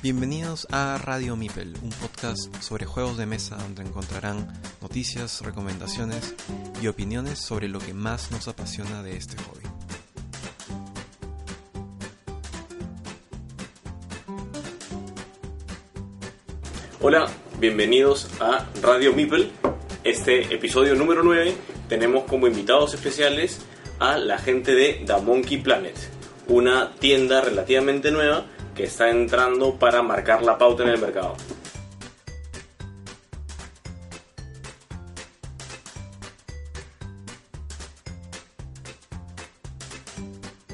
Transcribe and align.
Bienvenidos 0.00 0.68
a 0.70 0.96
Radio 0.98 1.34
Mipel, 1.34 1.74
un 1.82 1.90
podcast 1.90 2.54
sobre 2.62 2.86
juegos 2.86 3.16
de 3.16 3.26
mesa 3.26 3.56
donde 3.56 3.82
encontrarán 3.82 4.46
noticias, 4.80 5.40
recomendaciones 5.40 6.36
y 6.80 6.86
opiniones 6.86 7.40
sobre 7.40 7.66
lo 7.66 7.80
que 7.80 7.94
más 7.94 8.30
nos 8.30 8.46
apasiona 8.46 9.02
de 9.02 9.16
este 9.16 9.34
hobby. 9.42 9.64
Hola, 17.00 17.26
bienvenidos 17.58 18.30
a 18.40 18.68
Radio 18.80 19.12
Mipel. 19.12 19.50
Este 20.04 20.54
episodio 20.54 20.94
número 20.94 21.24
9 21.24 21.56
tenemos 21.88 22.22
como 22.22 22.46
invitados 22.46 22.94
especiales 22.94 23.62
a 23.98 24.16
la 24.16 24.38
gente 24.38 24.76
de 24.76 25.02
The 25.04 25.20
Monkey 25.20 25.58
Planet, 25.58 25.96
una 26.46 26.92
tienda 27.00 27.40
relativamente 27.40 28.12
nueva 28.12 28.46
que 28.78 28.84
está 28.84 29.10
entrando 29.10 29.74
para 29.74 30.02
marcar 30.02 30.44
la 30.44 30.56
pauta 30.56 30.84
en 30.84 30.90
el 30.90 31.00
mercado. 31.00 31.34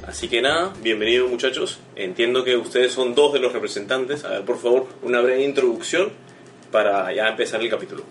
Así 0.07 0.29
que 0.29 0.43
nada, 0.43 0.75
bienvenidos 0.83 1.31
muchachos. 1.31 1.79
Entiendo 1.97 2.45
que 2.45 2.59
ustedes 2.59 2.93
son 2.93 3.15
dos 3.15 3.33
de 3.33 3.39
los 3.39 3.55
representantes. 3.55 4.23
A 4.27 4.29
ver, 4.29 4.45
por 4.45 4.59
favor, 4.59 4.87
una 5.01 5.23
breve 5.23 5.43
introducción 5.43 6.13
para 6.71 7.11
ya 7.15 7.29
empezar 7.29 7.63
el 7.63 7.71
capítulo. 7.71 8.05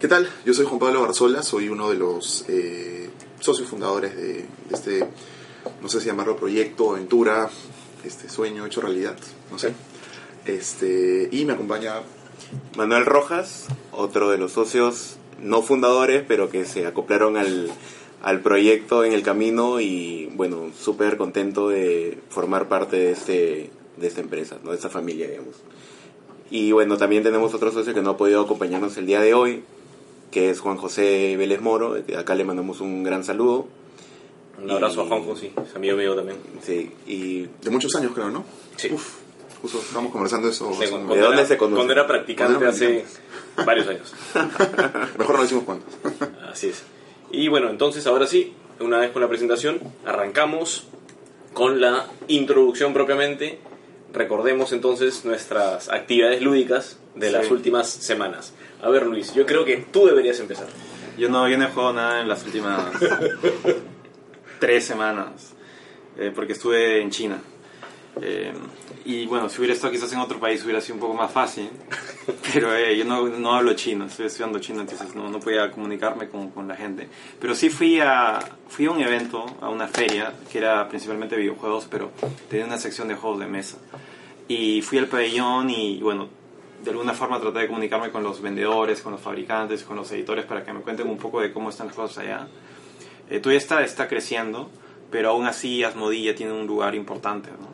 ¿Qué 0.00 0.08
tal? 0.08 0.28
Yo 0.44 0.54
soy 0.54 0.66
Juan 0.66 0.80
Pablo 0.80 1.02
Barzola, 1.02 1.44
soy 1.44 1.68
uno 1.68 1.88
de 1.88 1.94
los 1.94 2.44
eh, 2.48 3.10
socios 3.38 3.68
fundadores 3.68 4.16
de, 4.16 4.32
de 4.32 4.46
este, 4.72 5.08
no 5.82 5.88
sé 5.88 6.00
si 6.00 6.06
llamarlo 6.06 6.36
proyecto, 6.36 6.90
aventura, 6.90 7.50
este 8.04 8.28
sueño 8.28 8.66
hecho 8.66 8.80
realidad, 8.80 9.16
no 9.50 9.58
sé. 9.58 9.74
Este, 10.46 11.28
y 11.30 11.44
me 11.44 11.52
acompaña 11.52 12.02
Manuel 12.76 13.06
Rojas, 13.06 13.66
otro 13.92 14.30
de 14.30 14.38
los 14.38 14.52
socios 14.52 15.16
no 15.42 15.62
fundadores, 15.62 16.24
pero 16.26 16.50
que 16.50 16.64
se 16.64 16.86
acoplaron 16.86 17.36
al, 17.36 17.70
al 18.22 18.40
proyecto 18.40 19.04
en 19.04 19.12
el 19.12 19.22
camino 19.22 19.80
y 19.80 20.30
bueno, 20.34 20.70
súper 20.78 21.16
contento 21.16 21.68
de 21.68 22.18
formar 22.28 22.68
parte 22.68 22.96
de, 22.96 23.12
este, 23.12 23.70
de 23.96 24.06
esta 24.06 24.20
empresa, 24.20 24.58
¿no? 24.62 24.70
de 24.70 24.76
esta 24.76 24.90
familia, 24.90 25.28
digamos. 25.28 25.56
Y 26.50 26.72
bueno, 26.72 26.96
también 26.96 27.22
tenemos 27.22 27.54
otro 27.54 27.70
socio 27.70 27.94
que 27.94 28.02
no 28.02 28.10
ha 28.10 28.16
podido 28.16 28.42
acompañarnos 28.42 28.96
el 28.96 29.06
día 29.06 29.20
de 29.20 29.34
hoy, 29.34 29.62
que 30.30 30.50
es 30.50 30.60
Juan 30.60 30.76
José 30.76 31.36
Vélez 31.36 31.60
Moro, 31.60 32.04
que 32.04 32.16
acá 32.16 32.34
le 32.34 32.44
mandamos 32.44 32.80
un 32.80 33.02
gran 33.02 33.24
saludo. 33.24 33.66
Un 34.62 34.70
abrazo 34.70 35.02
Y- 35.02 35.04
a 35.04 35.08
Juanjo, 35.08 35.36
sí, 35.36 35.52
es 35.66 35.74
amigo 35.74 35.96
mío 35.96 36.14
también. 36.14 36.38
Sí, 36.62 36.90
y 37.06 37.42
de 37.62 37.70
muchos 37.70 37.94
años, 37.94 38.12
creo, 38.14 38.30
¿no? 38.30 38.44
Sí. 38.76 38.90
Uf, 38.92 39.14
justo 39.62 39.78
estábamos 39.78 40.12
conversando 40.12 40.48
eso. 40.48 40.70
De, 40.78 40.88
cuando, 40.88 41.14
dónde 41.14 41.36
era, 41.38 41.46
se 41.46 41.56
conocen? 41.56 41.76
cuando 41.76 41.92
era 41.92 42.06
practicante 42.06 42.66
hace 42.66 43.04
varios 43.64 43.88
años. 43.88 44.14
Mejor 45.18 45.36
no 45.36 45.42
decimos 45.42 45.64
cuándo. 45.64 45.84
Así 46.50 46.68
es. 46.68 46.82
Y 47.30 47.48
bueno, 47.48 47.70
entonces 47.70 48.06
ahora 48.06 48.26
sí, 48.26 48.52
una 48.80 48.98
vez 48.98 49.10
con 49.12 49.22
la 49.22 49.28
presentación, 49.28 49.80
arrancamos 50.04 50.86
con 51.52 51.80
la 51.80 52.06
introducción 52.28 52.92
propiamente. 52.92 53.58
Recordemos 54.12 54.72
entonces 54.72 55.24
nuestras 55.24 55.88
actividades 55.88 56.42
lúdicas 56.42 56.98
de 57.14 57.30
las 57.30 57.50
últimas 57.50 57.88
semanas. 57.88 58.52
A 58.82 58.88
ver 58.88 59.06
Luis, 59.06 59.34
yo 59.34 59.46
creo 59.46 59.64
que 59.64 59.76
tú 59.76 60.06
deberías 60.06 60.40
empezar. 60.40 60.66
Yo 61.16 61.28
no, 61.28 61.48
yo 61.48 61.58
no 61.58 61.64
he 61.66 61.68
jugado 61.68 61.92
nada 61.92 62.20
en 62.20 62.28
las 62.28 62.44
últimas 62.44 62.92
tres 64.60 64.84
semanas, 64.84 65.54
eh, 66.16 66.30
porque 66.34 66.52
estuve 66.52 67.00
en 67.00 67.10
China. 67.10 67.40
Eh, 68.20 68.52
y 69.04 69.26
bueno, 69.26 69.48
si 69.48 69.58
hubiera 69.58 69.72
estado 69.72 69.92
quizás 69.92 70.12
en 70.12 70.18
otro 70.18 70.38
país 70.38 70.62
hubiera 70.64 70.80
sido 70.80 70.96
un 70.96 71.00
poco 71.00 71.14
más 71.14 71.32
fácil, 71.32 71.70
pero 72.52 72.74
eh, 72.74 72.96
yo 72.96 73.04
no, 73.04 73.26
no 73.28 73.54
hablo 73.54 73.72
chino, 73.74 74.04
estoy 74.04 74.26
estudiando 74.26 74.58
chino, 74.58 74.82
entonces 74.82 75.14
no, 75.14 75.28
no 75.28 75.40
podía 75.40 75.70
comunicarme 75.70 76.28
con, 76.28 76.50
con 76.50 76.68
la 76.68 76.76
gente. 76.76 77.08
Pero 77.40 77.54
sí 77.54 77.70
fui 77.70 77.98
a, 78.00 78.38
fui 78.68 78.86
a 78.86 78.90
un 78.90 79.00
evento, 79.00 79.46
a 79.60 79.70
una 79.70 79.88
feria, 79.88 80.34
que 80.50 80.58
era 80.58 80.88
principalmente 80.88 81.36
videojuegos, 81.36 81.88
pero 81.90 82.10
tenía 82.48 82.66
una 82.66 82.78
sección 82.78 83.08
de 83.08 83.14
juegos 83.14 83.40
de 83.40 83.46
mesa. 83.46 83.78
Y 84.48 84.82
fui 84.82 84.98
al 84.98 85.06
pabellón 85.06 85.70
y 85.70 86.00
bueno, 86.02 86.28
de 86.82 86.90
alguna 86.90 87.12
forma 87.12 87.40
traté 87.40 87.60
de 87.60 87.66
comunicarme 87.68 88.10
con 88.10 88.22
los 88.22 88.40
vendedores, 88.40 89.00
con 89.02 89.12
los 89.12 89.20
fabricantes, 89.20 89.82
con 89.84 89.96
los 89.96 90.10
editores 90.12 90.44
para 90.44 90.64
que 90.64 90.72
me 90.72 90.80
cuenten 90.80 91.08
un 91.08 91.18
poco 91.18 91.40
de 91.40 91.52
cómo 91.52 91.70
están 91.70 91.88
las 91.88 91.96
cosas 91.96 92.18
allá. 92.18 92.48
Eh, 93.30 93.40
todavía 93.40 93.58
está, 93.58 93.82
está 93.84 94.08
creciendo, 94.08 94.70
pero 95.10 95.30
aún 95.30 95.46
así 95.46 95.82
Asmodee 95.84 96.22
ya 96.24 96.34
tiene 96.34 96.52
un 96.52 96.66
lugar 96.66 96.94
importante. 96.94 97.50
¿no? 97.50 97.68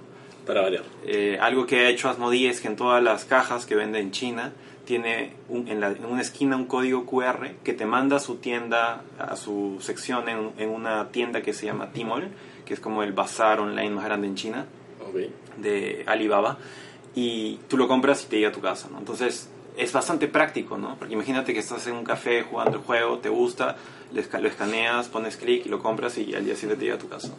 Para 0.47 0.61
variar. 0.63 0.85
Eh, 1.05 1.39
algo 1.41 1.67
que 1.67 1.87
ha 1.87 1.89
hecho 1.89 2.09
Asmodee 2.09 2.49
es 2.49 2.61
que 2.61 2.69
en 2.69 2.77
todas 2.77 3.03
las 3.03 3.25
cajas 3.25 3.67
que 3.67 3.75
vende 3.75 3.99
en 3.99 4.11
China 4.13 4.53
tiene 4.85 5.33
un- 5.49 5.67
en, 5.67 5.81
la- 5.81 5.89
en 5.89 6.05
una 6.05 6.23
esquina 6.23 6.55
un 6.57 6.67
código 6.67 7.05
QR 7.07 7.55
que 7.65 7.73
te 7.73 7.87
manda 7.87 8.17
a 8.17 8.21
su 8.21 8.37
tienda, 8.37 9.03
a 9.19 9.35
su 9.37 9.79
sección 9.81 10.29
en, 10.29 10.53
en 10.59 10.69
una 10.71 11.09
tienda 11.09 11.43
que 11.43 11.53
se 11.53 11.67
llama 11.67 11.91
Tmall, 11.93 12.29
que 12.65 12.75
es 12.75 12.79
como 12.81 13.03
el 13.03 13.13
bazar 13.13 13.59
online 13.59 13.91
más 13.91 14.05
grande 14.05 14.29
en 14.29 14.37
China 14.37 14.67
Ok. 15.01 15.17
de 15.57 16.05
Alibaba 16.07 16.59
y 17.15 17.57
tú 17.69 17.77
lo 17.77 17.89
compras 17.89 18.25
y 18.25 18.27
te 18.29 18.37
llega 18.37 18.51
a 18.51 18.53
tu 18.53 18.61
casa, 18.61 18.89
¿no? 18.93 18.99
Entonces 18.99 19.49
es 19.77 19.93
bastante 19.93 20.29
práctico, 20.29 20.79
¿no? 20.79 20.97
Porque 20.99 21.15
imagínate 21.15 21.53
que 21.53 21.59
estás 21.61 21.87
en 21.87 21.95
un 21.95 22.05
café 22.05 22.43
jugando 22.43 22.79
el 22.79 22.83
juego, 22.85 23.19
te 23.19 23.29
gusta, 23.29 23.77
lo 24.13 24.21
esca- 24.23 24.41
lo 24.41 24.49
escaneas, 24.49 25.09
pones 25.09 25.37
clic 25.37 25.67
y 25.67 25.69
lo 25.69 25.81
compras 25.83 26.17
y 26.19 26.35
al 26.35 26.45
día 26.45 26.55
siguiente 26.55 26.77
te 26.77 26.85
llega 26.85 26.97
a 26.97 26.99
tu 27.01 27.09
casa. 27.09 27.31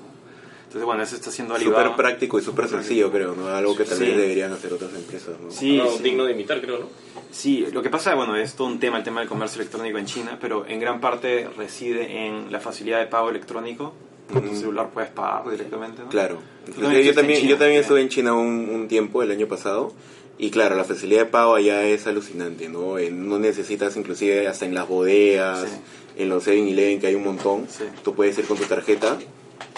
Entonces, 0.66 0.84
bueno, 0.86 1.02
eso 1.02 1.16
está 1.16 1.30
haciendo 1.30 1.56
Alibaba. 1.56 1.82
súper 1.84 1.96
práctico 1.96 2.40
y 2.40 2.42
súper 2.44 2.68
sencillo, 2.68 3.10
creo, 3.10 3.34
¿no? 3.36 3.48
Algo 3.48 3.74
que 3.76 3.86
tal 3.86 3.98
Sí. 4.00 4.04
deberían 4.06 4.52
hacer 4.52 4.74
otras 4.74 4.94
empresas, 4.96 5.36
¿no? 5.42 5.50
Sí, 5.50 5.78
No, 5.78 5.90
sí. 5.92 6.04
digno 6.04 6.26
de 6.26 6.34
imitar, 6.34 6.60
creo, 6.60 6.80
¿no? 6.80 6.86
Sí, 7.32 7.66
lo 7.72 7.82
que 7.82 7.90
pasa, 7.90 8.14
bueno, 8.16 8.36
es 8.36 8.54
todo 8.56 8.68
un 8.68 8.78
tema, 8.80 8.98
el 8.98 9.04
tema 9.04 9.22
del 9.22 9.30
comercio 9.30 9.62
electrónico 9.62 9.98
en 9.98 10.06
China, 10.06 10.38
pero 10.42 10.66
en 10.68 10.80
gran 10.82 11.00
parte 11.00 11.48
reside 11.58 12.26
en 12.28 12.52
la 12.52 12.60
facilidad 12.60 13.00
de 13.00 13.06
pago 13.08 13.30
electrónico. 13.30 13.94
Con 14.32 14.42
tu 14.42 14.50
Ujú. 14.50 14.58
celular 14.60 14.90
puedes 14.94 15.10
pagar 15.10 15.50
directamente, 15.50 16.02
¿no? 16.04 16.10
Claro. 16.10 16.40
Tú 16.66 16.74
Yo, 16.74 16.82
también 16.90 17.16
también, 17.16 17.40
China, 17.40 17.50
yo 17.52 17.58
también 17.58 17.80
¿sí? 17.80 17.82
estuve 17.84 18.02
en 18.02 18.10
China 18.10 18.34
un, 18.34 18.70
un 18.70 18.88
tiempo, 18.90 19.24
el 19.24 19.32
año 19.32 19.48
pasado, 19.48 19.94
y 20.38 20.50
claro, 20.52 20.76
la 20.76 20.84
facilidad 20.84 21.22
de 21.22 21.26
pago 21.28 21.56
allá 21.56 21.84
es 21.86 22.06
alucinante, 22.08 22.68
¿no? 22.68 22.98
Eh, 22.98 23.10
No 23.10 23.40
necesitas 23.40 23.96
inclusive 23.96 24.50
hasta 24.50 24.66
en 24.66 24.74
las 24.76 24.86
bodegas, 24.90 25.62
Sí. 25.62 25.78
En 26.18 26.30
los 26.30 26.46
7-Eleven 26.48 27.00
que 27.00 27.08
hay 27.08 27.16
un 27.16 27.24
montón, 27.24 27.68
Sí. 27.70 27.84
tú 28.04 28.14
puedes 28.16 28.38
ir 28.38 28.46
con 28.46 28.58
tu 28.58 28.64
tarjeta 28.66 29.18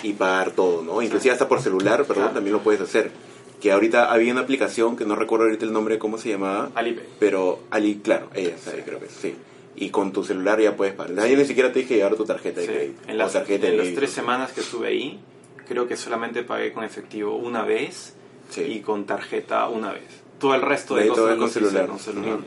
y 0.03 0.13
pagar 0.13 0.51
todo, 0.51 0.81
¿no? 0.83 1.01
Inclusive 1.01 1.33
hasta 1.33 1.47
por 1.47 1.61
celular, 1.61 1.99
perdón, 2.05 2.15
Claro. 2.23 2.33
también 2.35 2.53
lo 2.53 2.61
puedes 2.63 2.81
hacer. 2.81 3.11
Que 3.61 3.71
ahorita 3.73 4.11
había 4.11 4.31
una 4.31 4.41
aplicación 4.41 4.95
que 4.95 5.05
no 5.05 5.15
recuerdo 5.15 5.45
ahorita 5.45 5.65
el 5.65 5.73
nombre, 5.73 5.99
¿cómo 5.99 6.17
se 6.17 6.29
llamaba? 6.29 6.71
Alipay. 6.75 7.03
Pero 7.19 7.59
Ali, 7.69 7.95
claro, 7.95 8.29
ella 8.33 8.57
sabe, 8.57 8.83
creo 8.83 8.99
que 8.99 9.07
sí. 9.09 9.35
Y 9.75 9.89
con 9.89 10.11
tu 10.13 10.23
celular 10.23 10.59
ya 10.61 10.75
puedes 10.77 10.93
pagar. 10.93 11.27
Yo 11.27 11.37
ni 11.37 11.45
siquiera 11.45 11.71
te 11.73 11.79
dije 11.79 11.95
llevar 11.95 12.15
tu 12.15 12.25
tarjeta 12.25 12.61
de 12.61 12.67
Sí. 12.67 12.71
crédito. 12.73 13.01
En 13.07 13.17
las, 13.17 13.33
tarjeta 13.33 13.65
de 13.67 13.73
en 13.73 13.77
las 13.77 13.93
tres 13.93 14.11
semanas 14.11 14.51
que 14.53 14.61
estuve 14.61 14.87
ahí, 14.87 15.19
creo 15.67 15.87
que 15.87 15.97
solamente 15.97 16.43
pagué 16.43 16.71
con 16.71 16.83
efectivo 16.85 17.35
una 17.35 17.63
vez 17.63 18.13
Sí. 18.49 18.61
y 18.63 18.79
con 18.79 19.05
tarjeta 19.05 19.67
una 19.67 19.91
vez. 19.91 20.03
Todo 20.39 20.55
el 20.55 20.61
resto 20.61 20.95
De 20.95 21.03
de 21.03 21.09
cosas 21.09 21.25
todo 21.25 21.37
con 21.37 21.49
celular. 21.49 21.87
con 21.87 21.99
celular. 21.99 22.39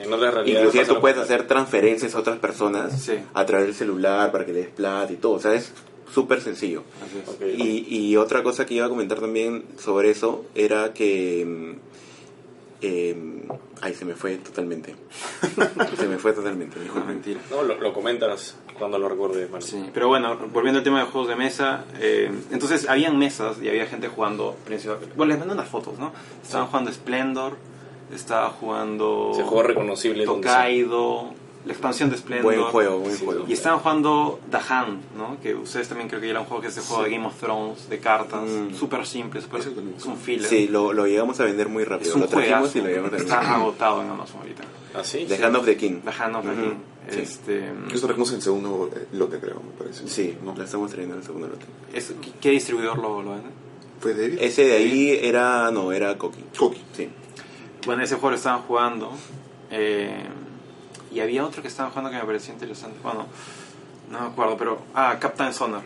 Inclusive 0.47 0.85
tú 0.87 1.01
puedes 1.01 1.19
hacer 1.19 1.47
transferencias 1.47 2.15
a 2.15 2.19
otras 2.21 2.39
personas 2.39 3.01
Sí. 3.03 3.19
a 3.35 3.45
través 3.47 3.67
del 3.67 3.75
celular 3.75 4.33
para 4.33 4.47
que 4.47 4.53
le 4.53 4.61
des 4.61 4.69
plata 4.71 5.13
y 5.13 5.17
todo. 5.17 5.35
O 5.35 5.39
sea, 5.39 5.53
es 5.55 5.73
súper 6.13 6.41
sencillo. 6.41 6.85
Así 7.05 7.19
es. 7.23 7.29
Ok. 7.29 7.59
Y, 7.59 7.87
y 8.09 8.17
otra 8.17 8.43
cosa 8.43 8.65
que 8.67 8.75
iba 8.75 8.87
a 8.87 8.89
comentar 8.89 9.21
también 9.21 9.65
sobre 9.79 10.11
eso 10.11 10.45
era 10.55 10.93
que... 10.95 11.77
eh, 12.81 13.17
ay, 13.81 13.95
se 13.95 14.05
me 14.05 14.15
fue 14.15 14.37
totalmente. 14.37 14.95
se 15.99 16.07
me 16.09 16.19
fue 16.19 16.33
totalmente. 16.33 16.77
No, 16.77 16.83
disculpen. 16.83 17.09
mentira. 17.15 17.41
No, 17.51 17.63
lo, 17.63 17.79
lo 17.79 17.93
comentas 17.93 18.57
cuando 18.79 18.99
lo 18.99 19.09
recuerdes, 19.09 19.51
Manu. 19.51 19.63
Sí, 19.65 19.85
pero 19.95 20.09
bueno, 20.09 20.37
volviendo 20.53 20.79
al 20.79 20.85
tema 20.85 21.01
de 21.01 21.07
juegos 21.07 21.29
de 21.29 21.37
mesa, 21.37 21.85
eh, 22.01 22.31
entonces 22.51 22.89
habían 22.89 23.19
mesas 23.19 23.57
y 23.63 23.69
había 23.69 23.87
gente 23.87 24.09
jugando, 24.09 24.57
principalmente- 24.65 25.15
bueno, 25.17 25.31
les 25.31 25.39
mando 25.39 25.55
unas 25.55 25.69
fotos, 25.69 25.99
¿no? 25.99 26.13
Estaban 26.43 26.67
jugando 26.69 26.91
Splendor, 26.93 27.57
estaba 28.13 28.51
jugando 28.51 29.31
Ese 29.33 29.43
juego 29.43 29.63
reconocible. 29.63 30.25
Tokaido, 30.25 31.33
la 31.65 31.73
expansión 31.73 32.11
de 32.11 32.17
Splendor. 32.19 32.45
Buen 32.55 32.63
juego, 32.71 32.99
buen 32.99 33.17
Sí. 33.17 33.25
juego. 33.25 33.45
Y 33.49 33.53
estaban 33.53 33.79
jugando 33.81 34.41
The 34.51 34.59
Hand, 34.69 35.01
¿no? 35.17 35.41
Que 35.41 35.55
ustedes 35.55 35.89
también 35.89 36.09
creo 36.09 36.21
que 36.21 36.27
ya 36.27 36.33
era 36.33 36.41
un 36.41 36.47
juego 36.47 36.61
que 36.63 36.69
es 36.69 36.75
de 36.75 36.83
juego 36.83 37.05
de 37.05 37.11
Game 37.11 37.27
of 37.27 37.39
Thrones, 37.39 37.89
de 37.89 37.99
cartas, 38.01 38.43
Mm. 38.49 38.75
súper 38.75 39.07
simple, 39.07 39.41
también. 39.41 39.95
es 39.97 40.05
un 40.07 40.17
filler. 40.17 40.49
Sí, 40.49 40.67
lo, 40.69 40.93
lo 40.93 41.07
llegamos 41.07 41.39
a 41.41 41.45
vender 41.45 41.69
muy 41.69 41.85
es 41.85 41.89
rápido. 41.89 42.15
un 42.15 42.21
Lo 42.23 42.27
trajimos 42.29 42.59
juegazo. 42.71 42.79
y 42.79 42.81
lo 42.83 42.87
llegamos 42.89 43.09
a 43.13 43.17
vender. 43.17 43.33
Está 43.39 43.55
agotado 43.55 44.03
en 44.03 44.11
Amazon 44.11 44.41
ahorita. 44.41 44.63
se- 44.63 44.99
¿Ah, 44.99 45.05
sí? 45.05 45.25
The 45.27 45.43
Hand 45.43 45.57
of 45.57 45.65
the 45.65 45.77
King. 45.77 46.01
The 46.05 46.11
Hand 46.23 46.37
of 46.37 46.43
the 46.45 46.51
Ujú. 46.51 46.61
King. 46.61 46.75
Sí. 47.11 47.19
Este, 47.21 47.65
Esto 47.93 48.07
trajimos 48.07 48.29
en 48.31 48.37
el 48.37 48.43
segundo 48.43 48.91
lote, 49.13 49.39
creo, 49.41 49.57
me 49.57 49.73
parece. 49.79 50.07
Sí, 50.09 50.37
¿no? 50.45 50.55
la 50.57 50.65
estamos 50.65 50.91
trayendo 50.91 51.15
en 51.15 51.21
el 51.21 51.27
segundo 51.27 51.49
lote. 51.49 51.65
es- 51.95 52.13
¿Qué 52.41 52.51
distribuidor 52.51 52.99
lo, 52.99 53.23
lo 53.23 53.31
vende? 53.33 53.49
¿Fue 54.01 54.15
David? 54.15 54.39
Ese 54.41 54.65
de 54.65 54.77
ahí 54.77 55.11
era, 55.23 55.71
no, 55.71 55.93
era 55.93 56.19
Koki. 56.19 56.43
Koki. 56.59 56.81
Sí. 56.93 57.09
Bueno, 57.87 58.03
ese 58.03 58.15
juego 58.15 58.31
lo 58.31 58.37
estaban 58.37 58.63
jugando. 58.63 59.11
eh, 59.71 60.25
y 61.13 61.21
había 61.21 61.45
otro 61.45 61.61
que 61.61 61.69
estaban 61.69 61.91
jugando 61.93 62.11
que 62.11 62.17
me 62.17 62.25
parecía 62.25 62.55
interesante. 62.55 62.99
Bueno, 63.03 63.27
no 64.11 64.21
me 64.21 64.27
acuerdo, 64.29 64.57
pero. 64.57 64.79
Ah, 64.95 65.17
Captain 65.21 65.53
Sonar. 65.53 65.83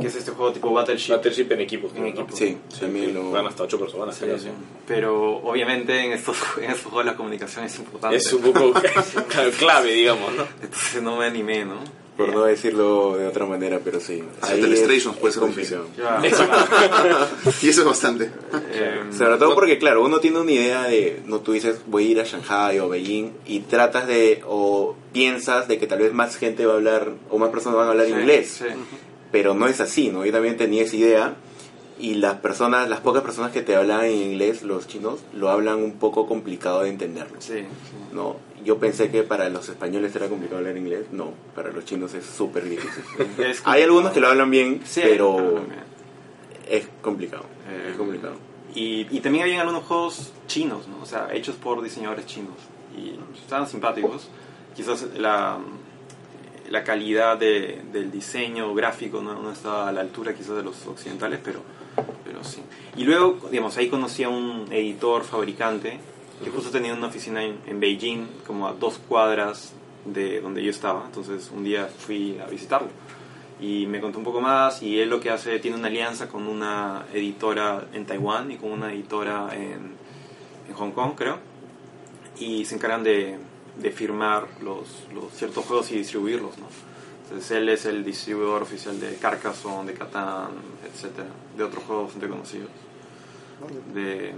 que 0.00 0.06
es 0.06 0.14
este 0.14 0.30
juego 0.30 0.52
tipo 0.52 0.72
Battleship. 0.72 1.12
Battleship 1.12 1.50
en 1.50 1.60
equipos. 1.60 1.90
En 1.96 2.02
¿no? 2.02 2.08
equipos. 2.08 2.38
Sí, 2.38 2.56
Sí, 2.68 2.86
lo... 3.12 3.32
Van 3.32 3.46
hasta 3.48 3.64
8 3.64 3.78
personas. 3.80 4.14
Sí, 4.14 4.24
creo, 4.24 4.38
sí. 4.38 4.44
sí. 4.44 4.50
Pero 4.86 5.38
obviamente 5.38 6.04
en 6.04 6.12
estos, 6.12 6.36
en 6.58 6.70
estos 6.70 6.84
juegos 6.84 7.04
la 7.06 7.16
comunicación 7.16 7.64
es 7.64 7.76
importante. 7.80 8.16
Es 8.16 8.32
un 8.32 8.42
poco 8.42 8.72
clave, 9.58 9.92
digamos, 9.92 10.32
¿no? 10.34 10.44
Entonces 10.62 11.02
no 11.02 11.16
me 11.16 11.26
animé, 11.26 11.64
¿no? 11.64 11.78
Por 12.26 12.34
no 12.34 12.44
decirlo 12.44 13.16
de 13.16 13.26
otra 13.26 13.46
manera, 13.46 13.80
pero 13.84 14.00
sí. 14.00 14.22
Hacia 14.40 14.54
Ahí 14.56 14.60
Telestrations 14.62 15.14
es- 15.16 15.20
puede 15.20 15.64
ser. 15.64 15.80
Ya. 15.96 16.20
Y 17.62 17.68
eso 17.68 17.80
es 17.82 17.86
bastante. 17.86 18.30
Eh, 18.72 19.00
Sobre 19.16 19.36
todo 19.38 19.54
porque, 19.54 19.78
claro, 19.78 20.04
uno 20.04 20.18
tiene 20.20 20.38
una 20.40 20.50
idea 20.52 20.84
de, 20.84 21.20
no 21.26 21.40
tú 21.40 21.52
dices, 21.52 21.80
voy 21.86 22.08
a 22.08 22.10
ir 22.10 22.20
a 22.20 22.24
Shanghai 22.24 22.78
o 22.80 22.88
Beijing 22.88 23.32
y 23.46 23.60
tratas 23.60 24.06
de, 24.06 24.42
o 24.46 24.96
piensas 25.12 25.68
de 25.68 25.78
que 25.78 25.86
tal 25.86 25.98
vez 26.00 26.12
más 26.12 26.36
gente 26.36 26.66
va 26.66 26.74
a 26.74 26.76
hablar, 26.76 27.12
o 27.30 27.38
más 27.38 27.50
personas 27.50 27.76
van 27.78 27.88
a 27.88 27.90
hablar 27.90 28.06
sí, 28.06 28.12
inglés, 28.12 28.56
Sí. 28.58 28.64
pero 29.30 29.54
no 29.54 29.66
es 29.66 29.80
así, 29.80 30.08
¿no? 30.10 30.24
Yo 30.24 30.32
también 30.32 30.56
tenía 30.56 30.82
esa 30.82 30.96
idea 30.96 31.34
y 32.02 32.14
las 32.16 32.34
personas, 32.40 32.88
las 32.88 33.00
pocas 33.00 33.22
personas 33.22 33.52
que 33.52 33.62
te 33.62 33.76
hablan 33.76 34.04
en 34.04 34.12
inglés, 34.32 34.62
los 34.62 34.88
chinos, 34.88 35.20
lo 35.32 35.48
hablan 35.50 35.82
un 35.82 35.92
poco 35.92 36.26
complicado 36.26 36.82
de 36.82 36.88
entenderlo, 36.90 37.40
Sí, 37.40 37.60
sí. 37.60 37.64
¿no? 38.12 38.36
Yo 38.64 38.78
pensé 38.78 39.10
que 39.10 39.22
para 39.22 39.48
los 39.48 39.68
españoles 39.68 40.14
era 40.16 40.28
complicado 40.28 40.58
hablar 40.58 40.76
inglés, 40.76 41.06
no, 41.12 41.32
para 41.54 41.70
los 41.70 41.84
chinos 41.84 42.12
es 42.14 42.26
súper 42.26 42.68
difícil. 42.68 43.04
Es 43.38 43.62
Hay 43.64 43.82
algunos 43.82 44.10
que 44.12 44.20
lo 44.20 44.26
hablan 44.28 44.50
bien, 44.50 44.80
Sí, 44.84 45.00
pero 45.02 45.60
es 46.68 46.88
complicado, 47.00 47.44
Eh, 47.70 47.90
es 47.92 47.96
complicado. 47.96 48.34
Y, 48.74 49.06
y 49.16 49.20
también 49.20 49.44
habían 49.44 49.60
algunos 49.60 49.84
juegos 49.84 50.32
chinos, 50.48 50.88
¿no? 50.88 51.02
O 51.02 51.06
sea, 51.06 51.28
hechos 51.32 51.54
por 51.56 51.82
diseñadores 51.82 52.26
chinos. 52.26 52.56
Y 52.96 53.16
estaban 53.38 53.66
simpáticos. 53.68 54.28
Quizás 54.74 55.06
la, 55.16 55.58
la 56.72 56.82
calidad 56.82 57.36
de- 57.38 57.82
del 57.92 58.10
diseño 58.10 58.74
gráfico 58.74 59.20
no, 59.20 59.40
no 59.40 59.52
estaba 59.52 59.88
a 59.88 59.92
la 59.92 60.00
altura 60.00 60.32
quizás 60.34 60.56
de 60.56 60.62
los 60.62 60.86
occidentales, 60.86 61.38
pero, 61.44 61.60
pero 62.24 62.42
sí. 62.42 62.62
Y 62.96 63.04
luego, 63.04 63.38
digamos, 63.50 63.76
ahí 63.76 63.88
conocí 63.88 64.24
a 64.24 64.28
un 64.30 64.66
editor, 64.72 65.22
fabricante, 65.22 65.98
que 66.42 66.50
justo 66.50 66.70
tenía 66.70 66.94
una 66.94 67.06
oficina 67.08 67.44
en, 67.44 67.58
en 67.66 67.78
Beijing, 67.78 68.26
como 68.46 68.66
a 68.66 68.72
dos 68.72 68.98
cuadras 69.06 69.74
de 70.06 70.40
donde 70.40 70.62
yo 70.64 70.70
estaba. 70.70 71.04
Entonces 71.06 71.50
un 71.54 71.62
día 71.62 71.86
fui 71.86 72.38
a 72.44 72.46
visitarlo 72.46 72.88
y 73.60 73.86
me 73.86 74.00
contó 74.00 74.18
un 74.18 74.24
poco 74.24 74.40
más 74.40 74.82
y 74.82 74.98
él 74.98 75.08
lo 75.10 75.20
que 75.20 75.30
hace 75.30 75.60
tiene 75.60 75.76
una 75.76 75.86
alianza 75.88 76.26
con 76.28 76.48
una 76.48 77.04
editora 77.14 77.84
en 77.92 78.06
Taiwán 78.06 78.50
y 78.50 78.56
con 78.56 78.72
una 78.72 78.92
editora 78.92 79.50
en, 79.54 79.92
en 80.68 80.74
Hong 80.74 80.90
Kong 80.90 81.12
creo 81.16 81.38
y 82.40 82.64
se 82.64 82.74
encargan 82.74 83.04
de, 83.04 83.38
de 83.76 83.90
firmar 83.90 84.46
los, 84.62 84.86
los 85.14 85.32
ciertos 85.32 85.64
juegos 85.64 85.90
y 85.92 85.96
distribuirlos 85.98 86.58
¿no? 86.58 86.66
entonces 87.24 87.50
él 87.52 87.68
es 87.68 87.86
el 87.86 88.04
distribuidor 88.04 88.62
oficial 88.62 88.98
de 89.00 89.16
Carcassonne, 89.16 89.92
de 89.92 89.98
Catán, 89.98 90.50
etcétera 90.92 91.28
de 91.56 91.64
otros 91.64 91.82
juegos 91.84 92.04
bastante 92.06 92.28
conocidos 92.28 92.70
de 93.94 94.32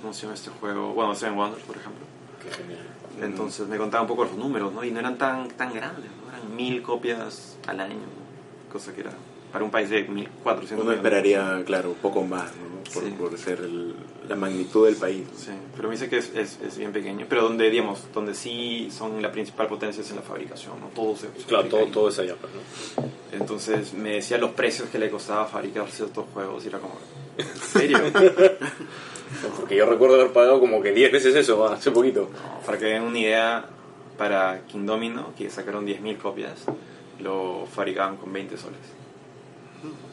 ¿cómo 0.00 0.12
se 0.12 0.22
llama 0.22 0.34
este 0.34 0.50
juego? 0.50 0.92
bueno 0.94 1.14
Seven 1.14 1.36
Wonders 1.36 1.62
por 1.64 1.76
ejemplo 1.76 2.06
Qué 2.42 2.50
genial. 2.50 2.86
entonces 3.20 3.66
me 3.66 3.76
contaba 3.76 4.02
un 4.02 4.08
poco 4.08 4.24
los 4.24 4.36
números, 4.36 4.72
¿no? 4.72 4.84
Y 4.84 4.92
no 4.92 5.00
eran 5.00 5.18
tan, 5.18 5.48
tan 5.48 5.74
grandes, 5.74 6.04
¿no? 6.04 6.28
Eran 6.32 6.54
mil 6.54 6.82
copias 6.82 7.58
al 7.66 7.80
año, 7.80 7.94
¿no? 7.96 8.72
Cosa 8.72 8.94
que 8.94 9.00
era 9.00 9.10
para 9.52 9.64
un 9.64 9.72
país 9.72 9.90
de 9.90 10.04
1400 10.04 10.70
Uno 10.72 10.78
millones. 10.92 10.98
esperaría, 10.98 11.64
claro, 11.66 11.88
un 11.90 11.96
poco 11.96 12.22
más, 12.22 12.44
¿no? 12.54 12.77
Por, 12.94 13.02
Sí. 13.04 13.10
por 13.18 13.38
ser 13.38 13.58
el- 13.60 13.94
la 14.28 14.34
magnitud 14.36 14.86
del 14.86 14.96
país. 14.96 15.26
Sí, 15.36 15.50
pero 15.76 15.88
me 15.88 15.94
dice 15.94 16.08
que 16.08 16.18
es, 16.18 16.30
es, 16.34 16.58
es 16.66 16.78
bien 16.78 16.92
pequeño. 16.92 17.26
Pero 17.28 17.42
donde, 17.42 17.68
digamos, 17.70 18.02
donde 18.14 18.34
sí 18.34 18.88
son 18.90 19.20
la 19.20 19.30
principal 19.30 19.66
potencia 19.68 20.00
es 20.02 20.10
en 20.10 20.16
la 20.16 20.22
fabricación, 20.22 20.80
¿no? 20.80 20.86
Todo 20.88 21.14
se, 21.16 21.26
se 21.38 21.46
Claro, 21.46 21.68
todo, 21.68 21.80
ahí. 21.80 21.90
todo 21.90 22.08
es 22.08 22.18
allá, 22.18 22.34
pues, 22.40 22.52
¿no? 22.54 23.10
Entonces 23.38 23.92
me 23.94 24.14
decía 24.14 24.38
los 24.38 24.50
precios 24.52 24.88
que 24.88 24.98
le 24.98 25.10
costaba 25.10 25.46
fabricar 25.46 25.88
ciertos 25.90 26.24
juegos 26.32 26.64
y 26.64 26.68
era 26.68 26.78
como, 26.78 26.94
¿en 27.36 27.46
serio? 27.60 27.98
Porque 29.58 29.76
yo 29.76 29.84
recuerdo 29.86 30.14
haber 30.16 30.32
pagado 30.32 30.58
como 30.60 30.80
que 30.82 30.92
10 30.92 31.12
veces 31.12 31.34
eso 31.34 31.66
ah, 31.66 31.74
hace 31.74 31.90
poquito. 31.90 32.30
No, 32.32 32.60
para 32.64 32.78
que 32.78 32.86
den 32.86 33.02
una 33.02 33.18
idea, 33.18 33.66
para 34.16 34.62
King 34.66 34.86
Domino, 34.86 35.32
que 35.36 35.50
sacaron 35.50 35.86
10.000 35.86 36.16
copias, 36.18 36.64
lo 37.20 37.66
fabricaban 37.66 38.16
con 38.16 38.32
20 38.32 38.56
soles. 38.56 38.78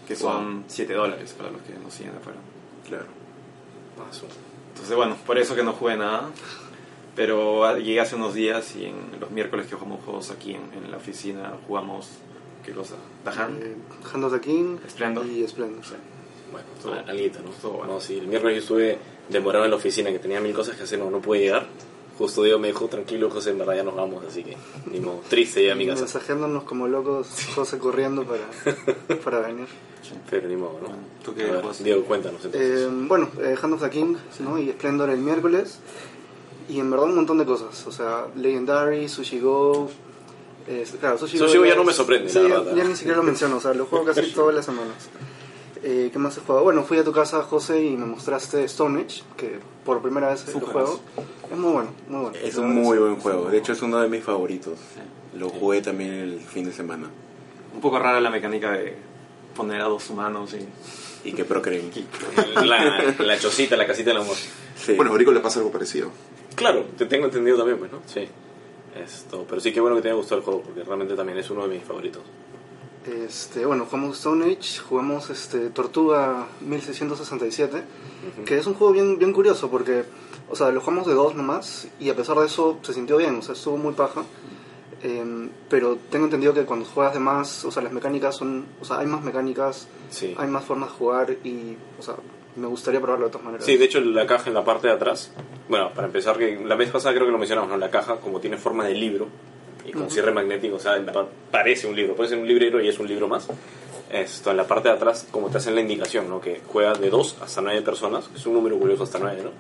Que 0.08 0.16
son 0.16 0.66
7 0.68 0.94
dólares 0.94 1.34
para 1.36 1.50
los 1.50 1.62
que 1.64 1.74
no 1.74 1.90
siguen 1.90 2.12
de 2.12 2.18
afuera. 2.20 2.38
Claro. 2.88 3.06
Ah, 4.00 4.12
su- 4.14 4.26
Entonces, 4.74 4.96
bueno, 4.96 5.16
por 5.26 5.38
eso 5.38 5.56
que 5.56 5.64
no 5.64 5.74
jugué 5.74 5.98
nada. 5.98 6.30
Pero 7.16 7.64
ah, 7.66 7.78
llegué 7.78 8.02
hace 8.02 8.16
unos 8.16 8.34
días 8.34 8.76
y 8.76 8.86
en 8.86 8.96
los 9.20 9.32
miércoles 9.32 9.68
que 9.68 9.76
jugamos 9.76 10.04
juegos 10.04 10.32
aquí 10.32 10.54
en, 10.54 10.62
en 10.84 10.92
la 10.92 10.98
oficina 10.98 11.54
jugamos, 11.66 12.10
¿qué 12.66 12.74
cosa? 12.74 12.96
Dahan. 13.24 13.58
Eh, 13.62 13.76
Hand 14.14 14.24
of 14.26 14.34
the 14.34 14.42
King 14.42 14.78
Splendor. 14.90 15.26
y 15.26 15.48
Splendor. 15.48 15.82
Bueno, 16.52 16.98
al- 17.00 17.10
alguito, 17.10 17.40
¿no? 17.40 17.70
bueno. 17.70 17.94
No, 17.94 18.00
sí, 18.02 18.18
el 18.18 18.28
miércoles 18.28 18.56
yo 18.58 18.62
estuve 18.62 19.00
demorado 19.30 19.64
en 19.64 19.72
la 19.72 19.78
oficina, 19.78 20.12
que 20.12 20.20
tenía 20.20 20.42
mil 20.42 20.54
cosas 20.54 20.76
que 20.76 20.84
hacer, 20.84 21.00
no, 21.00 21.10
no 21.10 21.22
pude 21.22 21.40
llegar. 21.40 21.66
Justo 22.18 22.44
Diego 22.44 22.60
me 22.60 22.68
dijo, 22.68 22.88
tranquilo, 22.88 23.30
José, 23.30 23.50
en 23.52 23.58
verdad 23.60 23.76
ya 23.76 23.84
nos 23.84 23.96
vamos, 23.96 24.24
así 24.26 24.42
que, 24.44 24.56
ni 24.90 25.00
modo, 25.02 25.20
triste 25.30 25.66
ya 25.66 25.74
a 25.74 25.76
mi 25.76 25.86
casa. 25.86 26.02
Mensajeándonos 26.04 26.64
como 26.64 26.88
locos, 26.88 27.28
José 27.54 27.78
corriendo 27.78 28.24
para, 28.24 29.18
para 29.24 29.40
venir. 29.42 29.68
Pero 30.30 30.48
ni 30.48 30.56
modo, 30.56 30.80
¿no? 30.82 31.34
Diego, 31.84 32.04
cuéntanos 32.06 32.46
entonces. 32.46 32.82
Eh, 32.84 32.88
bueno, 32.92 33.30
eh, 33.42 33.56
Hand 33.62 33.74
of 33.74 33.82
the 33.82 33.90
King 33.90 34.16
¿no? 34.40 34.58
y 34.60 34.70
Splendor 34.72 35.10
el 35.10 35.20
miércoles. 35.20 35.80
Y 36.70 36.80
en 36.80 36.90
verdad 36.90 37.08
un 37.08 37.16
montón 37.16 37.38
de 37.38 37.46
cosas. 37.46 37.86
O 37.86 37.92
sea, 37.92 38.28
Legendary, 38.36 39.10
Sushi 39.10 39.40
Go. 39.40 39.90
eh, 40.68 40.86
claro, 41.00 41.18
Sushi, 41.18 41.38
Sushi 41.38 41.58
Go 41.58 41.66
ya 41.66 41.72
es- 41.72 41.78
no 41.78 41.84
me 41.84 41.94
sorprende, 41.94 42.30
sí, 42.30 42.40
la 42.40 42.48
ya, 42.48 42.60
verdad. 42.60 42.76
ya 42.76 42.84
ni 42.86 42.96
siquiera 42.96 43.18
lo 43.18 43.24
menciono. 43.24 43.58
O 43.58 43.60
sea, 43.60 43.74
lo 43.74 43.86
juego 43.88 44.06
casi 44.06 44.32
todas 44.34 44.56
las 44.56 44.66
semanas. 44.66 44.96
Eh, 45.84 46.10
¿Qué 46.12 46.20
más 46.20 46.38
he 46.38 46.42
jugado? 46.42 46.64
Bueno, 46.64 46.84
fui 46.84 46.98
a 46.98 47.04
tu 47.04 47.12
casa, 47.12 47.42
José, 47.44 47.84
y 47.84 47.98
me 47.98 48.06
mostraste 48.06 48.64
Stone 48.64 49.02
Age, 49.02 49.24
que 49.38 49.60
por 49.84 50.02
primera 50.02 50.30
vez 50.30 50.48
Es 50.48 50.56
un 50.56 50.62
lo 50.62 50.68
juego. 50.68 51.00
Es 51.52 51.58
muy 51.58 51.72
bueno, 51.72 51.90
muy 52.08 52.22
bueno. 52.22 52.38
Es 52.42 52.56
un 52.58 52.74
muy 52.74 52.98
sí. 52.98 53.04
buen 53.04 53.16
juego. 53.18 53.50
De 53.50 53.58
hecho, 53.58 53.74
es 53.74 53.82
uno 53.82 54.00
de 54.00 54.08
mis 54.08 54.24
favoritos. 54.24 54.80
Lo 55.38 55.50
jugué 55.50 55.82
también 55.82 56.12
el 56.14 56.40
fin 56.40 56.66
de 56.66 56.72
semana. 56.72 57.10
Un 57.74 57.82
poco 57.82 58.00
rara 58.00 58.22
la 58.22 58.30
mecánica 58.30 58.72
de 58.72 58.96
poner 59.56 59.82
a 59.82 59.86
dos 59.86 60.10
humanos 60.10 60.54
y... 60.54 61.30
Y 61.30 61.34
que 61.34 61.44
procreen. 61.44 61.90
La, 62.64 63.04
la 63.18 63.40
chocita, 63.40 63.76
la 63.76 63.88
casita 63.88 64.12
del 64.12 64.22
amor. 64.22 64.36
Sí. 64.78 64.94
Bueno, 64.94 65.12
a 65.12 65.14
Aurico 65.14 65.32
le 65.32 65.40
pasa 65.40 65.60
algo 65.60 65.72
parecido. 65.72 66.12
Claro, 66.56 66.86
te 66.98 67.06
tengo 67.06 67.26
entendido 67.26 67.58
también, 67.58 67.80
pues, 67.80 67.92
¿no? 67.92 68.00
Sí. 68.06 68.28
Esto, 68.96 69.46
pero 69.50 69.60
sí 69.60 69.74
que 69.74 69.82
bueno 69.82 69.98
que 69.98 70.04
te 70.04 70.08
haya 70.08 70.16
gustado 70.16 70.40
el 70.40 70.46
juego, 70.46 70.62
porque 70.62 70.84
realmente 70.84 71.16
también 71.16 71.38
es 71.38 71.50
uno 71.50 71.68
de 71.68 71.76
mis 71.76 71.84
favoritos. 71.84 72.22
Este, 73.08 73.66
bueno, 73.66 73.86
jugamos 73.86 74.18
Stone 74.18 74.46
Age, 74.46 74.80
jugamos 74.88 75.30
este, 75.30 75.70
Tortuga 75.70 76.48
1667, 76.62 77.84
que 78.46 78.58
es 78.58 78.66
un 78.66 78.74
juego 78.74 78.94
bien, 78.94 79.20
bien 79.20 79.32
curioso 79.32 79.70
porque, 79.70 80.06
o 80.50 80.56
sea, 80.56 80.72
lo 80.72 80.82
jugamos 80.82 81.06
de 81.06 81.14
dos 81.14 81.36
nomás 81.36 81.88
y 82.00 82.10
a 82.10 82.16
pesar 82.16 82.38
de 82.40 82.48
eso 82.48 82.80
se 82.82 82.94
sintió 82.94 83.18
bien, 83.18 83.36
o 83.36 83.42
sea, 83.44 83.54
estuvo 83.54 83.78
muy 83.78 83.94
paja. 83.94 84.24
Em, 85.04 85.50
pero 85.70 85.98
tengo 86.10 86.26
entendido 86.26 86.52
que 86.54 86.66
cuando 86.66 86.86
juegas 86.86 87.14
de 87.14 87.20
más, 87.20 87.64
o 87.64 87.70
sea, 87.70 87.84
las 87.84 87.92
mecánicas 87.92 88.36
son, 88.38 88.66
o 88.82 88.86
sea, 88.86 89.00
hay 89.00 89.06
más 89.06 89.22
mecánicas, 89.24 89.88
Sí. 90.10 90.34
hay 90.36 90.48
más 90.48 90.64
formas 90.66 90.90
de 90.90 90.96
jugar 90.96 91.32
y, 91.44 91.78
o 92.00 92.02
sea, 92.02 92.16
me 92.56 92.66
gustaría 92.66 93.00
probarlo 93.02 93.26
de 93.26 93.32
todas 93.32 93.46
maneras. 93.46 93.66
Sí, 93.66 93.78
de 93.78 93.86
hecho 93.86 94.00
la 94.00 94.26
caja 94.26 94.48
en 94.48 94.56
la 94.56 94.64
parte 94.64 94.88
de 94.88 94.94
atrás, 94.94 95.32
bueno, 95.70 95.92
para 95.94 96.08
empezar, 96.08 96.38
que 96.40 96.60
la 96.66 96.76
vez 96.76 96.90
pasada 96.90 97.14
creo 97.14 97.28
que 97.28 97.32
lo 97.34 97.38
mencionamos, 97.38 97.70
¿no? 97.70 97.78
La 97.78 97.92
caja 97.92 98.16
como 98.18 98.40
tiene 98.40 98.58
forma 98.58 98.86
de 98.86 98.96
libro 98.96 99.28
y 99.86 99.92
con 99.92 100.10
cierre 100.10 100.32
magnético, 100.32 100.76
o 100.76 100.80
sea, 100.80 100.96
en 100.96 101.06
verdad 101.06 101.26
parece 101.52 101.88
un 101.88 101.96
libro, 101.96 102.16
puede 102.16 102.30
ser 102.30 102.40
un 102.40 102.48
librero 102.48 102.82
y 102.82 102.88
es 102.88 103.00
un 103.00 103.08
libro 103.08 103.28
más. 103.28 103.48
Esto, 104.12 104.52
en 104.52 104.58
la 104.58 104.68
parte 104.68 104.88
de 104.88 104.96
atrás, 104.96 105.28
como 105.32 105.50
te 105.50 105.58
hacen 105.58 105.76
la 105.76 105.82
indicación, 105.82 106.30
¿no? 106.30 106.40
Que 106.40 106.62
juega 106.68 106.94
de 106.94 107.10
2 107.10 107.38
hasta 107.42 107.62
9 107.62 107.82
personas, 107.82 108.30
es 108.36 108.46
un 108.46 108.54
número 108.54 108.78
curioso 108.78 109.04
hasta 109.04 109.20
9, 109.20 109.42
¿no? 109.44 109.52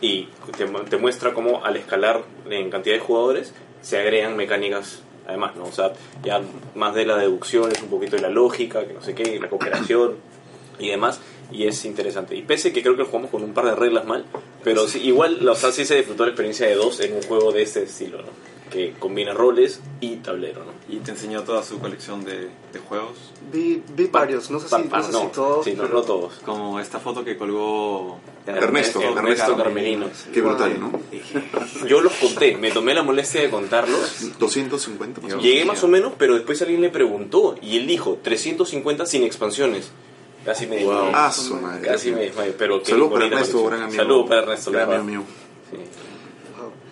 Y 0.00 0.28
te, 0.56 0.66
te 0.66 0.96
muestra 0.96 1.32
cómo 1.32 1.64
al 1.64 1.76
escalar 1.76 2.22
en 2.48 2.70
cantidad 2.70 2.94
de 2.94 3.00
jugadores 3.00 3.52
se 3.82 3.98
agregan 3.98 4.36
mecánicas 4.36 5.02
además, 5.26 5.56
¿no? 5.56 5.64
O 5.64 5.72
sea, 5.72 5.92
ya 6.22 6.40
más 6.74 6.94
de 6.94 7.06
la 7.06 7.16
deducción, 7.16 7.70
es 7.72 7.82
un 7.82 7.88
poquito 7.88 8.16
de 8.16 8.22
la 8.22 8.30
lógica, 8.30 8.86
que 8.86 8.92
no 8.92 9.02
sé 9.02 9.14
qué, 9.14 9.38
la 9.40 9.48
cooperación 9.48 10.16
y 10.78 10.88
demás, 10.88 11.20
y 11.50 11.66
es 11.66 11.84
interesante. 11.84 12.36
Y 12.36 12.42
pese 12.42 12.72
que 12.72 12.82
creo 12.82 12.96
que 12.96 13.04
jugamos 13.04 13.30
con 13.30 13.42
un 13.42 13.54
par 13.54 13.66
de 13.66 13.74
reglas 13.74 14.04
mal, 14.04 14.24
pero 14.62 14.86
sí, 14.88 15.00
igual, 15.02 15.46
o 15.46 15.54
sea, 15.54 15.72
sí 15.72 15.84
se 15.84 15.96
disfrutó 15.96 16.24
la 16.24 16.30
experiencia 16.30 16.66
de 16.66 16.74
dos 16.74 17.00
en 17.00 17.14
un 17.14 17.22
juego 17.22 17.52
de 17.52 17.62
este 17.62 17.84
estilo, 17.84 18.18
¿no? 18.18 18.53
Que 18.70 18.92
combina 18.98 19.32
roles 19.34 19.80
y 20.00 20.16
tablero, 20.16 20.64
¿no? 20.64 20.72
Y 20.88 20.98
te 20.98 21.10
enseñó 21.12 21.42
toda 21.42 21.62
su 21.62 21.78
colección 21.78 22.24
de, 22.24 22.48
de 22.72 22.78
juegos. 22.88 23.12
Vi, 23.52 23.82
vi 23.94 24.06
varios, 24.06 24.50
no 24.50 24.58
sé 24.58 24.66
si, 24.68 24.70
Pa- 24.88 24.98
no 24.98 25.02
sé 25.04 25.12
si 25.12 25.26
todos, 25.28 25.64
sí, 25.64 25.74
no, 25.74 25.82
pero- 25.82 25.94
no 25.94 26.02
todos. 26.02 26.34
Como 26.44 26.80
esta 26.80 26.98
foto 26.98 27.22
que 27.24 27.36
colgó 27.36 28.18
Ernesto, 28.46 29.00
Ernesto 29.00 29.18
Ernesto. 29.18 29.56
Carmelino. 29.56 30.06
Qué 30.32 30.40
brutal, 30.40 30.80
¿no? 30.80 30.92
Yo 31.86 32.00
los 32.00 32.12
conté, 32.14 32.56
me 32.56 32.70
tomé 32.72 32.94
la 32.94 33.02
molestia 33.02 33.42
de 33.42 33.50
contarlos. 33.50 34.38
250 34.38 35.20
más. 35.20 35.36
Llegué 35.42 35.64
más 35.66 35.84
o 35.84 35.88
menos, 35.88 36.14
pero 36.18 36.34
después 36.34 36.60
alguien 36.62 36.80
le 36.80 36.88
preguntó 36.90 37.54
y 37.62 37.76
él 37.76 37.86
dijo 37.86 38.18
350 38.22 39.06
sin 39.06 39.22
expansiones. 39.24 39.90
Casi 40.44 40.66
me 40.66 40.76
desmayo. 40.76 41.10
Ah, 41.14 41.30
su 41.30 41.54
madre. 41.56 41.86
Casi 41.86 42.10
me 42.12 42.22
desmayo, 42.22 42.54
pero 42.58 42.82
qué 42.82 42.90
Saludos 42.90 43.12
para 43.12 43.26
Ernesto, 43.26 43.52
colección. 43.62 43.70
gran 43.70 43.82
amigo. 43.82 44.02
Saludos 44.02 44.28
para 44.28 44.42
Ernesto, 44.42 44.70
Gran 44.72 44.92
amigo 44.92 45.04
mío. 45.04 45.22
Sí. 45.70 45.76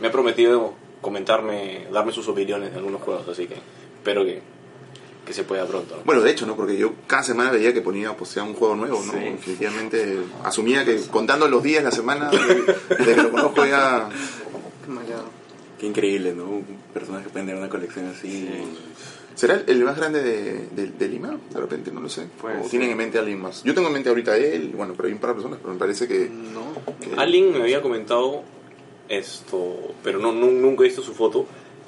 Me 0.00 0.08
ha 0.08 0.12
prometido 0.12 0.74
comentarme, 1.02 1.88
darme 1.92 2.12
sus 2.12 2.26
opiniones 2.28 2.70
de 2.72 2.78
algunos 2.78 3.02
juegos, 3.02 3.28
así 3.28 3.46
que 3.46 3.56
espero 3.98 4.24
que, 4.24 4.40
que 5.26 5.32
se 5.34 5.44
pueda 5.44 5.66
pronto. 5.66 5.96
¿no? 5.96 6.02
Bueno, 6.04 6.22
de 6.22 6.30
hecho, 6.30 6.46
¿no? 6.46 6.56
Porque 6.56 6.76
yo 6.78 6.94
cada 7.06 7.22
semana 7.22 7.50
veía 7.50 7.74
que 7.74 7.82
ponía, 7.82 8.16
posteaba 8.16 8.48
un 8.48 8.54
juego 8.54 8.74
nuevo, 8.76 9.02
¿no? 9.04 9.12
Sí. 9.12 9.18
Definitivamente 9.18 10.18
asumía 10.44 10.84
que 10.84 10.96
contando 11.10 11.46
los 11.48 11.62
días, 11.62 11.84
la 11.84 11.90
semana, 11.90 12.30
desde 12.30 13.14
que 13.14 13.22
lo 13.22 13.30
conozco 13.30 13.66
ya... 13.66 14.08
Qué 14.86 14.90
maleado. 14.90 15.24
Qué 15.78 15.86
increíble, 15.86 16.32
¿no? 16.34 16.62
Personas 16.94 17.22
que 17.24 17.28
pueden 17.30 17.46
tener 17.46 17.60
una 17.60 17.70
colección 17.70 18.06
así. 18.06 18.48
¿Será 19.34 19.54
el- 19.54 19.64
el 19.66 19.84
más 19.84 19.96
grande 19.96 20.22
de, 20.22 20.68
de- 20.70 20.92
de 20.92 21.08
Lima? 21.08 21.36
De 21.52 21.58
repente, 21.60 21.90
no 21.90 22.00
lo 22.00 22.08
sé. 22.08 22.26
Puede 22.40 22.58
o 22.60 22.68
tienen 22.68 22.90
en 22.90 22.96
mente 22.96 23.18
a 23.18 23.22
alguien 23.22 23.40
más. 23.40 23.64
Yo 23.64 23.74
tengo 23.74 23.88
en 23.88 23.94
mente 23.94 24.08
ahorita 24.08 24.32
a 24.32 24.36
él, 24.36 24.72
bueno, 24.76 24.94
pero 24.96 25.08
hay 25.08 25.14
un 25.14 25.18
par 25.20 25.30
de 25.30 25.34
personas, 25.34 25.58
pero 25.60 25.72
me 25.72 25.78
parece 25.80 26.06
que... 26.06 26.28
No. 26.28 26.72
que- 27.00 27.20
Alguien 27.20 27.50
me 27.52 27.62
había 27.62 27.80
comentado 27.82 28.42
esto, 29.16 29.94
pero 30.02 30.18
no, 30.18 30.32
nu- 30.32 30.50
nunca 30.50 30.82
he 30.84 30.86
visto 30.86 31.02
su 31.02 31.14
foto, 31.14 31.46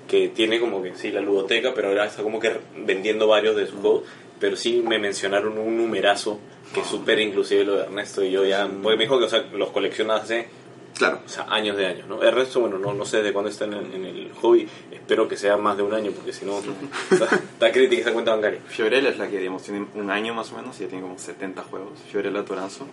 que 0.09 0.29
tiene 0.29 0.61
como 0.61 0.83
que 0.83 0.95
sí 0.95 1.11
la 1.11 1.21
ludoteca, 1.21 1.73
pero 1.75 1.89
ahora 1.89 2.07
está 2.07 2.23
como 2.23 2.39
que 2.39 2.53
vendiendo 2.85 3.27
varios 3.27 3.57
de 3.57 3.67
sus 3.67 3.81
juegos, 3.81 4.03
pero 4.39 4.57
sí 4.57 4.83
me 4.87 4.99
mencionaron 4.99 5.57
un 5.59 5.77
numerazo 5.77 6.39
que 6.75 6.85
supera 6.85 7.23
inclusive 7.23 7.65
lo 7.65 7.77
de 7.77 7.83
Ernesto 7.85 8.23
y 8.25 8.31
yo 8.31 8.45
ya, 8.45 8.69
porque 8.83 8.97
me 8.99 9.05
dijo 9.05 9.19
que 9.19 9.25
o 9.25 9.29
sea, 9.29 9.43
los 9.53 9.71
colecciona 9.71 10.17
hace 10.17 10.49
Claro. 10.97 11.21
o 11.27 11.29
sea, 11.29 11.47
años 11.51 11.77
de 11.77 11.87
años, 11.87 12.07
¿no? 12.07 12.23
Ernesto, 12.23 12.61
bueno, 12.61 12.79
no, 12.79 12.95
no 12.95 13.05
sé 13.05 13.21
de 13.23 13.33
cuándo 13.33 13.51
está 13.51 13.65
en 13.65 13.73
el, 13.75 13.95
en 13.95 14.05
el 14.05 14.31
hobby, 14.41 14.69
espero 14.93 15.27
que 15.27 15.37
sea 15.37 15.57
más 15.57 15.77
de 15.77 15.83
un 15.83 15.93
año, 15.93 16.13
porque 16.13 16.33
si 16.33 16.45
no, 16.45 16.61
está, 17.11 17.25
está 17.35 17.73
crítica 17.73 18.03
esa 18.03 18.13
cuenta 18.13 18.31
bancaria. 18.33 18.61
Fiorella 18.69 19.09
es 19.09 19.19
la 19.19 19.29
que, 19.29 19.39
digamos, 19.39 19.63
tiene 19.65 19.87
un 19.95 20.11
año 20.11 20.35
más 20.35 20.53
o 20.53 20.57
menos 20.57 20.79
y 20.79 20.83
ya 20.85 20.89
tiene 20.89 21.03
como 21.03 21.19
70 21.19 21.63
juegos. 21.65 21.99
Fiorella 22.13 22.45
Toranzo. 22.45 22.87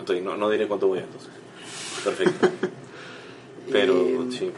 Entonces, 0.00 0.24
no, 0.24 0.36
no 0.36 0.50
diré 0.50 0.66
cuánto 0.66 0.88
voy 0.88 0.98
a, 0.98 1.02
entonces. 1.02 1.30
Perfecto. 2.02 2.48
Pero, 3.72 3.94
Y- 4.28 4.32
sí. 4.32 4.50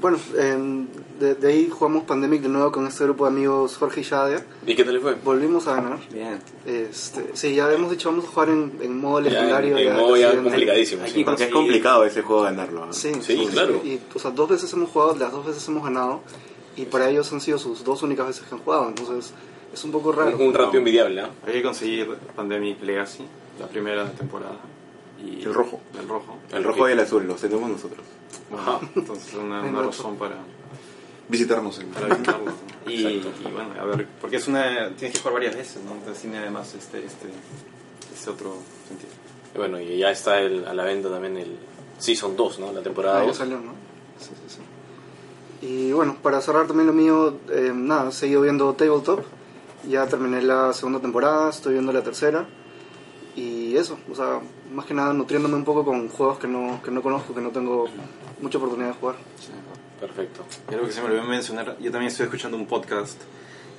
Bueno, 0.00 0.18
em, 0.38 0.86
de, 1.18 1.34
de 1.34 1.48
ahí 1.48 1.68
jugamos 1.68 2.04
Pandemic 2.04 2.40
de 2.40 2.48
nuevo 2.48 2.72
con 2.72 2.86
este 2.86 3.04
grupo 3.04 3.24
de 3.26 3.32
amigos 3.32 3.76
Jorge 3.76 4.00
y 4.00 4.04
Shadia. 4.04 4.46
¿Y 4.66 4.74
qué 4.74 4.82
tal 4.82 4.94
le 4.94 5.00
fue? 5.00 5.14
Volvimos 5.22 5.66
a 5.68 5.74
ganar. 5.74 5.98
Bien. 6.10 6.38
Este, 6.64 7.32
sí, 7.34 7.54
ya 7.54 7.66
habíamos 7.66 7.90
dicho 7.90 8.08
vamos 8.08 8.24
a 8.24 8.28
jugar 8.28 8.48
en, 8.48 8.78
en 8.80 8.98
modo 8.98 9.20
legendario. 9.20 9.76
en 9.76 9.84
ya 9.88 9.94
modo 9.94 10.16
ya 10.16 10.32
en- 10.32 10.42
complicadísimo. 10.44 11.02
Aquí 11.02 11.12
sí. 11.12 11.24
Porque 11.24 11.42
es 11.42 11.48
Sí. 11.48 11.52
complicado 11.54 12.04
ese 12.04 12.22
juego 12.22 12.42
ganarlo. 12.44 12.86
¿no? 12.86 12.92
Sí, 12.94 13.12
Sí, 13.20 13.46
claro. 13.52 13.82
Y, 13.84 14.00
o 14.14 14.18
sea, 14.18 14.30
dos 14.30 14.48
veces 14.48 14.72
hemos 14.72 14.88
jugado, 14.88 15.14
las 15.16 15.32
dos 15.32 15.44
veces 15.44 15.68
hemos 15.68 15.84
ganado. 15.84 16.22
Y 16.76 16.86
para 16.86 17.10
ellos 17.10 17.30
han 17.34 17.42
sido 17.42 17.58
sus 17.58 17.84
dos 17.84 18.02
únicas 18.02 18.26
veces 18.26 18.42
que 18.48 18.54
han 18.54 18.62
jugado. 18.62 18.88
Entonces, 18.88 19.34
es 19.74 19.84
un 19.84 19.90
poco 19.92 20.12
raro. 20.12 20.34
Un, 20.34 20.46
un 20.48 20.54
ratio 20.54 20.78
envidiable, 20.78 21.20
¿no? 21.20 21.28
Hay 21.46 21.52
que 21.52 21.62
conseguir 21.62 22.08
Pandemic 22.34 22.82
Legacy, 22.82 23.24
la 23.58 23.66
primera 23.66 24.10
temporada. 24.12 24.56
Y 25.24 25.42
El 25.42 25.52
rojo. 25.54 25.80
El 25.98 26.08
rojo. 26.08 26.36
El 26.52 26.64
rojo 26.64 26.88
y 26.88 26.92
el 26.92 27.00
azul 27.00 27.26
los 27.26 27.40
tenemos 27.40 27.68
nosotros. 27.70 28.00
Ajá. 28.56 28.80
Entonces, 28.94 29.34
una, 29.34 29.62
una 29.62 29.82
razón 29.82 30.16
para, 30.16 30.36
Visitarnos 31.28 31.78
en... 31.78 31.88
para 31.88 32.06
visitarlo. 32.08 32.46
¿no? 32.46 32.52
y, 32.90 32.94
y 33.06 33.32
bueno, 33.52 33.70
a 33.80 33.84
ver, 33.84 34.06
porque 34.20 34.36
es 34.36 34.48
una. 34.48 34.90
Tienes 34.96 35.12
que 35.14 35.18
jugar 35.20 35.34
varias 35.34 35.54
veces, 35.56 35.82
¿no? 35.84 35.92
Entonces, 35.92 36.22
tiene 36.22 36.38
además 36.38 36.74
este, 36.74 37.04
este, 37.04 37.28
este 38.14 38.30
otro 38.30 38.56
sentido. 38.88 39.10
Y 39.54 39.58
bueno, 39.58 39.80
y 39.80 39.98
ya 39.98 40.10
está 40.10 40.38
el- 40.40 40.66
a 40.66 40.74
la 40.74 40.84
venta 40.84 41.08
también 41.10 41.36
el 41.36 41.56
Season 41.98 42.36
2, 42.36 42.58
¿no? 42.60 42.72
La 42.72 42.82
temporada 42.82 43.18
Ah, 43.18 43.22
ya 43.22 43.28
2. 43.28 43.36
salió, 43.36 43.58
¿no? 43.60 43.72
Sí, 44.18 44.30
sí, 44.48 44.56
sí. 44.56 45.66
Y 45.66 45.92
bueno, 45.92 46.16
para 46.22 46.40
cerrar 46.40 46.66
también 46.66 46.86
lo 46.86 46.92
mío, 46.92 47.36
eh, 47.50 47.70
nada, 47.74 48.08
he 48.08 48.12
seguido 48.12 48.40
viendo 48.42 48.72
Tabletop. 48.74 49.20
Ya 49.88 50.06
terminé 50.06 50.42
la 50.42 50.72
segunda 50.72 51.00
temporada, 51.00 51.50
estoy 51.50 51.74
viendo 51.74 51.92
la 51.92 52.02
tercera. 52.02 52.48
Y 53.36 53.76
eso, 53.76 53.98
o 54.10 54.14
sea, 54.14 54.40
más 54.72 54.86
que 54.86 54.94
nada 54.94 55.12
nutriéndome 55.12 55.54
un 55.54 55.64
poco 55.64 55.84
con 55.84 56.08
juegos 56.08 56.38
que 56.38 56.48
no, 56.48 56.82
que 56.82 56.90
no 56.90 57.02
conozco, 57.02 57.34
que 57.34 57.40
no 57.40 57.50
tengo 57.50 57.86
mucha 58.40 58.58
oportunidad 58.58 58.88
de 58.88 58.94
jugar. 58.94 59.16
Perfecto. 60.00 60.44
Y 60.70 60.74
algo 60.74 60.86
que 60.86 60.92
se 60.92 61.00
me 61.00 61.08
olvidó 61.08 61.24
mencionar, 61.24 61.76
yo 61.78 61.90
también 61.90 62.10
estoy 62.10 62.24
escuchando 62.24 62.56
un 62.56 62.66
podcast 62.66 63.20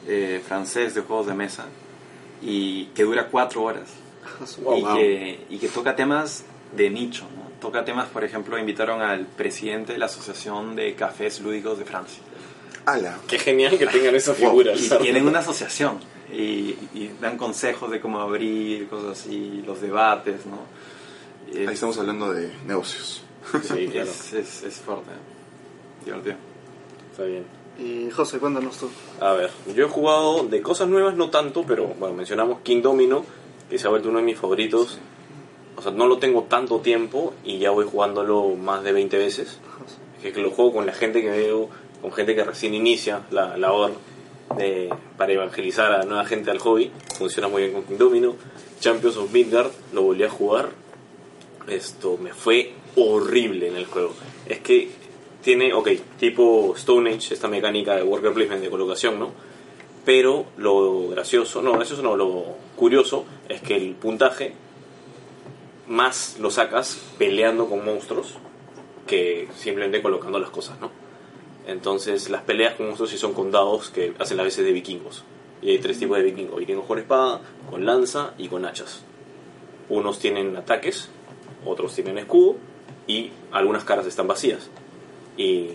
eh, 0.08 0.42
francés 0.46 0.96
de 0.96 1.02
juegos 1.02 1.28
de 1.28 1.34
mesa 1.34 1.66
y 2.42 2.86
que 2.88 3.04
dura 3.04 3.28
cuatro 3.28 3.64
horas 3.64 3.90
Wow, 4.64 4.78
y, 4.78 4.82
wow. 4.82 4.96
Que, 4.96 5.46
y 5.50 5.58
que 5.58 5.68
toca 5.68 5.96
temas 5.96 6.46
de 6.76 6.90
nicho, 6.90 7.26
¿no? 7.36 7.52
Toca 7.60 7.86
temas, 7.86 8.08
por 8.10 8.24
ejemplo, 8.24 8.58
invitaron 8.58 9.02
al 9.02 9.26
presidente 9.26 9.94
de 9.94 10.00
la 10.00 10.06
Asociación 10.06 10.76
de 10.76 10.96
Cafés 10.96 11.42
Lúdicos 11.42 11.78
de 11.78 11.86
Francia. 11.86 12.24
¡Hala! 12.86 13.20
Qué 13.28 13.38
genial 13.40 13.78
que 13.78 13.88
tengan 13.88 14.16
esas 14.16 14.38
figuras. 14.38 14.80
Y 14.82 14.90
tienen 14.98 15.28
una 15.28 15.40
asociación 15.40 16.00
y, 16.32 16.76
y 16.94 17.12
dan 17.20 17.38
consejos 17.38 17.92
de 17.92 18.00
cómo 18.00 18.20
abrir, 18.20 18.88
cosas 18.88 19.20
así, 19.20 19.64
los 19.66 19.82
debates, 19.82 20.46
¿no? 20.46 20.60
Eh, 21.54 21.66
Ahí 21.68 21.74
estamos 21.74 21.98
hablando 21.98 22.34
de 22.34 22.52
negocios. 22.66 23.24
Sí, 23.64 23.88
claro. 23.92 24.10
es, 24.10 24.34
es, 24.34 24.64
es 24.64 24.76
fuerte, 24.76 25.12
divertido. 26.06 26.36
Está 27.12 27.24
bien. 27.24 27.46
Y 27.80 28.10
José, 28.12 28.40
cuéntanos 28.40 28.78
tú. 28.78 28.90
A 29.20 29.34
ver, 29.34 29.50
yo 29.76 29.86
he 29.86 29.90
jugado 29.90 30.46
de 30.46 30.62
cosas 30.62 30.88
nuevas, 30.88 31.16
no 31.16 31.30
tanto, 31.30 31.64
pero 31.68 31.88
bueno, 31.88 32.16
mencionamos 32.16 32.60
King 32.62 32.82
Domino, 32.82 33.26
que 33.70 33.78
se 33.80 33.88
ha 33.88 33.90
vuelto 33.90 34.10
uno 34.10 34.20
de 34.20 34.26
mis 34.26 34.38
favoritos. 34.38 35.00
O 35.76 35.82
sea, 35.82 35.92
no 35.92 36.06
lo 36.06 36.20
tengo 36.20 36.44
tanto 36.44 36.80
tiempo 36.80 37.34
y 37.44 37.58
ya 37.58 37.72
voy 37.72 37.86
jugándolo 37.90 38.56
más 38.56 38.84
de 38.84 38.92
20 38.92 39.18
veces. 39.18 39.60
Es 40.24 40.34
que 40.34 40.42
lo 40.42 40.52
juego 40.52 40.74
con 40.74 40.86
la 40.86 40.94
gente 40.94 41.22
que 41.22 41.30
veo, 41.30 41.70
con 42.02 42.12
gente 42.12 42.36
que 42.36 42.44
recién 42.44 42.74
inicia 42.74 43.22
la 43.32 43.58
labor 43.58 43.94
de, 44.58 44.90
para 45.18 45.34
evangelizar 45.34 45.92
a 45.94 46.04
nueva 46.04 46.26
gente 46.26 46.52
al 46.52 46.60
hobby. 46.60 46.92
Funciona 47.18 47.48
muy 47.48 47.64
bien 47.64 47.74
con 47.74 47.84
King 47.84 47.98
Domino. 47.98 48.36
Champions 48.80 49.18
of 49.18 49.32
Midgard 49.32 49.72
lo 49.94 50.04
volví 50.04 50.24
a 50.24 50.30
jugar. 50.30 50.70
Esto 51.68 52.18
me 52.18 52.34
fue 52.34 52.74
horrible 52.96 53.68
en 53.68 53.76
el 53.76 53.86
juego. 53.86 54.14
Es 54.48 54.60
que 54.60 54.90
tiene, 55.42 55.74
ok, 55.74 55.90
tipo 56.20 56.74
Stone 56.76 57.10
Age, 57.12 57.34
esta 57.34 57.48
mecánica 57.48 57.96
de 57.96 58.04
worker 58.04 58.34
placement 58.34 58.62
de 58.62 58.70
colocación, 58.70 59.20
¿no? 59.20 59.32
Pero 60.04 60.46
lo 60.58 61.10
gracioso, 61.10 61.62
no, 61.62 61.74
gracioso 61.74 62.02
no, 62.02 62.16
lo 62.16 62.56
curioso 62.76 63.26
es 63.48 63.62
que 63.62 63.76
el 63.76 63.94
puntaje 63.94 64.54
más 65.88 66.38
lo 66.40 66.50
sacas 66.50 67.00
peleando 67.18 67.68
con 67.68 67.86
monstruos 67.86 68.36
que 69.06 69.48
simplemente 69.56 70.02
colocando 70.02 70.40
las 70.40 70.50
cosas, 70.50 70.80
¿no? 70.80 71.01
Entonces 71.72 72.30
las 72.30 72.44
peleas 72.44 72.76
con 72.76 72.88
monstruos 72.88 73.12
sí 73.12 73.18
son 73.18 73.34
con 73.34 73.50
dados 73.50 73.90
que 73.90 74.14
hacen 74.20 74.38
las 74.38 74.46
veces 74.46 74.66
de 74.66 74.72
vikingos. 74.72 75.24
Y 75.62 75.72
hay 75.72 75.80
tres 75.80 76.00
tipos 76.00 76.18
de 76.18 76.24
vikingos, 76.24 76.60
vikingos 76.60 76.86
con 76.86 77.00
espada, 77.00 77.42
con 77.70 77.86
lanza 77.86 78.34
y 78.38 78.48
con 78.48 78.66
hachas. 78.66 79.04
Unos 79.90 80.20
tienen 80.20 80.56
ataques, 80.58 81.10
otros 81.66 81.96
tienen 81.96 82.18
escudo 82.18 82.56
y 83.08 83.32
algunas 83.52 83.84
caras 83.84 84.06
están 84.06 84.28
vacías. 84.28 84.70
Y 85.38 85.70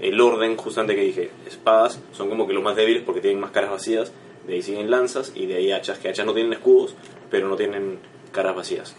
el 0.00 0.20
orden 0.20 0.56
justamente 0.56 0.94
que 0.94 1.02
dije, 1.02 1.30
espadas 1.46 2.00
son 2.12 2.28
como 2.28 2.46
que 2.46 2.52
los 2.52 2.62
más 2.62 2.76
débiles 2.76 3.02
porque 3.02 3.20
tienen 3.20 3.40
más 3.40 3.50
caras 3.50 3.70
vacías, 3.70 4.12
de 4.46 4.54
ahí 4.54 4.62
siguen 4.62 4.90
lanzas 4.90 5.32
y 5.34 5.46
de 5.46 5.56
ahí 5.56 5.72
hachas, 5.72 5.98
que 5.98 6.08
hachas 6.08 6.26
no 6.26 6.32
tienen 6.32 6.52
escudos, 6.52 6.94
pero 7.30 7.48
no 7.48 7.56
tienen 7.56 7.98
caras 8.32 8.54
vacías. 8.54 8.94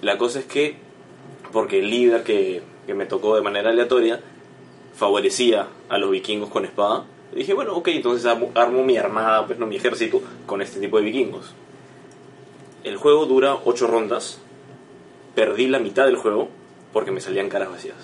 La 0.00 0.18
cosa 0.18 0.40
es 0.40 0.46
que, 0.46 0.76
porque 1.52 1.78
el 1.78 1.90
líder 1.90 2.24
que, 2.24 2.62
que 2.86 2.94
me 2.94 3.06
tocó 3.06 3.36
de 3.36 3.42
manera 3.42 3.70
aleatoria 3.70 4.20
favorecía 4.94 5.68
a 5.88 5.98
los 5.98 6.10
vikingos 6.10 6.50
con 6.50 6.64
espada, 6.64 7.04
dije, 7.34 7.54
bueno, 7.54 7.74
ok, 7.74 7.88
entonces 7.88 8.26
armo 8.26 8.84
mi 8.84 8.96
armada, 8.96 9.46
pues 9.46 9.58
no 9.58 9.66
mi 9.66 9.76
ejército, 9.76 10.22
con 10.46 10.62
este 10.62 10.80
tipo 10.80 10.98
de 10.98 11.04
vikingos. 11.04 11.54
El 12.84 12.96
juego 12.96 13.26
dura 13.26 13.56
8 13.64 13.86
rondas, 13.86 14.40
perdí 15.34 15.68
la 15.68 15.78
mitad 15.78 16.06
del 16.06 16.16
juego 16.16 16.48
porque 16.92 17.10
me 17.10 17.20
salían 17.20 17.48
caras 17.48 17.70
vacías 17.70 17.96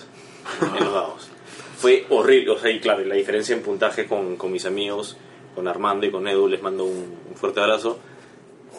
en 0.79 0.85
los 0.85 0.95
dados. 0.95 1.29
Fue 1.77 2.07
horrible, 2.11 2.51
o 2.51 2.59
sea, 2.59 2.71
y 2.71 2.81
claro, 2.81 3.05
la 3.05 3.15
diferencia 3.15 3.55
en 3.55 3.63
puntaje 3.63 4.07
con, 4.07 4.37
con 4.37 4.51
mis 4.51 4.67
amigos, 4.67 5.17
con 5.55 5.69
Armando 5.69 6.07
y 6.07 6.11
con 6.11 6.27
Edu, 6.27 6.49
les 6.49 6.63
mando 6.63 6.85
un, 6.85 7.19
un 7.29 7.37
fuerte 7.37 7.61
abrazo. 7.61 7.99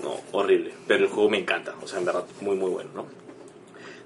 No, 0.03 0.15
horrible, 0.31 0.73
pero 0.87 1.03
el 1.03 1.09
juego 1.09 1.29
me 1.29 1.39
encanta, 1.39 1.75
o 1.81 1.87
sea, 1.87 1.99
en 1.99 2.05
verdad, 2.05 2.25
muy, 2.41 2.55
muy 2.55 2.69
bueno, 2.69 2.89
¿no? 2.95 3.05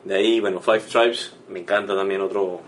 De 0.03 0.15
ahí, 0.15 0.39
bueno, 0.39 0.59
Five 0.59 0.81
Tribes, 0.81 1.33
me 1.47 1.59
encanta 1.59 1.95
también 1.95 2.21
otro, 2.21 2.61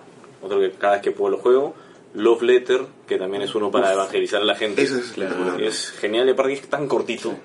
otro 0.45 0.59
que 0.59 0.71
cada 0.71 0.93
vez 0.93 1.01
que 1.01 1.11
puedo 1.11 1.31
lo 1.31 1.37
juego. 1.37 1.75
Love 2.13 2.43
Letter, 2.43 2.85
que 3.07 3.17
también 3.17 3.43
es 3.43 3.53
uno 3.55 3.69
para 3.71 3.91
evangelizar 3.91 4.41
a 4.41 4.45
la 4.45 4.55
gente. 4.55 4.81
Ese 4.83 4.99
es 4.99 5.05
espectacular. 5.07 5.61
Es 5.61 5.91
genial, 5.91 6.27
y 6.29 6.31
aparte 6.31 6.53
es 6.53 6.61
tan 6.69 6.87
cortito. 6.87 7.35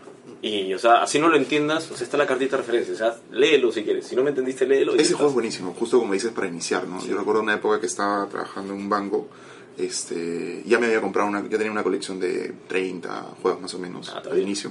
Y, 0.42 0.73
o 0.73 0.78
sea, 0.78 1.02
así 1.02 1.19
no 1.19 1.28
lo 1.28 1.37
entiendas, 1.37 1.90
o 1.90 1.97
sea, 1.97 2.04
está 2.04 2.16
la 2.16 2.26
cartita 2.26 2.57
de 2.57 2.62
referencia. 2.62 2.95
O 2.95 2.97
sea, 2.97 3.16
léelo 3.33 3.73
si 3.73 3.83
quieres. 3.83 4.07
Si 4.07 4.14
no 4.14 4.23
me 4.23 4.30
entendiste, 4.30 4.66
léelo. 4.66 4.95
Ese 4.95 5.14
juego 5.14 5.28
es 5.28 5.35
buenísimo, 5.35 5.75
justo 5.76 5.99
como 5.99 6.12
dices, 6.12 6.30
para 6.30 6.47
iniciar, 6.47 6.87
¿no? 6.87 7.04
Yo 7.04 7.19
recuerdo 7.19 7.42
una 7.42 7.54
época 7.54 7.80
que 7.80 7.87
estaba 7.87 8.26
trabajando 8.28 8.73
en 8.73 8.78
un 8.80 8.88
banco, 8.88 9.28
este, 9.76 10.62
ya 10.66 10.78
me 10.78 10.87
había 10.87 11.00
comprado 11.00 11.28
una, 11.28 11.42
ya 11.42 11.57
tenía 11.59 11.73
una 11.73 11.83
colección 11.83 12.21
de 12.21 12.52
30 12.69 13.11
juegos 13.42 13.61
más 13.61 13.75
o 13.75 13.78
menos 13.78 14.09
Ah, 14.14 14.23
al 14.25 14.33
bien. 14.35 14.47
inicio. 14.47 14.71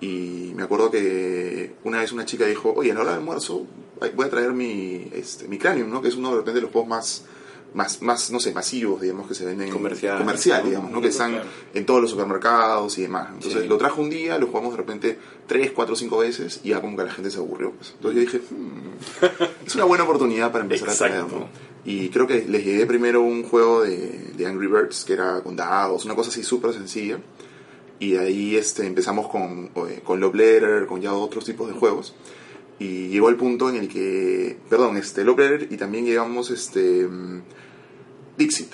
Y 0.00 0.52
me 0.54 0.62
acuerdo 0.62 0.90
que 0.90 1.74
una 1.84 2.00
vez 2.00 2.12
una 2.12 2.24
chica 2.24 2.46
dijo, 2.46 2.72
oye, 2.74 2.92
a 2.92 2.94
la 2.94 3.00
hora 3.00 3.10
del 3.10 3.18
almuerzo 3.20 3.66
voy 4.14 4.26
a 4.26 4.30
traer 4.30 4.52
mi, 4.52 5.08
este, 5.12 5.48
mi 5.48 5.58
Cranium, 5.58 5.90
¿no? 5.90 6.00
Que 6.00 6.08
es 6.08 6.14
uno 6.14 6.30
de 6.30 6.36
repente 6.38 6.56
de 6.56 6.62
los 6.62 6.70
juegos 6.72 6.88
más, 6.88 7.24
más, 7.78 8.02
más, 8.02 8.30
no 8.30 8.40
sé, 8.40 8.52
masivos, 8.52 9.00
digamos, 9.00 9.28
que 9.28 9.34
se 9.34 9.44
venden 9.46 9.70
Comercial. 9.70 10.18
comercial 10.18 10.64
digamos, 10.64 10.90
¿no? 10.90 11.00
Que 11.00 11.08
están 11.08 11.40
en 11.72 11.86
todos 11.86 12.00
los 12.02 12.10
supermercados 12.10 12.98
y 12.98 13.02
demás. 13.02 13.28
Entonces 13.32 13.62
Sí. 13.62 13.68
lo 13.68 13.78
trajo 13.78 14.02
un 14.02 14.10
día, 14.10 14.36
lo 14.36 14.48
jugamos 14.48 14.72
de 14.72 14.76
repente 14.78 15.18
3, 15.46 15.70
4, 15.70 15.94
5 15.96 16.18
veces 16.18 16.60
y 16.64 16.70
ya 16.70 16.80
como 16.80 16.96
que 16.96 17.04
la 17.04 17.12
gente 17.12 17.30
se 17.30 17.38
aburrió. 17.38 17.70
pues. 17.72 17.92
Entonces 17.96 18.14
yo 18.16 18.20
dije, 18.20 18.42
"Hmm, 18.50 19.64
es 19.66 19.74
una 19.76 19.84
buena 19.84 20.04
oportunidad 20.04 20.50
para 20.52 20.64
empezar 20.64 20.90
a 20.90 20.94
traer, 20.94 21.14
Exacto. 21.14 21.38
¿no? 21.38 21.48
Y 21.84 22.08
creo 22.10 22.26
que 22.26 22.44
les 22.46 22.64
llevé 22.64 22.84
primero 22.86 23.22
un 23.22 23.44
juego 23.44 23.82
de, 23.82 24.32
de 24.36 24.46
Angry 24.46 24.66
Birds, 24.66 25.04
que 25.04 25.12
era 25.14 25.40
con 25.40 25.56
dados, 25.56 26.04
una 26.04 26.14
cosa 26.14 26.30
así 26.30 26.42
súper 26.42 26.72
sencilla. 26.74 27.18
Y 28.00 28.16
ahí 28.16 28.56
este, 28.56 28.86
empezamos 28.86 29.28
con, 29.28 29.70
eh, 29.88 30.00
con 30.04 30.20
Love 30.20 30.34
Letter, 30.34 30.86
con 30.86 31.00
ya 31.00 31.14
otros 31.14 31.44
tipos 31.44 31.68
de 31.68 31.74
juegos. 31.74 32.14
Y 32.80 33.08
llegó 33.08 33.28
el 33.28 33.36
punto 33.36 33.68
en 33.70 33.76
el 33.76 33.88
que, 33.88 34.56
perdón, 34.68 34.96
este, 34.98 35.24
Love 35.24 35.38
Letter 35.38 35.68
y 35.72 35.76
también 35.76 36.04
llegamos 36.04 36.50
este, 36.50 37.08
Dixit, 38.38 38.72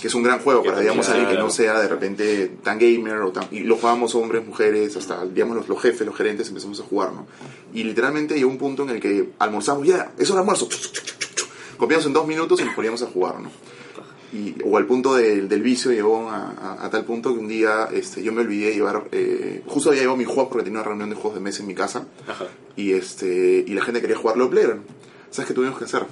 que 0.00 0.06
es 0.08 0.14
un 0.14 0.22
gran 0.22 0.38
juego 0.38 0.62
para, 0.62 0.80
digamos, 0.80 1.06
alguien 1.10 1.28
que 1.28 1.34
no 1.36 1.50
sea 1.50 1.78
de 1.80 1.88
repente 1.88 2.50
tan 2.64 2.78
gamer, 2.78 3.16
o 3.16 3.32
tan, 3.32 3.48
y 3.50 3.60
lo 3.60 3.76
jugábamos 3.76 4.14
hombres, 4.14 4.46
mujeres, 4.46 4.96
hasta, 4.96 5.26
digamos, 5.26 5.56
los, 5.56 5.68
los 5.68 5.82
jefes, 5.82 6.06
los 6.06 6.16
gerentes 6.16 6.48
empezamos 6.48 6.80
a 6.80 6.84
jugar, 6.84 7.12
¿no? 7.12 7.26
Y 7.74 7.84
literalmente 7.84 8.34
llegó 8.36 8.48
un 8.50 8.56
punto 8.58 8.84
en 8.84 8.90
el 8.90 9.00
que 9.00 9.30
almorzamos, 9.38 9.86
ya, 9.86 10.12
es 10.16 10.30
hora 10.30 10.36
de 10.36 10.40
almuerzo, 10.40 10.68
copiamos 11.76 12.06
en 12.06 12.12
dos 12.12 12.26
minutos 12.26 12.60
y 12.60 12.64
nos 12.64 12.74
poníamos 12.74 13.02
a 13.02 13.06
jugar, 13.06 13.40
¿no? 13.40 13.50
Y, 14.32 14.54
o 14.64 14.76
al 14.76 14.86
punto 14.86 15.16
del, 15.16 15.48
del 15.48 15.60
vicio 15.60 15.90
llegó 15.90 16.30
a, 16.30 16.50
a- 16.52 16.86
a 16.86 16.90
tal 16.90 17.04
punto 17.04 17.34
que 17.34 17.40
un 17.40 17.48
día 17.48 17.88
este, 17.92 18.22
yo 18.22 18.32
me 18.32 18.42
olvidé 18.42 18.66
de 18.68 18.74
llevar, 18.74 19.08
eh, 19.10 19.62
justo 19.66 19.88
había 19.90 20.02
llevado 20.02 20.16
mi 20.16 20.24
juego 20.24 20.48
porque 20.48 20.62
tenía 20.64 20.78
una 20.80 20.88
reunión 20.88 21.10
de 21.10 21.16
juegos 21.16 21.34
de 21.34 21.40
mesa 21.40 21.62
en 21.62 21.66
mi 21.66 21.74
casa 21.74 22.06
Ajá. 22.28 22.46
y 22.76 22.92
este 22.92 23.64
y 23.66 23.74
la 23.74 23.82
gente 23.82 24.00
quería 24.00 24.16
jugar 24.16 24.36
Love 24.36 24.52
Letter. 24.54 24.76
¿Sabes 25.32 25.48
qué 25.48 25.54
tuvimos 25.54 25.78
que 25.78 25.84
hacer? 25.86 26.04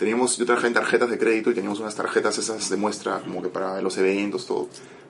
Teníamos, 0.00 0.36
yo 0.38 0.46
trabajé 0.46 0.66
en 0.66 0.72
tarjetas 0.74 1.10
de 1.10 1.18
crédito 1.18 1.50
y 1.50 1.54
teníamos 1.54 1.78
unas 1.78 1.94
tarjetas 1.94 2.36
esas 2.38 2.68
de 2.70 2.76
muestra 2.76 3.20
como 3.20 3.40
que 3.42 3.48
para 3.50 3.80
los 3.82 3.96
eventos, 3.98 4.46
todo. 4.46 4.66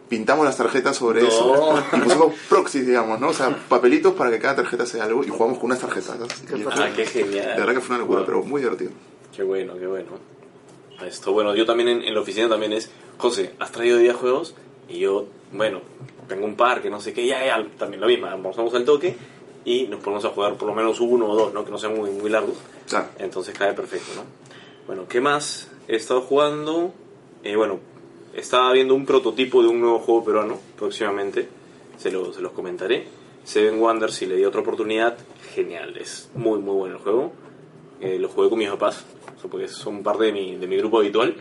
Pintamos 0.08 0.44
las 0.44 0.56
tarjetas 0.58 0.96
sobre 0.96 1.22
No. 1.22 1.28
eso 1.28 1.84
y 1.96 2.00
pusimos 2.00 2.34
proxies, 2.48 2.86
digamos, 2.86 3.20
¿no? 3.20 3.28
O 3.28 3.32
sea, 3.32 3.56
papelitos 3.68 4.14
para 4.14 4.30
que 4.30 4.38
cada 4.40 4.56
tarjeta 4.56 4.84
sea 4.84 5.04
algo 5.04 5.22
y 5.24 5.28
jugamos 5.28 5.58
con 5.58 5.66
unas 5.66 5.78
tarjetas. 5.80 6.16
Y- 6.54 6.64
Ah, 6.72 6.90
qué 6.94 7.06
genial. 7.06 7.54
de 7.54 7.60
verdad 7.60 7.74
que 7.74 7.80
fue 7.80 7.94
una 7.94 8.00
locura, 8.02 8.18
Wow. 8.20 8.26
pero 8.26 8.42
muy 8.42 8.60
divertido. 8.60 8.90
Qué 9.34 9.44
bueno, 9.44 9.74
qué 9.78 9.86
bueno. 9.86 10.08
Esto, 11.06 11.32
bueno, 11.32 11.54
yo 11.54 11.64
también 11.64 11.88
en, 11.88 12.02
en 12.02 12.12
la 12.14 12.20
oficina 12.20 12.48
también 12.48 12.72
es, 12.72 12.90
José, 13.16 13.54
¿has 13.58 13.72
traído 13.72 13.98
videojuegos? 13.98 14.54
Y 14.88 14.98
yo, 14.98 15.26
bueno, 15.52 15.80
tengo 16.28 16.44
un 16.44 16.56
par 16.56 16.82
que 16.82 16.90
no 16.90 17.00
sé 17.00 17.12
qué, 17.12 17.24
ya, 17.26 17.44
ya, 17.46 17.64
también 17.78 18.00
lo 18.00 18.06
mismo, 18.08 18.26
almorzamos 18.26 18.74
al 18.74 18.84
toque 18.84 19.16
y 19.64 19.84
nos 19.86 20.00
ponemos 20.00 20.24
a 20.24 20.30
jugar 20.30 20.56
por 20.56 20.66
lo 20.68 20.74
menos 20.74 21.00
uno 21.00 21.26
o 21.30 21.36
dos, 21.36 21.54
¿no? 21.54 21.64
Que 21.64 21.70
no 21.70 21.78
sean 21.78 21.96
muy, 21.96 22.10
muy 22.10 22.28
largos. 22.28 22.56
Claro. 22.88 23.06
Entonces 23.20 23.56
cae 23.56 23.72
perfecto, 23.72 24.10
¿no? 24.16 24.22
Bueno, 24.90 25.06
¿qué 25.08 25.20
más? 25.20 25.70
He 25.86 25.94
estado 25.94 26.20
jugando, 26.20 26.92
eh, 27.44 27.54
bueno, 27.54 27.78
estaba 28.34 28.72
viendo 28.72 28.92
un 28.96 29.06
prototipo 29.06 29.62
de 29.62 29.68
un 29.68 29.80
nuevo 29.80 30.00
juego 30.00 30.24
peruano 30.24 30.58
próximamente, 30.76 31.46
se, 31.96 32.10
lo- 32.10 32.32
se 32.32 32.40
los 32.40 32.50
comentaré. 32.50 33.06
Seven 33.44 33.80
Wonders, 33.80 34.12
si 34.14 34.26
le 34.26 34.34
di 34.34 34.44
otra 34.44 34.62
oportunidad, 34.62 35.16
genial, 35.54 35.96
es 35.96 36.28
muy 36.34 36.58
muy 36.58 36.74
bueno 36.74 36.96
el 36.96 37.02
juego. 37.02 37.30
Eh, 38.00 38.18
lo 38.18 38.28
jugué 38.30 38.48
con 38.50 38.58
mis 38.58 38.68
papás, 38.68 39.04
porque 39.48 39.68
son 39.68 40.02
parte 40.02 40.24
de 40.24 40.32
mi, 40.32 40.56
de 40.56 40.66
mi 40.66 40.76
grupo 40.78 40.98
habitual. 40.98 41.36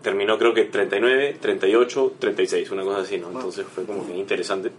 Terminó 0.00 0.38
creo 0.38 0.54
que 0.54 0.64
39, 0.64 1.36
38, 1.38 2.14
36, 2.18 2.70
una 2.70 2.82
cosa 2.84 3.00
así, 3.00 3.18
¿no? 3.18 3.26
Entonces 3.30 3.66
fue 3.66 3.84
como 3.84 4.06
que 4.06 4.16
interesante. 4.16 4.72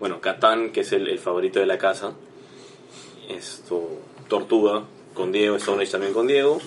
Bueno, 0.00 0.20
Catán, 0.20 0.72
que 0.72 0.80
es 0.80 0.90
el, 0.94 1.06
el 1.06 1.20
favorito 1.20 1.60
de 1.60 1.66
la 1.66 1.78
casa. 1.78 2.12
Esto, 3.28 3.88
Tortuga 4.26 4.82
con 5.22 5.30
Diego, 5.30 5.54
Stone 5.54 5.86
también 5.86 6.12
con 6.12 6.26
Diego. 6.26 6.60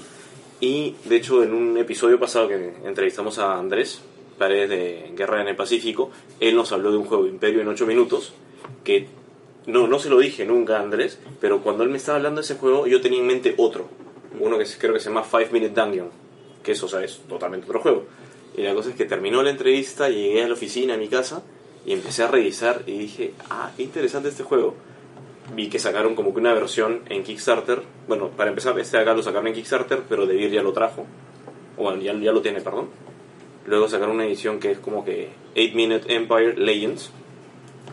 Y 0.61 0.95
de 1.03 1.17
hecho, 1.17 1.43
en 1.43 1.53
un 1.53 1.77
episodio 1.77 2.17
pasado 2.17 2.47
que 2.47 2.73
entrevistamos 2.85 3.37
a 3.37 3.59
Andrés 3.59 4.01
Paredes 4.37 4.69
de 4.69 5.11
Guerra 5.13 5.41
en 5.41 5.49
el 5.49 5.57
Pacífico, 5.57 6.09
él 6.39 6.55
nos 6.55 6.71
habló 6.71 6.89
de 6.91 6.97
un 6.97 7.03
juego 7.03 7.27
Imperio 7.27 7.59
en 7.59 7.67
8 7.67 7.85
minutos 7.85 8.31
que 8.85 9.07
no, 9.65 9.87
no 9.87 9.99
se 9.99 10.09
lo 10.09 10.19
dije 10.19 10.45
nunca 10.45 10.77
a 10.77 10.83
Andrés, 10.83 11.19
pero 11.41 11.61
cuando 11.61 11.83
él 11.83 11.89
me 11.89 11.97
estaba 11.97 12.15
hablando 12.15 12.39
de 12.39 12.45
ese 12.45 12.55
juego, 12.55 12.87
yo 12.87 13.01
tenía 13.01 13.19
en 13.19 13.27
mente 13.27 13.55
otro. 13.57 13.89
Uno 14.39 14.57
que 14.57 14.65
creo 14.79 14.93
que 14.93 15.01
se 15.01 15.09
llama 15.09 15.23
Five 15.23 15.49
Minute 15.51 15.73
Dungeon, 15.73 16.09
que 16.63 16.71
eso, 16.71 16.85
o 16.85 16.99
es 16.99 17.23
totalmente 17.27 17.67
otro 17.67 17.81
juego. 17.81 18.05
Y 18.55 18.61
la 18.61 18.73
cosa 18.73 18.89
es 18.89 18.95
que 18.95 19.03
terminó 19.03 19.43
la 19.43 19.49
entrevista, 19.49 20.07
llegué 20.07 20.45
a 20.45 20.47
la 20.47 20.53
oficina, 20.53 20.93
a 20.93 20.97
mi 20.97 21.09
casa, 21.09 21.43
y 21.85 21.91
empecé 21.91 22.23
a 22.23 22.27
revisar 22.27 22.83
y 22.87 22.99
dije, 22.99 23.33
ah, 23.49 23.71
qué 23.75 23.83
interesante 23.83 24.29
este 24.29 24.43
juego. 24.43 24.75
Vi 25.55 25.69
que 25.69 25.79
sacaron 25.79 26.15
como 26.15 26.33
que 26.33 26.39
una 26.41 26.53
versión 26.53 27.01
en 27.07 27.23
Kickstarter. 27.23 27.81
Bueno, 28.07 28.29
para 28.29 28.49
empezar, 28.49 28.77
este 28.77 28.97
acá 28.97 29.13
lo 29.13 29.23
sacaron 29.23 29.47
en 29.47 29.53
Kickstarter, 29.53 30.01
pero 30.09 30.25
De 30.25 30.35
Beer 30.35 30.51
ya 30.51 30.61
lo 30.61 30.73
trajo. 30.73 31.05
O 31.77 31.83
bueno, 31.83 32.01
ya, 32.01 32.13
ya 32.13 32.33
lo 32.33 32.41
tiene, 32.41 32.59
perdón. 32.59 32.89
Luego 33.65 33.87
sacaron 33.87 34.15
una 34.15 34.25
edición 34.25 34.59
que 34.59 34.71
es 34.71 34.79
como 34.79 35.05
que 35.05 35.29
8 35.55 35.71
Minute 35.73 36.13
Empire 36.13 36.57
Legends. 36.57 37.11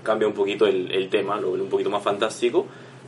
Cambia 0.03 0.27
un 0.27 0.35
poquito 0.35 0.67
el, 0.67 0.91
el 0.91 1.09
tema, 1.09 1.41
lo 1.41 1.51
vuelve 1.51 1.65
un 1.65 1.71
poquito 1.71 1.89
más 1.89 2.03
fantástico. 2.03 2.67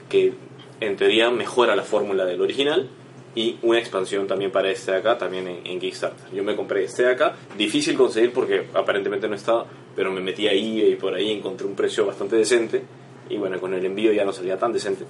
Que 0.08 0.32
en 0.80 0.96
teoría 0.96 1.30
mejora 1.30 1.74
la 1.74 1.82
fórmula 1.82 2.24
del 2.24 2.40
original. 2.40 2.88
Y 3.34 3.56
una 3.62 3.80
expansión 3.80 4.28
también 4.28 4.52
para 4.52 4.70
este 4.70 4.92
de 4.92 4.98
acá, 4.98 5.18
también 5.18 5.48
en, 5.48 5.66
en 5.66 5.80
Kickstarter. 5.80 6.32
Yo 6.32 6.44
me 6.44 6.54
compré 6.54 6.84
este 6.84 7.02
de 7.02 7.10
acá, 7.10 7.34
difícil 7.58 7.96
conseguir 7.96 8.32
porque 8.32 8.68
aparentemente 8.72 9.26
no 9.26 9.34
estaba, 9.34 9.66
pero 9.96 10.12
me 10.12 10.20
metí 10.20 10.46
ahí 10.46 10.80
y 10.80 10.94
por 10.94 11.12
ahí 11.14 11.32
encontré 11.32 11.66
un 11.66 11.74
precio 11.74 12.06
bastante 12.06 12.36
decente. 12.36 12.84
Y 13.28 13.36
bueno, 13.36 13.60
con 13.60 13.74
el 13.74 13.84
envío 13.84 14.12
ya 14.12 14.24
no 14.24 14.32
salía 14.32 14.58
tan 14.58 14.72
decente. 14.72 15.04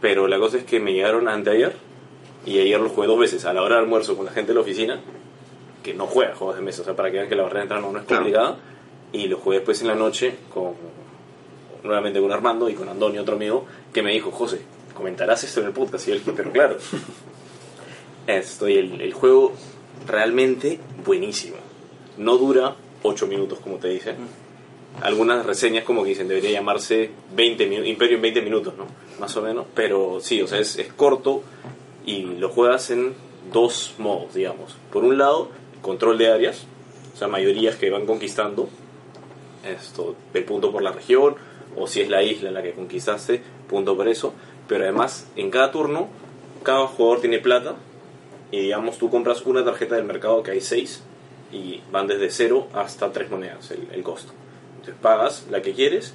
Pero 0.00 0.26
la 0.26 0.38
cosa 0.38 0.58
es 0.58 0.64
que 0.64 0.80
me 0.80 0.92
llegaron 0.92 1.28
anteayer 1.28 1.74
y 2.46 2.58
ayer 2.58 2.78
los 2.80 2.92
jugué 2.92 3.06
dos 3.06 3.18
veces, 3.18 3.44
a 3.44 3.52
la 3.52 3.62
hora 3.62 3.76
de 3.76 3.82
almuerzo 3.82 4.16
con 4.16 4.26
la 4.26 4.32
gente 4.32 4.48
de 4.48 4.54
la 4.54 4.60
oficina, 4.60 5.00
que 5.82 5.94
no 5.94 6.06
juega 6.06 6.34
juegos 6.34 6.56
de 6.56 6.62
mesa, 6.62 6.82
o 6.82 6.84
sea, 6.84 6.94
para 6.94 7.10
que 7.10 7.18
vean 7.18 7.28
que 7.28 7.36
la 7.36 7.42
barrera 7.44 7.60
de 7.60 7.64
entrada 7.64 7.82
no, 7.82 7.92
no 7.92 7.98
es 8.00 8.04
complicada. 8.04 8.58
Y 9.12 9.28
los 9.28 9.40
jugué 9.40 9.58
después 9.58 9.80
en 9.80 9.88
la 9.88 9.94
noche 9.94 10.34
con 10.52 10.74
nuevamente 11.84 12.20
con 12.20 12.32
Armando 12.32 12.68
y 12.68 12.74
con 12.74 12.88
Andoni, 12.88 13.18
otro 13.18 13.36
amigo, 13.36 13.66
que 13.92 14.02
me 14.02 14.12
dijo, 14.12 14.30
José, 14.30 14.60
comentarás 14.94 15.44
esto 15.44 15.60
en 15.60 15.66
el 15.66 15.72
podcast. 15.72 16.08
Y 16.08 16.12
dije, 16.12 16.32
pero 16.34 16.50
claro. 16.50 16.76
Esto, 18.26 18.68
y 18.70 18.78
el, 18.78 19.02
el 19.02 19.12
juego 19.12 19.52
realmente 20.06 20.80
buenísimo. 21.04 21.56
No 22.16 22.38
dura 22.38 22.74
8 23.02 23.26
minutos, 23.26 23.60
como 23.60 23.76
te 23.76 23.88
dicen. 23.88 24.16
Algunas 25.02 25.44
reseñas 25.44 25.84
como 25.84 26.02
que 26.02 26.10
dicen 26.10 26.28
debería 26.28 26.52
llamarse 26.52 27.10
20 27.34 27.68
minu- 27.70 27.86
Imperio 27.86 28.16
en 28.16 28.22
20 28.22 28.42
minutos, 28.42 28.74
¿no? 28.76 28.86
Más 29.18 29.36
o 29.36 29.42
menos. 29.42 29.66
Pero 29.74 30.18
sí, 30.20 30.40
o 30.40 30.46
sea, 30.46 30.58
es, 30.58 30.78
es 30.78 30.92
corto 30.92 31.42
y 32.06 32.22
lo 32.22 32.48
juegas 32.48 32.90
en 32.90 33.14
dos 33.52 33.94
modos, 33.98 34.34
digamos. 34.34 34.76
Por 34.92 35.04
un 35.04 35.18
lado, 35.18 35.50
control 35.82 36.16
de 36.18 36.32
áreas, 36.32 36.64
o 37.14 37.16
sea, 37.18 37.28
mayorías 37.28 37.76
que 37.76 37.90
van 37.90 38.06
conquistando 38.06 38.68
esto, 39.64 40.14
el 40.32 40.44
punto 40.44 40.70
por 40.72 40.82
la 40.82 40.92
región, 40.92 41.36
o 41.76 41.86
si 41.86 42.00
es 42.00 42.08
la 42.08 42.22
isla 42.22 42.48
en 42.48 42.54
la 42.54 42.62
que 42.62 42.72
conquistaste, 42.72 43.42
punto 43.68 43.96
por 43.96 44.08
eso. 44.08 44.32
Pero 44.68 44.84
además, 44.84 45.26
en 45.36 45.50
cada 45.50 45.70
turno, 45.70 46.08
cada 46.62 46.86
jugador 46.86 47.20
tiene 47.20 47.38
plata 47.38 47.74
y 48.50 48.60
digamos 48.60 48.98
tú 48.98 49.10
compras 49.10 49.42
una 49.44 49.64
tarjeta 49.64 49.96
del 49.96 50.04
mercado 50.04 50.42
que 50.42 50.52
hay 50.52 50.60
seis 50.60 51.02
y 51.52 51.80
van 51.90 52.06
desde 52.06 52.30
cero 52.30 52.68
hasta 52.72 53.12
tres 53.12 53.30
monedas 53.30 53.70
el, 53.70 53.88
el 53.92 54.02
costo. 54.02 54.32
Entonces 54.84 55.00
pagas 55.00 55.46
la 55.50 55.62
que 55.62 55.72
quieres, 55.72 56.12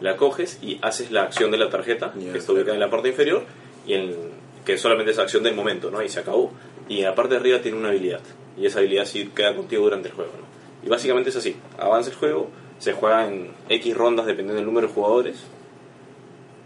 la 0.00 0.16
coges 0.16 0.58
y 0.60 0.80
haces 0.82 1.12
la 1.12 1.22
acción 1.22 1.52
de 1.52 1.58
la 1.58 1.70
tarjeta, 1.70 2.12
Ya, 2.16 2.32
que 2.32 2.38
está 2.38 2.52
ubicada 2.52 2.74
en 2.74 2.80
la 2.80 2.90
parte 2.90 3.10
inferior, 3.10 3.44
y 3.86 3.94
en, 3.94 4.16
que 4.64 4.76
solamente 4.76 5.12
es 5.12 5.18
acción 5.20 5.44
del 5.44 5.54
momento, 5.54 5.88
¿no? 5.90 6.02
Y 6.02 6.08
se 6.08 6.18
acabó. 6.18 6.52
Y 6.88 6.98
en 6.98 7.04
la 7.04 7.14
parte 7.14 7.34
de 7.34 7.40
arriba 7.40 7.60
tiene 7.60 7.78
una 7.78 7.90
habilidad, 7.90 8.20
y 8.56 8.66
esa 8.66 8.80
habilidad 8.80 9.04
sí 9.04 9.30
queda 9.34 9.54
contigo 9.54 9.84
durante 9.84 10.08
el 10.08 10.14
juego, 10.14 10.32
¿no? 10.32 10.48
Y 10.84 10.88
básicamente 10.88 11.30
es 11.30 11.36
así, 11.36 11.54
avanza 11.78 12.10
el 12.10 12.16
juego, 12.16 12.50
se 12.80 12.92
juega 12.92 13.28
en 13.28 13.52
X 13.68 13.96
rondas 13.96 14.26
dependiendo 14.26 14.56
del 14.56 14.66
número 14.66 14.88
de 14.88 14.94
jugadores, 14.94 15.36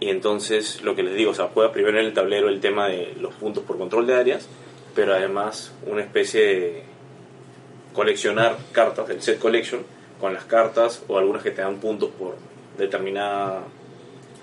y 0.01 0.09
entonces 0.09 0.83
lo 0.83 0.95
que 0.97 1.03
les 1.03 1.15
digo, 1.15 1.33
o 1.33 1.35
sea, 1.35 1.49
juega 1.53 1.71
primero 1.71 2.01
en 2.01 2.07
el 2.07 2.15
tablero 2.15 2.49
el 2.49 2.61
tema 2.61 2.89
de 2.89 3.15
los 3.21 3.35
puntos 3.35 3.63
por 3.65 3.77
control 3.77 4.07
de 4.07 4.15
áreas, 4.15 4.49
pero 4.95 5.15
además 5.15 5.73
una 5.87 6.01
especie 6.01 6.41
de 6.41 6.83
coleccionar 7.93 8.57
cartas, 8.73 9.11
el 9.11 9.21
set 9.21 9.39
collection, 9.39 9.83
con 10.23 10.33
las 10.33 10.45
cartas 10.45 11.03
o 11.09 11.19
algunas 11.19 11.43
que 11.43 11.51
te 11.51 11.63
dan 11.63 11.79
puntos 11.79 12.11
por 12.17 12.37
determinada, 12.79 13.65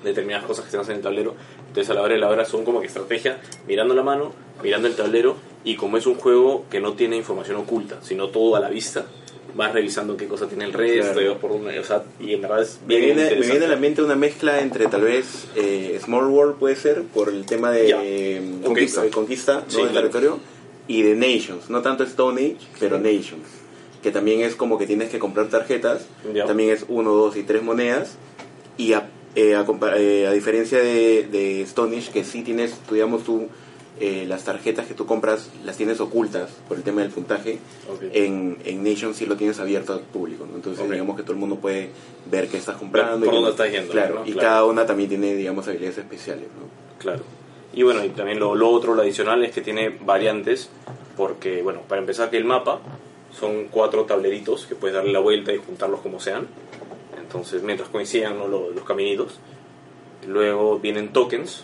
determinadas 0.03 0.45
cosas 0.45 0.65
que 0.65 0.71
se 0.71 0.77
hacen 0.77 0.91
en 0.91 0.97
el 0.97 1.03
tablero. 1.03 1.35
Entonces 1.69 1.89
a 1.89 1.93
la 1.93 2.01
hora 2.01 2.13
de 2.13 2.19
la 2.19 2.27
hora 2.29 2.43
son 2.45 2.65
como 2.65 2.81
que 2.81 2.87
estrategia, 2.87 3.39
mirando 3.65 3.95
la 3.95 4.03
mano, 4.03 4.33
mirando 4.61 4.87
el 4.89 4.95
tablero, 4.95 5.37
y 5.63 5.75
como 5.77 5.97
es 5.97 6.05
un 6.05 6.15
juego 6.15 6.65
que 6.69 6.81
no 6.81 6.93
tiene 6.93 7.15
información 7.15 7.55
oculta, 7.57 7.99
sino 8.01 8.27
todo 8.27 8.57
a 8.57 8.59
la 8.59 8.69
vista, 8.69 9.05
vas 9.55 9.71
revisando 9.71 10.17
qué 10.17 10.27
cosa 10.27 10.47
tiene 10.47 10.65
el 10.65 10.73
resto, 10.73 11.13
Claro. 11.13 11.21
y 11.21 11.27
vas 11.29 11.37
por 11.37 11.51
una, 11.51 11.79
o 11.79 11.83
sea, 11.83 12.03
y 12.19 12.33
en 12.33 12.41
verdad 12.41 12.61
es 12.61 12.79
Me 12.85 12.97
bien 12.97 13.15
viene, 13.15 13.35
me 13.35 13.47
viene 13.47 13.65
a 13.65 13.69
la 13.69 13.75
mente 13.77 14.01
una 14.03 14.15
mezcla 14.15 14.59
entre 14.59 14.87
tal 14.87 15.01
vez 15.01 15.47
eh, 15.55 15.97
Small 16.03 16.25
World 16.27 16.55
puede 16.57 16.75
ser 16.75 17.03
por 17.03 17.29
el 17.29 17.45
tema 17.45 17.71
de 17.71 17.89
eh, 17.89 18.41
Ok. 18.59 18.65
conquista, 18.65 19.09
conquista 19.09 19.61
del 19.61 19.69
claro. 19.69 19.91
territorio 19.93 20.39
y 20.89 21.03
de 21.03 21.15
Nations, 21.15 21.69
no 21.69 21.81
tanto 21.81 22.03
Stone 22.03 22.41
Age, 22.41 22.67
pero 22.79 22.97
Nations, 22.99 23.47
que 24.03 24.11
también 24.11 24.41
es 24.41 24.55
como 24.55 24.77
que 24.77 24.87
tienes 24.87 25.09
que 25.09 25.19
comprar 25.19 25.47
tarjetas, 25.47 26.05
también 26.47 26.69
es 26.71 26.85
uno, 26.87 27.11
dos 27.13 27.35
y 27.37 27.43
tres 27.43 27.63
monedas 27.63 28.15
y 28.77 28.93
a, 28.93 29.09
eh, 29.35 29.55
a, 29.55 29.65
eh, 29.97 30.27
a 30.27 30.31
diferencia 30.31 30.79
de, 30.79 31.27
de 31.31 31.61
Stone 31.63 31.97
Age 31.97 32.11
que 32.11 32.23
sí 32.23 32.41
tienes, 32.43 32.75
digamos 32.91 33.23
tú 33.23 33.47
eh, 33.99 34.23
las 34.25 34.45
tarjetas 34.45 34.87
que 34.87 34.93
tú 34.93 35.05
compras 35.05 35.49
las 35.65 35.75
tienes 35.75 35.99
ocultas 35.99 36.49
por 36.69 36.77
el 36.77 36.83
tema 36.83 37.01
del 37.01 37.11
puntaje. 37.11 37.59
Ok. 37.93 38.03
En, 38.13 38.57
en 38.63 38.81
Nation 38.81 39.13
sí 39.13 39.25
lo 39.25 39.35
tienes 39.35 39.59
abierto 39.59 39.91
al 39.91 39.99
público, 39.99 40.45
¿no? 40.49 40.55
entonces 40.55 40.85
Ok. 40.85 40.91
digamos 40.91 41.17
que 41.17 41.23
todo 41.23 41.33
el 41.33 41.39
mundo 41.39 41.57
puede 41.57 41.89
ver 42.31 42.47
qué 42.47 42.55
estás 42.55 42.77
comprando. 42.77 43.25
por 43.25 43.33
y- 43.33 43.37
dónde 43.37 43.51
estás 43.51 43.69
yendo, 43.71 43.91
Claro, 43.91 44.15
¿no? 44.15 44.25
y 44.25 44.31
Claro. 44.31 44.47
cada 44.47 44.65
una 44.65 44.85
también 44.85 45.09
tiene, 45.09 45.35
digamos, 45.35 45.67
habilidades 45.67 45.97
especiales. 45.97 46.45
¿no? 46.57 46.67
Claro. 46.99 47.23
Y 47.73 47.83
bueno, 47.83 48.05
y 48.05 48.09
también 48.09 48.39
lo, 48.39 48.55
lo 48.55 48.69
otro, 48.69 48.95
lo 48.95 49.01
adicional, 49.01 49.43
es 49.43 49.51
que 49.51 49.59
tiene 49.59 49.89
variantes, 49.89 50.69
porque, 51.17 51.61
bueno, 51.61 51.81
para 51.89 51.99
empezar 51.99 52.29
que 52.29 52.37
el 52.37 52.45
mapa 52.45 52.79
Son 53.31 53.67
cuatro 53.67 54.05
tableritos 54.05 54.65
que 54.65 54.75
puedes 54.75 54.95
darle 54.95 55.11
la 55.11 55.19
vuelta 55.19 55.53
y 55.53 55.57
juntarlos 55.57 56.01
como 56.01 56.19
sean. 56.19 56.47
Entonces, 57.19 57.61
mientras 57.61 57.89
coincidan 57.89 58.37
los, 58.37 58.75
los 58.75 58.83
caminitos. 58.83 59.39
Luego 60.27 60.79
vienen 60.79 61.13
tokens, 61.13 61.63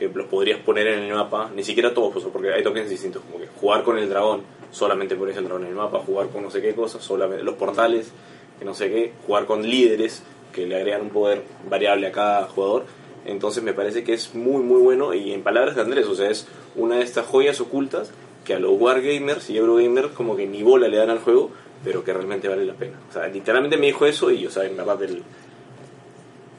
que 0.00 0.08
los 0.08 0.26
podrías 0.26 0.58
poner 0.60 0.86
en 0.86 1.00
el 1.04 1.14
mapa, 1.14 1.50
ni 1.54 1.62
siquiera 1.62 1.92
todos, 1.92 2.12
pues, 2.12 2.24
porque 2.32 2.52
hay 2.52 2.62
tokens 2.62 2.88
distintos, 2.88 3.22
como 3.22 3.38
que 3.38 3.48
jugar 3.60 3.82
con 3.82 3.98
el 3.98 4.08
dragón, 4.08 4.42
solamente 4.70 5.14
pones 5.14 5.36
el 5.36 5.44
dragón 5.44 5.64
en 5.64 5.68
el 5.68 5.74
mapa, 5.74 5.98
jugar 5.98 6.28
con 6.28 6.42
no 6.42 6.50
sé 6.50 6.62
qué 6.62 6.74
cosas, 6.74 7.02
solamente 7.02 7.44
los 7.44 7.56
portales, 7.56 8.10
que 8.58 8.64
no 8.64 8.74
sé 8.74 8.90
qué, 8.90 9.12
jugar 9.26 9.44
con 9.44 9.62
líderes, 9.62 10.22
que 10.52 10.66
le 10.66 10.76
agregan 10.76 11.02
un 11.02 11.10
poder 11.10 11.42
variable 11.68 12.06
a 12.06 12.12
cada 12.12 12.44
jugador. 12.44 12.86
Entonces 13.26 13.62
me 13.62 13.74
parece 13.74 14.02
que 14.02 14.14
es 14.14 14.34
muy 14.34 14.62
muy 14.62 14.80
bueno 14.80 15.12
y 15.12 15.32
en 15.32 15.42
palabras 15.42 15.76
de 15.76 15.82
Andrés, 15.82 16.06
o 16.06 16.14
sea, 16.14 16.30
es 16.30 16.48
una 16.74 16.96
de 16.96 17.02
estas 17.02 17.26
joyas 17.26 17.60
ocultas 17.60 18.10
que 18.50 18.56
a 18.56 18.58
los 18.58 18.72
Wargamers 18.80 19.48
y 19.50 19.58
Eurogamers 19.58 20.08
como 20.08 20.34
que 20.34 20.44
ni 20.44 20.64
bola 20.64 20.88
le 20.88 20.96
dan 20.96 21.10
al 21.10 21.20
juego, 21.20 21.52
pero 21.84 22.02
que 22.02 22.12
realmente 22.12 22.48
vale 22.48 22.64
la 22.64 22.74
pena. 22.74 22.98
O 23.08 23.12
sea, 23.12 23.28
literalmente 23.28 23.76
me 23.76 23.86
dijo 23.86 24.06
eso 24.06 24.32
y, 24.32 24.44
o 24.44 24.50
sea, 24.50 24.64
en 24.64 24.76
verdad 24.76 25.00
el... 25.04 25.22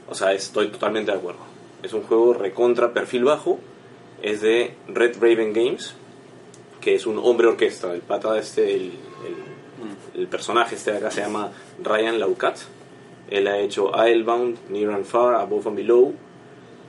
O 0.09 0.15
sea, 0.15 0.31
estoy 0.31 0.69
totalmente 0.69 1.11
de 1.11 1.17
acuerdo. 1.17 1.41
Es 1.83 1.91
un 1.91 2.03
juego 2.03 2.33
recontra 2.33 2.93
perfil 2.93 3.25
bajo, 3.25 3.59
es 4.21 4.39
de 4.39 4.73
Red 4.87 5.17
Raven 5.19 5.51
Games, 5.51 5.93
que 6.79 6.95
es 6.95 7.05
un 7.05 7.19
hombre 7.19 7.47
orquesta. 7.47 7.93
El 7.93 7.99
pata 7.99 8.37
este, 8.39 8.73
el, 8.73 8.93
el, 10.13 10.21
el 10.21 10.27
personaje 10.27 10.75
este 10.75 10.91
de 10.93 10.99
acá 10.99 11.11
se 11.11 11.19
llama 11.19 11.51
Ryan 11.83 12.21
Laucat. 12.21 12.55
Él 13.29 13.47
ha 13.49 13.59
hecho 13.59 13.91
Islebound, 13.91 14.69
Near 14.69 14.91
and 14.91 15.03
Far, 15.03 15.35
Above 15.35 15.67
and 15.67 15.75
Below, 15.75 16.13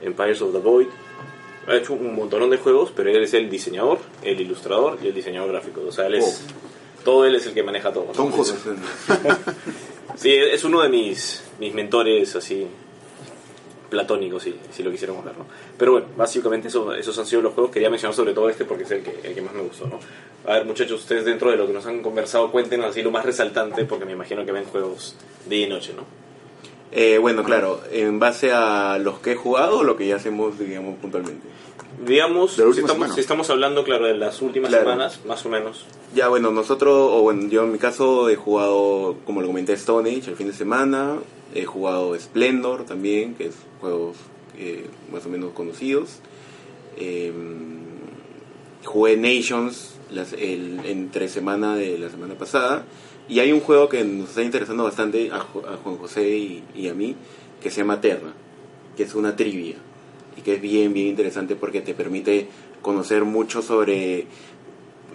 Empires 0.01 0.41
of 0.41 0.53
the 0.53 0.59
Void. 0.59 0.87
Ha 1.67 1.75
hecho 1.75 1.93
un 1.93 2.15
montón 2.15 2.49
de 2.49 2.57
juegos, 2.57 2.91
pero 2.95 3.09
él 3.09 3.23
es 3.23 3.33
el 3.33 3.49
diseñador, 3.49 3.99
el 4.21 4.39
ilustrador 4.39 4.99
y 5.01 5.07
el 5.07 5.13
diseñador 5.13 5.51
gráfico. 5.51 5.81
O 5.87 5.91
sea, 5.91 6.07
él 6.07 6.15
es. 6.15 6.43
Todo 7.03 7.25
él 7.25 7.35
es 7.35 7.45
el 7.45 7.53
que 7.53 7.63
maneja 7.63 7.91
todo. 7.91 8.05
¿no? 8.05 8.11
Tom 8.11 8.31
José. 8.31 8.55
Sí, 10.15 10.31
es 10.31 10.63
uno 10.63 10.81
de 10.81 10.89
mis, 10.89 11.43
mis 11.59 11.73
mentores 11.73 12.35
así 12.35 12.67
platónicos, 13.89 14.43
si, 14.43 14.55
si 14.71 14.81
lo 14.81 14.91
quisiéramos 14.91 15.23
ver, 15.23 15.37
¿no? 15.37 15.45
Pero 15.77 15.93
bueno, 15.93 16.07
básicamente 16.17 16.67
eso, 16.67 16.93
esos 16.95 17.17
han 17.19 17.25
sido 17.25 17.41
los 17.41 17.53
juegos. 17.53 17.71
Quería 17.71 17.89
mencionar 17.89 18.15
sobre 18.15 18.33
todo 18.33 18.49
este 18.49 18.65
porque 18.65 18.83
es 18.83 18.91
el 18.91 19.03
que, 19.03 19.19
el 19.23 19.35
que 19.35 19.41
más 19.41 19.53
me 19.53 19.61
gustó, 19.61 19.87
¿no? 19.87 19.99
A 20.45 20.53
ver, 20.53 20.65
muchachos, 20.65 21.01
ustedes 21.01 21.25
dentro 21.25 21.51
de 21.51 21.57
lo 21.57 21.67
que 21.67 21.73
nos 21.73 21.85
han 21.85 22.01
conversado, 22.01 22.51
cuéntenos 22.51 22.87
así 22.87 23.01
lo 23.01 23.11
más 23.11 23.25
resaltante, 23.25 23.85
porque 23.85 24.05
me 24.05 24.13
imagino 24.13 24.45
que 24.45 24.51
ven 24.51 24.65
juegos 24.65 25.15
día 25.47 25.67
y 25.67 25.69
noche, 25.69 25.93
¿no? 25.95 26.05
Eh, 26.95 27.17
bueno, 27.17 27.43
claro, 27.43 27.81
en 27.91 28.19
base 28.19 28.51
a 28.51 28.99
los 28.99 29.17
que 29.19 29.31
he 29.31 29.35
jugado 29.35 29.79
o 29.79 29.83
lo 29.83 29.97
que 29.97 30.05
ya 30.07 30.17
hacemos, 30.17 30.59
digamos, 30.59 30.95
puntualmente. 30.99 31.47
Digamos, 32.05 32.53
si 32.53 32.61
estamos, 32.61 32.91
semana. 32.91 33.13
si 33.15 33.19
estamos 33.21 33.49
hablando, 33.49 33.83
claro, 33.83 34.05
de 34.05 34.15
las 34.15 34.41
últimas 34.43 34.69
Claro. 34.69 34.83
semanas, 34.91 35.19
más 35.25 35.43
o 35.45 35.49
menos. 35.49 35.85
Ya, 36.13 36.27
bueno, 36.27 36.51
nosotros, 36.51 36.93
o 36.95 37.21
bueno, 37.21 37.47
yo 37.49 37.63
en 37.63 37.71
mi 37.71 37.79
caso 37.79 38.29
he 38.29 38.35
jugado, 38.35 39.15
como 39.25 39.41
lo 39.41 39.47
comenté, 39.47 39.73
Stone 39.73 40.07
Age 40.09 40.29
el 40.31 40.35
fin 40.35 40.47
de 40.47 40.53
semana. 40.53 41.17
He 41.55 41.65
jugado 41.65 42.15
Splendor 42.19 42.85
también, 42.85 43.33
que 43.35 43.47
es 43.47 43.55
juegos 43.81 44.17
eh, 44.57 44.85
más 45.11 45.25
o 45.25 45.29
menos 45.29 45.51
conocidos. 45.53 46.19
Eh, 46.97 47.31
jugué 48.85 49.17
Nations 49.17 49.95
las, 50.11 50.33
el, 50.33 50.81
entre 50.85 51.27
semana 51.27 51.75
de 51.75 51.97
la 51.97 52.09
semana 52.09 52.35
pasada. 52.35 52.83
Y 53.27 53.39
hay 53.39 53.51
un 53.51 53.61
juego 53.61 53.87
que 53.89 54.03
nos 54.03 54.29
está 54.29 54.43
interesando 54.43 54.83
bastante 54.83 55.31
a, 55.31 55.37
a 55.37 55.77
Juan 55.83 55.97
José 55.97 56.29
y, 56.29 56.63
y 56.75 56.87
a 56.87 56.93
mí, 56.93 57.15
que 57.61 57.71
se 57.71 57.77
llama 57.77 58.01
Terra, 58.01 58.33
que 58.97 59.03
es 59.03 59.15
una 59.15 59.35
trivia. 59.35 59.75
Y 60.37 60.41
que 60.41 60.55
es 60.55 60.61
bien, 60.61 60.93
bien 60.93 61.07
interesante 61.07 61.55
porque 61.55 61.81
te 61.81 61.93
permite 61.93 62.47
conocer 62.81 63.23
mucho 63.23 63.61
sobre 63.61 64.25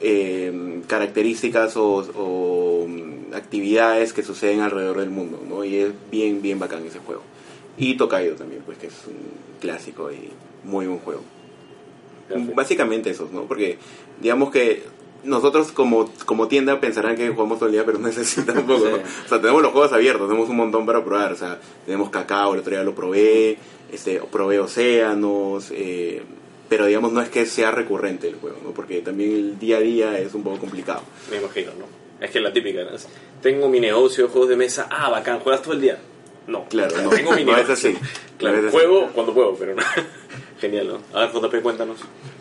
eh, 0.01 0.83
características 0.87 1.77
o, 1.77 2.07
o, 2.15 2.87
mm, 2.87 3.35
actividades 3.35 4.13
que 4.13 4.23
suceden 4.23 4.61
alrededor 4.61 4.99
del 4.99 5.11
mundo, 5.11 5.43
¿no? 5.49 5.65
Y 5.65 5.77
es 5.77 5.93
bien, 6.11 6.41
bien 6.41 6.59
bacán 6.59 6.87
ese 6.87 7.01
juego. 7.01 7.23
Y 7.77 7.97
Tokaido 7.97 8.37
también, 8.37 8.63
pues 8.65 8.79
que 8.79 8.89
es 8.89 9.07
un 9.07 9.59
clásico 9.61 10.11
y 10.13 10.31
muy 10.65 10.87
buen 10.87 10.99
juego. 11.01 11.23
Básicamente 12.55 13.11
esos, 13.11 13.33
¿no? 13.33 13.45
Porque 13.45 13.79
digamos 14.21 14.51
que 14.51 14.83
nosotros 15.25 15.73
como, 15.73 16.11
como 16.27 16.49
tienda 16.49 16.81
pensarán 16.81 17.17
que 17.17 17.29
jugamos 17.29 17.59
todo 17.59 17.67
el 17.67 17.73
día, 17.73 17.85
pero 17.85 17.99
no 17.99 18.09
necesitan 18.09 18.59
un 18.59 18.67
poco. 18.67 18.87
Sí. 18.87 18.91
¿no? 18.93 18.97
O 18.97 19.29
sea, 19.29 19.41
tenemos 19.41 19.63
los 19.63 19.73
juegos 19.73 19.93
abiertos, 19.93 20.29
tenemos 20.29 20.49
un 20.49 20.57
montón 20.57 20.87
para 20.87 21.05
probar. 21.05 21.33
O 21.33 21.37
sea, 21.37 21.59
tenemos 21.85 22.11
Cacao, 22.11 22.55
el 22.55 22.61
otro 22.61 22.71
día 22.71 22.83
lo 22.85 22.95
probé, 22.95 23.59
este, 23.93 24.21
probé 24.31 24.61
Océanos, 24.61 25.71
eh, 25.73 26.23
pero 26.69 26.87
digamos 26.87 27.13
no 27.13 27.21
es 27.23 27.29
que 27.31 27.47
sea 27.47 27.71
recurrente 27.71 28.29
el 28.29 28.37
juego, 28.37 28.59
¿no? 28.63 28.71
Porque 28.71 29.01
también 29.01 29.33
el 29.33 29.59
día 29.59 29.79
a 29.79 29.81
día 29.81 30.19
es 30.19 30.35
un 30.35 30.43
poco 30.43 30.59
complicado. 30.59 31.03
Me 31.31 31.39
imagino, 31.39 31.73
¿no? 31.79 31.87
Es 32.25 32.31
que 32.31 32.41
la 32.41 32.53
típica, 32.53 32.83
¿no? 32.85 32.91
Es, 32.91 33.09
Tengo 33.43 33.69
mi 33.69 33.81
negocio 33.81 34.25
de 34.27 34.31
juegos 34.31 34.51
de 34.51 34.57
mesa. 34.57 34.89
Ah, 34.91 35.09
bacán, 35.11 35.41
¿juegas 35.41 35.63
todo 35.63 35.75
el 35.75 35.81
día? 35.81 35.99
No. 36.47 36.65
Claro, 36.69 36.95
no, 37.03 37.11
Tengo 37.11 37.33
mi 37.33 37.45
no 37.45 37.53
negocio. 37.53 37.63
es 37.75 37.79
así. 37.85 37.97
Claro, 38.39 38.57
No 38.57 38.63
es 38.63 38.69
así. 38.69 38.77
juego 38.77 39.09
cuando 39.15 39.33
puedo, 39.35 39.55
pero 39.55 39.75
no. 39.75 39.83
Genial, 40.61 40.89
¿no? 40.89 41.19
A 41.19 41.27
ver, 41.27 41.33
JP, 41.33 41.63
cuéntanos. 41.63 41.99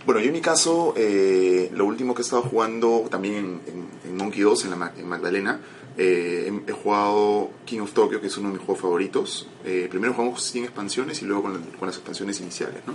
Bueno, 0.07 0.21
yo 0.21 0.27
en 0.27 0.33
mi 0.33 0.41
caso, 0.41 0.93
eh, 0.97 1.69
lo 1.75 1.85
último 1.85 2.15
que 2.15 2.21
he 2.21 2.25
estado 2.25 2.41
jugando 2.43 3.05
también 3.11 3.35
en, 3.35 3.45
en- 3.67 3.87
en 4.09 4.17
Monkey 4.17 4.41
2, 4.41 4.63
en, 4.65 4.71
la, 4.79 4.93
en 4.97 5.05
Magdalena, 5.07 5.59
eh, 5.97 6.49
he, 6.67 6.71
he 6.71 6.73
jugado 6.73 7.49
King 7.65 7.81
of 7.81 7.91
Tokyo, 7.91 8.21
que 8.21 8.27
es 8.27 8.37
uno 8.37 8.47
de 8.49 8.53
mis 8.55 8.63
juegos 8.65 8.81
favoritos. 8.81 9.47
Eh, 9.65 9.87
primero 9.89 10.13
jugamos 10.13 10.41
sin 10.43 10.63
expansiones 10.63 11.21
y 11.21 11.25
luego 11.25 11.43
con, 11.43 11.61
con 11.77 11.87
las 11.87 11.97
expansiones 11.97 12.39
iniciales, 12.39 12.81
¿no? 12.87 12.93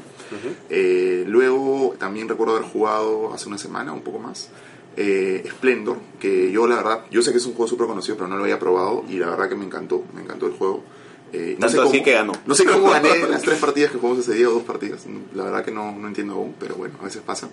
Eh, 0.71 1.25
luego 1.29 1.95
también 1.99 2.29
recuerdo 2.31 2.57
haber 2.57 2.67
jugado 2.69 3.35
hace 3.35 3.47
una 3.47 3.59
semana, 3.59 3.93
un 3.93 4.01
poco 4.03 4.19
más, 4.19 4.49
eh, 4.97 5.45
Splendor, 5.51 5.99
que 6.19 6.51
yo 6.51 6.67
la 6.67 6.77
verdad, 6.77 7.05
yo 7.11 7.21
sé 7.21 7.31
que 7.33 7.39
es 7.39 7.45
un 7.47 7.53
juego 7.53 7.69
súper 7.69 7.87
conocido, 7.89 8.17
pero 8.17 8.29
no 8.29 8.37
lo 8.37 8.45
había 8.45 8.59
probado 8.59 9.05
y 9.09 9.19
la 9.19 9.29
verdad 9.29 9.51
que 9.51 9.55
me 9.55 9.67
encantó, 9.67 10.03
me 10.15 10.23
encantó 10.23 10.47
el 10.47 10.53
juego. 10.53 10.83
Eh, 11.33 11.57
Tanto 11.59 11.83
así 11.83 12.03
que 12.03 12.13
ganó. 12.13 12.33
No 12.47 12.55
sé 12.55 12.65
cómo 12.65 12.91
gané 12.91 13.27
las 13.29 13.43
tres 13.43 13.59
partidas 13.59 13.91
que 13.91 13.99
jugamos 13.99 14.21
ese 14.27 14.35
día 14.35 14.49
o 14.49 14.53
dos 14.53 14.63
partidas. 14.65 15.07
La 15.35 15.45
verdad 15.45 15.65
que 15.65 15.71
no, 15.71 15.93
no 15.93 16.09
entiendo 16.09 16.35
aún, 16.35 16.55
pero 16.59 16.75
bueno, 16.75 16.95
a 17.01 17.05
veces 17.05 17.23
pasa. 17.23 17.49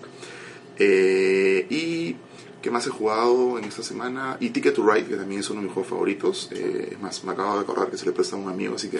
Eh, 0.78 1.66
y 1.70 2.16
¿qué 2.62 2.70
más 2.70 2.86
he 2.86 2.90
jugado 2.90 3.58
en 3.58 3.64
esta 3.64 3.82
semana? 3.82 4.36
Y 4.40 4.50
Ticket 4.50 4.74
to 4.74 4.86
Ride, 4.86 5.06
que 5.06 5.16
también 5.16 5.40
es 5.40 5.50
uno 5.50 5.60
de 5.60 5.64
mis 5.66 5.74
juegos 5.74 5.90
favoritos. 5.90 6.48
Eh, 6.52 6.90
es 6.92 7.00
más, 7.00 7.24
me 7.24 7.32
acabo 7.32 7.54
de 7.54 7.60
acordar 7.60 7.90
que 7.90 7.96
se 7.98 8.06
le 8.06 8.12
presta 8.12 8.36
a 8.36 8.38
un 8.38 8.48
amigo, 8.48 8.74
así 8.76 8.88
que 8.88 8.98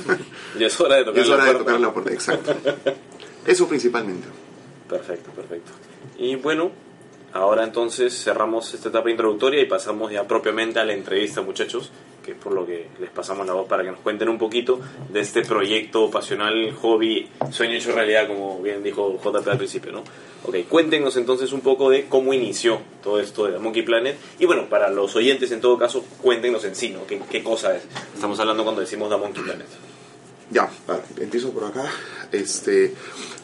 Ya 0.58 0.66
es 0.66 0.80
hora 0.80 0.96
de 0.96 1.04
tocar 1.04 1.20
es 1.22 1.28
la 1.28 1.34
hora 1.36 1.44
de 1.44 1.50
puerta. 1.52 1.64
tocar 1.72 1.80
la 1.80 1.92
puerta. 1.92 2.12
Exacto. 2.12 2.54
Eso 3.46 3.68
principalmente. 3.68 4.28
Perfecto, 4.88 5.30
perfecto. 5.30 5.72
Y 6.18 6.36
bueno, 6.36 6.72
ahora 7.32 7.64
entonces 7.64 8.12
cerramos 8.22 8.74
esta 8.74 8.88
etapa 8.90 9.10
introductoria 9.10 9.62
y 9.62 9.66
pasamos 9.66 10.10
ya 10.12 10.26
propiamente 10.26 10.78
a 10.80 10.84
la 10.84 10.92
entrevista, 10.92 11.40
muchachos, 11.42 11.90
que 12.30 12.36
es 12.36 12.42
por 12.42 12.52
lo 12.52 12.64
que 12.64 12.86
les 13.00 13.10
pasamos 13.10 13.44
la 13.44 13.54
voz 13.54 13.66
para 13.66 13.82
que 13.82 13.90
nos 13.90 13.98
cuenten 14.00 14.28
un 14.28 14.38
poquito 14.38 14.78
de 15.08 15.20
este 15.20 15.42
proyecto 15.42 16.08
pasional, 16.10 16.72
hobby, 16.80 17.28
sueño 17.50 17.74
hecho 17.74 17.92
realidad, 17.92 18.28
como 18.28 18.62
bien 18.62 18.84
dijo 18.84 19.18
JP 19.22 19.48
al 19.48 19.58
principio, 19.58 19.90
¿no? 19.90 20.04
Ok, 20.44 20.56
cuéntenos 20.68 21.16
entonces 21.16 21.52
un 21.52 21.60
poco 21.60 21.90
de 21.90 22.06
cómo 22.06 22.32
inició 22.32 22.80
todo 23.02 23.18
esto 23.18 23.46
de 23.46 23.58
Monkey 23.58 23.82
Planet. 23.82 24.16
Y 24.38 24.46
bueno, 24.46 24.68
para 24.68 24.88
los 24.90 25.16
oyentes 25.16 25.50
en 25.50 25.60
todo 25.60 25.76
caso, 25.76 26.04
cuéntenos 26.22 26.64
en 26.64 26.76
sí, 26.76 26.90
¿no? 26.90 27.04
¿Qué, 27.04 27.20
qué 27.28 27.42
cosa 27.42 27.76
es? 27.76 27.82
Estamos 28.14 28.38
hablando 28.38 28.62
cuando 28.62 28.80
decimos 28.80 29.10
The 29.10 29.16
Monkey 29.16 29.42
Planet. 29.42 29.66
Ya, 30.50 30.70
ver, 30.86 31.02
empiezo 31.18 31.50
por 31.50 31.64
acá. 31.64 31.84
Este, 32.30 32.94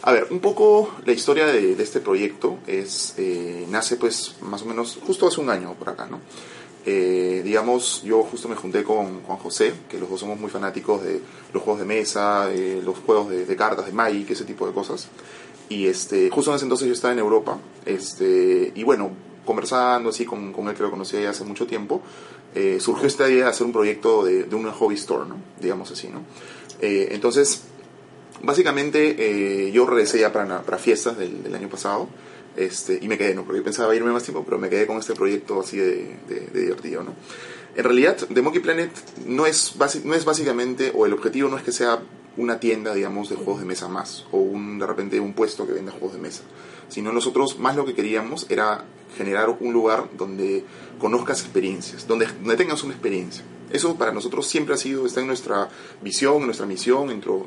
a 0.02 0.12
ver, 0.12 0.28
un 0.30 0.38
poco 0.38 0.94
la 1.04 1.12
historia 1.12 1.46
de, 1.46 1.74
de 1.74 1.82
este 1.82 2.00
proyecto 2.00 2.58
es 2.66 3.14
eh, 3.18 3.66
nace 3.68 3.96
pues 3.96 4.36
más 4.42 4.62
o 4.62 4.66
menos 4.66 4.98
justo 5.04 5.26
hace 5.26 5.40
un 5.40 5.50
año 5.50 5.74
por 5.74 5.88
acá, 5.88 6.06
¿no? 6.06 6.20
Eh, 6.88 7.42
digamos, 7.44 8.02
yo 8.04 8.22
justo 8.22 8.48
me 8.48 8.54
junté 8.54 8.84
con 8.84 9.22
Juan 9.22 9.38
José, 9.38 9.74
que 9.88 9.98
los 9.98 10.08
dos 10.08 10.20
somos 10.20 10.38
muy 10.38 10.50
fanáticos 10.50 11.02
de 11.02 11.20
los 11.52 11.60
juegos 11.62 11.80
de 11.80 11.86
mesa, 11.86 12.48
los 12.84 12.96
juegos 12.98 13.28
de, 13.30 13.44
de 13.44 13.56
cartas, 13.56 13.86
de 13.86 13.92
Magic, 13.92 14.30
ese 14.30 14.44
tipo 14.44 14.66
de 14.66 14.72
cosas. 14.72 15.08
Y 15.68 15.88
este, 15.88 16.30
justo 16.30 16.52
en 16.52 16.56
ese 16.56 16.64
entonces 16.64 16.86
yo 16.86 16.94
estaba 16.94 17.12
en 17.12 17.18
Europa, 17.18 17.58
este, 17.84 18.72
y 18.72 18.84
bueno, 18.84 19.10
conversando 19.44 20.10
así 20.10 20.24
con, 20.24 20.52
con 20.52 20.68
él 20.68 20.76
que 20.76 20.82
lo 20.84 20.90
conocía 20.92 21.20
ya 21.20 21.30
hace 21.30 21.44
mucho 21.44 21.66
tiempo, 21.66 22.02
eh, 22.54 22.78
surgió 22.78 23.08
esta 23.08 23.28
idea 23.28 23.44
de 23.44 23.50
hacer 23.50 23.66
un 23.66 23.72
proyecto 23.72 24.24
de, 24.24 24.44
de 24.44 24.54
una 24.54 24.72
hobby 24.72 24.94
store, 24.94 25.28
¿no? 25.28 25.36
Digamos 25.60 25.90
así, 25.90 26.08
¿no? 26.08 26.20
Eh, 26.80 27.08
entonces, 27.10 27.62
básicamente 28.42 29.16
eh, 29.18 29.72
yo 29.72 29.86
regresé 29.86 30.20
ya 30.20 30.32
para, 30.32 30.62
para 30.62 30.78
fiestas 30.78 31.18
del 31.18 31.52
año 31.52 31.68
pasado 31.68 32.08
este, 32.56 32.98
y 33.00 33.08
me 33.08 33.18
quedé, 33.18 33.34
¿no? 33.34 33.44
Porque 33.44 33.60
pensaba 33.62 33.94
irme 33.94 34.12
más 34.12 34.22
tiempo, 34.22 34.42
pero 34.44 34.58
me 34.58 34.68
quedé 34.70 34.86
con 34.86 34.96
este 34.98 35.14
proyecto 35.14 35.60
así 35.60 35.76
de, 35.76 36.16
de- 36.28 36.60
divertido, 36.60 37.02
¿no? 37.02 37.14
En 37.76 37.84
realidad, 37.84 38.16
The 38.32 38.40
Monkey 38.42 38.62
Planet 38.62 38.90
no 39.26 39.44
es, 39.46 39.74
no 40.04 40.14
es 40.14 40.24
básicamente, 40.24 40.92
o 40.94 41.04
el 41.04 41.12
objetivo 41.12 41.48
no 41.50 41.58
es 41.58 41.62
que 41.62 41.72
sea 41.72 42.00
una 42.38 42.58
tienda, 42.60 42.94
digamos, 42.94 43.28
de 43.28 43.36
juegos 43.36 43.60
de 43.60 43.66
mesa 43.66 43.88
más, 43.88 44.24
o 44.32 44.38
un, 44.38 44.78
de 44.78 44.86
repente 44.86 45.20
un 45.20 45.34
puesto 45.34 45.66
que 45.66 45.72
venda 45.72 45.92
juegos 45.92 46.14
de 46.14 46.20
mesa, 46.20 46.42
sino 46.88 47.12
nosotros 47.12 47.58
más 47.58 47.76
lo 47.76 47.84
que 47.84 47.94
queríamos 47.94 48.46
era 48.50 48.84
generar 49.16 49.54
un 49.60 49.72
lugar 49.72 50.08
donde 50.16 50.64
conozcas 50.98 51.40
experiencias, 51.42 52.06
donde, 52.06 52.26
donde 52.26 52.56
tengas 52.56 52.82
una 52.82 52.92
experiencia, 52.94 53.44
Eso 53.70 53.96
para 53.96 54.12
nosotros 54.12 54.46
siempre 54.46 54.74
ha 54.74 54.78
sido, 54.78 55.06
está 55.06 55.20
en 55.20 55.26
nuestra 55.26 55.68
visión, 56.02 56.36
en 56.38 56.46
nuestra 56.46 56.66
misión, 56.66 57.10
en, 57.10 57.20
nuestro- 57.20 57.46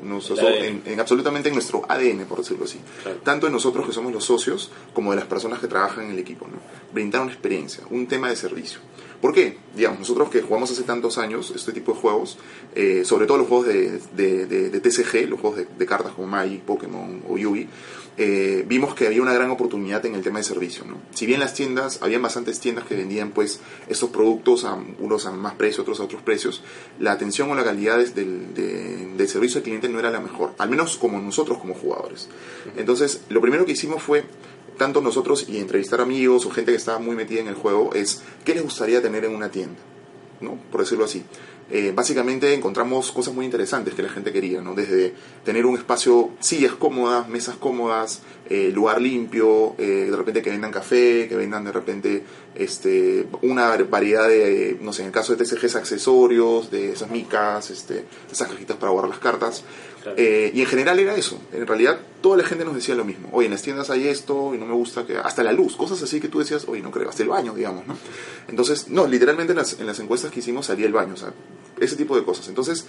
en- 0.64 0.82
en 0.86 1.00
absolutamente 1.00 1.48
en 1.48 1.54
nuestro 1.54 1.82
ADN, 1.88 2.24
por 2.26 2.38
decirlo 2.38 2.64
así. 2.64 2.78
Claro. 3.02 3.18
Tanto 3.24 3.46
en 3.46 3.52
nosotros 3.52 3.86
que 3.86 3.92
somos 3.92 4.12
los 4.12 4.24
socios, 4.24 4.70
como 4.94 5.10
de 5.10 5.16
las 5.16 5.26
personas 5.26 5.58
que 5.60 5.66
trabajan 5.68 6.04
en 6.06 6.10
el 6.12 6.18
equipo. 6.18 6.46
¿no? 6.46 6.58
Brindar 6.92 7.22
una 7.22 7.32
experiencia, 7.32 7.84
un 7.90 8.06
tema 8.06 8.28
de 8.28 8.36
servicio. 8.36 8.80
¿Por 9.20 9.34
qué? 9.34 9.58
Digamos, 9.76 10.00
nosotros 10.00 10.30
que 10.30 10.40
jugamos 10.40 10.70
hace 10.70 10.82
tantos 10.82 11.18
años 11.18 11.52
este 11.54 11.72
tipo 11.72 11.92
de 11.92 11.98
juegos, 12.00 12.38
eh, 12.74 13.02
sobre 13.04 13.26
todo 13.26 13.36
los 13.38 13.48
juegos 13.48 13.66
de, 13.66 14.00
de- 14.16 14.46
de- 14.46 14.80
TCG, 14.80 15.28
los 15.28 15.38
juegos 15.40 15.60
de, 15.78 15.86
cartas 15.86 16.12
como 16.12 16.26
Magic, 16.26 16.62
Pokémon 16.62 17.22
o 17.28 17.36
Yugi, 17.36 17.68
eh, 18.16 18.64
vimos 18.66 18.94
que 18.94 19.06
había 19.06 19.20
una 19.22 19.32
gran 19.34 19.50
oportunidad 19.50 20.04
en 20.06 20.14
el 20.14 20.22
tema 20.22 20.38
de 20.38 20.44
servicio. 20.44 20.84
Si 21.14 21.26
bien 21.26 21.38
las 21.40 21.52
tiendas, 21.54 22.00
había 22.02 22.18
bastantes 22.18 22.60
tiendas 22.60 22.84
que 22.86 22.94
vendían 22.96 23.30
pues 23.30 23.60
estos 23.88 24.08
productos 24.10 24.64
a 24.64 24.74
unos 24.98 25.26
a 25.26 25.32
más 25.32 25.54
precio, 25.54 25.82
otros 25.82 26.00
a 26.00 26.04
otros 26.04 26.22
precios, 26.22 26.62
la 26.98 27.12
atención 27.12 27.50
o 27.50 27.54
la 27.54 27.62
calidad 27.64 27.98
del, 27.98 28.54
de- 28.54 29.06
del 29.16 29.28
servicio 29.28 29.58
al 29.58 29.64
cliente 29.64 29.88
no 29.90 29.98
era 29.98 30.10
la 30.10 30.20
mejor, 30.20 30.54
al 30.58 30.70
menos 30.70 30.96
como 30.96 31.20
nosotros 31.20 31.58
como 31.58 31.74
jugadores. 31.74 32.28
Entonces, 32.76 33.20
lo 33.28 33.40
primero 33.42 33.64
que 33.66 33.72
hicimos 33.72 34.02
fue 34.02 34.24
tanto 34.80 35.02
nosotros 35.02 35.44
y 35.46 35.58
entrevistar 35.58 36.00
amigos 36.00 36.46
o 36.46 36.50
gente 36.50 36.72
que 36.72 36.78
estaba 36.78 36.98
muy 36.98 37.14
metida 37.14 37.40
en 37.40 37.48
el 37.48 37.54
juego 37.54 37.92
es 37.92 38.22
qué 38.46 38.54
les 38.54 38.62
gustaría 38.62 39.02
tener 39.02 39.26
en 39.26 39.34
una 39.34 39.50
tienda, 39.50 39.78
¿no? 40.40 40.58
Por 40.72 40.80
decirlo 40.80 41.04
así. 41.04 41.22
Eh, 41.70 41.92
básicamente 41.94 42.54
encontramos 42.54 43.12
cosas 43.12 43.34
muy 43.34 43.44
interesantes 43.44 43.92
que 43.92 44.02
la 44.02 44.08
gente 44.08 44.32
quería, 44.32 44.62
¿no? 44.62 44.74
Desde 44.74 45.12
tener 45.44 45.66
un 45.66 45.76
espacio, 45.76 46.30
sillas 46.40 46.72
cómodas, 46.72 47.28
mesas 47.28 47.56
cómodas, 47.56 48.22
eh, 48.50 48.72
lugar 48.72 49.00
limpio, 49.00 49.76
eh, 49.78 50.08
de 50.10 50.16
repente 50.16 50.42
que 50.42 50.50
vendan 50.50 50.72
café, 50.72 51.28
que 51.28 51.36
vendan 51.36 51.64
de 51.64 51.70
repente 51.70 52.24
este, 52.56 53.28
una 53.42 53.76
variedad 53.76 54.26
de, 54.26 54.76
no 54.80 54.92
sé, 54.92 55.02
en 55.02 55.06
el 55.06 55.12
caso 55.12 55.36
de 55.36 55.44
TCGs, 55.44 55.76
accesorios, 55.76 56.68
de 56.68 56.90
esas 56.90 57.08
micas, 57.10 57.70
este, 57.70 58.04
esas 58.30 58.48
cajitas 58.48 58.76
para 58.76 58.90
guardar 58.90 59.10
las 59.10 59.20
cartas. 59.20 59.62
Claro. 60.02 60.16
Eh, 60.18 60.50
y 60.52 60.62
en 60.62 60.66
general 60.66 60.98
era 60.98 61.14
eso. 61.14 61.40
En 61.52 61.64
realidad, 61.64 62.00
toda 62.20 62.38
la 62.38 62.44
gente 62.44 62.64
nos 62.64 62.74
decía 62.74 62.96
lo 62.96 63.04
mismo. 63.04 63.28
Oye, 63.30 63.46
en 63.46 63.52
las 63.52 63.62
tiendas 63.62 63.88
hay 63.88 64.08
esto 64.08 64.52
y 64.52 64.58
no 64.58 64.66
me 64.66 64.74
gusta 64.74 65.06
que. 65.06 65.16
Hasta 65.16 65.44
la 65.44 65.52
luz, 65.52 65.76
cosas 65.76 66.02
así 66.02 66.20
que 66.20 66.26
tú 66.26 66.40
decías, 66.40 66.66
oye, 66.66 66.82
no 66.82 66.90
creo, 66.90 67.08
hasta 67.08 67.22
el 67.22 67.28
baño, 67.28 67.54
digamos, 67.54 67.86
¿no? 67.86 67.96
Entonces, 68.48 68.88
no, 68.88 69.06
literalmente 69.06 69.52
en 69.52 69.58
las, 69.58 69.78
en 69.78 69.86
las 69.86 70.00
encuestas 70.00 70.32
que 70.32 70.40
hicimos 70.40 70.66
salía 70.66 70.86
el 70.86 70.92
baño, 70.92 71.14
o 71.14 71.18
sea, 71.18 71.32
ese 71.78 71.94
tipo 71.94 72.16
de 72.16 72.24
cosas. 72.24 72.48
Entonces, 72.48 72.84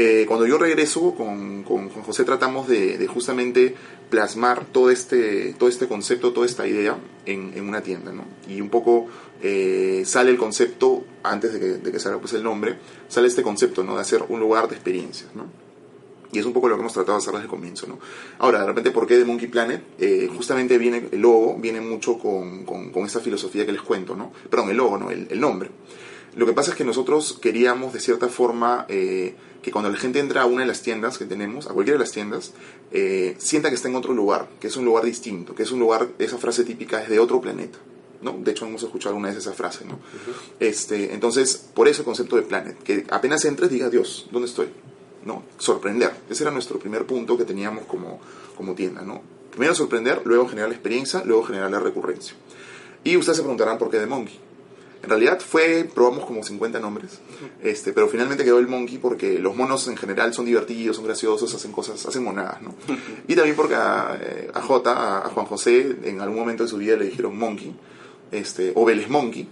eh, 0.00 0.26
cuando 0.28 0.46
yo 0.46 0.58
regreso 0.58 1.12
con, 1.16 1.64
con, 1.64 1.88
con 1.88 2.02
José, 2.04 2.22
tratamos 2.22 2.68
de, 2.68 2.98
de 2.98 3.06
justamente 3.08 3.74
plasmar 4.08 4.64
todo 4.66 4.92
este, 4.92 5.54
todo 5.58 5.68
este 5.68 5.88
concepto, 5.88 6.32
toda 6.32 6.46
esta 6.46 6.68
idea 6.68 6.96
en, 7.26 7.52
en 7.56 7.68
una 7.68 7.80
tienda, 7.80 8.12
¿no? 8.12 8.24
Y 8.48 8.60
un 8.60 8.68
poco 8.68 9.08
eh, 9.42 10.04
sale 10.06 10.30
el 10.30 10.38
concepto, 10.38 11.04
antes 11.24 11.52
de 11.52 11.58
que, 11.58 11.66
de 11.66 11.90
que 11.90 11.98
salga 11.98 12.20
pues 12.20 12.32
el 12.34 12.44
nombre, 12.44 12.76
sale 13.08 13.26
este 13.26 13.42
concepto, 13.42 13.82
¿no? 13.82 13.96
De 13.96 14.02
hacer 14.02 14.22
un 14.28 14.38
lugar 14.38 14.68
de 14.68 14.76
experiencias, 14.76 15.34
¿no? 15.34 15.46
Y 16.30 16.38
es 16.38 16.46
un 16.46 16.52
poco 16.52 16.68
lo 16.68 16.76
que 16.76 16.82
hemos 16.82 16.92
tratado 16.92 17.18
de 17.18 17.22
hacer 17.22 17.32
desde 17.32 17.46
el 17.46 17.50
comienzo, 17.50 17.88
¿no? 17.88 17.98
Ahora, 18.38 18.60
de 18.60 18.66
repente, 18.66 18.92
¿por 18.92 19.04
qué 19.04 19.16
de 19.16 19.24
Monkey 19.24 19.48
Planet? 19.48 19.82
Eh, 19.98 20.30
justamente 20.32 20.78
viene, 20.78 21.08
el 21.10 21.20
logo 21.20 21.56
viene 21.58 21.80
mucho 21.80 22.18
con, 22.18 22.64
con, 22.64 22.92
con 22.92 23.08
filosofía 23.08 23.66
que 23.66 23.72
les 23.72 23.82
cuento, 23.82 24.14
¿no? 24.14 24.30
Perdón, 24.48 24.70
el 24.70 24.76
logo, 24.76 24.96
¿no? 24.96 25.10
El, 25.10 25.26
el 25.28 25.40
nombre. 25.40 25.70
Lo 26.36 26.46
que 26.46 26.52
pasa 26.52 26.70
es 26.70 26.76
que 26.76 26.84
nosotros 26.84 27.38
queríamos, 27.42 27.92
de 27.92 27.98
cierta 27.98 28.28
forma, 28.28 28.86
eh, 28.88 29.34
que 29.68 29.72
cuando 29.72 29.90
la 29.90 29.98
gente 29.98 30.18
entra 30.18 30.40
a 30.40 30.46
una 30.46 30.62
de 30.62 30.66
las 30.66 30.80
tiendas 30.80 31.18
que 31.18 31.26
tenemos, 31.26 31.66
a 31.66 31.74
cualquiera 31.74 31.98
de 31.98 32.04
las 32.04 32.12
tiendas, 32.12 32.54
eh, 32.90 33.36
sienta 33.36 33.68
que 33.68 33.74
está 33.74 33.88
en 33.88 33.96
otro 33.96 34.14
lugar, 34.14 34.48
que 34.60 34.68
es 34.68 34.76
un 34.76 34.86
lugar 34.86 35.04
distinto, 35.04 35.54
que 35.54 35.62
es 35.62 35.70
un 35.70 35.78
lugar, 35.78 36.08
esa 36.18 36.38
frase 36.38 36.64
típica 36.64 37.02
es 37.02 37.10
de 37.10 37.18
otro 37.18 37.38
planeta. 37.42 37.78
¿no? 38.22 38.32
De 38.32 38.50
hecho, 38.50 38.64
hemos 38.64 38.82
escuchado 38.82 39.10
alguna 39.10 39.28
vez 39.28 39.36
esa 39.36 39.52
frase, 39.52 39.84
¿no? 39.84 39.98
este, 40.58 41.12
entonces, 41.12 41.68
por 41.74 41.86
eso 41.86 42.00
el 42.00 42.06
concepto 42.06 42.36
de 42.36 42.42
Planet, 42.42 42.82
que 42.82 43.04
apenas 43.10 43.44
entres 43.44 43.68
diga, 43.68 43.90
Dios, 43.90 44.26
¿dónde 44.32 44.48
estoy? 44.48 44.68
¿no? 45.26 45.42
Sorprender. 45.58 46.12
Ese 46.30 46.44
era 46.44 46.50
nuestro 46.50 46.78
primer 46.78 47.04
punto 47.04 47.36
que 47.36 47.44
teníamos 47.44 47.84
como, 47.84 48.20
como 48.56 48.74
tienda, 48.74 49.02
¿no? 49.02 49.20
Primero 49.50 49.74
sorprender, 49.74 50.22
luego 50.24 50.48
generar 50.48 50.70
la 50.70 50.76
experiencia, 50.76 51.22
luego 51.26 51.44
generar 51.44 51.70
la 51.70 51.78
recurrencia. 51.78 52.34
Y 53.04 53.18
ustedes 53.18 53.36
se 53.36 53.42
preguntarán 53.42 53.76
por 53.76 53.90
qué 53.90 53.98
de 53.98 54.06
Monkey. 54.06 54.40
En 55.02 55.08
realidad 55.08 55.40
fue, 55.40 55.88
probamos 55.94 56.24
como 56.24 56.42
50 56.42 56.80
nombres, 56.80 57.20
este, 57.62 57.92
pero 57.92 58.08
finalmente 58.08 58.44
quedó 58.44 58.58
el 58.58 58.66
Monkey 58.66 58.98
porque 58.98 59.38
los 59.38 59.54
monos 59.54 59.86
en 59.88 59.96
general 59.96 60.34
son 60.34 60.44
divertidos, 60.44 60.96
son 60.96 61.04
graciosos, 61.04 61.54
hacen 61.54 61.70
cosas, 61.70 62.04
hacen 62.04 62.24
monadas, 62.24 62.60
¿no? 62.62 62.74
Y 63.28 63.36
también 63.36 63.54
porque 63.54 63.76
a, 63.76 64.18
eh, 64.20 64.50
a 64.52 64.60
J, 64.60 64.92
a, 64.92 65.26
a 65.26 65.28
Juan 65.30 65.46
José, 65.46 65.96
en 66.02 66.20
algún 66.20 66.38
momento 66.38 66.64
de 66.64 66.68
su 66.68 66.78
vida 66.78 66.96
le 66.96 67.04
dijeron 67.04 67.38
Monkey, 67.38 67.74
este, 68.32 68.72
o 68.74 68.84
Vélez 68.84 69.08
Monkey, 69.08 69.48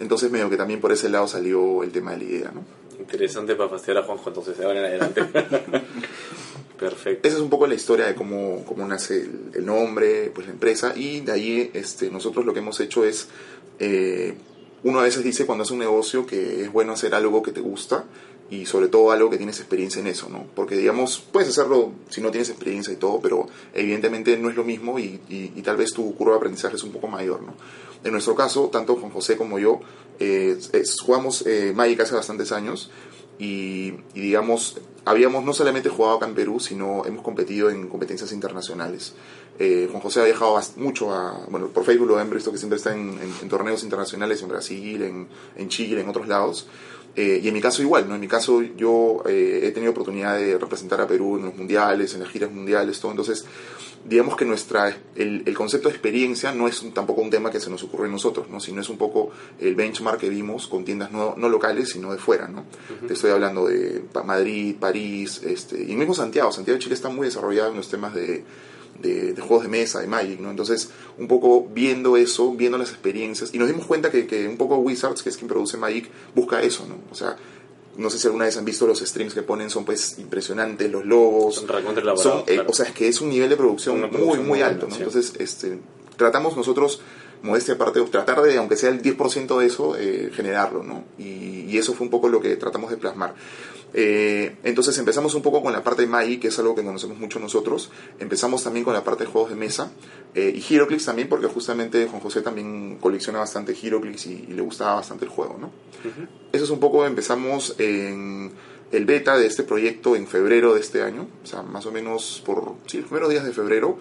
entonces 0.00 0.30
medio 0.30 0.48
que 0.50 0.56
también 0.56 0.80
por 0.80 0.92
ese 0.92 1.08
lado 1.08 1.28
salió 1.28 1.82
el 1.82 1.90
tema 1.90 2.12
de 2.12 2.18
la 2.18 2.24
idea, 2.24 2.52
¿no? 2.54 2.64
Interesante 2.98 3.54
para 3.54 3.68
fastidiar 3.68 3.98
a 3.98 4.06
Juanjo, 4.06 4.30
entonces, 4.30 4.58
ahora 4.60 4.80
en 4.80 4.86
adelante. 4.86 5.22
Perfecto. 6.78 7.28
Esa 7.28 7.36
es 7.36 7.42
un 7.42 7.50
poco 7.50 7.66
la 7.66 7.74
historia 7.74 8.06
de 8.06 8.14
cómo, 8.14 8.64
cómo 8.66 8.86
nace 8.86 9.22
el, 9.22 9.50
el 9.54 9.66
nombre, 9.66 10.30
pues 10.34 10.46
la 10.46 10.52
empresa, 10.52 10.92
y 10.96 11.20
de 11.20 11.32
ahí 11.32 11.70
este, 11.72 12.10
nosotros 12.10 12.44
lo 12.44 12.52
que 12.52 12.60
hemos 12.60 12.78
hecho 12.80 13.04
es, 13.04 13.28
eh, 13.78 14.34
uno 14.86 15.00
a 15.00 15.02
veces 15.02 15.24
dice 15.24 15.46
cuando 15.46 15.64
hace 15.64 15.72
un 15.72 15.80
negocio 15.80 16.26
que 16.26 16.62
es 16.62 16.72
bueno 16.72 16.92
hacer 16.92 17.12
algo 17.14 17.42
que 17.42 17.50
te 17.50 17.60
gusta 17.60 18.04
y 18.48 18.66
sobre 18.66 18.86
todo 18.86 19.10
algo 19.10 19.28
que 19.28 19.36
tienes 19.36 19.58
experiencia 19.58 20.00
en 20.00 20.06
eso, 20.06 20.28
¿no? 20.28 20.46
Porque 20.54 20.76
digamos, 20.76 21.18
puedes 21.32 21.48
hacerlo 21.48 21.90
si 22.08 22.20
no 22.20 22.30
tienes 22.30 22.48
experiencia 22.50 22.92
y 22.92 22.96
todo, 22.96 23.20
pero 23.20 23.48
evidentemente 23.74 24.36
no 24.38 24.48
es 24.48 24.54
lo 24.54 24.62
mismo 24.62 25.00
y, 25.00 25.18
tal 25.64 25.76
vez 25.76 25.92
tu 25.92 26.14
curva 26.14 26.34
de 26.34 26.38
aprendizaje 26.38 26.76
es 26.76 26.84
un 26.84 26.92
poco 26.92 27.08
mayor, 27.08 27.42
¿no? 27.42 27.54
En 28.04 28.12
nuestro 28.12 28.36
caso, 28.36 28.68
tanto 28.70 28.94
Juan 28.94 29.10
José 29.10 29.36
como 29.36 29.58
yo, 29.58 29.80
eh, 30.20 30.56
es- 30.72 31.00
jugamos 31.00 31.44
eh, 31.46 31.72
Magic 31.74 32.00
hace 32.02 32.14
bastantes 32.14 32.52
años 32.52 32.88
y, 33.40 33.94
y, 34.14 34.20
digamos, 34.20 34.76
habíamos 35.04 35.44
no 35.44 35.52
solamente 35.52 35.88
jugado 35.88 36.16
acá 36.18 36.26
en 36.26 36.34
Perú, 36.36 36.60
sino 36.60 37.04
hemos 37.04 37.24
competido 37.24 37.70
en 37.70 37.88
competencias 37.88 38.30
internacionales. 38.30 39.14
Eh, 39.58 39.88
Juan 39.90 40.02
José 40.02 40.20
ha 40.20 40.24
viajado 40.24 40.60
mucho 40.76 41.12
a, 41.14 41.46
bueno, 41.48 41.68
por 41.68 41.84
Facebook 41.84 42.08
lo 42.08 42.18
han 42.18 42.28
visto 42.30 42.52
que 42.52 42.58
siempre 42.58 42.76
está 42.76 42.92
en, 42.94 43.10
en- 43.10 43.32
en 43.42 43.48
torneos 43.48 43.82
internacionales 43.84 44.42
en 44.42 44.48
Brasil, 44.48 45.02
en, 45.02 45.28
en 45.56 45.68
Chile, 45.68 46.00
en 46.00 46.08
otros 46.08 46.28
lados. 46.28 46.66
Eh, 47.18 47.40
y 47.42 47.48
en 47.48 47.54
mi 47.54 47.62
caso 47.62 47.80
igual, 47.80 48.06
¿no? 48.06 48.14
En 48.14 48.20
mi 48.20 48.28
caso 48.28 48.60
yo 48.60 49.22
eh, 49.26 49.60
he 49.64 49.70
tenido 49.72 49.92
oportunidad 49.92 50.36
de 50.36 50.58
representar 50.58 51.00
a 51.00 51.06
Perú 51.06 51.36
en 51.38 51.46
los 51.46 51.54
mundiales, 51.56 52.12
en 52.12 52.20
las 52.20 52.28
giras 52.28 52.52
mundiales, 52.52 53.00
todo. 53.00 53.10
Entonces, 53.12 53.46
digamos 54.04 54.36
que 54.36 54.44
nuestra, 54.44 54.94
el, 55.14 55.42
el 55.46 55.54
concepto 55.54 55.88
de 55.88 55.94
experiencia 55.94 56.52
no 56.52 56.68
es 56.68 56.82
un- 56.82 56.92
tampoco 56.92 57.22
un 57.22 57.30
tema 57.30 57.50
que 57.50 57.58
se 57.58 57.70
nos 57.70 57.82
ocurre 57.84 58.06
a 58.08 58.10
nosotros, 58.10 58.50
¿no? 58.50 58.60
Sino 58.60 58.82
es 58.82 58.90
un 58.90 58.98
poco 58.98 59.30
el 59.58 59.74
benchmark 59.74 60.20
que 60.20 60.28
vimos 60.28 60.66
con 60.66 60.84
tiendas 60.84 61.10
no, 61.10 61.34
no 61.38 61.48
locales, 61.48 61.88
sino 61.88 62.12
de 62.12 62.18
fuera, 62.18 62.48
¿no? 62.48 62.64
Te 63.08 63.14
estoy 63.14 63.30
hablando 63.30 63.66
de 63.66 64.02
Madrid, 64.22 64.76
París, 64.78 65.40
este, 65.42 65.82
y 65.82 65.96
mismo 65.96 66.12
Santiago. 66.12 66.52
Santiago 66.52 66.76
de 66.76 66.82
Chile 66.82 66.94
está 66.96 67.08
muy 67.08 67.24
desarrollado 67.28 67.70
en 67.70 67.76
los 67.78 67.88
temas 67.88 68.14
de, 68.14 68.44
de, 69.00 69.32
de 69.32 69.42
juegos 69.42 69.64
de 69.64 69.70
mesa, 69.70 70.00
de 70.00 70.06
Magic, 70.06 70.40
¿no? 70.40 70.50
Entonces, 70.50 70.90
un 71.18 71.28
poco 71.28 71.66
viendo 71.72 72.16
eso, 72.16 72.52
viendo 72.52 72.78
las 72.78 72.90
experiencias, 72.90 73.54
y 73.54 73.58
nos 73.58 73.68
dimos 73.68 73.86
cuenta 73.86 74.10
que, 74.10 74.26
que 74.26 74.46
un 74.48 74.56
poco 74.56 74.76
Wizards, 74.76 75.22
que 75.22 75.30
es 75.30 75.36
quien 75.36 75.48
produce 75.48 75.76
Magic, 75.76 76.08
busca 76.34 76.62
eso, 76.62 76.86
¿no? 76.88 76.96
O 77.10 77.14
sea, 77.14 77.36
no 77.96 78.10
sé 78.10 78.18
si 78.18 78.26
alguna 78.26 78.44
vez 78.44 78.56
han 78.56 78.64
visto 78.64 78.86
los 78.86 79.00
streams 79.00 79.34
que 79.34 79.42
ponen, 79.42 79.70
son 79.70 79.84
pues 79.84 80.18
impresionantes, 80.18 80.90
los 80.90 81.04
logos. 81.04 81.56
Son 81.56 81.66
Son, 82.16 82.40
eh, 82.40 82.54
claro. 82.54 82.70
O 82.70 82.72
sea, 82.72 82.86
es 82.86 82.92
que 82.92 83.08
es 83.08 83.20
un 83.20 83.30
nivel 83.30 83.48
de 83.48 83.56
producción, 83.56 84.00
muy, 84.00 84.08
producción 84.08 84.38
muy 84.38 84.46
muy 84.46 84.62
alto, 84.62 84.86
¿no? 84.88 84.96
Entonces, 84.96 85.32
este, 85.38 85.78
tratamos 86.16 86.56
nosotros, 86.56 87.00
modestia 87.42 87.74
aparte, 87.74 88.00
tratar 88.02 88.42
de, 88.42 88.56
aunque 88.58 88.76
sea 88.76 88.90
el 88.90 89.02
10% 89.02 89.58
de 89.58 89.66
eso, 89.66 89.96
eh, 89.96 90.30
generarlo, 90.34 90.82
¿no? 90.82 91.04
Y, 91.18 91.64
y 91.68 91.78
eso 91.78 91.94
fue 91.94 92.04
un 92.04 92.10
poco 92.10 92.28
lo 92.28 92.40
que 92.40 92.56
tratamos 92.56 92.90
de 92.90 92.96
plasmar. 92.96 93.34
Eh, 93.98 94.56
entonces 94.62 94.96
empezamos 94.98 95.34
un 95.34 95.40
poco 95.40 95.62
con 95.62 95.72
la 95.72 95.82
parte 95.82 96.02
de 96.02 96.08
Magic, 96.08 96.42
que 96.42 96.48
es 96.48 96.58
algo 96.58 96.74
que 96.74 96.84
conocemos 96.84 97.16
mucho 97.18 97.38
nosotros. 97.40 97.90
Empezamos 98.18 98.62
también 98.62 98.84
con 98.84 98.92
la 98.92 99.02
parte 99.02 99.24
de 99.24 99.30
juegos 99.30 99.48
de 99.50 99.56
mesa. 99.56 99.90
eh, 100.34 100.52
y 100.54 100.74
Heroclix 100.74 101.06
también, 101.06 101.28
porque 101.30 101.46
justamente 101.46 102.06
Juan 102.06 102.20
José 102.20 102.42
también 102.42 102.98
colecciona 103.00 103.38
bastante 103.38 103.74
Heroclix 103.82 104.26
y, 104.26 104.44
y 104.50 104.52
le 104.52 104.60
gustaba 104.60 104.96
bastante 104.96 105.24
el 105.24 105.30
juego, 105.30 105.56
¿no? 105.58 105.70
Eso 106.52 106.64
es 106.64 106.70
un 106.70 106.78
poco, 106.78 107.06
empezamos 107.06 107.74
en 107.78 108.52
el 108.92 109.04
beta 109.06 109.36
de 109.38 109.46
este 109.46 109.62
proyecto 109.62 110.14
en 110.14 110.26
febrero 110.26 110.74
de 110.74 110.80
este 110.80 111.02
año, 111.02 111.26
o 111.42 111.46
sea, 111.46 111.62
más 111.62 111.86
o 111.86 111.90
menos 111.92 112.42
por, 112.44 112.74
sí, 112.86 112.98
los 112.98 113.06
primeros 113.06 113.30
días 113.30 113.44
de 113.46 113.52
febrero, 113.52 113.98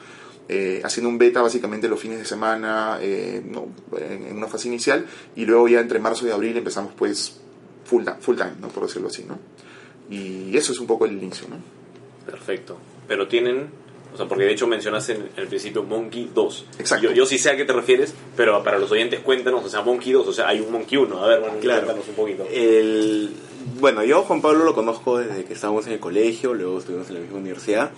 eh, 0.49 0.81
haciendo 0.83 1.09
un 1.09 1.17
beta 1.17 1.41
básicamente 1.41 1.87
los 1.87 1.99
fines 1.99 2.19
de 2.19 2.25
semana, 2.25 2.99
eh, 3.01 3.41
no, 3.49 3.67
en, 3.97 4.27
en 4.27 4.37
una 4.37 4.47
fase 4.47 4.67
inicial, 4.67 5.05
y 5.37 5.45
luego 5.45 5.67
ya 5.69 5.79
entre 5.79 5.99
marzo 5.99 6.27
y 6.27 6.31
abril 6.31 6.55
empezamos 6.57 6.93
pues 6.95 7.39
full, 7.85 8.03
ti- 8.03 8.11
full 8.19 8.35
time, 8.35 8.53
¿no? 8.59 8.67
por 8.67 8.85
decirlo 8.85 9.07
así, 9.07 9.23
¿no? 9.27 9.39
Y 10.09 10.55
eso 10.55 10.71
es 10.71 10.79
un 10.79 10.87
poco 10.87 11.05
el 11.05 11.13
inicio, 11.13 11.47
¿no? 11.49 11.57
Perfecto. 12.29 12.77
Pero 13.07 13.27
tienen, 13.27 13.67
o 14.13 14.17
sea, 14.17 14.27
porque 14.27 14.45
de 14.45 14.51
hecho 14.53 14.67
mencionaste 14.67 15.13
en 15.13 15.29
el 15.37 15.47
principio 15.47 15.83
Monkey 15.83 16.31
2. 16.33 16.65
Exacto. 16.79 17.07
Yo, 17.07 17.11
yo 17.13 17.25
sí 17.25 17.37
sé 17.37 17.49
a 17.51 17.57
qué 17.57 17.65
te 17.65 17.73
refieres, 17.73 18.13
pero 18.35 18.63
para 18.63 18.79
los 18.79 18.91
oyentes 18.91 19.19
cuéntanos, 19.21 19.63
o 19.65 19.69
sea, 19.69 19.81
Monkey 19.81 20.11
2, 20.11 20.27
o 20.27 20.33
sea, 20.33 20.47
hay 20.47 20.59
un 20.59 20.71
Monkey 20.71 20.97
1. 20.97 21.23
A 21.23 21.27
ver, 21.27 21.39
bueno, 21.41 21.55
Claro. 21.59 21.81
cuéntanos 21.85 22.07
un 22.09 22.15
poquito. 22.15 22.47
El, 22.51 23.31
bueno, 23.79 24.03
yo 24.03 24.21
Juan 24.23 24.41
Pablo 24.41 24.63
lo 24.63 24.73
conozco 24.75 25.17
desde 25.17 25.43
que 25.45 25.53
estábamos 25.53 25.87
en 25.87 25.93
el 25.93 25.99
colegio, 25.99 26.53
luego 26.53 26.79
estuvimos 26.79 27.07
en 27.09 27.15
la 27.15 27.19
misma 27.21 27.37
universidad 27.37 27.91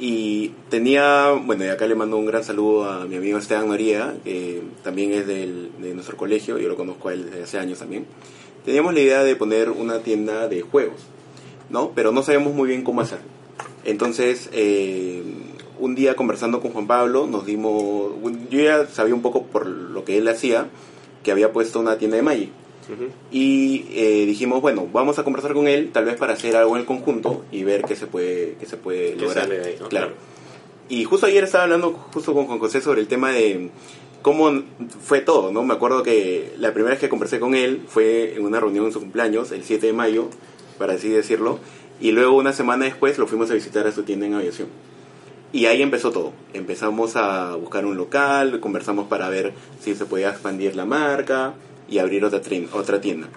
y 0.00 0.48
tenía, 0.68 1.30
bueno, 1.30 1.64
y 1.64 1.68
acá 1.68 1.86
le 1.86 1.94
mando 1.94 2.16
un 2.16 2.26
gran 2.26 2.42
saludo 2.42 2.90
a 2.90 3.04
mi 3.04 3.16
amigo 3.16 3.38
Esteban 3.38 3.68
María, 3.68 4.16
que 4.24 4.62
también 4.82 5.12
es 5.12 5.26
del, 5.28 5.70
de 5.80 5.94
nuestro 5.94 6.16
colegio, 6.16 6.58
yo 6.58 6.68
lo 6.68 6.76
conozco 6.76 7.08
a 7.08 7.12
él 7.12 7.26
desde 7.26 7.42
hace 7.44 7.58
años 7.58 7.78
también. 7.78 8.06
teníamos 8.64 8.94
la 8.94 9.00
idea 9.00 9.22
de 9.22 9.36
poner 9.36 9.70
una 9.70 10.00
tienda 10.00 10.48
de 10.48 10.62
juegos, 10.62 11.02
¿no? 11.72 11.90
Pero 11.94 12.12
no 12.12 12.22
sabíamos 12.22 12.54
muy 12.54 12.68
bien 12.68 12.84
cómo 12.84 13.00
hacerlo. 13.00 13.24
Entonces, 13.84 14.48
eh, 14.52 15.22
un 15.80 15.96
día 15.96 16.14
conversando 16.14 16.60
con 16.60 16.70
Juan 16.70 16.86
Pablo, 16.86 17.26
nos 17.26 17.44
dimos. 17.46 18.12
Yo 18.50 18.60
ya 18.60 18.86
sabía 18.86 19.14
un 19.14 19.22
poco 19.22 19.44
por 19.44 19.66
lo 19.66 20.04
que 20.04 20.18
él 20.18 20.28
hacía, 20.28 20.68
que 21.24 21.32
había 21.32 21.52
puesto 21.52 21.80
una 21.80 21.98
tienda 21.98 22.16
de 22.16 22.22
Magic. 22.22 22.50
Y 23.30 23.86
eh, 23.92 24.26
dijimos, 24.26 24.60
bueno, 24.60 24.86
vamos 24.92 25.18
a 25.18 25.24
conversar 25.24 25.54
con 25.54 25.66
él, 25.66 25.90
tal 25.92 26.04
vez 26.04 26.16
para 26.16 26.34
hacer 26.34 26.56
algo 26.56 26.74
en 26.74 26.80
el 26.80 26.86
conjunto 26.86 27.44
y 27.50 27.64
ver 27.64 27.82
qué 27.84 27.96
se 27.96 28.06
puede, 28.06 28.56
qué 28.60 28.66
se 28.66 28.76
puede 28.76 29.14
¿Qué 29.14 29.22
lograr. 29.22 29.44
sale 29.44 29.58
de 29.60 29.66
ahí, 29.66 29.76
no? 29.80 29.88
Claro. 29.88 30.12
Y 30.90 31.04
justo 31.04 31.26
ayer 31.26 31.44
estaba 31.44 31.64
hablando 31.64 31.92
justo 32.12 32.34
con 32.34 32.46
Juan 32.46 32.58
José 32.58 32.82
sobre 32.82 33.00
el 33.00 33.06
tema 33.06 33.30
de 33.32 33.70
cómo 34.20 34.62
fue 35.02 35.20
todo, 35.20 35.52
¿no? 35.52 35.62
Me 35.62 35.72
acuerdo 35.72 36.02
que 36.02 36.52
la 36.58 36.74
primera 36.74 36.90
vez 36.90 37.00
que 37.00 37.08
conversé 37.08 37.40
con 37.40 37.54
él 37.54 37.82
fue 37.86 38.34
en 38.34 38.44
una 38.44 38.60
reunión 38.60 38.84
en 38.86 38.92
su 38.92 39.00
cumpleaños, 39.00 39.52
el 39.52 39.62
7 39.64 39.86
de 39.86 39.92
mayo, 39.92 40.28
para 40.78 40.94
así 40.94 41.08
decirlo, 41.08 41.58
y 42.00 42.12
luego 42.12 42.36
una 42.36 42.52
semana 42.52 42.84
después 42.84 43.18
lo 43.18 43.26
fuimos 43.26 43.50
a 43.50 43.54
visitar 43.54 43.86
a 43.86 43.92
su 43.92 44.02
tienda 44.02 44.26
en 44.26 44.34
aviación. 44.34 44.68
Y 45.52 45.66
ahí 45.66 45.82
empezó 45.82 46.10
todo. 46.12 46.32
Empezamos 46.54 47.14
a 47.16 47.56
buscar 47.56 47.84
un 47.84 47.96
local, 47.96 48.58
conversamos 48.60 49.06
para 49.08 49.28
ver 49.28 49.52
si 49.80 49.94
se 49.94 50.06
podía 50.06 50.30
expandir 50.30 50.74
la 50.74 50.86
marca 50.86 51.54
y 51.88 51.98
abrir 51.98 52.24
otra, 52.24 52.40
otra 52.72 53.00
tienda. 53.00 53.28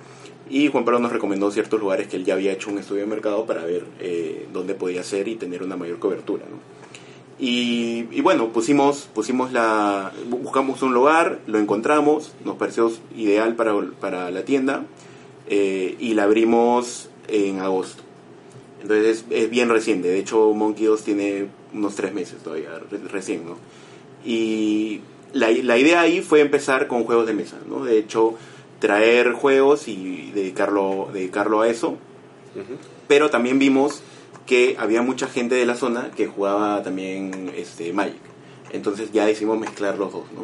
Y 0.50 0.70
Juan 0.70 0.86
Pablo 0.86 1.00
nos 1.00 1.12
recomendó 1.12 1.52
ciertos 1.52 1.80
lugares 1.80 2.08
que 2.08 2.16
él 2.16 2.24
ya 2.24 2.36
había 2.36 2.54
hecho 2.54 2.70
un 2.70 2.78
estudio 2.78 3.02
de 3.02 3.08
mercado 3.08 3.46
para 3.46 3.66
ver 3.66 3.84
eh, 4.00 4.48
dónde 4.54 4.76
podía 4.76 5.04
ser 5.04 5.28
y 5.28 5.36
tener 5.36 5.62
una 5.62 5.76
mayor 5.76 6.00
cobertura. 6.00 6.46
Y, 7.38 8.22
bueno, 8.22 8.48
pusimos, 8.50 9.10
pusimos 9.14 9.52
la, 9.52 10.14
bu- 10.30 10.40
buscamos 10.42 10.82
un 10.84 10.94
lugar, 10.94 11.40
lo 11.48 11.60
encontramos, 11.60 12.32
nos 12.46 12.56
pareció 12.56 12.90
ideal 13.18 13.56
para, 13.56 13.74
para 14.00 14.32
la 14.32 14.46
tienda 14.46 14.86
eh, 15.50 15.98
y 16.00 16.14
la 16.14 16.24
abrimos 16.24 17.10
en 17.28 17.60
agosto. 17.60 18.04
Entonces 18.82 19.26
es, 19.30 19.44
es 19.44 19.50
bien 19.50 19.70
reciente, 19.70 20.08
de 20.10 20.20
hecho 20.20 20.54
Monkey 20.54 20.86
2 20.86 21.04
tiene 21.04 21.48
unos 21.74 21.96
tres 21.96 22.14
meses 22.14 22.38
todavía, 22.44 22.70
re- 22.92 23.00
recién, 23.10 23.46
¿no? 23.46 23.58
Y 24.24 25.02
la, 25.34 25.50
la 25.52 25.78
idea 25.78 26.02
ahí 26.02 26.22
fue 26.22 26.42
empezar 26.42 26.88
con 26.88 27.04
juegos 27.04 27.26
de 27.28 27.34
mesa, 27.34 27.58
¿no? 27.68 27.84
De 27.84 27.98
hecho, 27.98 28.36
traer 28.80 29.32
juegos 29.34 29.88
y 29.88 30.32
dedicarlo, 30.36 31.10
dedicarlo 31.14 31.62
a 31.62 31.68
eso, 31.70 31.98
pero 33.08 33.30
también 33.30 33.60
vimos 33.60 34.02
que 34.46 34.76
había 34.80 35.02
mucha 35.02 35.28
gente 35.28 35.56
de 35.56 35.66
la 35.66 35.76
zona 35.76 36.12
que 36.16 36.28
jugaba 36.28 36.84
también 36.84 37.52
este 37.56 37.92
Magic. 37.94 38.16
Entonces 38.72 39.12
ya 39.12 39.26
decidimos 39.26 39.60
mezclar 39.60 39.98
los 39.98 40.12
dos, 40.14 40.24
¿no? 40.34 40.44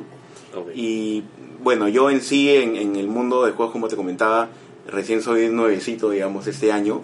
Y 0.75 1.23
bueno, 1.63 1.87
yo 1.87 2.09
en 2.09 2.21
sí, 2.21 2.49
en, 2.49 2.75
en 2.75 2.95
el 2.95 3.07
mundo 3.07 3.45
de 3.45 3.51
juegos, 3.51 3.71
como 3.71 3.87
te 3.87 3.95
comentaba, 3.95 4.49
recién 4.91 5.21
soy 5.21 5.49
nuevecito, 5.49 6.09
digamos, 6.09 6.47
este 6.47 6.71
año. 6.71 7.01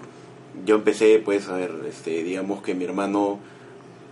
Yo 0.66 0.76
empecé, 0.76 1.20
pues, 1.24 1.48
a 1.50 1.56
ver, 1.56 1.72
este, 1.88 2.24
digamos 2.24 2.62
que 2.62 2.74
mi 2.74 2.86
hermano, 2.86 3.40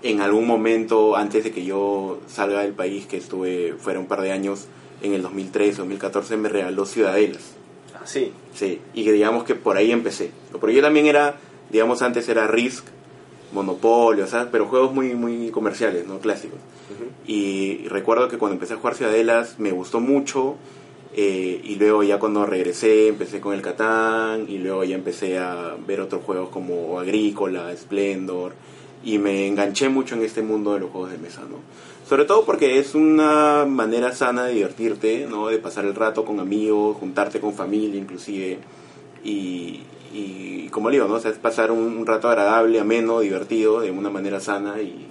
en 0.03 0.21
algún 0.21 0.47
momento, 0.47 1.15
antes 1.15 1.43
de 1.43 1.51
que 1.51 1.65
yo 1.65 2.19
salga 2.27 2.61
del 2.61 2.73
país, 2.73 3.05
que 3.05 3.17
estuve 3.17 3.73
fuera 3.77 3.99
un 3.99 4.07
par 4.07 4.21
de 4.21 4.31
años, 4.31 4.67
en 5.01 5.13
el 5.13 5.21
2013, 5.21 5.77
2014, 5.79 6.37
me 6.37 6.49
regaló 6.49 6.85
Ciudadelas. 6.85 7.53
Ah, 7.93 8.05
sí. 8.05 8.31
Sí, 8.53 8.79
y 8.93 9.09
digamos 9.09 9.43
que 9.43 9.55
por 9.55 9.77
ahí 9.77 9.91
empecé. 9.91 10.31
Porque 10.51 10.75
yo 10.75 10.81
también 10.81 11.07
era, 11.07 11.35
digamos, 11.69 12.01
antes 12.01 12.27
era 12.29 12.47
Risk, 12.47 12.85
Monopolio, 13.51 14.27
¿sabes? 14.27 14.47
Pero 14.51 14.67
juegos 14.67 14.93
muy, 14.93 15.13
muy 15.15 15.49
comerciales, 15.49 16.07
¿no? 16.07 16.19
Clásicos. 16.19 16.59
Y 17.27 17.87
recuerdo 17.87 18.27
que 18.27 18.37
cuando 18.37 18.53
empecé 18.53 18.73
a 18.73 18.77
jugar 18.77 18.95
Ciudadelas 18.95 19.59
me 19.59 19.71
gustó 19.71 19.99
mucho. 19.99 20.55
Eh, 21.17 21.61
y 21.63 21.75
luego 21.75 22.03
ya 22.03 22.19
cuando 22.19 22.45
regresé 22.45 23.07
empecé 23.07 23.39
con 23.39 23.53
el 23.53 23.61
Catán. 23.61 24.45
Y 24.49 24.57
luego 24.57 24.83
ya 24.83 24.95
empecé 24.95 25.37
a 25.37 25.75
ver 25.87 26.01
otros 26.01 26.23
juegos 26.23 26.49
como 26.49 26.99
Agrícola, 26.99 27.75
Splendor. 27.75 28.53
Y 29.03 29.17
me 29.17 29.47
enganché 29.47 29.87
mucho 29.87 30.15
en 30.15 30.23
este 30.23 30.41
mundo 30.41 30.73
de 30.73 30.81
los 30.81 30.89
juegos 30.89 31.11
de 31.11 31.17
mesa, 31.17 31.41
¿no? 31.41 31.57
Sobre 32.07 32.25
todo 32.25 32.43
porque 32.45 32.79
es 32.79 32.95
una 32.95 33.65
manera 33.65 34.13
sana 34.13 34.45
de 34.45 34.55
divertirte, 34.55 35.25
¿no? 35.29 35.47
De 35.47 35.57
pasar 35.57 35.85
el 35.85 35.95
rato 35.95 36.25
con 36.25 36.39
amigos, 36.39 36.97
juntarte 36.97 37.39
con 37.39 37.53
familia 37.53 37.99
inclusive. 37.99 38.59
Y, 39.23 39.81
y 40.13 40.67
como 40.69 40.89
digo, 40.89 41.07
¿no? 41.07 41.15
O 41.15 41.19
sea, 41.19 41.31
es 41.31 41.37
pasar 41.37 41.71
un, 41.71 41.97
un 41.97 42.05
rato 42.05 42.29
agradable, 42.29 42.79
ameno, 42.79 43.21
divertido, 43.21 43.79
de 43.79 43.91
una 43.91 44.09
manera 44.09 44.39
sana 44.39 44.81
y, 44.81 45.07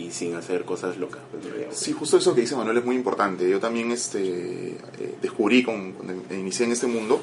y 0.00 0.10
sin 0.10 0.34
hacer 0.34 0.64
cosas 0.64 0.96
locas. 0.96 1.20
pues. 1.30 1.42
Sí, 1.76 1.92
justo 1.92 2.16
eso 2.16 2.34
que 2.34 2.42
dice 2.42 2.56
Manuel 2.56 2.78
es 2.78 2.84
muy 2.84 2.96
importante. 2.96 3.48
Yo 3.48 3.60
también 3.60 3.90
este, 3.90 4.70
eh, 4.70 5.14
descubrí 5.20 5.62
con, 5.62 5.92
cuando 5.92 6.34
inicié 6.34 6.66
en 6.66 6.72
este 6.72 6.86
mundo 6.86 7.20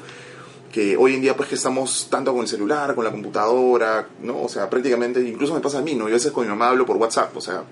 que 0.72 0.96
hoy 0.96 1.14
en 1.14 1.22
día 1.22 1.34
pues 1.34 1.48
que 1.48 1.54
estamos 1.54 2.08
tanto 2.10 2.32
con 2.32 2.42
el 2.42 2.48
celular, 2.48 2.94
con 2.94 3.04
la 3.04 3.10
computadora, 3.10 4.06
¿no? 4.22 4.42
O 4.42 4.48
sea, 4.48 4.68
prácticamente, 4.68 5.20
incluso 5.20 5.54
me 5.54 5.60
pasa 5.60 5.78
a 5.78 5.82
mí, 5.82 5.94
¿no? 5.94 6.04
Yo 6.04 6.14
a 6.14 6.18
veces 6.18 6.30
con 6.30 6.44
mi 6.44 6.50
mamá 6.50 6.68
hablo 6.68 6.84
por 6.84 6.96
WhatsApp, 6.98 7.34
o 7.36 7.40
sea, 7.40 7.64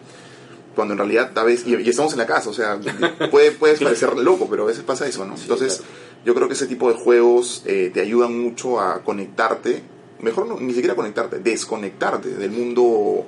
cuando 0.75 0.95
en 0.95 0.99
realidad 0.99 1.31
a 1.37 1.45
veces, 1.45 1.67
y, 1.67 1.77
y 1.77 1.89
estamos 1.89 2.13
en 2.13 2.19
la 2.19 2.27
casa, 2.27 2.51
o 2.51 2.55
sea, 2.55 2.81
puede, 3.31 3.53
puede 3.53 3.77
parecer 3.77 4.17
loco, 4.17 4.49
pero 4.49 4.65
a 4.65 4.67
veces 4.67 4.83
pasa 4.83 5.07
eso, 5.07 5.27
¿no? 5.27 5.35
Entonces, 5.37 5.83
yo 6.25 6.35
creo 6.35 6.49
que 6.49 6.55
ese 6.55 6.67
tipo 6.67 6.91
de 6.91 6.99
juegos 6.99 7.63
eh, 7.67 7.91
te 7.93 8.01
ayudan 8.01 8.39
mucho 8.41 8.81
a 8.81 9.03
conectarte, 9.05 9.83
mejor 10.21 10.47
no, 10.47 10.59
ni 10.59 10.73
siquiera 10.73 10.95
conectarte, 10.95 11.39
desconectarte 11.39 12.31
del 12.31 12.51
mundo 12.51 13.27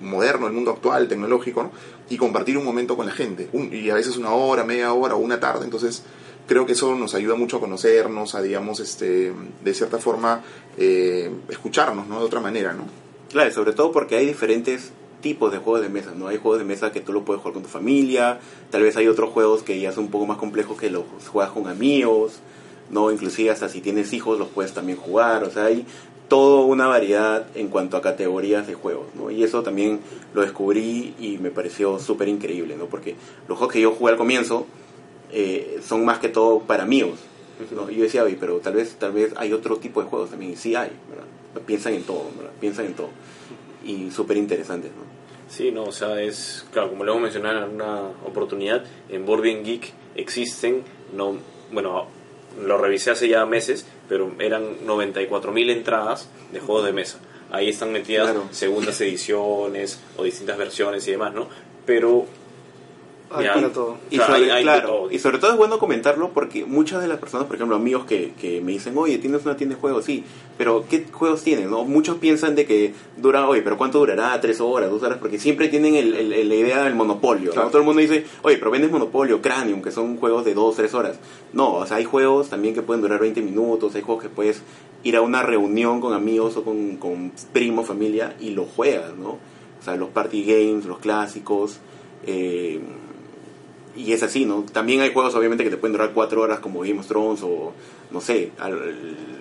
moderno, 0.00 0.46
el 0.46 0.52
mundo 0.52 0.70
actual, 0.70 1.08
tecnológico, 1.08 1.62
¿no? 1.64 1.70
y 2.08 2.16
compartir 2.16 2.58
un 2.58 2.64
momento 2.64 2.96
con 2.96 3.06
la 3.06 3.12
gente, 3.12 3.48
y 3.70 3.88
a 3.90 3.94
veces 3.94 4.16
una 4.16 4.32
hora, 4.32 4.64
media 4.64 4.92
hora 4.92 5.14
o 5.14 5.18
una 5.18 5.38
tarde, 5.38 5.64
entonces 5.64 6.02
creo 6.46 6.66
que 6.66 6.72
eso 6.72 6.96
nos 6.96 7.14
ayuda 7.14 7.36
mucho 7.36 7.58
a 7.58 7.60
conocernos, 7.60 8.34
a 8.34 8.42
digamos, 8.42 8.80
este, 8.80 9.32
de 9.62 9.74
cierta 9.74 9.98
forma, 9.98 10.42
eh, 10.76 11.30
escucharnos, 11.48 12.08
¿no? 12.08 12.18
De 12.18 12.24
otra 12.24 12.40
manera, 12.40 12.72
¿no? 12.72 12.84
Claro, 13.30 13.52
sobre 13.52 13.72
todo 13.72 13.92
porque 13.92 14.16
hay 14.16 14.26
diferentes 14.26 14.90
tipos 15.20 15.52
de 15.52 15.58
juegos 15.58 15.82
de 15.82 15.88
mesa, 15.88 16.12
¿no? 16.16 16.26
Hay 16.26 16.38
juegos 16.38 16.58
de 16.58 16.64
mesa 16.64 16.90
que 16.90 17.00
tú 17.00 17.12
lo 17.12 17.24
puedes 17.24 17.40
jugar 17.40 17.54
con 17.54 17.62
tu 17.62 17.68
familia, 17.68 18.40
tal 18.70 18.82
vez 18.82 18.96
hay 18.96 19.06
otros 19.06 19.30
juegos 19.30 19.62
que 19.62 19.78
ya 19.78 19.92
son 19.92 20.04
un 20.04 20.10
poco 20.10 20.26
más 20.26 20.38
complejos 20.38 20.76
que 20.76 20.90
los 20.90 21.04
juegas 21.30 21.52
con 21.52 21.68
amigos, 21.68 22.40
¿no? 22.90 23.12
Inclusive 23.12 23.50
hasta 23.50 23.68
si 23.68 23.80
tienes 23.80 24.12
hijos 24.12 24.36
los 24.38 24.48
puedes 24.48 24.74
también 24.74 24.98
jugar, 24.98 25.44
o 25.44 25.50
sea, 25.50 25.66
hay 25.66 25.86
toda 26.30 26.64
una 26.64 26.86
variedad 26.86 27.44
en 27.56 27.68
cuanto 27.68 27.96
a 27.96 28.00
categorías 28.00 28.64
de 28.68 28.74
juegos, 28.74 29.08
¿no? 29.16 29.32
Y 29.32 29.42
eso 29.42 29.64
también 29.64 29.98
lo 30.32 30.42
descubrí 30.42 31.12
y 31.18 31.38
me 31.38 31.50
pareció 31.50 31.98
súper 31.98 32.28
increíble, 32.28 32.76
¿no? 32.76 32.86
Porque 32.86 33.16
los 33.48 33.58
juegos 33.58 33.74
que 33.74 33.80
yo 33.80 33.90
jugué 33.90 34.12
al 34.12 34.16
comienzo 34.16 34.64
eh, 35.32 35.80
son 35.84 36.04
más 36.04 36.20
que 36.20 36.28
todo 36.28 36.60
para 36.60 36.84
amigos, 36.84 37.18
¿no? 37.72 37.90
Y 37.90 37.96
yo 37.96 38.04
decía, 38.04 38.22
oye, 38.22 38.36
pero 38.38 38.58
tal 38.58 38.74
vez, 38.74 38.94
tal 38.94 39.10
vez 39.10 39.34
hay 39.36 39.52
otro 39.52 39.78
tipo 39.78 40.00
de 40.00 40.08
juegos 40.08 40.30
también, 40.30 40.52
y 40.52 40.56
sí 40.56 40.76
hay, 40.76 40.92
¿verdad? 41.10 41.26
Piensan 41.66 41.94
en 41.94 42.04
todo, 42.04 42.30
¿verdad? 42.36 42.52
Piensan 42.60 42.86
en 42.86 42.94
todo. 42.94 43.10
Y 43.84 44.12
súper 44.12 44.36
interesantes, 44.36 44.92
¿no? 44.92 45.02
Sí, 45.48 45.72
no, 45.72 45.82
o 45.82 45.92
sea, 45.92 46.22
es, 46.22 46.64
claro, 46.72 46.90
como 46.90 47.02
lo 47.02 47.10
hemos 47.10 47.24
mencionado 47.24 47.66
en 47.66 47.74
una 47.74 48.02
oportunidad, 48.24 48.84
en 49.08 49.26
Board 49.26 49.42
Game 49.42 49.62
Geek 49.62 49.92
existen, 50.14 50.84
no, 51.12 51.38
bueno, 51.72 52.06
lo 52.64 52.78
revisé 52.78 53.10
hace 53.10 53.28
ya 53.28 53.44
meses, 53.46 53.84
pero 54.10 54.30
eran 54.40 54.80
94.000 54.86 55.70
entradas 55.70 56.28
de 56.52 56.60
juegos 56.60 56.84
de 56.84 56.92
mesa. 56.92 57.18
Ahí 57.50 57.68
están 57.70 57.92
metidas 57.92 58.26
Claro. 58.30 58.48
segundas 58.50 59.00
ediciones 59.00 60.00
o 60.18 60.24
distintas 60.24 60.58
versiones 60.58 61.08
y 61.08 61.12
demás, 61.12 61.32
¿no? 61.32 61.48
Pero 61.86 62.26
Hay 63.32 63.44
Ya. 63.44 63.54
para 63.54 63.68
todo. 63.68 63.96
Y, 64.10 64.16
Claro, 64.16 64.34
sobre, 64.34 64.44
hay- 64.46 64.50
hay 64.58 64.62
claro, 64.64 64.88
todo. 64.88 65.10
y 65.12 65.18
sobre 65.20 65.38
todo 65.38 65.52
es 65.52 65.56
bueno 65.56 65.78
comentarlo 65.78 66.30
porque 66.30 66.64
muchas 66.64 67.00
de 67.00 67.06
las 67.06 67.18
personas, 67.18 67.46
por 67.46 67.54
ejemplo, 67.54 67.76
amigos 67.76 68.04
que, 68.04 68.32
que 68.40 68.60
me 68.60 68.72
dicen, 68.72 68.98
oye, 68.98 69.18
tienes 69.18 69.44
una 69.44 69.56
tienda 69.56 69.76
de 69.76 69.80
juegos, 69.80 70.04
sí, 70.04 70.24
pero 70.58 70.84
¿qué 70.90 71.06
juegos 71.12 71.44
tienes? 71.44 71.70
no 71.70 71.84
Muchos 71.84 72.16
piensan 72.18 72.56
de 72.56 72.66
que 72.66 72.92
dura, 73.16 73.48
oye, 73.48 73.62
pero 73.62 73.78
¿cuánto 73.78 74.00
durará? 74.00 74.40
¿Tres 74.40 74.60
horas? 74.60 74.90
¿Dos 74.90 75.02
horas? 75.04 75.18
Porque 75.18 75.38
siempre 75.38 75.68
tienen 75.68 75.94
el, 75.94 76.14
el- 76.14 76.32
el- 76.32 76.48
la 76.48 76.54
idea 76.56 76.82
del 76.82 76.96
monopolio. 76.96 77.46
¿no? 77.50 77.52
Claro. 77.52 77.68
Todo 77.68 77.78
el 77.78 77.84
mundo 77.84 78.00
dice, 78.00 78.24
oye, 78.42 78.56
pero 78.56 78.72
vendes 78.72 78.90
monopolio, 78.90 79.40
Cranium, 79.40 79.80
que 79.80 79.92
son 79.92 80.16
juegos 80.16 80.44
de 80.44 80.54
dos, 80.54 80.74
tres 80.74 80.92
horas. 80.94 81.18
No, 81.52 81.74
o 81.74 81.86
sea, 81.86 81.98
hay 81.98 82.04
juegos 82.04 82.48
también 82.48 82.74
que 82.74 82.82
pueden 82.82 83.00
durar 83.00 83.20
20 83.20 83.42
minutos, 83.42 83.94
hay 83.94 84.02
juegos 84.02 84.24
que 84.24 84.28
puedes 84.28 84.62
ir 85.04 85.16
a 85.16 85.20
una 85.22 85.42
reunión 85.44 86.00
con 86.00 86.14
amigos 86.14 86.56
o 86.56 86.64
con, 86.64 86.96
con 86.96 87.30
primos, 87.52 87.86
familia, 87.86 88.34
y 88.40 88.50
lo 88.50 88.64
juegas, 88.64 89.14
¿no? 89.16 89.38
O 89.80 89.82
sea, 89.84 89.94
los 89.94 90.08
party 90.10 90.42
games, 90.42 90.84
los 90.84 90.98
clásicos. 90.98 91.78
Eh, 92.26 92.80
y 93.96 94.12
es 94.12 94.22
así, 94.22 94.44
¿no? 94.44 94.64
También 94.72 95.00
hay 95.00 95.12
juegos 95.12 95.34
obviamente 95.34 95.64
que 95.64 95.70
te 95.70 95.76
pueden 95.76 95.92
durar 95.94 96.12
cuatro 96.12 96.42
horas 96.42 96.60
como 96.60 96.80
Game 96.80 96.98
of 97.00 97.06
Thrones 97.06 97.42
o, 97.42 97.72
no 98.10 98.20
sé, 98.20 98.52
al- 98.58 98.72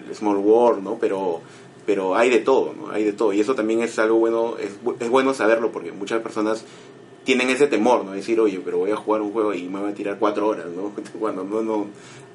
el 0.09 0.15
Small 0.15 0.37
World, 0.37 0.83
¿no? 0.83 0.97
Pero, 0.99 1.41
pero 1.85 2.15
hay 2.15 2.29
de 2.29 2.39
todo, 2.39 2.73
¿no? 2.73 2.91
Hay 2.91 3.03
de 3.03 3.13
todo. 3.13 3.31
Y 3.33 3.39
eso 3.39 3.55
también 3.55 3.81
es 3.81 3.97
algo 3.99 4.17
bueno, 4.17 4.55
es, 4.59 4.71
es 4.99 5.09
bueno 5.09 5.33
saberlo 5.33 5.71
porque 5.71 5.91
muchas 5.91 6.21
personas 6.21 6.65
tienen 7.23 7.49
ese 7.49 7.67
temor, 7.67 8.05
¿no? 8.05 8.11
Decir, 8.11 8.39
oye, 8.39 8.59
pero 8.63 8.79
voy 8.79 8.91
a 8.91 8.95
jugar 8.95 9.21
un 9.21 9.31
juego 9.31 9.53
y 9.53 9.63
me 9.69 9.79
voy 9.79 9.91
a 9.91 9.93
tirar 9.93 10.17
cuatro 10.19 10.47
horas, 10.47 10.65
¿no? 10.75 10.91
Bueno, 11.19 11.43
no, 11.43 11.61
no, 11.61 11.85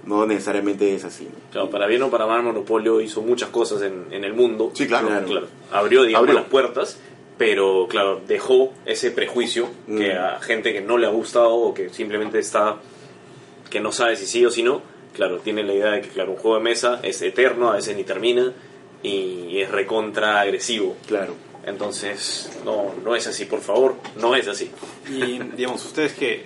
no 0.07 0.27
necesariamente 0.27 0.95
es 0.95 1.05
así, 1.05 1.25
¿no? 1.25 1.31
Claro, 1.51 1.71
para 1.71 1.87
bien 1.87 2.03
o 2.03 2.11
para 2.11 2.27
mal, 2.27 2.43
Monopolio 2.45 3.01
hizo 3.01 3.23
muchas 3.23 3.49
cosas 3.49 3.83
en, 3.83 4.05
en 4.13 4.23
el 4.25 4.35
mundo. 4.35 4.71
Sí, 4.75 4.87
claro. 4.87 5.09
Claro. 5.09 5.47
Abrió, 5.73 6.03
digamos, 6.05 6.29
Abrió. 6.29 6.41
las 6.41 6.49
puertas, 6.51 6.99
pero, 7.39 7.87
claro, 7.89 8.21
dejó 8.27 8.73
ese 8.87 9.11
prejuicio 9.11 9.69
que 9.87 10.15
Mm. 10.15 10.19
a 10.19 10.41
gente 10.41 10.73
que 10.73 10.81
no 10.81 10.99
le 10.99 11.07
ha 11.07 11.11
gustado 11.11 11.55
o 11.55 11.75
que 11.75 11.89
simplemente 11.91 12.39
está, 12.39 12.77
que 13.71 13.81
no 13.81 13.91
sabe 13.93 14.17
si 14.17 14.27
sí 14.27 14.45
o 14.47 14.51
si 14.51 14.63
no, 14.63 14.83
claro, 15.15 15.39
tienen 15.39 15.67
la 15.67 15.75
idea 15.75 15.91
de 15.93 16.01
que, 16.03 16.09
claro, 16.09 16.33
un 16.33 16.37
juego 16.39 16.57
de 16.59 16.63
mesa 16.63 17.01
es 17.03 17.21
eterno, 17.23 17.71
a 17.71 17.77
veces 17.77 17.97
ni 17.97 18.05
termina 18.05 18.53
y 19.03 19.59
es 19.61 19.71
recontra 19.71 20.41
agresivo. 20.41 20.97
Claro. 21.07 21.35
Entonces, 21.67 22.51
no, 22.65 22.95
no 23.05 23.17
es 23.17 23.27
así, 23.27 23.47
por 23.47 23.61
favor, 23.61 23.97
no 24.17 24.35
es 24.37 24.47
así. 24.49 24.71
Y 25.09 25.39
digamos, 25.57 25.85
ustedes 25.85 26.13
que 26.13 26.45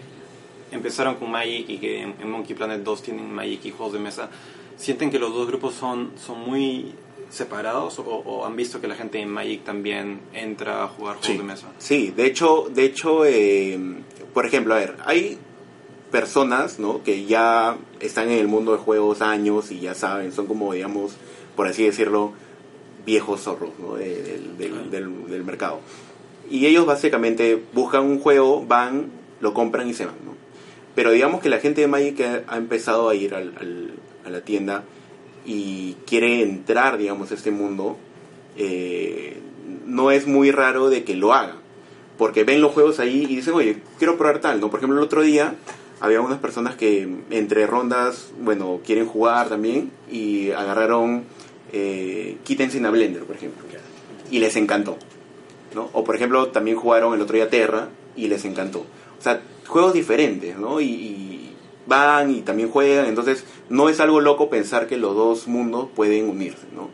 empezaron 0.70 1.16
con 1.16 1.30
Magic 1.30 1.68
y 1.68 1.78
que 1.78 2.02
en, 2.02 2.14
en 2.20 2.30
Monkey 2.30 2.54
Planet 2.54 2.80
2 2.82 3.02
tienen 3.02 3.32
Magic 3.32 3.64
y 3.64 3.70
juegos 3.72 3.92
de 3.94 3.98
mesa, 4.00 4.30
¿sienten 4.76 5.10
que 5.10 5.18
los 5.18 5.34
dos 5.34 5.46
grupos 5.48 5.74
son, 5.74 6.12
son 6.24 6.38
muy 6.40 6.94
separados 7.30 7.98
o, 7.98 8.02
o 8.04 8.46
han 8.46 8.56
visto 8.56 8.80
que 8.80 8.88
la 8.88 8.94
gente 8.94 9.20
en 9.20 9.28
Magic 9.30 9.64
también 9.64 10.20
entra 10.32 10.84
a 10.84 10.88
jugar 10.88 11.16
juegos 11.16 11.26
Sí. 11.26 11.36
de 11.36 11.42
mesa? 11.44 11.66
Sí, 11.78 12.10
de 12.16 12.26
hecho, 12.26 12.68
de 12.72 12.84
hecho, 12.84 13.24
eh, 13.24 13.78
por 14.34 14.46
ejemplo, 14.46 14.74
a 14.74 14.78
ver, 14.78 14.96
hay 15.04 15.38
personas, 16.10 16.78
¿no? 16.78 17.02
Que 17.02 17.26
ya 17.26 17.76
están 18.00 18.30
en 18.30 18.38
el 18.38 18.48
mundo 18.48 18.72
de 18.72 18.78
juegos 18.78 19.20
años 19.20 19.70
y 19.70 19.80
ya 19.80 19.94
saben, 19.94 20.32
son 20.32 20.46
como, 20.46 20.72
digamos, 20.72 21.12
por 21.54 21.66
así 21.66 21.84
decirlo, 21.84 22.32
viejos 23.04 23.42
zorros, 23.42 23.70
¿no? 23.78 23.94
De- 23.96 24.22
del, 24.22 24.56
del- 24.58 24.90
del- 24.90 25.26
del 25.28 25.44
mercado. 25.44 25.80
Y 26.50 26.64
ellos 26.66 26.86
básicamente 26.86 27.62
buscan 27.74 28.04
un 28.04 28.20
juego, 28.20 28.64
van, 28.66 29.10
lo 29.40 29.52
compran 29.52 29.88
y 29.88 29.94
se 29.94 30.06
van, 30.06 30.14
¿no? 30.24 30.32
Pero 30.94 31.10
digamos 31.10 31.42
que 31.42 31.48
la 31.50 31.58
gente 31.58 31.82
de 31.82 31.86
Magic 31.88 32.20
ha, 32.22 32.42
ha 32.54 32.56
empezado 32.56 33.08
a 33.10 33.14
ir 33.14 33.34
al- 33.34 33.54
al- 33.60 33.92
a 34.24 34.30
la 34.30 34.40
tienda 34.40 34.84
y 35.48 35.96
quiere 36.06 36.42
entrar, 36.42 36.98
digamos, 36.98 37.30
a 37.30 37.34
este 37.34 37.50
mundo, 37.50 37.96
eh, 38.58 39.40
no 39.86 40.10
es 40.10 40.26
muy 40.26 40.50
raro 40.50 40.90
de 40.90 41.04
que 41.04 41.16
lo 41.16 41.32
haga. 41.32 41.56
Porque 42.18 42.44
ven 42.44 42.60
los 42.60 42.72
juegos 42.72 43.00
ahí 43.00 43.26
y 43.26 43.36
dicen, 43.36 43.54
oye, 43.54 43.78
quiero 43.96 44.18
probar 44.18 44.40
tal, 44.40 44.60
¿no? 44.60 44.68
Por 44.68 44.80
ejemplo, 44.80 44.98
el 44.98 45.04
otro 45.04 45.22
día 45.22 45.54
había 46.00 46.20
unas 46.20 46.38
personas 46.38 46.76
que 46.76 47.08
entre 47.30 47.66
rondas, 47.66 48.30
bueno, 48.38 48.80
quieren 48.84 49.06
jugar 49.06 49.48
también 49.48 49.90
y 50.10 50.50
agarraron 50.50 51.24
eh, 51.72 52.36
Quítense 52.44 52.84
a 52.84 52.90
Blender, 52.90 53.24
por 53.24 53.36
ejemplo. 53.36 53.64
Y 54.30 54.40
les 54.40 54.54
encantó. 54.56 54.98
¿no? 55.74 55.88
O 55.94 56.04
por 56.04 56.14
ejemplo, 56.14 56.48
también 56.48 56.76
jugaron 56.76 57.14
el 57.14 57.22
otro 57.22 57.36
día 57.36 57.48
Terra 57.48 57.88
y 58.14 58.28
les 58.28 58.44
encantó. 58.44 58.80
O 58.80 59.22
sea, 59.22 59.40
juegos 59.66 59.94
diferentes, 59.94 60.58
¿no? 60.58 60.82
Y, 60.82 60.84
y 60.84 61.27
van 61.88 62.30
y 62.30 62.42
también 62.42 62.70
juegan, 62.70 63.06
entonces 63.06 63.44
no 63.70 63.88
es 63.88 63.98
algo 63.98 64.20
loco 64.20 64.50
pensar 64.50 64.86
que 64.86 64.96
los 64.96 65.16
dos 65.16 65.48
mundos 65.48 65.88
pueden 65.94 66.28
unirse, 66.28 66.66
¿no? 66.74 66.90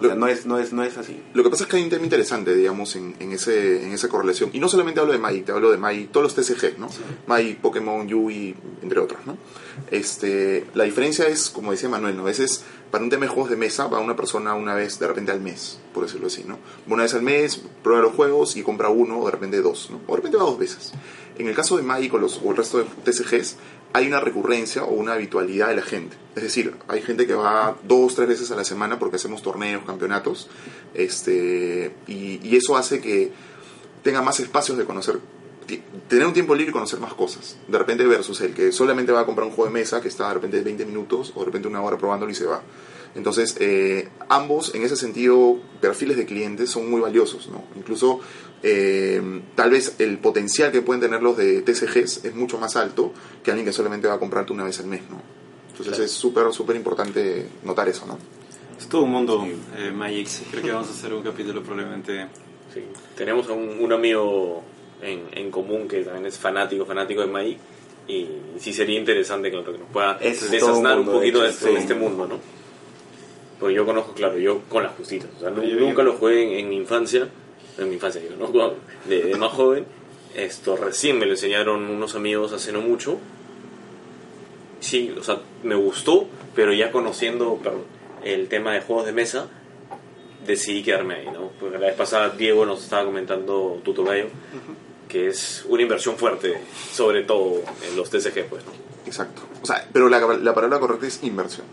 O 0.00 0.04
sea, 0.04 0.14
no 0.14 0.28
es, 0.28 0.46
no 0.46 0.58
es, 0.58 0.72
no 0.72 0.84
es 0.84 0.96
así. 0.96 1.20
Lo 1.34 1.42
que 1.42 1.50
pasa 1.50 1.64
es 1.64 1.70
que 1.70 1.76
hay 1.76 1.82
un 1.82 1.90
tema 1.90 2.04
interesante, 2.04 2.54
digamos, 2.54 2.94
en, 2.94 3.16
en, 3.18 3.32
ese, 3.32 3.84
en 3.84 3.92
esa 3.92 4.08
correlación. 4.08 4.50
Y 4.52 4.60
no 4.60 4.68
solamente 4.68 5.00
hablo 5.00 5.12
de 5.12 5.18
Magic, 5.18 5.46
te 5.46 5.52
hablo 5.52 5.72
de 5.72 5.76
Magic, 5.76 6.12
todos 6.12 6.22
los 6.22 6.34
TCG, 6.36 6.78
¿no? 6.78 6.88
Magic, 7.26 7.58
Pokémon, 7.58 8.06
Yui, 8.06 8.54
entre 8.80 9.00
otros, 9.00 9.18
¿no? 9.26 9.36
Este, 9.90 10.66
la 10.74 10.84
diferencia 10.84 11.26
es, 11.26 11.50
como 11.50 11.72
decía 11.72 11.88
Manuel, 11.88 12.16
¿no? 12.16 12.22
A 12.22 12.26
veces, 12.26 12.64
para 12.92 13.02
un 13.02 13.10
tema 13.10 13.26
de 13.26 13.32
juegos 13.32 13.50
de 13.50 13.56
mesa, 13.56 13.88
va 13.88 13.98
una 13.98 14.14
persona 14.14 14.54
una 14.54 14.74
vez, 14.74 15.00
de 15.00 15.08
repente 15.08 15.32
al 15.32 15.40
mes, 15.40 15.80
por 15.92 16.04
decirlo 16.04 16.28
así, 16.28 16.44
¿no? 16.46 16.58
Una 16.86 17.02
vez 17.02 17.14
al 17.14 17.22
mes, 17.22 17.60
prueba 17.82 18.00
los 18.00 18.12
juegos 18.12 18.56
y 18.56 18.62
compra 18.62 18.90
uno, 18.90 19.18
o 19.18 19.24
de 19.24 19.32
repente 19.32 19.60
dos, 19.60 19.90
¿no? 19.90 20.00
O 20.06 20.12
de 20.12 20.16
repente 20.16 20.36
va 20.36 20.44
dos 20.44 20.58
veces. 20.58 20.92
En 21.38 21.48
el 21.48 21.56
caso 21.56 21.76
de 21.76 21.82
Magic 21.82 22.14
o, 22.14 22.18
los, 22.18 22.40
o 22.44 22.50
el 22.50 22.56
resto 22.56 22.78
de 22.78 22.84
TCGs, 22.84 23.56
hay 23.92 24.06
una 24.06 24.20
recurrencia 24.20 24.84
o 24.84 24.92
una 24.92 25.14
habitualidad 25.14 25.68
de 25.68 25.76
la 25.76 25.82
gente. 25.82 26.16
Es 26.36 26.42
decir, 26.42 26.74
hay 26.88 27.02
gente 27.02 27.26
que 27.26 27.34
va 27.34 27.76
dos, 27.82 28.14
tres 28.14 28.28
veces 28.28 28.50
a 28.50 28.56
la 28.56 28.64
semana 28.64 28.98
porque 28.98 29.16
hacemos 29.16 29.42
torneos, 29.42 29.84
campeonatos, 29.84 30.48
este, 30.94 31.94
y, 32.06 32.56
eso 32.56 32.76
hace 32.76 33.00
que 33.00 33.32
tenga 34.02 34.22
más 34.22 34.40
espacios 34.40 34.78
de 34.78 34.84
conocer, 34.84 35.18
tener 36.08 36.26
un 36.26 36.32
tiempo 36.32 36.54
libre 36.54 36.70
y 36.70 36.72
conocer 36.72 37.00
más 37.00 37.14
cosas. 37.14 37.56
De 37.66 37.78
repente 37.78 38.06
versus 38.06 38.40
el 38.40 38.54
que 38.54 38.72
solamente 38.72 39.12
va 39.12 39.20
a 39.20 39.26
comprar 39.26 39.46
un 39.46 39.52
juego 39.52 39.70
de 39.72 39.78
mesa 39.78 40.00
que 40.00 40.08
está 40.08 40.28
de 40.28 40.34
repente 40.34 40.60
20 40.60 40.86
minutos 40.86 41.32
o 41.34 41.40
de 41.40 41.46
repente 41.46 41.68
una 41.68 41.82
hora 41.82 41.98
probándolo 41.98 42.30
y 42.30 42.34
se 42.34 42.46
va. 42.46 42.62
Entonces, 43.14 43.56
eh, 43.58 44.08
ambos, 44.28 44.74
en 44.74 44.82
ese 44.82 44.96
sentido, 44.96 45.58
perfiles 45.80 46.16
de 46.16 46.26
clientes 46.26 46.70
son 46.70 46.90
muy 46.90 47.00
valiosos, 47.00 47.48
¿no? 47.48 47.64
Incluso, 47.74 48.20
eh, 48.62 49.22
tal 49.54 49.70
vez 49.70 49.96
el 49.98 50.18
potencial 50.18 50.72
que 50.72 50.82
pueden 50.82 51.00
tener 51.00 51.22
los 51.22 51.36
de 51.36 51.62
TCGs 51.62 52.24
es 52.24 52.34
mucho 52.34 52.58
más 52.58 52.76
alto 52.76 53.12
que 53.42 53.50
alguien 53.50 53.66
que 53.66 53.72
solamente 53.72 54.08
va 54.08 54.14
a 54.14 54.18
comprarte 54.18 54.52
una 54.52 54.64
vez 54.64 54.80
al 54.80 54.86
mes, 54.86 55.02
¿no? 55.10 55.20
Entonces 55.70 55.88
Claro. 55.94 56.04
es 56.04 56.10
súper, 56.12 56.52
súper 56.52 56.76
importante 56.76 57.46
notar 57.64 57.88
eso, 57.88 58.04
¿no? 58.06 58.18
Es 58.78 58.88
todo 58.88 59.02
un 59.02 59.10
mundo 59.12 59.46
eh, 59.76 59.90
Magic. 59.92 60.28
Creo 60.50 60.62
que 60.62 60.72
vamos 60.72 60.88
a 60.88 60.90
hacer 60.92 61.12
un 61.14 61.22
capítulo 61.22 61.62
probablemente. 61.62 62.26
Sí. 62.74 62.80
Tenemos 63.16 63.48
a 63.48 63.52
un, 63.52 63.78
un 63.80 63.92
amigo 63.92 64.62
en, 65.02 65.22
en 65.32 65.50
común 65.50 65.86
que 65.88 66.02
también 66.02 66.26
es 66.26 66.36
fanático, 66.38 66.84
fanático 66.84 67.20
de 67.20 67.26
Magic. 67.28 67.58
Y 68.08 68.26
sí 68.58 68.72
sería 68.72 68.98
interesante 68.98 69.50
claro, 69.50 69.72
que 69.72 69.78
nos 69.78 69.88
pueda 69.90 70.18
Es 70.20 70.50
desasnar 70.50 70.98
un 70.98 71.08
un 71.08 71.14
poquito 71.14 71.38
de 71.40 71.44
de 71.44 71.50
hecho, 71.50 71.58
este, 71.58 71.68
sí. 71.68 71.74
de 71.74 71.80
este 71.80 71.94
mundo, 71.94 72.26
¿no? 72.26 72.38
Porque 73.60 73.74
yo 73.74 73.84
conozco, 73.84 74.12
claro, 74.14 74.38
yo 74.38 74.62
con 74.68 74.82
las 74.82 74.94
justitas. 74.94 75.28
O 75.36 75.40
sea, 75.40 75.50
nunca 75.50 76.02
lo 76.02 76.14
jugué 76.14 76.42
en, 76.44 76.64
en 76.64 76.68
mi 76.70 76.76
infancia. 76.76 77.28
En 77.78 77.88
mi 77.88 77.94
infancia, 77.94 78.20
digo, 78.20 78.34
¿no? 78.36 78.74
De, 79.08 79.22
de 79.22 79.36
más 79.36 79.52
joven. 79.52 79.86
Esto 80.34 80.76
recién 80.76 81.18
me 81.18 81.26
lo 81.26 81.32
enseñaron 81.32 81.84
unos 81.84 82.14
amigos 82.14 82.52
hace 82.52 82.72
no 82.72 82.80
mucho. 82.80 83.18
Sí, 84.80 85.14
o 85.18 85.22
sea, 85.22 85.40
me 85.62 85.74
gustó, 85.74 86.26
pero 86.54 86.72
ya 86.72 86.92
conociendo 86.92 87.60
el 88.24 88.48
tema 88.48 88.72
de 88.72 88.80
juegos 88.80 89.06
de 89.06 89.12
mesa, 89.12 89.48
decidí 90.46 90.82
quedarme 90.82 91.14
ahí, 91.14 91.26
¿no? 91.26 91.50
Porque 91.58 91.78
la 91.78 91.86
vez 91.86 91.96
pasada 91.96 92.30
Diego 92.30 92.64
nos 92.64 92.84
estaba 92.84 93.04
comentando 93.04 93.80
Tuto 93.84 94.04
Gallo, 94.04 94.26
que 95.08 95.28
es 95.28 95.64
una 95.68 95.82
inversión 95.82 96.16
fuerte, 96.16 96.60
sobre 96.92 97.24
todo 97.24 97.62
en 97.88 97.96
los 97.96 98.10
TCG, 98.10 98.46
pues, 98.48 98.64
¿no? 98.64 98.72
Exacto. 99.06 99.42
O 99.62 99.66
sea, 99.66 99.88
pero 99.92 100.08
la, 100.08 100.20
la 100.20 100.54
palabra 100.54 100.78
correcta 100.78 101.06
es 101.06 101.22
inversión. 101.22 101.66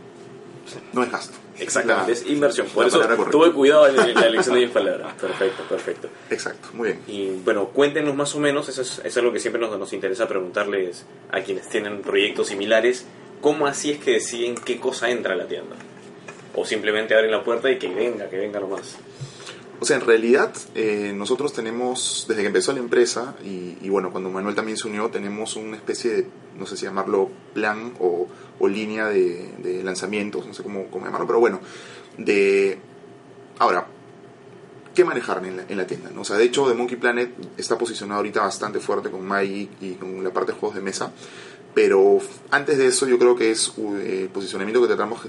No 0.94 1.04
es 1.04 1.12
gasto. 1.12 1.38
Exactamente, 1.58 2.12
La- 2.12 2.18
es 2.18 2.26
inversión. 2.26 2.68
Por 2.68 2.86
eso 2.88 3.00
tuve 3.32 3.52
cuidado 3.54 3.88
en, 3.88 3.96
la 3.96 4.26
elección 4.28 4.56
de 4.56 4.62
mis 4.62 4.72
palabras. 4.72 5.14
Perfecto, 5.20 5.64
perfecto. 5.64 6.10
Exacto, 6.30 6.70
muy 6.74 6.90
bien. 6.90 7.02
Y 7.08 7.30
bueno, 7.44 7.68
cuéntenos 7.68 8.16
más 8.16 8.36
o 8.36 8.40
menos, 8.40 8.68
eso 8.68 8.82
es, 8.82 9.02
es 9.04 9.18
algo 9.18 9.32
que 9.32 9.40
siempre 9.40 9.62
nos, 9.62 9.78
nos 9.78 9.94
interesa 9.94 10.28
preguntarles 10.28 11.06
a 11.32 11.42
quienes 11.42 11.70
tienen 11.70 12.02
proyectos 12.02 12.48
similares, 12.48 13.06
¿cómo 13.42 13.68
así 13.68 13.92
es 13.92 14.00
que 14.00 14.12
deciden 14.12 14.56
qué 14.56 14.80
cosa 14.80 15.10
entra 15.10 15.34
a 15.34 15.38
la 15.38 15.46
tienda? 15.48 15.76
O 16.56 16.66
simplemente 16.66 17.16
abren 17.16 17.32
la 17.32 17.44
puerta 17.44 17.70
y 17.70 17.78
que 17.78 17.88
venga, 17.88 18.30
que 18.30 18.38
venga 18.38 18.60
nomás. 18.60 18.98
O 19.86 19.88
sea, 19.88 19.98
en 19.98 20.02
realidad 20.02 20.52
eh, 20.74 21.14
nosotros 21.16 21.54
tenemos, 21.54 22.26
desde 22.28 22.42
que 22.42 22.48
empezó 22.48 22.74
la 22.74 22.80
empresa, 22.80 23.36
y, 23.44 23.78
y 23.80 23.90
bueno, 23.90 24.10
cuando 24.10 24.32
Manuel 24.32 24.56
también 24.56 24.80
se 24.80 24.88
unió, 24.88 25.12
tenemos 25.12 25.56
una 25.58 25.76
especie 25.76 26.12
de, 26.12 26.28
no 26.58 26.66
sé 26.66 26.76
si 26.76 26.86
llamarlo 26.86 27.30
plan 27.54 27.94
o, 28.00 28.28
o 28.58 28.68
línea 28.68 29.10
de, 29.10 29.82
lanzamientos, 29.84 30.48
no 30.48 30.56
sé 30.56 30.64
cómo, 30.64 30.88
cómo 30.88 31.06
llamarlo, 31.06 31.28
pero 31.28 31.40
bueno, 31.40 31.60
de... 32.18 32.80
Ahora, 33.60 33.86
¿qué 34.96 35.06
manejar 35.06 35.46
en 35.46 35.58
la, 35.58 35.66
en 35.70 35.78
la 35.78 35.86
tienda? 35.86 36.10
¿no? 36.10 36.22
O 36.22 36.34
de 36.36 36.44
hecho, 36.44 36.68
The 36.68 36.74
Monkey 36.74 36.98
Planet 36.98 37.36
está 37.56 37.78
posicionado 37.78 38.18
ahorita 38.22 38.42
bastante 38.42 38.80
fuerte 38.80 39.12
con 39.12 39.24
Magic 39.24 39.70
y 39.82 39.94
con 39.94 40.24
la 40.24 40.32
parte 40.32 40.54
de 40.54 40.58
juegos 40.58 40.78
de 40.78 40.82
mesa, 40.82 41.12
pero 41.76 42.20
antes 42.50 42.78
de 42.78 42.88
eso 42.88 43.06
yo 43.06 43.20
creo 43.20 43.36
que 43.36 43.52
es 43.52 43.74
uh, 43.78 43.96
el 43.98 44.30
posicionamiento 44.30 44.82
que 44.82 44.88
tratamos 44.88 45.22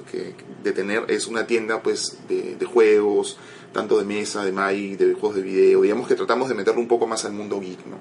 de 0.62 0.72
tener 0.72 1.04
es 1.08 1.26
una 1.26 1.46
tienda 1.46 1.82
pues 1.82 2.18
de, 2.28 2.56
de 2.56 2.64
juegos, 2.64 3.36
tanto 3.76 3.98
de 3.98 4.06
mesa, 4.06 4.42
de 4.42 4.52
Magic, 4.52 4.96
de 4.96 5.12
juegos 5.12 5.34
de 5.36 5.42
video, 5.42 5.82
digamos 5.82 6.08
que 6.08 6.14
tratamos 6.14 6.48
de 6.48 6.54
meterlo 6.54 6.80
un 6.80 6.88
poco 6.88 7.06
más 7.06 7.26
al 7.26 7.32
mundo 7.32 7.60
geek, 7.60 7.84
¿no? 7.86 7.98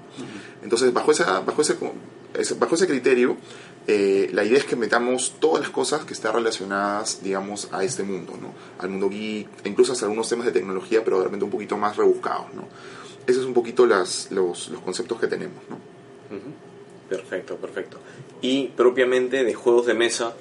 Entonces, 0.64 0.94
bajo, 0.94 1.12
esa, 1.12 1.42
bajo, 1.42 1.62
ese, 1.62 1.76
bajo 2.54 2.76
ese 2.76 2.88
criterio, 2.88 3.36
eh, 3.86 4.30
la 4.32 4.46
idea 4.46 4.58
es 4.58 4.64
que 4.64 4.78
metamos 4.78 5.36
todas 5.40 5.62
las 5.62 5.72
cosas 5.72 6.06
que 6.06 6.14
están 6.14 6.34
relacionadas, 6.34 7.22
digamos, 7.22 7.68
a 7.74 7.84
este 7.84 8.04
mundo, 8.04 8.38
¿no? 8.42 8.54
Al 8.80 8.90
mundo 8.90 9.10
geek, 9.10 9.50
incluso 9.66 9.92
hasta 9.92 10.06
algunos 10.06 10.30
temas 10.30 10.46
de 10.46 10.54
tecnología, 10.54 11.04
pero 11.04 11.18
de 11.18 11.26
repente 11.26 11.44
un 11.44 11.52
poquito 11.52 11.78
más 11.78 11.98
rebuscados, 11.98 12.54
¿no? 12.54 12.68
Esos 13.28 13.42
son 13.42 13.50
un 13.50 13.54
poquito 13.56 13.86
las, 13.86 14.32
los, 14.32 14.70
los 14.70 14.82
conceptos 14.82 15.20
que 15.20 15.28
tenemos, 15.28 15.62
¿no? 15.70 15.76
Ujú. 16.36 16.65
Perfecto, 17.10 17.56
perfecto. 17.58 18.00
Y 18.42 18.68
propiamente 18.68 19.44
de 19.44 19.54
juegos 19.54 19.86
de 19.86 19.94
mesa, 19.94 20.34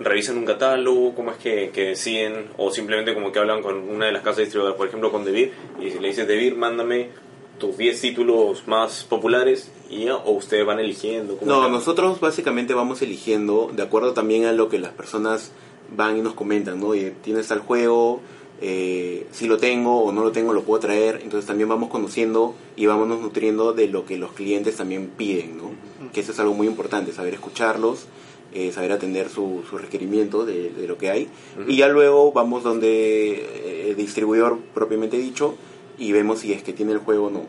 ¿revisan 0.00 0.38
un 0.38 0.44
catálogo? 0.44 1.14
¿Cómo 1.14 1.30
es 1.30 1.38
que, 1.38 1.70
que 1.70 1.88
deciden? 1.88 2.48
O 2.56 2.70
simplemente 2.70 3.14
como 3.14 3.32
que 3.32 3.38
hablan 3.38 3.62
con 3.62 3.88
una 3.88 4.06
de 4.06 4.12
las 4.12 4.22
casas 4.22 4.38
distribuidoras, 4.38 4.76
por 4.76 4.88
ejemplo 4.88 5.10
con 5.10 5.24
Devir, 5.24 5.52
y 5.80 5.90
si 5.90 5.98
le 5.98 6.08
dices 6.08 6.26
Devir, 6.26 6.56
mándame 6.56 7.10
tus 7.58 7.76
10 7.76 8.00
títulos 8.00 8.66
más 8.66 9.04
populares 9.04 9.70
y 9.88 10.08
o 10.08 10.30
ustedes 10.30 10.66
van 10.66 10.78
eligiendo. 10.78 11.36
¿Cómo 11.36 11.50
No, 11.50 11.68
nosotros 11.68 12.20
básicamente 12.20 12.74
vamos 12.74 13.00
eligiendo 13.02 13.70
de 13.72 13.82
acuerdo 13.82 14.12
también 14.12 14.44
a 14.44 14.52
lo 14.52 14.68
que 14.68 14.78
las 14.78 14.92
personas 14.92 15.52
van 15.94 16.18
y 16.18 16.22
nos 16.22 16.34
comentan, 16.34 16.80
¿no? 16.80 16.92
Tienes 17.22 17.48
tal 17.48 17.60
juego, 17.60 18.20
eh, 18.60 19.26
si 19.32 19.46
lo 19.46 19.58
tengo 19.58 20.02
o 20.04 20.12
no 20.12 20.22
lo 20.22 20.32
tengo, 20.32 20.52
lo 20.52 20.62
puedo 20.62 20.80
traer. 20.80 21.20
Entonces 21.22 21.46
también 21.46 21.68
vamos 21.68 21.90
conociendo 21.90 22.54
y 22.76 22.86
vamos 22.86 23.08
nos 23.08 23.20
nutriendo 23.20 23.72
de 23.72 23.88
lo 23.88 24.04
que 24.06 24.16
los 24.18 24.32
clientes 24.32 24.76
también 24.76 25.10
piden, 25.16 25.56
¿no? 25.58 25.70
Que 26.12 26.20
eso 26.20 26.32
es 26.32 26.40
algo 26.40 26.54
muy 26.54 26.66
importante, 26.66 27.12
saber 27.12 27.34
escucharlos, 27.34 28.06
eh, 28.54 28.72
saber 28.72 28.92
atender 28.92 29.28
su- 29.28 29.62
sus 29.68 29.80
requerimientos 29.82 30.46
de, 30.46 30.70
de 30.70 30.86
lo 30.88 30.96
que 30.96 31.10
hay. 31.10 31.28
Ujú. 31.60 31.70
Y 31.70 31.76
ya 31.76 31.88
luego 31.88 32.32
vamos 32.32 32.62
donde 32.62 33.32
eh, 33.32 33.86
el 33.90 33.96
distribuidor 33.96 34.58
propiamente 34.74 35.18
dicho 35.18 35.54
y 35.98 36.12
vemos 36.12 36.38
si 36.40 36.52
es 36.52 36.62
que 36.62 36.72
tiene 36.72 36.92
el 36.92 36.98
juego 36.98 37.26
o 37.26 37.30
no. 37.30 37.42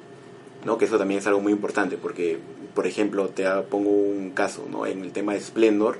¿no? 0.66 0.78
Que 0.78 0.86
eso 0.86 0.98
también 0.98 1.20
es 1.20 1.28
algo 1.28 1.40
muy 1.40 1.54
importante 1.54 1.96
porque, 1.98 2.38
por 2.76 2.88
ejemplo, 2.88 3.30
te 3.30 3.46
pongo 3.70 3.90
un 3.92 4.32
caso, 4.32 4.66
¿no? 4.70 4.86
En 4.86 5.02
el 5.02 5.12
tema 5.14 5.34
de 5.34 5.40
Splendor, 5.40 5.98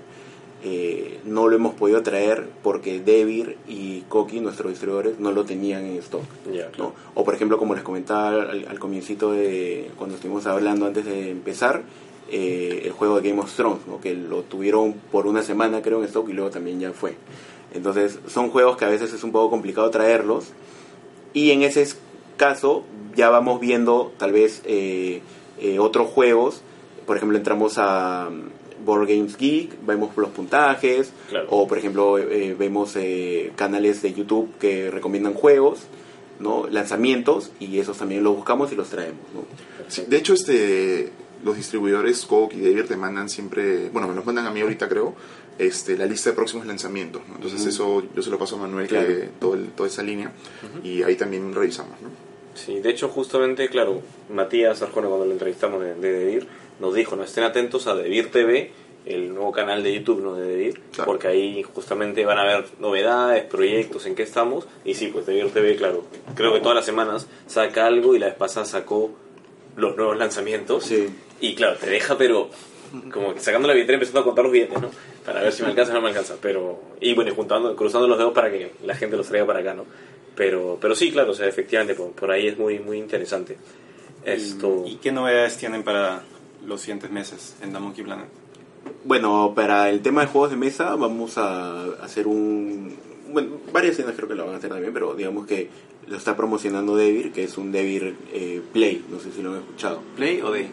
eh, 0.64 1.20
no 1.26 1.48
lo 1.48 1.56
hemos 1.56 1.76
podido 1.76 2.02
traer 2.04 2.48
porque 2.64 3.00
Devir 3.00 3.58
y 3.68 4.02
Koki, 4.10 4.40
nuestros 4.40 4.72
distribuidores, 4.72 5.20
no 5.20 5.32
lo 5.32 5.46
tenían 5.46 5.86
en 5.86 5.98
stock. 5.98 6.24
O 7.16 7.24
por 7.24 7.36
ejemplo, 7.36 7.58
como 7.58 7.76
les 7.76 7.84
comentaba 7.84 8.30
al, 8.30 8.68
al 8.68 8.80
comiencito 8.80 9.32
de 9.32 9.92
cuando 9.98 10.16
estuvimos 10.16 10.46
hablando 10.48 10.86
antes 10.86 11.06
de 11.06 11.30
empezar, 11.32 11.84
eh, 12.30 12.82
el 12.84 12.92
juego 12.92 13.22
de 13.22 13.30
Game 13.30 13.42
of 13.42 13.54
Thrones, 13.54 13.88
¿no? 13.88 14.02
que 14.02 14.14
lo 14.14 14.42
tuvieron 14.44 14.94
por 15.14 15.28
una 15.28 15.44
semana 15.44 15.82
creo 15.82 16.00
en 16.00 16.06
stock 16.06 16.28
y 16.28 16.34
luego 16.34 16.50
también 16.50 16.78
ya 16.78 16.92
fue. 16.92 17.16
Entonces 17.74 18.20
son 18.28 18.50
juegos 18.50 18.76
que 18.76 18.84
a 18.84 18.90
veces 18.90 19.14
es 19.14 19.24
un 19.24 19.32
poco 19.32 19.50
complicado 19.50 19.90
traerlos 19.92 20.52
y 21.34 21.52
en 21.52 21.62
ese 21.62 21.88
caso 22.36 22.84
ya 23.16 23.30
vamos 23.30 23.62
viendo 23.62 24.12
tal 24.18 24.34
vez 24.34 24.62
eh, 24.66 25.22
eh, 25.62 25.80
otros 25.80 26.10
juegos, 26.10 26.64
por 27.06 27.16
ejemplo 27.16 27.38
entramos 27.38 27.76
a 27.78 28.30
Board 28.86 29.08
Games 29.08 29.38
Geek, 29.38 29.86
vemos 29.86 30.16
los 30.18 30.30
puntajes, 30.30 31.12
Claro. 31.30 31.48
o 31.50 31.68
por 31.68 31.78
ejemplo 31.78 32.18
eh, 32.20 32.56
vemos 32.58 32.96
eh, 32.96 33.52
canales 33.56 34.02
de 34.02 34.14
YouTube 34.14 34.50
que 34.60 34.90
recomiendan 34.92 35.34
juegos, 35.34 35.82
¿no? 36.40 36.68
lanzamientos, 36.70 37.52
y 37.60 37.80
esos 37.80 37.98
también 37.98 38.24
los 38.24 38.36
buscamos 38.36 38.72
y 38.72 38.76
los 38.76 38.90
traemos. 38.90 39.20
¿no? 39.34 39.44
Sí, 39.88 40.04
de 40.08 40.18
hecho, 40.18 40.34
este, 40.34 41.12
los 41.44 41.56
distribuidores 41.56 42.26
Coke 42.26 42.56
y 42.56 42.60
Devir 42.60 42.88
te 42.88 42.96
mandan 42.98 43.30
siempre, 43.30 43.90
bueno, 43.90 44.08
me 44.08 44.16
los 44.16 44.26
mandan 44.26 44.46
a 44.48 44.52
mí 44.52 44.62
ahorita 44.62 44.88
creo, 44.88 45.16
este, 45.58 45.98
la 45.98 46.06
lista 46.06 46.30
de 46.30 46.36
próximos 46.36 46.66
lanzamientos. 46.68 47.24
¿no? 47.28 47.36
Entonces 47.36 47.66
eso 47.66 48.04
yo 48.16 48.22
se 48.22 48.30
lo 48.30 48.38
paso 48.38 48.56
a 48.56 48.60
Manuel, 48.60 48.88
Claro. 48.88 49.08
que 49.08 49.30
todo 49.40 49.56
el- 49.56 49.70
toda 49.70 49.90
esa 49.90 50.04
línea, 50.04 50.32
y 50.84 51.02
ahí 51.04 51.16
también 51.16 51.54
revisamos. 51.54 52.00
¿no? 52.02 52.10
Sí, 52.54 52.80
de 52.80 52.90
hecho, 52.90 53.10
justamente, 53.10 53.68
claro, 53.70 54.02
Matías 54.34 54.82
Arjona, 54.82 55.08
cuando 55.08 55.26
lo 55.28 55.32
entrevistamos 55.32 55.80
de, 55.82 55.94
de 55.96 56.26
nos 56.80 56.94
dijo, 56.94 57.16
no 57.16 57.24
estén 57.24 57.44
atentos 57.44 57.88
a 57.88 57.96
Devir 57.96 58.32
TV, 58.32 58.72
el 59.06 59.34
nuevo 59.34 59.52
canal 59.54 59.84
de 59.84 59.94
YouTube 59.94 60.22
¿no? 60.22 60.36
de 60.36 60.46
Devir, 60.48 60.82
Claro. 60.92 61.06
porque 61.12 61.28
ahí 61.28 61.64
justamente 61.64 62.26
van 62.26 62.38
a 62.40 62.44
ver 62.44 62.66
novedades, 62.80 63.44
proyectos, 63.46 64.06
en 64.06 64.16
qué 64.16 64.24
estamos. 64.24 64.68
Y 64.84 64.96
sí, 64.96 65.08
pues 65.08 65.26
Devir 65.26 65.50
TV, 65.52 65.76
claro, 65.78 66.04
creo 66.36 66.54
que 66.54 66.60
todas 66.60 66.76
las 66.76 66.86
semanas 66.86 67.28
saca 67.48 67.86
algo 67.88 68.16
y 68.16 68.20
la 68.20 68.28
vez 68.28 68.36
pasada 68.36 68.66
sacó 68.66 69.12
los 69.76 69.96
nuevos 69.96 70.18
lanzamientos. 70.18 70.84
Sí. 70.86 71.08
Y 71.40 71.56
claro, 71.56 71.78
te 71.78 71.90
deja, 71.90 72.18
pero 72.18 72.50
como 73.14 73.34
que 73.34 73.40
sacando 73.40 73.68
la 73.68 73.74
billetera 73.74 73.94
y 73.94 73.96
empezando 73.96 74.20
a 74.22 74.24
contar 74.24 74.44
los 74.46 74.52
billetes, 74.52 74.82
¿no? 74.82 74.90
Para 75.26 75.42
ver 75.42 75.52
si 75.54 75.62
me 75.62 75.70
alcanza 75.70 75.92
o 75.92 75.96
no 75.96 76.02
me 76.02 76.10
alcanza. 76.10 76.36
Pero, 76.42 76.82
y 77.00 77.14
bueno, 77.14 77.34
juntando, 77.36 77.76
cruzando 77.76 78.08
los 78.08 78.18
dedos 78.18 78.34
para 78.34 78.50
que 78.50 78.72
la 78.86 78.96
gente 78.96 79.16
los 79.18 79.28
traiga 79.28 79.46
para 79.46 79.60
acá, 79.60 79.74
¿no? 79.74 79.86
Pero, 80.36 80.78
pero 80.82 80.96
sí, 80.96 81.12
claro, 81.12 81.32
o 81.32 81.34
sea, 81.34 81.48
efectivamente, 81.48 81.96
por, 81.96 82.12
por 82.12 82.32
ahí 82.32 82.48
es 82.48 82.58
muy, 82.58 82.80
muy 82.80 82.98
interesante. 82.98 83.58
Esto. 84.26 84.84
¿Y 84.86 84.96
qué 84.98 85.12
novedades 85.12 85.58
tienen 85.58 85.84
para 85.84 86.24
los 86.68 86.82
siguientes 86.82 87.10
meses 87.10 87.56
en 87.62 87.74
The 87.74 87.80
Monkey 87.80 88.04
Planet? 88.04 88.28
Bueno, 89.06 89.54
para 89.56 89.90
el 89.90 90.02
tema 90.02 90.22
de 90.22 90.28
juegos 90.28 90.52
de 90.52 90.58
mesa 90.58 90.96
vamos 90.96 91.38
a 91.38 91.84
hacer 92.04 92.28
un... 92.28 92.96
Bueno, 93.32 93.58
varias 93.74 93.96
tiendas 93.96 94.16
creo 94.16 94.28
que 94.28 94.36
lo 94.36 94.46
van 94.46 94.56
a 94.56 94.58
hacer 94.58 94.70
también, 94.70 94.94
pero 94.94 95.16
digamos 95.16 95.48
que 95.48 95.70
lo 96.08 96.16
está 96.16 96.36
promocionando 96.38 96.96
Devir, 96.96 97.32
que 97.32 97.44
es 97.44 97.58
un 97.58 97.72
Devir 97.72 98.16
eh, 98.34 98.62
Play, 98.72 99.06
no 99.10 99.20
sé 99.20 99.32
si 99.32 99.42
lo 99.42 99.52
han 99.52 99.60
escuchado. 99.60 100.02
¿Play 100.16 100.42
o 100.42 100.52
Day? 100.52 100.70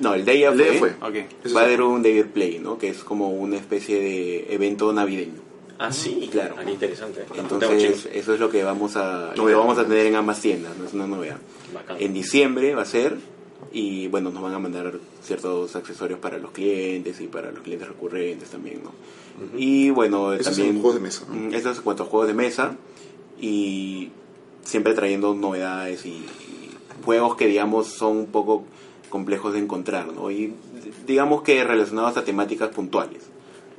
No, 0.00 0.14
el 0.14 0.24
Day 0.24 0.42
El 0.42 0.56
Day 0.56 0.78
fue. 0.78 0.90
fue. 0.90 1.08
Ok. 1.08 1.26
Eso 1.44 1.54
Va 1.54 1.62
a 1.62 1.64
haber 1.64 1.82
un 1.82 2.02
Devir 2.02 2.30
Play, 2.30 2.58
¿no? 2.58 2.78
Que 2.78 2.88
es 2.88 3.04
como 3.04 3.30
una 3.30 3.56
especie 3.56 4.00
de 4.00 4.54
evento 4.54 4.92
navideño. 4.92 5.40
Ah, 5.78 5.92
sí, 5.92 6.28
Claro. 6.30 6.56
Ah, 6.58 6.68
interesante. 6.68 7.24
Entonces, 7.36 8.08
eso 8.12 8.34
es 8.34 8.40
lo 8.40 8.50
que 8.50 8.62
vamos 8.62 8.96
a, 8.96 9.32
lo 9.36 9.46
que 9.46 9.54
vamos 9.54 9.78
a 9.78 9.84
tener 9.84 10.06
en 10.06 10.14
ambas 10.14 10.40
tiendas, 10.40 10.76
no 10.76 10.86
es 10.86 10.94
una 10.94 11.06
novedad. 11.06 11.38
Bacán. 11.74 11.96
En 12.00 12.12
diciembre 12.12 12.74
va 12.74 12.82
a 12.82 12.86
ser 12.86 13.16
y 13.72 14.08
bueno, 14.08 14.30
nos 14.30 14.42
van 14.42 14.54
a 14.54 14.58
mandar 14.58 14.92
ciertos 15.22 15.74
accesorios 15.76 16.18
para 16.18 16.38
los 16.38 16.50
clientes 16.50 17.20
y 17.20 17.26
para 17.26 17.50
los 17.50 17.62
clientes 17.62 17.88
recurrentes 17.88 18.50
también, 18.50 18.82
¿no? 18.84 18.92
Y 19.56 19.90
bueno, 19.90 20.32
Eso 20.32 20.50
es 20.50 20.56
también... 20.56 20.80
juegos 20.80 20.94
de 20.94 21.00
mesa, 21.00 21.24
¿no? 21.28 21.34
Mm, 21.34 21.54
Eso 21.54 21.70
es 21.70 21.78
en 21.78 21.82
cuanto 21.84 22.02
a 22.02 22.06
juegos 22.06 22.28
de 22.28 22.34
mesa 22.34 22.76
y 23.40 24.10
siempre 24.62 24.94
trayendo 24.94 25.34
novedades 25.34 26.04
y, 26.06 26.10
y 26.10 26.70
juegos 27.04 27.36
que 27.36 27.46
digamos 27.46 27.86
son 27.88 28.16
un 28.18 28.26
poco 28.26 28.64
complejos 29.08 29.52
de 29.54 29.58
encontrar, 29.60 30.12
¿no? 30.12 30.30
Y 30.30 30.54
digamos 31.06 31.42
que 31.42 31.64
relacionados 31.64 32.16
a 32.16 32.24
temáticas 32.24 32.70
puntuales. 32.70 33.22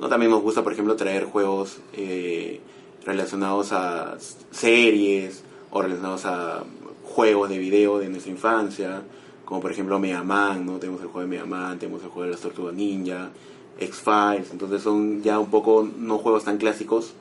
¿no? 0.00 0.08
También 0.08 0.30
nos 0.30 0.42
gusta, 0.42 0.62
por 0.62 0.72
ejemplo, 0.72 0.96
traer 0.96 1.24
juegos 1.24 1.78
eh, 1.92 2.60
relacionados 3.04 3.72
a 3.72 4.16
series 4.50 5.42
o 5.70 5.82
relacionados 5.82 6.24
a 6.26 6.64
juegos 7.04 7.48
de 7.48 7.58
video 7.58 7.98
de 7.98 8.08
nuestra 8.08 8.30
infancia, 8.32 9.02
como 9.44 9.60
por 9.60 9.70
ejemplo 9.72 9.98
Mega 9.98 10.22
Man, 10.22 10.64
¿no? 10.66 10.78
Tenemos 10.78 11.00
el 11.02 11.08
juego 11.08 11.20
de 11.20 11.26
Mega 11.26 11.46
Man, 11.46 11.78
tenemos 11.78 12.02
el 12.02 12.08
juego 12.08 12.24
de 12.26 12.30
las 12.32 12.40
Tortugas 12.40 12.74
Ninja, 12.74 13.30
X-Files, 13.78 14.50
entonces 14.52 14.82
son 14.82 15.22
ya 15.22 15.38
un 15.38 15.50
poco 15.50 15.88
no 15.98 16.18
juegos 16.18 16.44
tan 16.44 16.58
clásicos, 16.58 17.12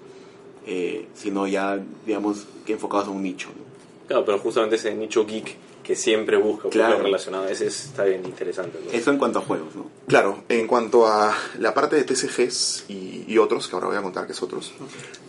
eh, 0.65 1.07
sino 1.13 1.47
ya, 1.47 1.80
digamos, 2.05 2.45
que 2.65 2.74
enfocados 2.74 3.07
a 3.07 3.11
un 3.11 3.24
nicho, 3.24 3.49
¿no? 3.49 3.63
Claro, 4.07 4.26
pero 4.26 4.39
justamente 4.39 4.76
ese 4.76 4.93
nicho 4.95 5.26
geek 5.26 5.55
que 5.84 5.95
siempre 5.97 6.38
busca 6.38 6.69
Claro. 6.69 6.91
juegos 6.91 7.03
relacionados, 7.05 7.51
ese 7.51 7.67
es- 7.67 7.86
está 7.86 8.05
bien 8.05 8.24
interesante. 8.24 8.80
¿no? 8.86 8.91
Eso 8.91 9.11
en 9.11 9.17
cuanto 9.17 9.39
a 9.39 9.41
juegos, 9.41 9.76
¿no? 9.76 9.88
Claro, 10.07 10.43
en 10.47 10.65
cuanto 10.67 11.05
a 11.07 11.36
la 11.59 11.74
parte 11.74 11.97
de 11.97 12.03
TCGs 12.05 12.86
y, 12.88 13.26
y 13.28 13.38
otros, 13.38 13.67
que 13.67 13.76
ahora 13.76 13.88
voy 13.88 13.97
a 13.97 14.01
contar 14.01 14.26
que 14.26 14.32
es 14.32 14.41
otros, 14.41 14.71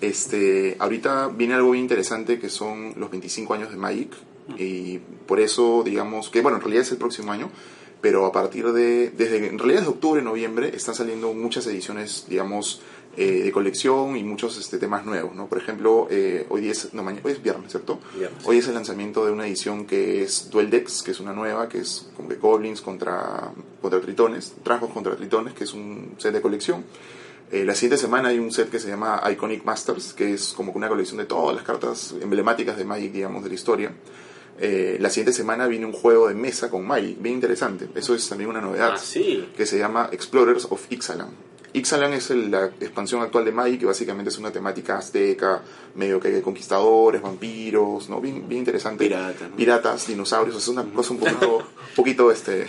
este, 0.00 0.76
ahorita 0.78 1.28
viene 1.28 1.54
algo 1.54 1.72
bien 1.72 1.82
interesante 1.84 2.38
que 2.38 2.48
son 2.50 2.94
los 2.96 3.10
25 3.10 3.54
años 3.54 3.70
de 3.70 3.76
Magic 3.76 4.12
y 4.58 4.98
por 4.98 5.40
eso 5.40 5.82
digamos 5.84 6.30
que, 6.30 6.42
bueno, 6.42 6.58
en 6.58 6.62
realidad 6.62 6.82
es 6.82 6.92
el 6.92 6.98
próximo 6.98 7.32
año, 7.32 7.50
pero 8.00 8.26
a 8.26 8.32
partir 8.32 8.70
de, 8.72 9.10
desde, 9.10 9.46
en 9.46 9.58
realidad 9.58 9.80
desde 9.80 9.92
octubre, 9.92 10.20
noviembre, 10.20 10.72
están 10.74 10.94
saliendo 10.94 11.32
muchas 11.32 11.66
ediciones, 11.66 12.26
digamos, 12.28 12.82
eh, 13.16 13.44
de 13.44 13.52
colección 13.52 14.16
y 14.16 14.24
muchos 14.24 14.58
este, 14.58 14.76
temas 14.76 15.06
nuevos, 15.06 15.34
¿no? 15.34 15.46
Por 15.46 15.56
ejemplo, 15.58 16.08
eh, 16.10 16.46
hoy, 16.50 16.68
es, 16.68 16.92
no, 16.92 17.02
mañana, 17.02 17.22
hoy 17.24 17.32
es 17.32 17.42
viernes, 17.42 17.70
¿cierto? 17.70 18.00
Viernes. 18.18 18.44
Hoy 18.44 18.58
es 18.58 18.68
el 18.68 18.74
lanzamiento 18.74 19.24
de 19.24 19.32
una 19.32 19.46
edición 19.46 19.86
que 19.86 20.22
es 20.22 20.50
Duel 20.50 20.68
Decks, 20.68 21.02
que 21.02 21.12
es 21.12 21.20
una 21.20 21.32
nueva, 21.32 21.68
que 21.68 21.78
es 21.78 22.10
como 22.16 22.28
de 22.28 22.36
goblins 22.36 22.80
contra, 22.80 23.52
contra 23.80 24.00
tritones, 24.00 24.54
trasgos 24.62 24.90
contra 24.90 25.16
tritones, 25.16 25.54
que 25.54 25.64
es 25.64 25.72
un 25.72 26.16
set 26.18 26.34
de 26.34 26.42
colección. 26.42 26.84
Eh, 27.52 27.64
la 27.64 27.74
siguiente 27.74 27.98
semana 27.98 28.30
hay 28.30 28.38
un 28.38 28.50
set 28.50 28.68
que 28.68 28.80
se 28.80 28.88
llama 28.88 29.22
Iconic 29.30 29.64
Masters, 29.64 30.12
que 30.12 30.34
es 30.34 30.52
como 30.52 30.72
que 30.72 30.78
una 30.78 30.88
colección 30.88 31.18
de 31.18 31.24
todas 31.26 31.54
las 31.54 31.64
cartas 31.64 32.14
emblemáticas 32.20 32.76
de 32.76 32.84
Magic, 32.84 33.12
digamos, 33.12 33.44
de 33.44 33.48
la 33.48 33.54
historia. 33.54 33.92
Eh, 34.60 34.98
la 35.00 35.10
siguiente 35.10 35.32
semana 35.32 35.66
viene 35.66 35.84
un 35.86 35.92
juego 35.92 36.28
de 36.28 36.34
mesa 36.34 36.70
con 36.70 36.86
Magic, 36.86 37.20
bien 37.20 37.34
interesante. 37.36 37.88
Eso 37.94 38.14
es 38.14 38.28
también 38.28 38.50
una 38.50 38.60
novedad 38.60 38.92
Ah, 38.94 38.98
sí. 38.98 39.48
que 39.56 39.66
se 39.66 39.78
llama 39.78 40.08
Explorers 40.12 40.66
of 40.70 40.86
Ixalan. 40.90 41.28
Ixalan 41.72 42.12
es 42.12 42.30
el- 42.30 42.52
la 42.52 42.66
expansión 42.80 43.20
actual 43.22 43.44
de 43.44 43.50
Magic, 43.50 43.80
que 43.80 43.86
básicamente 43.86 44.28
es 44.30 44.38
una 44.38 44.52
temática 44.52 44.96
azteca, 44.96 45.60
medio 45.96 46.20
que 46.20 46.28
hay 46.28 46.40
conquistadores, 46.40 47.20
vampiros, 47.20 48.08
¿no? 48.08 48.20
Bien, 48.20 48.48
bien 48.48 48.60
interesante. 48.60 49.04
Piratas, 49.06 49.50
¿no? 49.50 49.56
Piratas, 49.56 50.06
dinosaurios, 50.06 50.56
es 50.56 50.68
una 50.68 50.84
cosa 50.84 51.14
un 51.14 51.18
poquito, 51.18 51.58
poquito 51.96 52.30
este, 52.30 52.68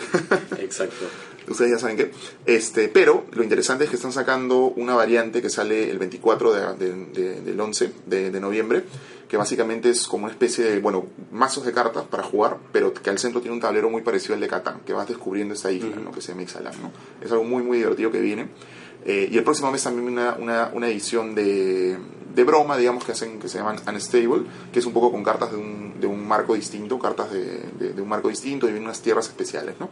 Exacto. 0.60 1.06
ustedes 1.48 1.70
ya 1.74 1.78
saben 1.78 1.98
qué. 1.98 2.12
Este, 2.48 2.88
pero 2.90 3.26
lo 3.34 3.44
interesante 3.44 3.84
es 3.84 3.92
que 3.92 3.96
están 3.96 4.12
sacando 4.12 4.74
una 4.76 4.96
variante 4.96 5.40
que 5.40 5.52
sale 5.52 5.92
el 5.92 6.00
24 6.00 6.52
de- 6.52 6.74
de- 6.74 7.06
de- 7.14 7.42
del 7.42 7.60
11 7.62 7.92
de, 8.08 8.32
de 8.32 8.40
noviembre, 8.40 8.84
que 9.28 9.38
básicamente 9.38 9.90
es 9.90 10.08
como 10.08 10.26
una 10.26 10.34
especie 10.34 10.64
de, 10.66 10.80
bueno, 10.80 11.06
mazos 11.32 11.66
de 11.66 11.72
cartas 11.74 12.04
para 12.06 12.24
jugar, 12.24 12.58
pero 12.72 12.94
que 12.94 13.10
al 13.10 13.18
centro 13.20 13.42
tiene 13.42 13.56
un 13.56 13.62
tablero 13.62 13.90
muy 13.90 14.02
parecido 14.02 14.36
al 14.36 14.42
de 14.42 14.48
Catán, 14.48 14.82
que 14.86 14.94
vas 14.94 15.08
descubriendo 15.08 15.54
esta 15.54 15.72
isla, 15.72 15.96
¿no? 15.98 16.12
Que 16.12 16.22
se 16.22 16.30
llama 16.32 16.44
Ixalan, 16.44 16.74
¿no? 16.82 16.92
Es 17.26 17.32
algo 17.32 17.44
muy, 17.44 17.64
muy 17.64 17.78
divertido 17.78 18.12
que 18.12 18.20
viene. 18.20 18.48
Eh, 19.04 19.30
y 19.32 19.38
el 19.38 19.44
próximo 19.44 19.72
mes 19.72 19.84
también 19.84 20.08
una, 20.08 20.34
una, 20.40 20.72
una 20.74 20.88
edición 20.88 21.36
de, 21.36 21.98
de 22.34 22.44
broma, 22.44 22.76
digamos, 22.76 23.04
que 23.06 23.12
hacen 23.12 23.38
que 23.40 23.48
se 23.48 23.60
llaman 23.60 23.78
Unstable, 23.88 24.44
que 24.74 24.80
es 24.80 24.86
un 24.88 24.94
poco 24.94 25.12
con 25.12 25.24
cartas 25.24 25.52
de 25.52 25.58
un, 25.58 26.00
de 26.00 26.08
un 26.08 26.28
marco 26.28 26.56
distinto, 26.56 26.98
cartas 26.98 27.32
de, 27.32 27.66
de- 27.80 27.94
de 27.94 28.02
un 28.02 28.10
marco 28.10 28.30
distinto 28.30 28.66
y 28.66 28.70
vienen 28.72 28.88
unas 28.88 29.02
tierras 29.02 29.28
especiales, 29.28 29.76
¿no? 29.80 29.90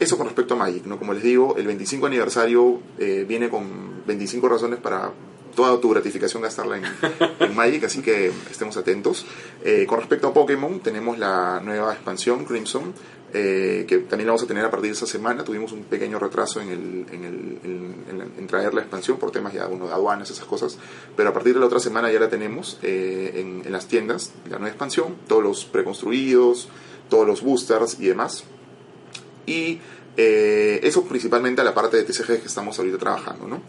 Eso 0.00 0.16
con 0.16 0.26
respecto 0.26 0.54
a 0.54 0.56
Magic, 0.56 0.86
¿no? 0.86 0.98
Como 0.98 1.12
les 1.14 1.22
digo, 1.22 1.54
el 1.56 1.66
25 1.66 2.06
aniversario 2.06 2.80
eh, 2.98 3.24
viene 3.28 3.48
con 3.48 4.02
25 4.06 4.48
razones 4.48 4.80
para 4.80 5.12
toda 5.58 5.80
tu 5.80 5.90
gratificación 5.90 6.40
gastarla 6.40 6.76
en, 6.78 6.84
en 7.40 7.56
Magic, 7.56 7.82
así 7.82 8.00
que 8.00 8.30
estemos 8.48 8.76
atentos. 8.76 9.26
Eh, 9.64 9.86
con 9.88 9.98
respecto 9.98 10.28
a 10.28 10.32
Pokémon, 10.32 10.78
tenemos 10.78 11.18
la 11.18 11.60
nueva 11.64 11.92
expansión, 11.92 12.44
Crimson, 12.44 12.94
eh, 13.34 13.84
que 13.88 13.98
también 13.98 14.26
la 14.28 14.32
vamos 14.34 14.44
a 14.44 14.46
tener 14.46 14.64
a 14.64 14.70
partir 14.70 14.90
de 14.90 14.94
esta 14.94 15.06
semana. 15.06 15.42
Tuvimos 15.42 15.72
un 15.72 15.82
pequeño 15.82 16.20
retraso 16.20 16.60
en, 16.60 16.68
el, 16.68 17.06
en, 17.12 17.24
el- 17.24 17.58
en- 17.64 18.32
en 18.38 18.46
traer 18.46 18.72
la 18.72 18.82
expansión 18.82 19.18
por 19.18 19.32
temas 19.32 19.52
ya 19.52 19.66
bueno, 19.66 19.88
de 19.88 19.92
aduanas, 19.94 20.30
esas 20.30 20.44
cosas, 20.46 20.78
pero 21.16 21.30
a 21.30 21.32
partir 21.32 21.54
de 21.54 21.60
la 21.60 21.66
otra 21.66 21.80
semana 21.80 22.10
ya 22.12 22.20
la 22.20 22.28
tenemos 22.28 22.78
eh, 22.82 23.32
en, 23.34 23.62
en 23.66 23.72
las 23.72 23.88
tiendas, 23.88 24.30
la 24.48 24.58
nueva 24.58 24.68
expansión, 24.68 25.16
todos 25.26 25.42
los 25.42 25.64
preconstruidos, 25.64 26.68
todos 27.10 27.26
los 27.26 27.42
boosters 27.42 27.98
y 27.98 28.06
demás. 28.06 28.44
Y 29.46 29.80
eh, 30.16 30.80
eso 30.82 31.04
principalmente 31.04 31.60
a 31.60 31.64
la 31.64 31.74
parte 31.74 31.96
de 31.96 32.04
TCG 32.04 32.40
que 32.40 32.46
estamos 32.46 32.78
ahorita 32.78 32.98
trabajando, 32.98 33.46
¿no? 33.48 33.62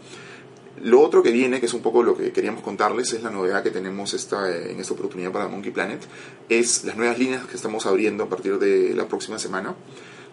Lo 0.82 1.00
otro 1.00 1.22
que 1.22 1.30
viene, 1.30 1.60
que 1.60 1.66
es 1.66 1.74
un 1.74 1.82
poco 1.82 2.02
lo 2.02 2.16
que 2.16 2.32
queríamos 2.32 2.62
contarles, 2.62 3.12
es 3.12 3.22
la 3.22 3.30
novedad 3.30 3.62
que 3.62 3.70
tenemos 3.70 4.14
esta, 4.14 4.50
eh, 4.50 4.72
en 4.72 4.80
esta 4.80 4.94
oportunidad 4.94 5.30
para 5.30 5.48
Monkey 5.48 5.72
Planet, 5.72 6.00
es 6.48 6.84
las 6.84 6.96
nuevas 6.96 7.18
líneas 7.18 7.46
que 7.46 7.56
estamos 7.56 7.84
abriendo 7.86 8.24
a 8.24 8.28
partir 8.28 8.58
de 8.58 8.94
la 8.94 9.06
próxima 9.06 9.38
semana. 9.38 9.74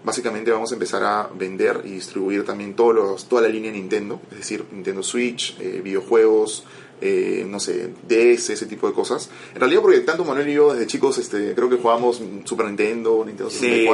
básicamente 0.03 0.51
vamos 0.51 0.71
a 0.71 0.75
empezar 0.75 1.03
a 1.03 1.29
vender 1.37 1.81
y 1.83 1.89
distribuir 1.89 2.45
también 2.45 2.75
todos 2.75 2.95
los, 2.95 3.27
toda 3.27 3.41
la 3.41 3.49
línea 3.49 3.71
Nintendo, 3.71 4.21
es 4.31 4.37
decir, 4.37 4.63
Nintendo 4.71 5.03
Switch, 5.03 5.57
eh, 5.59 5.81
videojuegos, 5.83 6.63
eh, 7.01 7.45
no 7.47 7.59
sé, 7.59 7.91
DS, 8.07 8.53
ese 8.53 8.65
tipo 8.65 8.87
de 8.87 8.93
cosas. 8.93 9.29
En 9.53 9.59
realidad 9.59 9.81
porque 9.81 9.99
tanto 9.99 10.23
Manuel 10.23 10.49
y 10.49 10.53
yo 10.53 10.73
desde 10.73 10.87
chicos 10.87 11.17
este, 11.17 11.53
creo 11.53 11.69
que 11.69 11.75
jugábamos 11.75 12.21
Super 12.45 12.67
Nintendo, 12.67 13.23
Nintendo 13.25 13.49
Sí. 13.51 13.85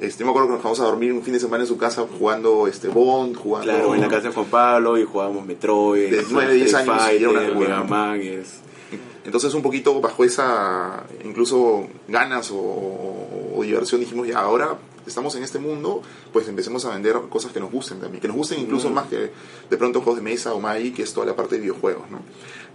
64. 0.00 0.06
Este, 0.08 0.24
me 0.24 0.30
acuerdo 0.30 0.48
que 0.48 0.54
nos 0.54 0.62
vamos 0.62 0.80
a 0.80 0.84
dormir 0.84 1.12
un 1.12 1.22
fin 1.22 1.34
de 1.34 1.40
semana 1.40 1.62
en 1.64 1.68
su 1.68 1.76
casa 1.76 2.06
jugando 2.18 2.66
este, 2.66 2.88
Bond, 2.88 3.36
jugando... 3.36 3.70
Claro, 3.72 3.94
en 3.94 4.00
la 4.00 4.08
casa 4.08 4.28
de 4.28 4.34
Juan 4.34 4.46
Pablo 4.46 4.98
y 4.98 5.04
jugábamos 5.04 5.44
Metroid, 5.46 6.10
De 6.10 6.24
nueve, 6.30 6.54
diez 6.54 6.72
Street 6.72 6.88
años, 6.88 7.12
y 7.12 7.16
era 7.16 7.30
una 7.30 7.84
Fighter, 7.86 8.38
es- 8.40 8.60
Entonces 9.24 9.52
un 9.54 9.62
poquito 9.62 10.00
bajo 10.00 10.24
esa 10.24 11.04
incluso 11.24 11.86
ganas 12.08 12.50
o, 12.50 12.56
o 13.56 13.62
diversión 13.62 14.00
dijimos 14.00 14.26
ya 14.26 14.38
ahora 14.40 14.78
estamos 15.06 15.34
en 15.36 15.42
este 15.42 15.58
mundo 15.58 16.02
pues 16.32 16.48
empecemos 16.48 16.84
a 16.86 16.90
vender 16.90 17.16
cosas 17.28 17.52
que 17.52 17.60
nos 17.60 17.70
gusten 17.70 18.00
también 18.00 18.20
que 18.22 18.28
nos 18.28 18.36
gusten 18.36 18.58
incluso 18.60 18.88
más 18.90 19.06
que 19.08 19.30
de 19.68 19.76
pronto 19.76 20.00
juegos 20.00 20.16
de 20.16 20.22
mesa 20.30 20.54
o 20.54 20.60
Magic 20.60 20.96
que 20.96 21.02
es 21.02 21.12
toda 21.12 21.26
la 21.26 21.36
parte 21.36 21.56
de 21.56 21.60
videojuegos 21.62 22.10
¿no? 22.10 22.20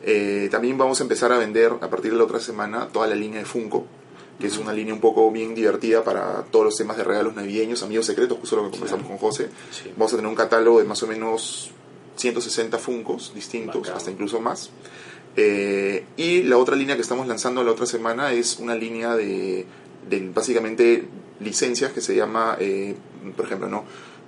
Eh, 0.03 0.47
también 0.51 0.77
vamos 0.77 0.99
a 0.99 1.03
empezar 1.03 1.31
a 1.31 1.37
vender 1.39 1.73
a 1.81 1.89
partir 1.89 2.11
de 2.11 2.17
la 2.17 2.23
otra 2.25 2.39
semana 2.39 2.87
toda 2.91 3.07
la 3.07 3.15
línea 3.15 3.39
de 3.39 3.45
Funko 3.45 3.85
que 4.39 4.47
es 4.47 4.57
una 4.57 4.73
línea 4.73 4.93
un 4.93 4.99
poco 4.99 5.31
bien 5.31 5.55
divertida 5.55 6.03
para 6.03 6.43
todos 6.51 6.65
los 6.65 6.75
temas 6.75 6.97
de 6.97 7.03
regalos 7.03 7.35
navideños, 7.35 7.83
amigos 7.83 8.05
secretos, 8.05 8.37
justo 8.39 8.57
lo 8.57 8.65
que 8.65 8.71
conversamos 8.71 9.07
con 9.07 9.17
José. 9.17 9.49
Sí. 9.71 9.91
Vamos 9.95 10.13
a 10.13 10.17
tener 10.17 10.29
un 10.29 10.35
catálogo 10.35 10.79
de 10.79 10.85
más 10.85 11.01
o 11.03 11.07
menos 11.07 11.71
160 12.17 12.77
Funcos 12.77 13.33
distintos, 13.33 13.81
Bacán. 13.81 13.97
hasta 13.97 14.11
incluso 14.11 14.39
más. 14.41 14.69
Eh, 15.37 16.05
y 16.17 16.43
la 16.43 16.57
otra 16.57 16.75
línea 16.75 16.95
que 16.95 17.01
estamos 17.01 17.27
lanzando 17.27 17.63
la 17.63 17.71
otra 17.71 17.85
semana 17.85 18.31
es 18.31 18.59
una 18.59 18.75
línea 18.75 19.15
de, 19.15 19.65
de 20.09 20.29
básicamente 20.33 21.07
licencias 21.39 21.91
que 21.91 22.01
se 22.01 22.15
llama, 22.15 22.57
eh, 22.59 22.95
por 23.35 23.45
ejemplo, 23.45 23.67
¿no? 23.67 23.83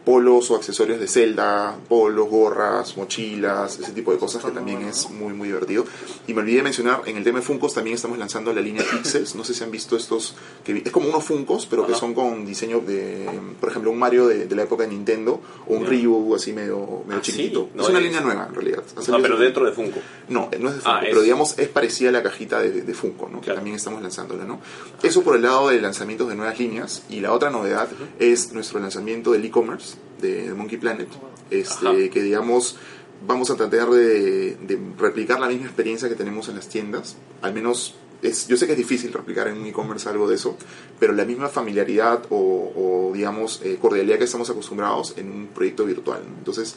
Polos 0.08 0.49
o 0.51 0.55
accesorios 0.55 1.01
de 1.01 1.08
Zelda, 1.10 1.76
polos, 1.89 2.30
gorras, 2.30 2.95
mochilas, 2.95 3.78
ese 3.78 3.91
tipo 3.91 4.14
de 4.14 4.18
cosas 4.18 4.41
que 4.41 4.51
también 4.51 4.82
es 4.84 5.10
muy 5.10 5.34
muy 5.34 5.49
divertido. 5.49 5.84
Y 6.28 6.34
me 6.34 6.39
olvidé 6.39 6.58
de 6.58 6.64
mencionar, 6.64 7.01
en 7.08 7.18
el 7.18 7.26
tema 7.26 7.39
de 7.39 7.45
Funkos 7.45 7.74
también 7.74 7.95
estamos 7.95 8.18
lanzando 8.18 8.53
la 8.53 8.62
línea 8.62 8.86
Pixels, 8.89 9.36
no 9.36 9.43
sé 9.43 9.53
si 9.53 9.66
han 9.66 9.70
visto 9.72 9.97
estos, 9.97 10.34
que 10.64 10.82
es 10.86 10.91
como 10.93 11.10
unos 11.10 11.26
Funkos, 11.26 11.66
pero 11.66 11.86
que 11.86 11.93
son 11.93 12.14
con 12.14 12.45
diseño 12.45 12.80
de, 12.80 13.30
por 13.60 13.68
ejemplo, 13.70 13.91
un 13.91 13.99
Mario 13.99 14.28
de, 14.28 14.45
de 14.45 14.55
la 14.55 14.64
época 14.64 14.84
de 14.84 14.89
Nintendo, 14.91 15.41
o 15.68 15.74
un. 15.76 15.86
Ryu 15.86 16.34
así 16.36 16.53
medio, 16.53 17.03
medio 17.05 17.20
Ah, 17.20 17.24
sí. 17.24 17.51
No, 17.74 17.84
es 17.84 17.89
una 17.89 17.99
es- 17.99 18.05
línea 18.05 18.22
nueva 18.22 18.45
en 18.47 18.55
realidad. 18.55 18.84
Ha 18.95 19.01
Ah, 19.14 19.20
pero 19.22 19.38
dentro 19.38 19.66
de 19.66 19.74
Funko. 19.74 19.99
no, 20.30 20.49
no 20.58 20.70
es 20.70 20.76
de 20.76 20.82
Funko, 20.82 20.89
Ah, 20.89 20.99
pero 21.01 21.18
es- 21.18 21.24
digamos 21.26 21.60
es 21.60 21.68
parecida 21.68 22.10
a 22.10 22.12
la 22.14 22.24
cajita 22.24 22.62
de, 22.62 22.82
de 22.82 22.93
Funko, 22.93 23.28
¿no? 23.28 23.39
Que 23.39 23.45
Claro. 23.47 23.58
también 23.58 23.76
estamos 23.76 24.01
lanzándola, 24.01 24.45
¿no? 24.45 24.60
Eso 25.03 25.22
por 25.22 25.36
el 25.36 25.41
lado 25.41 25.68
de 25.68 25.82
lanzamientos 25.82 26.30
de 26.30 26.36
nuevas 26.36 26.58
líneas. 26.60 27.03
Y 27.10 27.20
la 27.20 27.34
otra 27.34 27.49
novedad 27.49 27.89
es 28.20 28.53
nuestro 28.53 28.80
lanzamiento 28.80 29.32
del 29.34 29.43
e-commerce 29.43 29.97
de, 30.22 30.48
de 30.48 30.54
Monkey 30.54 30.78
Planet. 30.78 31.08
Este, 31.50 31.88
Ajá. 31.88 32.10
que 32.12 32.22
digamos 32.22 32.78
vamos 33.26 33.50
a 33.50 33.56
tratar 33.56 33.89
de, 33.89 34.56
de 34.56 34.80
replicar 34.98 35.39
la 35.39 35.48
misma 35.48 35.66
experiencia 35.66 36.10
que 36.10 36.16
tenemos 36.16 36.50
en 36.50 36.56
las 36.56 36.68
tiendas. 36.70 37.16
Al 37.41 37.54
menos 37.54 37.95
es, 38.22 38.48
yo 38.48 38.58
sé 38.58 38.66
que 38.66 38.74
es 38.74 38.78
difícil 38.78 39.14
replicar 39.14 39.48
en 39.48 39.58
un 39.58 39.66
e-commerce 39.66 40.10
algo 40.10 40.28
de 40.28 40.36
eso, 40.36 40.58
pero 41.00 41.14
la 41.14 41.26
misma 41.26 41.50
familiaridad 41.50 42.24
o, 42.30 42.38
o, 42.38 43.12
digamos 43.14 43.62
eh, 43.64 43.78
cordialidad 43.82 44.18
que 44.18 44.26
estamos 44.26 44.50
acostumbrados 44.50 45.14
en 45.18 45.32
un 45.32 45.48
proyecto 45.48 45.86
virtual. 45.86 46.22
¿no? 46.28 46.38
Entonces, 46.38 46.76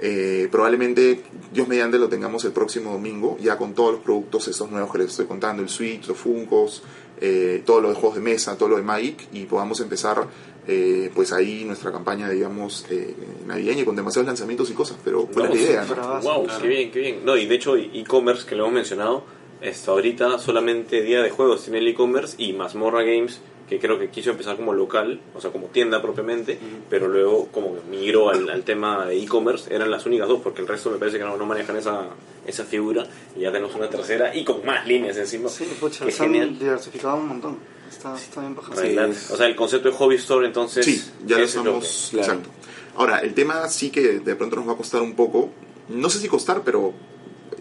eh, 0.00 0.48
probablemente 0.50 1.24
Dios 1.52 1.66
mediante 1.66 1.98
lo 1.98 2.08
tengamos 2.08 2.44
el 2.44 2.52
próximo 2.52 2.92
domingo, 2.92 3.36
ya 3.40 3.56
con 3.58 3.74
todos 3.74 3.92
los 3.94 4.00
productos 4.02 4.46
estos 4.48 4.70
nuevos 4.70 4.92
que 4.92 4.98
les 4.98 5.08
estoy 5.08 5.26
contando, 5.26 5.62
el 5.62 5.68
Switch, 5.68 6.06
los 6.06 6.16
Funkos, 6.16 6.82
eh, 7.20 7.62
todo 7.66 7.80
lo 7.80 7.88
de 7.88 7.96
juegos 7.96 8.14
de 8.16 8.22
mesa, 8.22 8.56
todo 8.56 8.68
lo 8.68 8.76
de 8.76 8.82
Magic, 8.82 9.26
y 9.32 9.46
podamos 9.46 9.80
empezar 9.80 10.28
eh, 10.68 11.10
pues 11.14 11.32
ahí 11.32 11.64
nuestra 11.64 11.90
campaña, 11.90 12.28
digamos, 12.28 12.84
eh, 12.90 13.14
navideña 13.46 13.84
con 13.84 13.96
demasiados 13.96 14.26
lanzamientos 14.26 14.70
y 14.70 14.74
cosas, 14.74 14.98
pero 15.02 15.24
buena 15.24 15.54
idea, 15.54 15.84
¿no? 15.84 16.20
Wow, 16.20 16.46
qué 16.60 16.68
bien, 16.68 16.90
qué 16.90 16.98
bien. 17.00 17.24
No, 17.24 17.36
y 17.36 17.46
de 17.46 17.54
hecho, 17.54 17.76
e-commerce 17.76 18.46
que 18.46 18.54
lo 18.54 18.64
hemos 18.64 18.74
mencionado, 18.74 19.24
hasta 19.66 19.90
ahorita 19.90 20.38
solamente 20.38 21.02
Día 21.02 21.22
de 21.22 21.30
Juegos 21.30 21.62
tiene 21.64 21.78
el 21.78 21.88
e-commerce 21.88 22.36
y 22.38 22.52
Mazmorra 22.52 23.02
Games, 23.02 23.40
que 23.68 23.78
creo 23.78 23.98
que 23.98 24.08
quiso 24.08 24.30
empezar 24.30 24.56
como 24.56 24.72
local, 24.72 25.20
o 25.34 25.40
sea, 25.40 25.50
como 25.50 25.66
tienda 25.66 26.00
propiamente, 26.00 26.58
pero 26.88 27.08
luego 27.08 27.48
como 27.48 27.74
que 27.74 27.80
migró 27.90 28.30
al, 28.30 28.48
al 28.48 28.62
tema 28.62 29.04
de 29.06 29.18
e-commerce, 29.22 29.74
eran 29.74 29.90
las 29.90 30.06
únicas 30.06 30.28
dos, 30.28 30.40
porque 30.42 30.60
el 30.62 30.68
resto 30.68 30.90
me 30.90 30.96
parece 30.98 31.18
que 31.18 31.24
no, 31.24 31.36
no 31.36 31.44
manejan 31.44 31.76
esa, 31.76 32.06
esa 32.46 32.64
figura, 32.64 33.06
y 33.36 33.40
ya 33.40 33.52
tenemos 33.52 33.74
una 33.74 33.88
tercera 33.90 34.34
y 34.34 34.44
con 34.44 34.64
más 34.64 34.86
líneas 34.86 35.16
encima. 35.18 35.48
Sí, 35.48 35.64
pucha, 35.80 36.04
Qué 36.06 36.12
se 36.12 36.22
han 36.24 36.32
genial. 36.32 36.58
diversificado 36.58 37.16
un 37.16 37.28
montón. 37.28 37.77
Está, 37.88 38.14
está 38.16 38.40
bien 38.40 38.54
bajado. 38.54 38.80
Sí. 38.82 38.96
O 39.32 39.36
sea, 39.36 39.46
el 39.46 39.56
concepto 39.56 39.88
de 39.90 39.94
hobby 39.96 40.16
store, 40.16 40.46
entonces. 40.46 40.84
Sí, 40.84 41.02
ya 41.26 41.38
lo 41.38 41.44
ese 41.44 41.58
es 41.58 41.64
lo 41.64 41.78
estamos. 41.78 42.08
claro. 42.10 42.32
Exacto. 42.32 42.50
Ahora, 42.96 43.18
el 43.20 43.34
tema 43.34 43.68
sí 43.68 43.90
que 43.90 44.18
de 44.20 44.36
pronto 44.36 44.56
nos 44.56 44.68
va 44.68 44.72
a 44.72 44.76
costar 44.76 45.02
un 45.02 45.14
poco. 45.14 45.50
No 45.88 46.10
sé 46.10 46.18
si 46.20 46.28
costar, 46.28 46.62
pero 46.64 46.92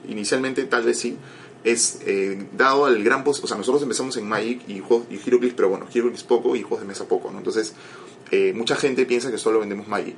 inicialmente 0.08 0.64
tal 0.66 0.84
vez 0.84 1.00
sí. 1.00 1.18
Es 1.64 2.00
eh, 2.06 2.48
dado 2.54 2.86
al 2.86 3.04
gran. 3.04 3.24
pos- 3.24 3.44
O 3.44 3.48
sea, 3.48 3.58
nosotros 3.58 3.82
empezamos 3.84 4.16
en 4.18 4.28
Magic 4.28 4.62
y, 4.68 4.80
juegos- 4.80 5.08
y 5.10 5.16
Heroclix, 5.16 5.54
pero 5.56 5.70
bueno, 5.70 5.88
Heroclix 5.94 6.24
poco 6.24 6.56
y 6.56 6.62
juegos 6.62 6.82
de 6.82 6.88
mesa 6.88 7.06
poco, 7.06 7.32
¿no? 7.32 7.40
Entonces, 7.40 7.74
eh, 8.32 8.54
mucha 8.56 8.76
gente 8.76 9.06
piensa 9.06 9.32
que 9.32 9.38
solo 9.38 9.60
vendemos 9.60 9.88
Magic. 9.88 10.16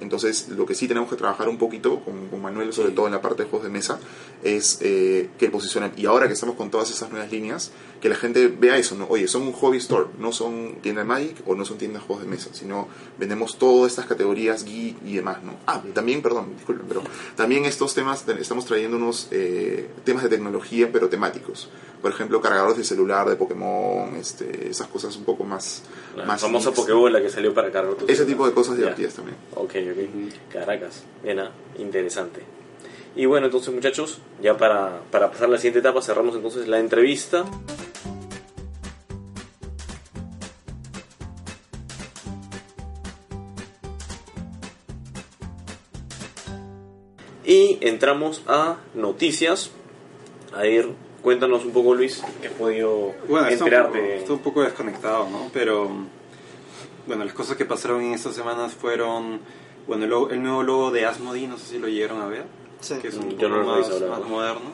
Entonces, 0.00 0.48
lo 0.50 0.64
que 0.66 0.74
sí 0.74 0.86
tenemos 0.88 1.08
que 1.10 1.16
trabajar 1.16 1.48
un 1.48 1.56
poquito 1.58 2.00
con, 2.00 2.28
con 2.28 2.40
Manuel, 2.42 2.72
sobre 2.72 2.90
todo 2.92 3.06
en 3.06 3.12
la 3.12 3.20
parte 3.22 3.42
de 3.44 3.48
juegos 3.48 3.66
de 3.66 3.72
mesa, 3.72 3.98
es 4.42 4.78
eh, 4.82 5.30
que 5.38 5.46
el 5.46 5.50
posicionamiento. 5.50 6.00
Y 6.00 6.06
ahora 6.06 6.26
que 6.28 6.34
estamos 6.34 6.54
con 6.54 6.70
todas 6.70 6.90
esas 6.90 7.10
nuevas 7.10 7.30
líneas, 7.32 7.72
que 8.00 8.08
la 8.08 8.16
gente 8.16 8.48
vea 8.48 8.76
eso, 8.76 8.94
¿no? 8.94 9.06
Oye, 9.08 9.26
son 9.28 9.42
un 9.42 9.52
hobby 9.52 9.78
store, 9.78 10.06
no 10.18 10.32
son 10.32 10.76
tienda 10.82 11.02
de 11.02 11.08
Magic 11.08 11.36
o 11.46 11.54
no 11.54 11.64
son 11.64 11.78
tiendas 11.78 12.02
de 12.02 12.06
juegos 12.06 12.24
de 12.24 12.30
mesa, 12.30 12.50
sino 12.52 12.88
vendemos 13.18 13.58
todas 13.58 13.92
estas 13.92 14.06
categorías 14.06 14.64
geek 14.64 14.96
y 15.04 15.16
demás, 15.16 15.42
¿no? 15.42 15.54
Ah, 15.66 15.82
también, 15.94 16.22
perdón, 16.22 16.54
disculpen, 16.56 16.86
pero 16.88 17.02
también 17.36 17.64
estos 17.64 17.94
temas, 17.94 18.26
estamos 18.28 18.64
trayendo 18.66 18.96
unos 18.96 19.28
eh, 19.30 19.88
temas 20.04 20.22
de 20.22 20.28
tecnología, 20.28 20.90
pero 20.92 21.08
temáticos. 21.08 21.68
Por 22.02 22.12
ejemplo, 22.12 22.40
cargadores 22.40 22.76
de 22.76 22.84
celular 22.84 23.28
de 23.28 23.36
Pokémon, 23.36 24.14
este, 24.16 24.68
esas 24.68 24.86
cosas 24.88 25.16
un 25.16 25.24
poco 25.24 25.44
más. 25.44 25.82
La 26.16 26.24
más 26.24 26.40
famosa. 26.40 26.70
Pokébola 26.70 27.20
que 27.20 27.30
salió 27.30 27.54
para 27.54 27.72
cargar 27.72 27.94
Ese 27.94 28.06
celular. 28.06 28.26
tipo 28.26 28.46
de 28.46 28.52
cosas 28.52 28.76
divertidas 28.76 29.14
también. 29.14 29.36
Ok, 29.54 29.74
ok. 29.90 30.52
Caracas. 30.52 31.02
Bien, 31.24 31.40
interesante. 31.78 32.42
Y 33.16 33.24
bueno, 33.24 33.46
entonces 33.46 33.72
muchachos, 33.74 34.18
ya 34.42 34.58
para, 34.58 35.00
para 35.10 35.30
pasar 35.30 35.46
a 35.48 35.52
la 35.52 35.56
siguiente 35.56 35.78
etapa, 35.78 36.02
cerramos 36.02 36.36
entonces 36.36 36.68
la 36.68 36.78
entrevista. 36.78 37.46
Y 47.80 47.88
entramos 47.88 48.42
a 48.46 48.76
noticias. 48.94 49.70
A 50.54 50.66
ir, 50.66 50.88
cuéntanos 51.22 51.64
un 51.64 51.72
poco 51.72 51.94
Luis, 51.94 52.22
que 52.40 52.48
has 52.48 52.54
podido 52.54 53.14
Bueno, 53.28 53.48
está 53.48 53.64
un, 53.64 53.70
poco, 53.70 53.92
de... 53.94 54.16
está 54.16 54.32
un 54.32 54.38
poco 54.38 54.62
desconectado, 54.62 55.28
¿no? 55.28 55.50
Pero, 55.52 55.90
bueno, 57.06 57.24
las 57.24 57.34
cosas 57.34 57.56
que 57.56 57.64
pasaron 57.64 58.02
en 58.02 58.14
estas 58.14 58.34
semanas 58.34 58.74
fueron, 58.74 59.40
bueno, 59.86 60.28
el, 60.30 60.42
nuevo 60.42 60.62
logo 60.62 60.90
de 60.92 61.04
Asmodee, 61.04 61.46
no 61.46 61.58
sé 61.58 61.66
si 61.66 61.78
lo 61.78 61.88
llegaron 61.88 62.22
a 62.22 62.26
ver, 62.26 62.44
Sí, 62.80 62.94
que 63.02 63.08
es 63.08 63.14
un 63.16 63.26
Mm, 63.26 63.30
poco 63.30 63.42
yo 63.42 63.48
no 63.48 63.56
lo 63.62 63.76
he 63.76 63.80
más, 63.80 64.00
más 64.02 64.20
moderno. 64.28 64.70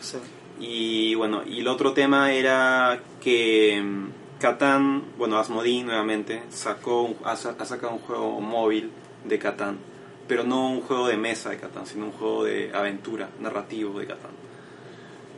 sí. 0.00 0.18
Y 0.58 1.14
bueno, 1.16 1.42
y 1.46 1.60
el 1.60 1.68
otro 1.68 1.92
tema 1.92 2.32
era 2.32 3.02
que 3.20 3.78
mm, 3.84 4.38
Catán, 4.40 5.02
bueno, 5.18 5.38
Asmodee 5.38 5.82
nuevamente, 5.82 6.44
sacó, 6.48 7.14
ha, 7.24 7.32
ha 7.32 7.36
sacado 7.36 7.92
un 7.92 7.98
juego 7.98 8.40
móvil 8.40 8.90
de 9.24 9.38
Catán, 9.38 9.78
pero 10.28 10.44
no 10.44 10.70
un 10.70 10.80
juego 10.82 11.08
de 11.08 11.16
mesa 11.16 11.50
de 11.50 11.56
Catán, 11.58 11.86
sino 11.86 12.06
un 12.06 12.12
juego 12.12 12.44
de 12.44 12.70
aventura, 12.74 13.28
narrativo 13.40 13.98
de 14.00 14.06
Catán. 14.06 14.30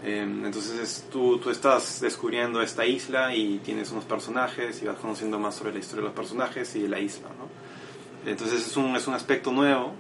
Em, 0.05 0.45
entonces 0.47 0.79
es- 0.79 1.05
tú, 1.11 1.39
tú 1.39 1.51
estás 1.51 2.01
descubriendo 2.01 2.63
esta 2.63 2.87
isla 2.87 3.35
y 3.35 3.59
tienes 3.59 3.91
unos 3.91 4.05
personajes 4.05 4.81
y 4.83 4.87
vas 4.87 4.97
conociendo 4.99 5.39
más 5.41 5.57
sobre 5.57 5.73
la 5.73 5.81
historia 5.81 6.03
de 6.03 6.09
los 6.09 6.17
personajes 6.17 6.75
y 6.77 6.83
de 6.83 6.89
la 6.89 7.01
isla, 7.01 7.29
¿no? 7.39 8.31
Entonces 8.31 8.65
es 8.67 8.77
un, 8.77 8.95
es 8.95 9.07
un 9.09 9.15
aspecto 9.15 9.51
nuevo. 9.51 9.93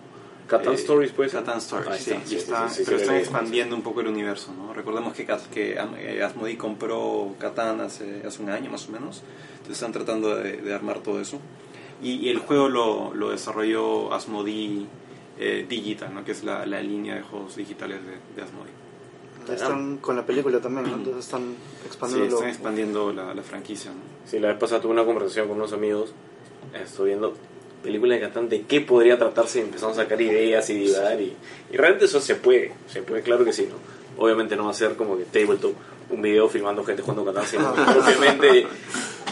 Catan 0.47 0.72
Eh, 0.72 0.76
Stories, 0.76 1.12
pues. 1.12 1.32
Catan 1.32 1.59
Stories, 1.59 1.89
Ahí 1.91 1.99
sí, 2.01 2.11
está, 2.12 2.26
sí, 2.26 2.36
está- 2.36 2.68
sí, 2.70 2.82
pero 2.84 2.97
están 2.97 3.16
expandiendo 3.16 3.74
un 3.76 3.82
poco 3.82 4.01
el 4.01 4.07
universo, 4.07 4.55
¿no? 4.57 4.72
Recordemos 4.72 5.14
que, 5.14 5.26
que 5.53 5.72
eh, 5.99 6.22
Asmodee 6.22 6.57
compró 6.57 7.34
Catan 7.39 7.80
hace, 7.80 8.22
hace 8.26 8.41
un 8.43 8.51
año 8.51 8.70
más 8.70 8.89
o 8.89 8.93
menos, 8.93 9.22
entonces 9.53 9.74
están 9.74 9.93
tratando 9.93 10.36
de, 10.36 10.59
de 10.59 10.74
armar 10.74 11.01
todo 11.01 11.20
eso. 11.20 11.39
Y, 12.03 12.15
y 12.15 12.29
el 12.29 12.39
juego 12.39 12.69
lo, 12.69 13.13
lo 13.15 13.31
desarrolló 13.31 14.13
Asmodee 14.15 14.87
eh, 15.39 15.67
Digital, 15.69 16.15
¿no? 16.15 16.25
Que 16.25 16.33
es 16.33 16.45
la, 16.45 16.65
la 16.67 16.81
línea 16.81 17.15
de 17.17 17.23
juegos 17.23 17.57
digitales 17.57 18.01
de, 18.05 18.13
de 18.37 18.43
Asmodee. 18.43 18.79
Están 19.55 19.97
con 19.99 20.15
la 20.15 20.27
película 20.27 20.61
también, 20.61 20.91
¿no? 20.91 20.97
Entonces 20.97 21.25
están 21.25 21.55
Sí, 21.81 21.87
expandiendo. 21.87 22.35
están 22.37 22.49
expandiendo 22.51 23.13
la, 23.15 23.35
la 23.35 23.43
franquicia, 23.43 23.91
¿no? 23.91 23.97
Sí, 24.31 24.39
la 24.39 24.49
vez 24.49 24.59
pasada 24.59 24.83
tuve 24.83 24.93
una 24.93 25.05
conversación 25.07 25.49
con 25.49 25.57
unos 25.57 25.73
amigos. 25.73 26.13
Estoy 26.75 27.07
viendo 27.09 27.33
película 27.83 28.15
de 28.17 28.21
Catán 28.21 28.49
de 28.51 28.63
qué 28.63 28.83
podría 28.83 29.17
tratarse 29.19 29.61
y 29.61 29.63
empezamos 29.63 29.97
a 29.97 30.03
sacar 30.03 30.21
ideas 30.21 30.69
y 30.69 30.75
divagar. 30.75 31.19
Y, 31.21 31.35
y 31.73 31.77
realmente 31.79 32.05
eso 32.05 32.21
se 32.21 32.35
puede, 32.35 32.75
se 32.89 33.01
puede, 33.03 33.23
claro 33.23 33.43
que 33.45 33.55
sí, 33.55 33.67
¿no? 33.71 34.23
Obviamente 34.23 34.55
no 34.55 34.65
va 34.67 34.71
a 34.73 34.75
ser 34.75 34.97
como 34.97 35.17
que 35.17 35.25
tabletop, 35.25 35.73
un 36.11 36.23
video 36.23 36.49
filmando 36.49 36.85
gente 36.85 37.03
jugando 37.03 37.25
Catán, 37.25 37.47
sino 37.47 37.73
propiamente 37.75 38.67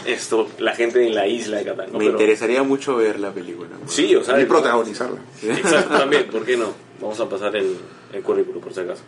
esto, 0.05 0.47
la 0.59 0.73
gente 0.75 1.05
en 1.05 1.15
la 1.15 1.27
isla 1.27 1.57
de 1.57 1.65
Catán. 1.65 1.87
¿no? 1.91 1.93
Me 1.99 2.05
Pero- 2.05 2.11
interesaría 2.11 2.63
mucho 2.63 2.95
ver 2.97 3.19
la 3.19 3.31
película. 3.31 3.69
Sí, 3.87 4.15
o 4.15 4.23
sea, 4.23 4.39
Y 4.39 4.45
protagonizarla. 4.45 5.19
Exacto, 5.43 5.97
también, 5.97 6.27
¿por 6.29 6.45
qué 6.45 6.55
no? 6.57 6.67
Vamos 7.01 7.19
a 7.19 7.27
pasar 7.29 7.55
el, 7.55 7.77
el 8.13 8.23
currículum 8.23 8.61
por 8.61 8.73
si 8.73 8.79
acaso. 8.81 9.01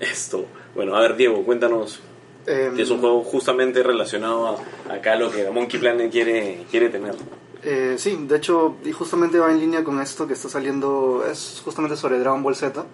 Esto, 0.00 0.46
bueno, 0.74 0.94
a 0.96 1.00
ver, 1.00 1.16
Diego, 1.16 1.42
cuéntanos. 1.44 2.00
Em, 2.46 2.78
Es 2.78 2.90
un 2.90 3.00
juego 3.00 3.22
justamente 3.24 3.82
relacionado 3.82 4.58
a 4.88 4.94
acá 4.94 5.14
a 5.14 5.16
lo 5.16 5.30
que 5.32 5.48
Monkey 5.50 5.80
Planet 5.80 6.10
quiere, 6.10 6.64
quiere 6.70 6.88
tener. 6.90 7.14
Eh, 7.62 7.96
sí, 7.98 8.16
de 8.28 8.36
hecho, 8.36 8.76
y 8.84 8.92
justamente 8.92 9.38
va 9.38 9.50
en 9.50 9.58
línea 9.58 9.82
con 9.82 10.00
esto 10.00 10.26
que 10.28 10.34
está 10.34 10.48
saliendo, 10.48 11.24
es 11.30 11.60
justamente 11.64 11.96
sobre 11.96 12.18
Dragon 12.20 12.42
Ball 12.42 12.54
Z, 12.54 12.84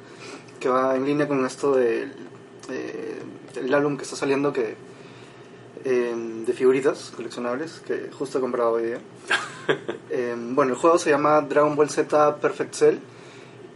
que 0.58 0.68
va 0.70 0.96
en 0.96 1.04
línea 1.04 1.28
con 1.28 1.44
esto 1.44 1.74
del 1.74 2.04
eh, 2.04 2.12
el 3.56 3.74
álbum 3.74 3.96
que 3.96 4.04
está 4.04 4.16
saliendo 4.16 4.52
que 4.52 4.76
eh, 5.84 6.14
de 6.46 6.52
figuritas 6.52 7.12
coleccionables, 7.16 7.80
que 7.86 8.10
justo 8.12 8.38
he 8.38 8.40
comprado 8.40 8.72
hoy 8.72 8.86
día. 8.86 9.00
Eh, 10.10 10.34
bueno, 10.36 10.72
el 10.72 10.78
juego 10.78 10.98
se 10.98 11.08
llama 11.08 11.40
Dragon 11.40 11.76
Ball 11.76 11.88
Z 11.88 12.36
Perfect 12.36 12.74
Cell 12.74 12.98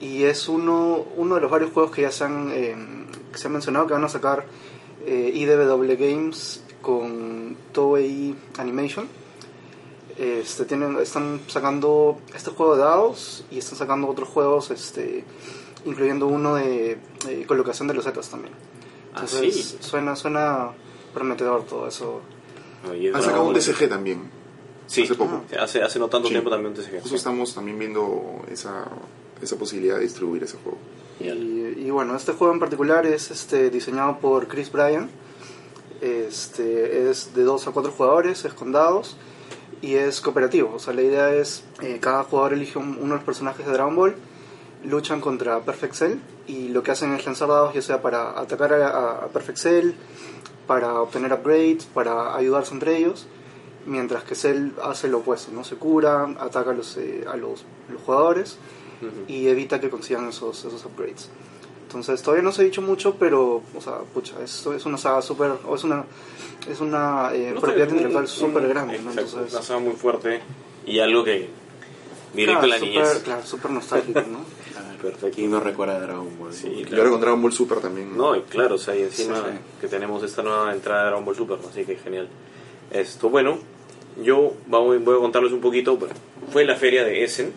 y 0.00 0.24
es 0.24 0.48
uno, 0.48 1.06
uno 1.16 1.36
de 1.36 1.40
los 1.40 1.50
varios 1.50 1.72
juegos 1.72 1.92
que 1.92 2.02
ya 2.02 2.10
se 2.10 2.24
han, 2.24 2.50
eh, 2.52 2.76
que 3.32 3.38
se 3.38 3.46
han 3.46 3.52
mencionado 3.52 3.86
que 3.86 3.94
van 3.94 4.04
a 4.04 4.08
sacar 4.08 4.44
eh, 5.06 5.30
IDW 5.34 5.96
Games 5.96 6.62
con 6.82 7.56
Toei 7.72 8.34
Animation. 8.58 9.08
Este, 10.18 10.64
tienen, 10.64 10.96
están 10.98 11.40
sacando 11.46 12.18
este 12.34 12.50
juego 12.50 12.76
de 12.76 12.82
dados 12.82 13.44
y 13.50 13.58
están 13.58 13.78
sacando 13.78 14.08
otros 14.08 14.28
juegos, 14.28 14.70
este, 14.70 15.24
incluyendo 15.84 16.26
uno 16.26 16.54
de 16.54 16.98
eh, 17.28 17.44
colocación 17.46 17.88
de 17.88 17.94
los 17.94 18.04
zetas 18.04 18.28
también. 18.28 18.54
Ah, 19.16 19.20
Entonces, 19.22 19.54
sí. 19.54 19.76
suena, 19.80 20.14
suena 20.14 20.70
prometedor 21.14 21.64
todo 21.64 21.88
eso. 21.88 22.20
Oye, 22.90 23.06
Han 23.08 23.12
Dragon 23.14 23.22
sacado 23.22 23.48
un. 23.48 23.54
TCG 23.54 23.88
también. 23.88 24.30
Sí, 24.86 25.02
hace 25.02 25.14
poco. 25.16 25.42
hace, 25.58 25.82
hace 25.82 25.98
no 25.98 26.08
tanto 26.08 26.28
Sí. 26.28 26.34
tiempo 26.34 26.50
también 26.50 26.72
un 26.72 26.78
TCG. 26.80 27.00
Justo 27.00 27.16
estamos 27.16 27.54
también 27.54 27.78
viendo 27.78 28.42
esa, 28.50 28.86
esa 29.42 29.56
posibilidad 29.56 29.96
de 29.96 30.02
distribuir 30.02 30.44
ese 30.44 30.56
juego. 30.62 30.78
Y, 31.18 31.28
y 31.86 31.90
bueno, 31.90 32.14
este 32.14 32.32
juego 32.32 32.52
en 32.52 32.60
particular 32.60 33.06
es 33.06 33.30
este, 33.30 33.70
diseñado 33.70 34.18
por 34.20 34.46
Chris 34.48 34.70
Bryan. 34.70 35.08
Este, 36.02 37.08
es 37.10 37.34
de 37.34 37.42
2 37.42 37.66
a 37.68 37.70
4 37.70 37.90
jugadores, 37.92 38.44
es 38.44 38.52
con 38.52 38.70
dados 38.72 39.16
y 39.80 39.94
es 39.94 40.20
cooperativo. 40.20 40.74
O 40.74 40.78
sea, 40.78 40.92
la 40.92 41.02
idea 41.02 41.32
es 41.34 41.64
eh, 41.82 41.98
cada 42.00 42.22
jugador 42.24 42.52
elige 42.52 42.78
un- 42.78 42.98
uno 43.00 43.10
de 43.12 43.16
los 43.16 43.24
personajes 43.24 43.64
de 43.66 43.72
Dragon 43.72 43.96
Ball, 43.96 44.14
luchan 44.86 45.20
contra 45.20 45.60
Perfect 45.60 45.94
Cell 45.94 46.18
y 46.46 46.68
lo 46.68 46.82
que 46.82 46.92
hacen 46.92 47.12
es 47.14 47.24
lanzar 47.26 47.48
dados 47.48 47.74
ya 47.74 47.82
sea 47.82 48.02
para 48.02 48.38
atacar 48.38 48.72
a, 48.74 49.28
Perfect 49.28 49.58
Cell, 49.58 49.90
para 50.66 51.00
obtener 51.00 51.32
upgrades, 51.32 51.84
para 51.86 52.36
ayudarse 52.36 52.74
entre 52.74 52.96
ellos. 52.96 53.26
Mientras 53.84 54.24
que 54.24 54.34
Cell 54.34 54.70
hace 54.82 55.08
lo 55.08 55.18
opuesto, 55.18 55.52
¿no? 55.52 55.62
Se 55.62 55.76
cura, 55.76 56.24
ataca 56.40 56.70
a 56.70 56.74
los, 56.74 56.96
eh, 56.96 57.24
a 57.30 57.36
los, 57.36 57.64
los 57.88 58.02
jugadores 58.02 58.58
y 59.28 59.46
evita 59.46 59.80
que 59.80 59.90
consigan 59.90 60.28
esos, 60.28 60.64
esos 60.64 60.84
upgrades. 60.84 61.28
Entonces 61.86 62.20
todavía 62.20 62.42
no 62.42 62.50
se 62.50 62.62
ha 62.62 62.64
dicho 62.64 62.82
mucho, 62.82 63.14
pero, 63.14 63.62
o 63.76 63.80
sea, 63.80 63.98
pucha, 64.12 64.42
es, 64.42 64.66
es 64.66 64.86
una 64.86 64.98
saga 64.98 65.22
súper, 65.22 65.52
o 65.64 65.76
es 65.76 65.84
una, 65.84 66.04
es 66.68 66.80
una 66.80 67.30
eh, 67.32 67.52
No 67.54 67.60
propiedad 67.60 67.88
intelectual 67.88 68.26
súper 68.26 68.66
grande, 68.68 68.98
¿no? 68.98 69.10
Entonces, 69.10 69.52
una 69.52 69.62
saga 69.62 69.80
muy 69.80 69.94
fuerte 69.94 70.40
y 70.84 70.98
algo 70.98 71.22
que 71.22 71.48
directo 72.34 72.62
claro, 72.62 72.74
a 72.74 72.78
la 72.78 72.84
niñez. 72.84 73.22
Claro, 73.22 73.46
súper 73.46 73.70
nostálgico, 73.70 74.20
¿no? 74.22 74.55
Perfecto. 75.10 75.36
¿Quién 75.36 75.50
no 75.50 75.60
recuerda 75.60 76.00
Dragon 76.00 76.28
Ball? 76.38 76.52
Sí, 76.52 76.68
Y 76.68 76.84
claro. 76.84 77.02
ahora 77.02 77.10
con 77.12 77.20
Dragon 77.20 77.42
Ball 77.42 77.52
Super 77.52 77.78
también. 77.80 78.16
No, 78.16 78.34
y 78.36 78.42
claro, 78.42 78.74
o 78.74 78.78
sea, 78.78 78.96
y 78.96 79.02
encima 79.02 79.36
Sí, 79.36 79.42
sí. 79.52 79.58
que 79.80 79.88
tenemos 79.88 80.22
esta 80.22 80.42
nueva 80.42 80.72
entrada 80.72 81.00
de 81.02 81.06
Dragon 81.08 81.24
Ball 81.24 81.36
Super, 81.36 81.58
así 81.68 81.84
que 81.84 81.96
genial. 81.96 82.28
Esto, 82.90 83.28
bueno, 83.30 83.58
yo 84.22 84.54
voy, 84.66 84.98
voy 84.98 85.16
a 85.16 85.20
contarles 85.20 85.52
un 85.52 85.60
poquito. 85.60 85.96
bueno, 85.96 86.14
fue 86.52 86.64
la 86.64 86.76
feria 86.76 87.04
de 87.04 87.24
Essen, 87.24 87.52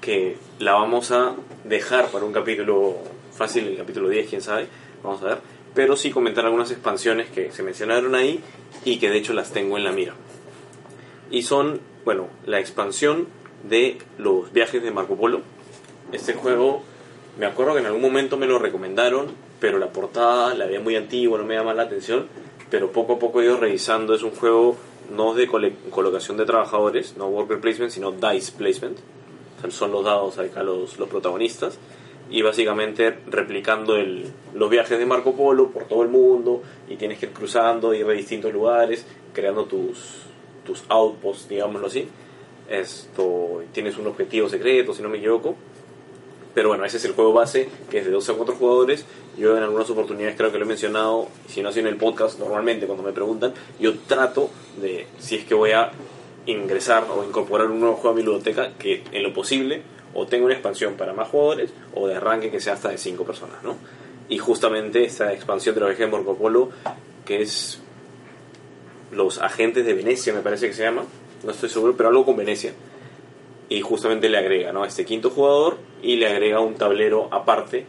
que 0.00 0.36
la 0.58 0.72
vamos 0.74 1.10
a 1.10 1.34
dejar 1.64 2.08
para 2.08 2.24
un 2.24 2.32
capítulo 2.32 2.96
fácil, 3.36 3.66
el 3.68 3.76
capítulo 3.76 4.08
10, 4.08 4.28
quién 4.28 4.42
sabe, 4.42 4.66
vamos 5.02 5.22
a 5.22 5.26
ver. 5.26 5.38
Pero 5.74 5.96
sí 5.96 6.10
comentar 6.10 6.44
algunas 6.44 6.70
expansiones 6.70 7.28
que 7.30 7.50
se 7.50 7.62
mencionaron 7.62 8.14
ahí 8.14 8.40
y 8.84 8.98
que 8.98 9.10
de 9.10 9.18
hecho 9.18 9.32
las 9.32 9.50
tengo 9.52 9.76
en 9.76 9.84
la 9.84 9.92
mira. 9.92 10.14
Y 11.30 11.42
son, 11.42 11.80
bueno, 12.04 12.28
la 12.46 12.60
expansión 12.60 13.26
de 13.68 13.98
los 14.18 14.52
viajes 14.52 14.82
de 14.82 14.90
Marco 14.90 15.16
Polo. 15.16 15.40
Este 16.12 16.34
juego, 16.34 16.82
me 17.38 17.46
acuerdo 17.46 17.74
que 17.74 17.80
en 17.80 17.86
algún 17.86 18.02
momento 18.02 18.36
me 18.36 18.46
lo 18.46 18.58
recomendaron, 18.58 19.32
pero 19.58 19.78
la 19.78 19.88
portada 19.88 20.54
la 20.54 20.66
veía 20.66 20.80
muy 20.80 20.94
antigua, 20.94 21.38
no 21.38 21.44
me 21.44 21.54
llama 21.54 21.74
la 21.74 21.82
atención. 21.82 22.26
Pero 22.70 22.92
poco 22.92 23.14
a 23.14 23.18
poco 23.18 23.40
he 23.40 23.44
ido 23.44 23.56
revisando. 23.56 24.14
Es 24.14 24.22
un 24.22 24.30
juego 24.30 24.76
no 25.14 25.34
de 25.34 25.48
colocación 25.90 26.36
de 26.36 26.44
trabajadores, 26.44 27.16
no 27.16 27.28
worker 27.28 27.60
placement, 27.60 27.90
sino 27.90 28.12
dice 28.12 28.52
placement. 28.56 28.98
O 29.58 29.60
sea, 29.60 29.70
son 29.70 29.92
los 29.92 30.04
dados 30.04 30.38
acá 30.38 30.62
los, 30.62 30.98
los 30.98 31.08
protagonistas. 31.08 31.78
Y 32.30 32.42
básicamente 32.42 33.18
replicando 33.26 33.96
el, 33.96 34.32
los 34.54 34.70
viajes 34.70 34.98
de 34.98 35.04
Marco 35.04 35.34
Polo 35.34 35.70
por 35.70 35.84
todo 35.84 36.02
el 36.02 36.08
mundo. 36.08 36.62
Y 36.88 36.96
tienes 36.96 37.18
que 37.18 37.26
ir 37.26 37.32
cruzando, 37.32 37.92
ir 37.94 38.06
a 38.06 38.12
distintos 38.12 38.52
lugares, 38.52 39.04
creando 39.32 39.64
tus, 39.64 40.22
tus 40.64 40.84
outposts, 40.88 41.48
digámoslo 41.48 41.88
así. 41.88 42.08
Esto, 42.68 43.62
tienes 43.72 43.98
un 43.98 44.06
objetivo 44.06 44.48
secreto, 44.48 44.94
si 44.94 45.02
no 45.02 45.08
me 45.08 45.18
equivoco. 45.18 45.56
Pero 46.54 46.68
bueno, 46.68 46.84
ese 46.84 46.98
es 46.98 47.04
el 47.04 47.12
juego 47.12 47.32
base, 47.32 47.68
que 47.90 47.98
es 47.98 48.04
de 48.04 48.12
2 48.12 48.30
a 48.30 48.34
4 48.34 48.54
jugadores. 48.54 49.04
Yo 49.36 49.56
en 49.56 49.64
algunas 49.64 49.90
oportunidades 49.90 50.36
creo 50.36 50.52
que 50.52 50.58
lo 50.58 50.64
he 50.64 50.68
mencionado, 50.68 51.28
si 51.48 51.62
no 51.62 51.70
así 51.70 51.80
en 51.80 51.88
el 51.88 51.96
podcast, 51.96 52.38
normalmente 52.38 52.86
cuando 52.86 53.02
me 53.02 53.12
preguntan, 53.12 53.52
yo 53.80 53.98
trato 54.06 54.50
de, 54.80 55.06
si 55.18 55.36
es 55.36 55.44
que 55.44 55.54
voy 55.54 55.72
a 55.72 55.90
ingresar 56.46 57.04
o 57.10 57.24
incorporar 57.24 57.68
un 57.68 57.80
nuevo 57.80 57.96
juego 57.96 58.10
a 58.10 58.12
mi 58.14 58.22
biblioteca, 58.22 58.72
que 58.78 59.02
en 59.10 59.22
lo 59.22 59.32
posible 59.32 59.82
o 60.14 60.26
tenga 60.26 60.44
una 60.44 60.54
expansión 60.54 60.94
para 60.94 61.12
más 61.12 61.28
jugadores 61.28 61.72
o 61.94 62.06
de 62.06 62.14
arranque 62.14 62.50
que 62.50 62.60
sea 62.60 62.74
hasta 62.74 62.90
de 62.90 62.98
5 62.98 63.24
personas, 63.24 63.62
¿no? 63.64 63.76
Y 64.28 64.38
justamente 64.38 65.04
esta 65.04 65.32
expansión 65.32 65.74
de 65.74 65.80
la 65.80 65.88
viaje 65.88 66.04
de 66.04 66.10
Marco 66.12 66.36
Polo, 66.36 66.70
que 67.24 67.42
es 67.42 67.80
los 69.10 69.38
agentes 69.38 69.84
de 69.84 69.94
Venecia, 69.94 70.32
me 70.32 70.40
parece 70.40 70.68
que 70.68 70.74
se 70.74 70.84
llama, 70.84 71.04
no 71.42 71.50
estoy 71.50 71.68
seguro, 71.68 71.94
pero 71.96 72.10
algo 72.10 72.24
con 72.24 72.36
Venecia 72.36 72.72
y 73.68 73.80
justamente 73.80 74.28
le 74.28 74.38
agrega 74.38 74.72
¿no? 74.72 74.84
este 74.84 75.04
quinto 75.04 75.30
jugador 75.30 75.78
y 76.02 76.16
le 76.16 76.28
agrega 76.28 76.60
un 76.60 76.74
tablero 76.74 77.28
aparte 77.30 77.86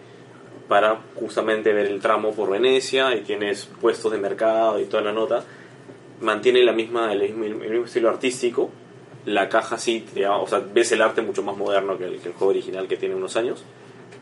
para 0.68 1.02
justamente 1.16 1.74
ver 1.74 1.88
el 1.88 2.00
tramo 2.00 2.34
por 2.34 2.50
Venecia 2.50 3.14
y 3.16 3.22
tienes 3.22 3.66
puestos 3.82 4.12
de 4.12 4.18
mercado 4.18 4.80
y 4.80 4.86
toda 4.86 5.04
la 5.04 5.12
nota 5.12 5.44
mantiene 6.22 6.64
la 6.64 6.72
misma 6.72 7.12
el 7.12 7.22
mismo, 7.34 7.44
el 7.44 7.72
mismo 7.72 7.86
estilo 7.86 8.10
artístico 8.10 8.70
la 9.26 9.50
caja 9.50 9.78
sí 9.78 10.06
o 10.28 10.48
sea 10.48 10.60
ves 10.60 10.92
el 10.92 11.02
arte 11.02 11.22
mucho 11.22 11.44
más 11.44 11.58
moderno 11.58 11.98
que 11.98 12.06
el, 12.06 12.20
que 12.20 12.30
el 12.30 12.34
juego 12.34 12.52
original 12.52 12.88
que 12.88 12.98
tiene 12.98 13.16
unos 13.16 13.36
años 13.36 13.64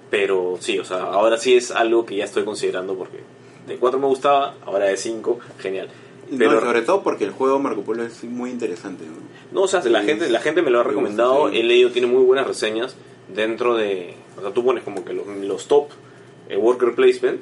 pero 0.09 0.57
sí 0.59 0.79
o 0.79 0.85
sea 0.85 1.03
ahora 1.03 1.37
sí 1.37 1.55
es 1.55 1.71
algo 1.71 2.05
que 2.05 2.15
ya 2.15 2.25
estoy 2.25 2.43
considerando 2.43 2.95
porque 2.95 3.19
de 3.67 3.77
4 3.77 3.99
me 3.99 4.07
gustaba 4.07 4.55
ahora 4.65 4.85
de 4.85 4.97
5 4.97 5.39
genial 5.59 5.89
No, 6.29 6.37
pero 6.37 6.61
sobre 6.61 6.81
todo 6.81 7.03
porque 7.03 7.25
el 7.25 7.31
juego 7.31 7.59
Marco 7.59 7.81
Polo 7.81 8.03
es 8.03 8.23
muy 8.23 8.49
interesante. 8.49 9.05
¿no? 9.05 9.13
no, 9.51 9.61
o 9.63 9.67
sea, 9.67 9.83
la 9.85 10.01
Sí, 10.01 10.07
gente, 10.07 10.29
la 10.29 10.39
gente 10.39 10.61
me 10.61 10.71
lo 10.71 10.79
ha 10.79 10.83
me 10.83 10.89
recomendado, 10.89 11.49
he 11.49 11.63
leído, 11.63 11.91
tiene 11.91 12.07
muy 12.07 12.23
buenas 12.23 12.47
reseñas 12.47 12.95
dentro 13.33 13.75
de... 13.75 14.15
O 14.37 14.41
sea, 14.41 14.51
tú 14.51 14.63
pones 14.63 14.83
como 14.83 15.05
que 15.05 15.13
los, 15.13 15.27
los 15.27 15.67
top 15.67 15.89
eh, 16.49 16.57
worker 16.57 16.95
placement 16.95 17.41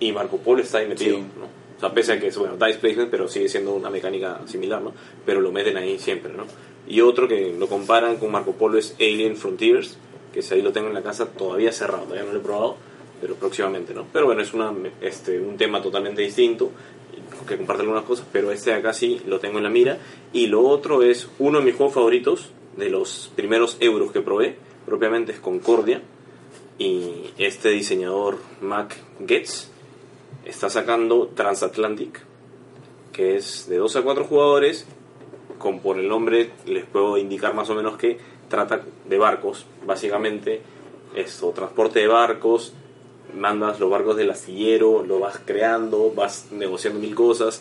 y 0.00 0.12
Marco 0.12 0.38
Polo 0.38 0.62
está 0.62 0.78
ahí 0.78 0.88
metido, 0.88 1.16
Sí. 1.16 1.22
¿no? 1.38 1.62
O 1.76 1.80
sea, 1.80 1.92
pese 1.92 2.12
a 2.12 2.20
que 2.20 2.28
es, 2.28 2.38
bueno, 2.38 2.56
dice 2.64 2.78
placement, 2.78 3.10
pero 3.10 3.26
sigue 3.28 3.48
siendo 3.48 3.74
una 3.74 3.90
mecánica 3.90 4.40
similar, 4.46 4.80
¿no? 4.80 4.92
Pero 5.26 5.40
lo 5.40 5.50
meten 5.50 5.76
ahí 5.76 5.98
siempre, 5.98 6.32
¿no? 6.32 6.44
Y 6.86 7.00
otro 7.00 7.26
que 7.26 7.52
lo 7.58 7.66
comparan 7.68 8.18
con 8.18 8.30
Marco 8.30 8.52
Polo 8.52 8.78
es 8.78 8.94
Alien 9.00 9.36
Frontiers, 9.36 9.96
que 10.32 10.42
si 10.42 10.54
ahí 10.54 10.62
lo 10.62 10.72
tengo 10.72 10.86
en 10.88 10.94
la 10.94 11.02
casa 11.02 11.26
todavía 11.26 11.72
cerrado, 11.72 12.04
todavía 12.04 12.24
no 12.24 12.32
lo 12.32 12.38
he 12.38 12.42
probado, 12.42 12.76
pero 13.20 13.34
próximamente, 13.34 13.94
¿no? 13.94 14.06
Pero 14.12 14.26
bueno, 14.26 14.42
es 14.42 14.54
una, 14.54 14.72
este, 15.00 15.40
un 15.40 15.56
tema 15.56 15.82
totalmente 15.82 16.22
distinto 16.22 16.70
que 17.46 17.56
comparte 17.56 17.82
algunas 17.82 18.04
cosas, 18.04 18.26
pero 18.32 18.50
este 18.50 18.70
de 18.70 18.76
acá 18.76 18.92
sí 18.92 19.20
lo 19.26 19.40
tengo 19.40 19.58
en 19.58 19.64
la 19.64 19.70
mira. 19.70 19.98
Y 20.32 20.46
lo 20.46 20.62
otro 20.62 21.02
es 21.02 21.28
uno 21.38 21.58
de 21.58 21.64
mis 21.64 21.74
juegos 21.76 21.94
favoritos, 21.94 22.50
de 22.76 22.88
los 22.88 23.30
primeros 23.36 23.76
euros 23.80 24.12
que 24.12 24.20
probé, 24.20 24.56
propiamente 24.86 25.32
es 25.32 25.40
Concordia. 25.40 26.02
Y 26.78 27.30
este 27.38 27.70
diseñador, 27.70 28.38
Mac 28.60 28.96
Getz, 29.26 29.68
está 30.44 30.70
sacando 30.70 31.28
Transatlantic, 31.28 32.20
que 33.12 33.36
es 33.36 33.68
de 33.68 33.76
2 33.76 33.96
a 33.96 34.02
4 34.02 34.24
jugadores. 34.24 34.86
Con 35.58 35.78
por 35.80 35.98
el 35.98 36.08
nombre 36.08 36.50
les 36.66 36.84
puedo 36.86 37.18
indicar 37.18 37.54
más 37.54 37.70
o 37.70 37.74
menos 37.74 37.96
que 37.96 38.18
trata 38.48 38.82
de 39.08 39.18
barcos, 39.18 39.66
básicamente. 39.86 40.60
Esto, 41.14 41.50
transporte 41.50 42.00
de 42.00 42.08
barcos, 42.08 42.72
mandas 43.34 43.80
los 43.80 43.90
barcos 43.90 44.16
del 44.16 44.30
astillero, 44.30 45.04
lo 45.04 45.18
vas 45.18 45.40
creando, 45.44 46.12
vas 46.14 46.48
negociando 46.50 47.00
mil 47.00 47.14
cosas 47.14 47.60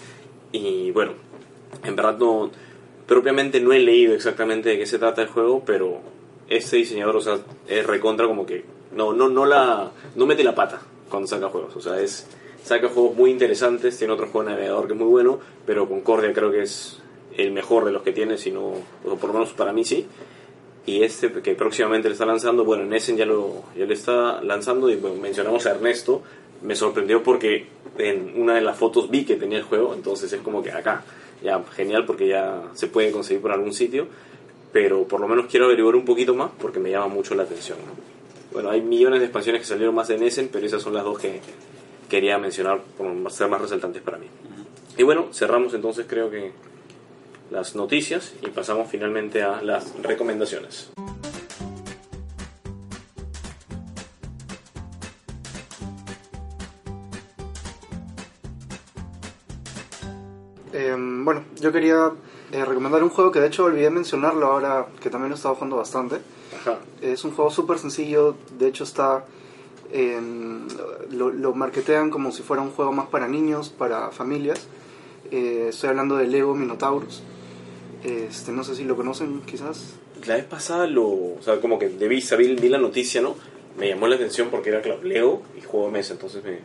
y 0.51 0.91
bueno, 0.91 1.13
en 1.83 1.95
verdad 1.95 2.17
no, 2.17 2.51
propiamente 3.07 3.59
no 3.59 3.73
he 3.73 3.79
leído 3.79 4.13
exactamente 4.13 4.69
de 4.69 4.77
qué 4.77 4.85
se 4.85 4.99
trata 4.99 5.21
el 5.21 5.27
juego, 5.27 5.63
pero 5.65 5.99
este 6.49 6.77
diseñador, 6.77 7.15
o 7.15 7.21
sea, 7.21 7.39
es 7.67 7.85
recontra 7.85 8.27
como 8.27 8.45
que 8.45 8.65
no, 8.95 9.13
no, 9.13 9.29
no 9.29 9.45
la, 9.45 9.91
no 10.15 10.25
mete 10.25 10.43
la 10.43 10.55
pata 10.55 10.81
cuando 11.09 11.27
saca 11.27 11.49
juegos, 11.49 11.75
o 11.75 11.81
sea, 11.81 11.99
es, 11.99 12.27
saca 12.63 12.89
juegos 12.89 13.15
muy 13.15 13.31
interesantes, 13.31 13.97
tiene 13.97 14.13
otro 14.13 14.27
juego 14.27 14.49
de 14.49 14.55
navegador 14.55 14.87
que 14.87 14.93
es 14.93 14.99
muy 14.99 15.09
bueno, 15.09 15.39
pero 15.65 15.87
Concordia 15.87 16.33
creo 16.33 16.51
que 16.51 16.63
es 16.63 16.99
el 17.37 17.51
mejor 17.51 17.85
de 17.85 17.91
los 17.91 18.01
que 18.01 18.11
tiene, 18.11 18.37
sino, 18.37 18.73
por 19.03 19.25
lo 19.25 19.33
menos 19.33 19.53
para 19.53 19.73
mí 19.73 19.85
sí. 19.85 20.07
Y 20.85 21.03
este 21.03 21.31
que 21.31 21.53
próximamente 21.55 22.09
le 22.09 22.13
está 22.13 22.25
lanzando, 22.25 22.65
bueno, 22.65 22.83
en 22.83 22.93
Essen 22.93 23.15
ya 23.15 23.25
lo, 23.25 23.63
ya 23.77 23.85
le 23.85 23.93
está 23.93 24.41
lanzando 24.41 24.89
y 24.89 24.95
bueno, 24.95 25.17
mencionamos 25.17 25.65
a 25.67 25.71
Ernesto, 25.71 26.23
me 26.63 26.75
sorprendió 26.75 27.21
porque 27.21 27.67
en 27.97 28.41
una 28.41 28.55
de 28.55 28.61
las 28.61 28.77
fotos 28.77 29.09
vi 29.09 29.25
que 29.25 29.35
tenía 29.35 29.59
el 29.59 29.63
juego, 29.63 29.93
entonces 29.93 30.31
es 30.33 30.41
como 30.41 30.63
que 30.63 30.71
acá, 30.71 31.03
ya 31.43 31.63
genial 31.75 32.05
porque 32.05 32.27
ya 32.27 32.63
se 32.73 32.87
puede 32.87 33.11
conseguir 33.11 33.41
por 33.41 33.51
algún 33.51 33.73
sitio, 33.73 34.07
pero 34.71 35.03
por 35.03 35.19
lo 35.19 35.27
menos 35.27 35.45
quiero 35.47 35.65
averiguar 35.65 35.95
un 35.95 36.05
poquito 36.05 36.33
más 36.33 36.51
porque 36.59 36.79
me 36.79 36.89
llama 36.89 37.07
mucho 37.07 37.35
la 37.35 37.43
atención. 37.43 37.77
¿no? 37.79 37.93
Bueno, 38.51 38.69
hay 38.69 38.81
millones 38.81 39.19
de 39.19 39.25
expansiones 39.25 39.61
que 39.61 39.67
salieron 39.67 39.93
más 39.93 40.09
en 40.09 40.23
Essen, 40.23 40.49
pero 40.51 40.65
esas 40.65 40.81
son 40.81 40.93
las 40.93 41.03
dos 41.03 41.19
que 41.19 41.39
quería 42.09 42.37
mencionar 42.37 42.81
por 42.97 43.31
ser 43.31 43.47
más 43.47 43.61
resaltantes 43.61 44.01
para 44.01 44.17
mí. 44.17 44.27
Y 44.97 45.03
bueno, 45.03 45.29
cerramos 45.31 45.73
entonces 45.73 46.05
creo 46.07 46.29
que 46.29 46.51
las 47.51 47.75
noticias 47.75 48.33
y 48.41 48.47
pasamos 48.47 48.89
finalmente 48.89 49.43
a 49.43 49.61
las 49.61 49.93
recomendaciones. 50.01 50.89
Eh, 60.73 60.95
bueno, 60.97 61.43
yo 61.59 61.71
quería 61.71 62.11
eh, 62.51 62.65
recomendar 62.65 63.03
un 63.03 63.09
juego 63.09 63.31
que 63.31 63.41
de 63.41 63.47
hecho 63.47 63.65
olvidé 63.65 63.89
mencionarlo 63.89 64.47
ahora, 64.47 64.87
que 65.01 65.09
también 65.09 65.29
lo 65.29 65.35
he 65.35 65.37
estado 65.37 65.55
jugando 65.55 65.75
bastante. 65.75 66.21
Ajá. 66.61 66.79
Es 67.01 67.25
un 67.25 67.31
juego 67.31 67.51
súper 67.51 67.77
sencillo, 67.77 68.35
de 68.57 68.67
hecho 68.67 68.85
está... 68.85 69.25
lo, 71.11 71.29
lo 71.31 71.53
marketean 71.53 72.09
como 72.09 72.31
si 72.31 72.43
fuera 72.43 72.63
un 72.63 72.71
juego 72.71 72.93
más 72.93 73.07
para 73.07 73.27
niños, 73.27 73.69
para 73.69 74.09
familias. 74.11 74.67
Eh, 75.31 75.67
estoy 75.69 75.89
hablando 75.89 76.15
de 76.15 76.27
Lego 76.27 76.55
Minotaurus. 76.55 77.23
Este, 78.03 78.51
no 78.51 78.63
sé 78.63 78.75
si 78.75 78.83
lo 78.83 78.95
conocen, 78.95 79.41
quizás. 79.41 79.93
La 80.25 80.35
vez 80.35 80.45
pasada 80.45 80.87
lo, 80.87 81.07
o 81.07 81.39
sea, 81.41 81.59
como 81.59 81.77
que 81.77 81.89
de 81.89 82.07
vista 82.07 82.35
vi, 82.35 82.55
la 82.55 82.77
noticia, 82.77 83.21
¿no? 83.21 83.35
Me 83.77 83.87
llamó 83.87 84.07
la 84.07 84.15
atención 84.15 84.49
porque 84.49 84.69
era, 84.69 84.81
claro, 84.81 85.01
Leo 85.03 85.41
y 85.57 85.61
juego 85.61 85.87
de 85.87 85.93
mesa, 85.93 86.13
entonces 86.13 86.43
me... 86.43 86.59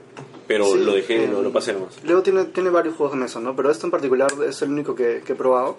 Pero 0.47 0.67
Sí, 0.67 0.79
lo 0.79 0.93
dejé, 0.95 1.25
eh, 1.25 1.29
lo, 1.29 1.43
lo 1.43 1.53
pasé 1.53 1.73
nomás. 1.73 2.03
Lego 2.05 2.23
tiene, 2.23 2.45
tiene 2.47 2.71
varios 2.71 2.97
juegos 2.97 3.15
de 3.15 3.21
mesa, 3.21 3.41
¿no? 3.41 3.55
Pero 3.55 3.71
este 3.71 3.87
en 3.87 3.91
particular 3.91 4.31
es 4.49 4.63
el 4.63 4.71
único 4.71 4.95
que, 4.95 5.23
que 5.25 5.33
he 5.33 5.37
probado. 5.37 5.77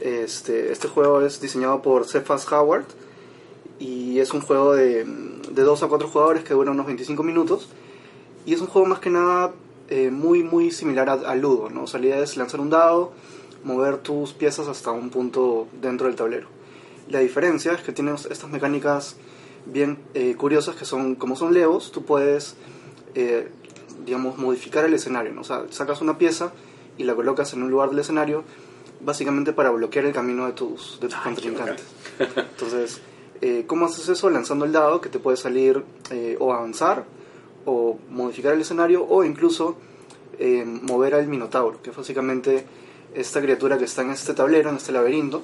Este, 0.00 0.72
este 0.72 0.88
juego 0.88 1.20
es 1.22 1.40
diseñado 1.40 1.80
por 1.82 2.06
Cephas 2.06 2.50
Howard 2.50 2.86
y 3.78 4.18
es 4.20 4.32
un 4.32 4.40
juego 4.40 4.74
de, 4.74 5.04
de 5.04 5.62
2 5.62 5.82
a 5.82 5.88
4 5.88 6.08
jugadores 6.08 6.44
que 6.44 6.54
dura 6.54 6.70
unos 6.70 6.86
25 6.86 7.22
minutos. 7.22 7.68
Y 8.46 8.54
es 8.54 8.60
un 8.60 8.66
juego 8.66 8.86
más 8.86 8.98
que 8.98 9.10
nada 9.10 9.52
eh, 9.88 10.10
muy, 10.10 10.42
muy 10.42 10.70
similar 10.70 11.08
a, 11.08 11.12
a 11.12 11.34
Ludo, 11.34 11.70
¿no? 11.70 11.84
O 11.84 11.86
sea, 11.86 12.00
la 12.00 12.06
idea 12.06 12.18
es 12.20 12.36
lanzar 12.36 12.60
un 12.60 12.70
dado, 12.70 13.12
mover 13.64 13.98
tus 13.98 14.32
piezas 14.32 14.68
hasta 14.68 14.90
un 14.90 15.10
punto 15.10 15.68
dentro 15.80 16.06
del 16.06 16.16
tablero. 16.16 16.48
La 17.08 17.20
diferencia 17.20 17.72
es 17.72 17.82
que 17.82 17.92
tienes 17.92 18.26
estas 18.26 18.50
mecánicas 18.50 19.16
bien 19.66 19.98
eh, 20.14 20.34
curiosas 20.36 20.76
que 20.76 20.84
son, 20.84 21.14
como 21.14 21.36
son 21.36 21.54
Legos, 21.54 21.92
tú 21.92 22.04
puedes, 22.04 22.56
eh, 23.14 23.48
digamos, 24.04 24.38
modificar 24.38 24.84
el 24.84 24.94
escenario, 24.94 25.32
¿no? 25.32 25.42
O 25.42 25.44
sea, 25.44 25.64
sacas 25.70 26.00
una 26.00 26.18
pieza 26.18 26.52
y 26.98 27.04
la 27.04 27.14
colocas 27.14 27.52
en 27.52 27.62
un 27.62 27.70
lugar 27.70 27.90
del 27.90 27.98
escenario 28.00 28.44
básicamente 29.04 29.52
para 29.52 29.70
bloquear 29.70 30.06
el 30.06 30.12
camino 30.12 30.46
de 30.46 30.52
tus, 30.52 30.98
de 31.00 31.08
tus 31.08 31.16
Ay, 31.16 31.22
qué 31.22 31.28
contrincantes. 31.50 31.86
Entonces, 32.36 33.00
eh, 33.40 33.64
¿cómo 33.66 33.86
haces 33.86 34.08
eso? 34.08 34.30
Lanzando 34.30 34.64
el 34.64 34.72
dado 34.72 35.00
que 35.00 35.08
te 35.08 35.18
puede 35.18 35.36
salir 35.36 35.84
eh, 36.10 36.36
o 36.38 36.52
avanzar 36.52 37.04
o 37.64 37.98
modificar 38.10 38.54
el 38.54 38.60
escenario 38.60 39.04
o 39.04 39.24
incluso 39.24 39.76
eh, 40.38 40.64
mover 40.64 41.14
al 41.14 41.26
minotauro, 41.26 41.82
que 41.82 41.90
es 41.90 41.96
básicamente 41.96 42.64
esta 43.14 43.40
criatura 43.40 43.78
que 43.78 43.84
está 43.84 44.02
en 44.02 44.10
este 44.10 44.34
tablero, 44.34 44.70
en 44.70 44.76
este 44.76 44.92
laberinto, 44.92 45.42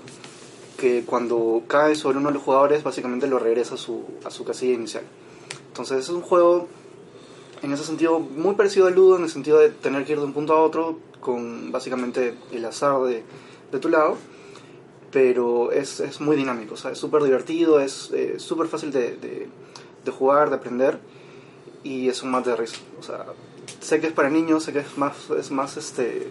que 0.76 1.04
cuando 1.04 1.62
cae 1.66 1.94
sobre 1.94 2.18
uno 2.18 2.28
de 2.28 2.34
los 2.34 2.42
jugadores 2.42 2.82
básicamente 2.82 3.26
lo 3.26 3.38
regresa 3.38 3.74
a 3.74 3.78
su, 3.78 4.04
a 4.24 4.30
su 4.30 4.44
casilla 4.44 4.74
inicial. 4.74 5.04
Entonces 5.68 5.98
es 5.98 6.08
un 6.08 6.22
juego 6.22 6.68
en 7.62 7.72
ese 7.72 7.84
sentido 7.84 8.20
muy 8.20 8.54
parecido 8.54 8.86
al 8.86 8.94
Ludo, 8.94 9.16
en 9.16 9.24
el 9.24 9.30
sentido 9.30 9.58
de 9.58 9.70
tener 9.70 10.04
que 10.04 10.12
ir 10.12 10.18
de 10.18 10.24
un 10.24 10.32
punto 10.32 10.52
a 10.54 10.62
otro 10.62 10.98
con 11.20 11.72
básicamente 11.72 12.34
el 12.52 12.64
azar 12.64 13.02
de, 13.02 13.24
de 13.72 13.78
tu 13.78 13.88
lado, 13.88 14.16
pero 15.10 15.72
es, 15.72 16.00
es 16.00 16.20
muy 16.20 16.36
dinámico, 16.36 16.74
o 16.74 16.76
sea, 16.76 16.92
es 16.92 16.98
súper 16.98 17.22
divertido, 17.22 17.80
es 17.80 18.10
eh, 18.12 18.34
súper 18.38 18.68
fácil 18.68 18.92
de, 18.92 19.16
de, 20.04 20.10
jugar, 20.10 20.48
de 20.48 20.56
aprender 20.56 20.98
y 21.82 22.08
es 22.08 22.22
un 22.22 22.30
mate 22.30 22.50
de 22.50 22.56
risa. 22.56 22.76
O 22.98 23.02
sea, 23.02 23.26
sé 23.80 24.00
que 24.00 24.06
es 24.06 24.12
para 24.12 24.30
niños, 24.30 24.64
sé 24.64 24.72
que 24.72 24.78
es 24.78 24.96
más, 24.96 25.30
es 25.30 25.50
más, 25.50 25.76
este, 25.76 26.30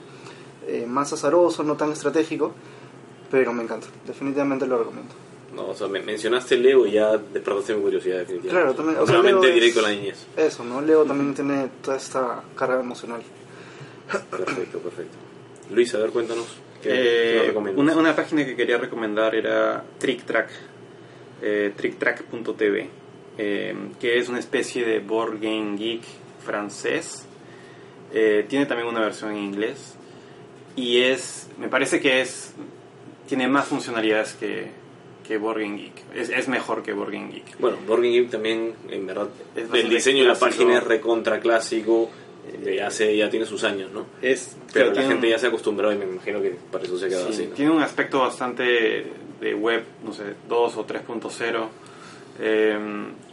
eh, 0.68 0.86
más 0.88 1.12
azaroso, 1.14 1.64
no 1.64 1.76
tan 1.76 1.92
estratégico, 1.92 2.54
pero 3.32 3.54
me 3.54 3.64
encanta, 3.64 3.88
definitivamente 4.06 4.68
lo 4.68 4.78
recomiendo. 4.80 5.14
No, 5.56 5.70
o 5.70 5.74
sea, 5.76 5.88
me- 5.88 6.02
mencionaste 6.02 6.58
Leo 6.58 6.86
y 6.86 6.92
ya 6.92 7.18
despertaste 7.18 7.74
mi 7.74 7.82
curiosidad 7.82 8.20
definitivamente. 8.20 8.50
Claro, 8.50 8.76
también, 8.76 9.00
o 9.00 9.08
sea, 9.08 9.20
Leo 9.22 9.44
es- 9.44 9.54
directo 9.54 9.80
a 9.80 9.84
la 9.84 9.90
niñez. 9.92 10.28
Eso, 10.36 10.64
¿no? 10.64 10.82
Leo 10.82 11.04
también 11.06 11.34
tiene 11.34 11.70
toda 11.82 11.98
esta 11.98 12.44
carga 12.56 12.80
emocional. 12.80 13.22
Perfecto, 14.30 14.80
perfecto. 14.80 15.18
Luis, 15.72 15.94
a 15.96 16.00
ver, 16.00 16.12
cuéntanos. 16.12 16.46
¿Qué, 16.82 16.90
Eh, 17.48 17.52
qué 17.52 17.58
una, 17.58 17.96
una 17.98 18.16
página 18.16 18.46
que 18.46 18.56
quería 18.56 18.78
recomendar 18.78 19.36
era 19.36 19.84
TrickTrack, 19.98 20.50
eh, 21.42 21.74
tricktrack.tv, 21.76 22.90
eh, 23.38 23.76
que 24.00 24.18
es 24.20 24.30
una 24.30 24.40
especie 24.40 24.86
de 24.86 25.00
board 25.00 25.40
game 25.42 25.76
geek 25.76 26.04
francés. 26.46 27.26
Eh, 28.14 28.46
tiene 28.48 28.66
también 28.66 28.88
una 28.88 29.02
versión 29.02 29.32
en 29.32 29.38
inglés 29.44 29.96
y 30.78 31.00
es, 31.02 31.50
me 31.58 31.68
parece 31.68 32.00
que 32.00 32.22
es, 32.22 32.54
tiene 33.28 33.48
más 33.50 33.66
funcionalidades 33.66 34.34
que, 34.36 34.68
que 35.28 35.38
Board 35.38 35.60
Game 35.60 35.78
Geek. 35.78 35.94
Es, 36.16 36.30
es 36.30 36.48
mejor 36.48 36.84
que 36.84 36.94
Board 36.94 37.12
Game 37.12 37.30
Geek. 37.34 37.60
Bueno, 37.60 37.78
Board 37.86 38.02
Game 38.04 38.14
Geek 38.14 38.30
también, 38.30 38.74
en 38.90 39.06
verdad, 39.06 39.28
Es 39.56 39.66
el 39.74 39.90
diseño 39.90 40.24
de 40.24 40.30
la 40.30 40.36
página 40.40 40.78
es 40.78 40.84
recontra 40.86 41.40
clásico, 41.42 42.10
eh, 42.66 42.82
hace, 42.82 43.18
ya 43.18 43.30
tiene 43.30 43.46
sus 43.46 43.64
años, 43.66 43.92
¿no? 43.92 44.06
Es, 44.22 44.56
Pero 44.72 44.94
la 44.94 45.02
gente 45.02 45.26
un- 45.28 45.32
ya 45.32 45.38
se 45.38 45.48
ha 45.48 45.50
acostumbrado 45.50 45.94
y 45.94 45.98
me 45.98 46.06
imagino 46.06 46.42
que 46.42 46.56
para 46.72 46.86
eso 46.86 46.98
se 46.98 47.08
ha 47.08 47.10
quedado 47.10 47.28
Sí, 47.28 47.34
así, 47.34 47.48
¿no? 47.48 47.56
Tiene 47.56 47.72
un 47.72 47.82
aspecto 47.82 48.20
bastante 48.20 49.06
de 49.42 49.54
web, 49.54 49.84
no 50.06 50.14
sé, 50.14 50.24
2 50.48 50.78
o 50.78 50.86
3.0. 50.86 51.68
eh, 52.40 52.78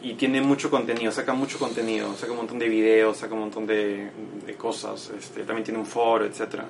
y 0.02 0.14
tiene 0.14 0.40
mucho 0.40 0.70
contenido, 0.70 1.12
saca 1.12 1.32
mucho 1.34 1.59
contenido, 1.59 2.14
saca 2.16 2.32
un 2.32 2.38
montón 2.38 2.59
de 2.59 2.68
videos, 2.68 3.18
saca 3.18 3.34
un 3.34 3.40
montón 3.40 3.66
de, 3.66 4.11
de 4.46 4.55
cosas. 4.55 5.11
Este, 5.18 5.42
también 5.44 5.64
tiene 5.64 5.78
un 5.80 5.86
foro, 5.86 6.24
etcétera 6.24 6.66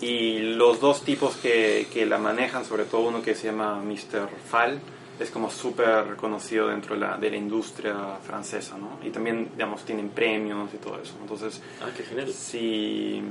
Y 0.00 0.38
los 0.56 0.80
dos 0.80 1.02
tipos 1.02 1.36
que, 1.36 1.86
que 1.92 2.06
la 2.06 2.18
manejan, 2.18 2.64
sobre 2.64 2.84
todo 2.84 3.02
uno 3.02 3.22
que 3.22 3.34
se 3.34 3.46
llama 3.48 3.80
Mr. 3.82 4.28
Fall, 4.50 4.80
es 5.20 5.30
como 5.30 5.48
súper 5.48 6.16
conocido 6.16 6.68
dentro 6.68 6.94
de 6.96 7.00
la, 7.02 7.16
de 7.16 7.30
la 7.30 7.36
industria 7.36 7.94
francesa, 8.26 8.76
¿no? 8.76 8.98
Y 9.06 9.10
también, 9.10 9.50
digamos, 9.52 9.84
tienen 9.84 10.08
premios 10.08 10.74
y 10.74 10.78
todo 10.78 11.00
eso. 11.00 11.14
Entonces, 11.20 11.62
Ah, 11.80 11.90
qué 11.96 12.02
genial. 12.02 12.32
si 12.32 13.22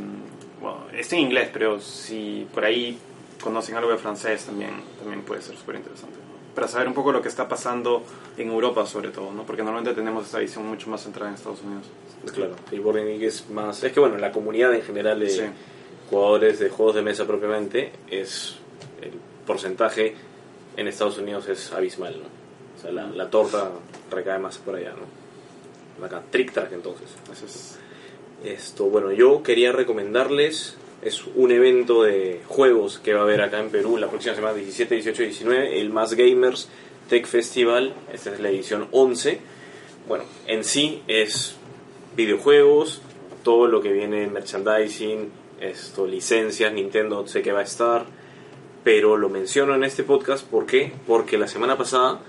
bueno, 0.61 0.85
está 0.97 1.17
en 1.17 1.23
inglés, 1.23 1.49
pero 1.51 1.81
si 1.81 2.47
por 2.53 2.63
ahí 2.63 2.97
conocen 3.43 3.75
algo 3.75 3.91
de 3.91 3.97
francés 3.97 4.45
también, 4.45 4.71
también 4.97 5.23
puede 5.23 5.41
ser 5.41 5.57
súper 5.57 5.75
interesante. 5.75 6.15
¿no? 6.15 6.33
Para 6.55 6.67
saber 6.67 6.87
un 6.87 6.93
poco 6.93 7.11
lo 7.11 7.21
que 7.21 7.29
está 7.29 7.47
pasando 7.47 8.03
en 8.37 8.49
Europa 8.49 8.85
sobre 8.85 9.09
todo, 9.09 9.31
¿no? 9.31 9.43
porque 9.43 9.63
normalmente 9.63 9.95
tenemos 9.99 10.25
esta 10.25 10.39
visión 10.39 10.67
mucho 10.67 10.89
más 10.89 11.01
centrada 11.03 11.29
en 11.29 11.35
Estados 11.35 11.61
Unidos. 11.63 11.87
Claro, 12.33 12.55
y 12.71 12.77
Board 12.79 12.97
Game 12.97 13.11
Geek 13.13 13.23
es 13.23 13.49
más... 13.49 13.83
Es 13.83 13.91
que, 13.91 13.99
bueno, 13.99 14.17
la 14.17 14.31
comunidad 14.31 14.73
en 14.73 14.81
general 14.83 15.19
de 15.19 15.29
Sí. 15.29 15.41
jugadores 16.09 16.59
de 16.59 16.69
juegos 16.69 16.95
de 16.95 17.01
mesa 17.01 17.25
propiamente 17.25 17.91
es... 18.09 18.55
El 19.01 19.11
porcentaje 19.47 20.15
en 20.77 20.87
Estados 20.87 21.17
Unidos 21.17 21.47
es 21.49 21.71
abismal, 21.73 22.13
¿no? 22.19 22.27
O 22.77 22.81
sea, 22.81 22.91
la, 22.91 23.07
la 23.07 23.29
torta 23.29 23.71
recae 24.11 24.39
más 24.39 24.57
por 24.59 24.75
allá, 24.75 24.93
¿no? 24.93 26.05
Acá, 26.05 26.21
Trick 26.31 26.51
Track 26.53 26.71
entonces. 26.73 27.07
Eso 27.31 27.45
es, 27.45 27.79
Esto, 28.43 28.85
bueno, 28.85 29.11
yo 29.11 29.41
quería 29.43 29.71
recomendarles, 29.71 30.77
es 31.05 31.23
un 31.35 31.51
evento 31.51 32.03
de 32.03 32.41
juegos 32.47 32.99
que 32.99 33.13
va 33.13 33.21
a 33.21 33.23
haber 33.23 33.41
acá 33.41 33.59
en 33.59 33.69
Perú 33.69 33.97
la 33.97 34.09
próxima 34.09 34.35
semana, 34.35 34.55
17, 34.55 34.95
18 34.95 35.23
y 35.23 35.25
19, 35.25 35.81
el 35.81 35.89
Más 35.89 36.13
Gamers 36.13 36.69
Tech 37.09 37.25
Festival, 37.25 37.93
esta 38.11 38.33
es 38.33 38.39
la 38.39 38.49
edición 38.49 38.87
11. 38.91 39.39
Bueno, 40.07 40.23
en 40.47 40.63
sí 40.63 41.01
es 41.07 41.55
videojuegos, 42.15 43.01
todo 43.43 43.67
lo 43.67 43.81
que 43.81 43.91
viene 43.91 44.23
en 44.23 44.33
merchandising, 44.33 45.29
esto, 45.59 46.07
licencias, 46.07 46.71
Nintendo 46.71 47.27
sé 47.27 47.41
que 47.41 47.51
va 47.51 47.59
a 47.59 47.63
estar, 47.63 48.05
pero 48.83 49.17
lo 49.17 49.29
menciono 49.29 49.75
en 49.75 49.83
este 49.83 50.03
podcast, 50.03 50.45
¿por 50.45 50.65
qué? 50.65 50.93
Porque 51.05 51.37
la 51.37 51.47
semana 51.47 51.77
pasada 51.77 52.21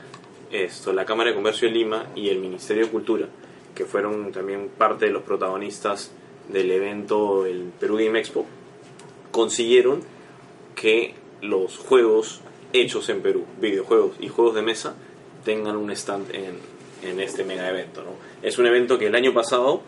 esto, 0.51 0.93
la 0.93 1.05
Cámara 1.05 1.31
de 1.31 1.37
Comercio 1.37 1.69
de 1.69 1.75
Lima 1.75 2.07
y 2.15 2.29
el 2.29 2.39
Ministerio 2.39 2.87
de 2.87 2.91
Cultura, 2.91 3.29
que 3.75 3.85
fueron 3.85 4.33
también 4.33 4.69
parte 4.77 5.07
de 5.07 5.13
los 5.13 5.23
protagonistas 5.23 6.13
del 6.49 6.71
evento, 6.71 7.47
el 7.47 7.73
Perú 7.79 7.97
Game 7.97 8.19
Expo, 8.19 8.47
consiguieron 9.35 10.01
que 10.77 11.15
los 11.43 11.77
juegos 11.77 12.41
hechos 12.73 13.09
en 13.09 13.21
Perú, 13.21 13.45
videojuegos 13.61 14.13
y 14.21 14.29
juegos 14.29 14.55
de 14.55 14.63
mesa, 14.63 14.95
tengan 15.45 15.77
un 15.77 15.91
stand 15.91 16.33
en, 16.33 16.57
en 17.03 17.19
este 17.21 17.43
mega 17.45 17.69
evento. 17.69 18.03
¿no? 18.05 18.11
Es 18.49 18.59
un 18.59 18.67
evento 18.67 18.97
que 18.97 19.09
el 19.09 19.15
año 19.17 19.35
pasado 19.35 19.83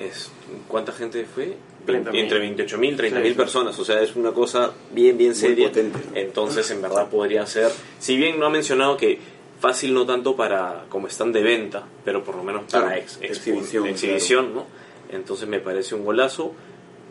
es, 0.00 0.30
¿cuánta 0.68 0.92
gente 0.92 1.24
fue? 1.26 1.56
30.000. 1.84 2.16
Entre 2.16 2.66
28.000 2.66 2.96
30.000 2.96 3.22
Sí, 3.22 3.28
sí. 3.28 3.34
personas, 3.34 3.78
o 3.78 3.84
sea, 3.84 4.00
es 4.00 4.14
una 4.14 4.30
cosa 4.32 4.72
bien, 4.92 5.18
bien 5.18 5.34
seria. 5.34 5.66
potente. 5.68 5.98
Entonces, 6.14 6.70
en 6.70 6.80
verdad 6.80 7.10
podría 7.10 7.44
ser, 7.46 7.70
si 7.98 8.16
bien 8.16 8.38
no 8.38 8.46
ha 8.46 8.50
mencionado 8.50 8.96
que 8.96 9.18
fácil 9.60 9.94
no 9.94 10.06
tanto 10.06 10.36
para 10.36 10.84
como 10.88 11.08
están 11.08 11.32
de 11.32 11.42
venta, 11.42 11.84
pero 12.04 12.22
por 12.22 12.36
lo 12.36 12.44
menos 12.44 12.62
para 12.70 12.86
Claro, 12.86 13.00
ex, 13.02 13.18
exhibición, 13.20 13.86
exhibición, 13.86 14.54
¿no? 14.54 14.66
Entonces 15.10 15.48
me 15.48 15.58
parece 15.60 15.94
un 15.96 16.04
golazo. 16.04 16.52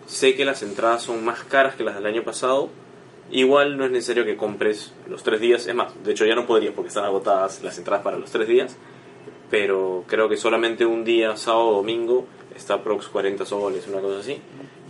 Sé 0.07 0.35
que 0.35 0.45
las 0.45 0.61
entradas 0.63 1.03
son 1.03 1.23
más 1.23 1.43
caras 1.43 1.75
que 1.75 1.83
las 1.83 1.95
del 1.95 2.05
año 2.05 2.23
pasado. 2.23 2.69
Igual 3.31 3.77
no 3.77 3.85
es 3.85 3.91
necesario 3.91 4.23
que 4.23 4.37
compres 4.37 4.93
los 5.09 5.23
tres 5.23 5.41
días. 5.41 5.67
Es 5.67 5.75
más, 5.75 5.91
de 6.03 6.11
hecho 6.11 6.25
ya 6.25 6.35
no 6.35 6.45
podrías 6.45 6.73
porque 6.73 6.89
están 6.89 7.05
agotadas 7.05 7.63
las 7.63 7.77
entradas 7.77 8.03
para 8.03 8.17
los 8.17 8.31
tres 8.31 8.47
días. 8.47 8.75
Pero 9.49 10.03
creo 10.07 10.29
que 10.29 10.37
solamente 10.37 10.85
un 10.85 11.03
día, 11.03 11.35
sábado 11.37 11.67
o 11.67 11.75
domingo, 11.77 12.27
está 12.55 12.83
Prox 12.83 13.07
40 13.07 13.45
soles, 13.45 13.87
una 13.87 13.99
cosa 13.99 14.19
así. 14.19 14.37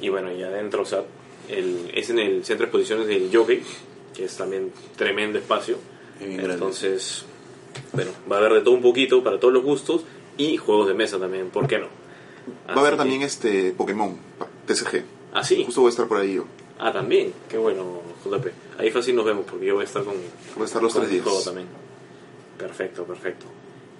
Y 0.01 0.09
bueno, 0.09 0.31
y 0.31 0.43
adentro, 0.43 0.81
o 0.81 0.85
sea, 0.85 1.03
el, 1.49 1.91
es 1.93 2.09
en 2.09 2.19
el 2.19 2.43
centro 2.43 2.65
de 2.65 2.69
exposiciones 2.69 3.07
del 3.07 3.29
Jockey, 3.33 3.63
que 4.13 4.25
es 4.25 4.35
también 4.35 4.71
tremendo 4.95 5.39
espacio. 5.39 5.77
Entonces, 6.19 7.25
bueno, 7.93 8.11
va 8.31 8.37
a 8.37 8.39
haber 8.39 8.53
de 8.53 8.61
todo 8.61 8.73
un 8.73 8.81
poquito 8.81 9.23
para 9.23 9.39
todos 9.39 9.53
los 9.53 9.63
gustos 9.63 10.03
y 10.37 10.57
juegos 10.57 10.87
de 10.87 10.93
mesa 10.93 11.19
también, 11.19 11.49
¿por 11.49 11.67
qué 11.67 11.79
no? 11.79 11.87
Va 12.69 12.75
a 12.75 12.79
haber 12.79 12.97
también 12.97 13.21
este 13.21 13.71
Pokémon, 13.71 14.17
TCG. 14.65 15.03
Ah, 15.33 15.43
sí. 15.43 15.63
Justo 15.65 15.81
voy 15.81 15.89
a 15.89 15.91
estar 15.91 16.07
por 16.07 16.17
ahí 16.17 16.35
yo. 16.35 16.45
Ah, 16.79 16.91
también. 16.91 17.33
Qué 17.49 17.57
bueno, 17.57 18.01
JP. 18.23 18.47
Ahí 18.79 18.91
fácil 18.91 19.15
nos 19.15 19.25
vemos 19.25 19.45
porque 19.49 19.65
yo 19.65 19.75
voy 19.75 19.83
a 19.83 19.85
estar 19.85 20.03
con, 20.03 20.13
Voy 20.55 20.61
a 20.63 20.65
estar 20.65 20.81
los 20.81 20.93
con 20.93 21.01
tres 21.03 21.11
días. 21.11 21.23
juego 21.23 21.41
también. 21.41 21.67
Perfecto, 22.57 23.03
perfecto. 23.05 23.45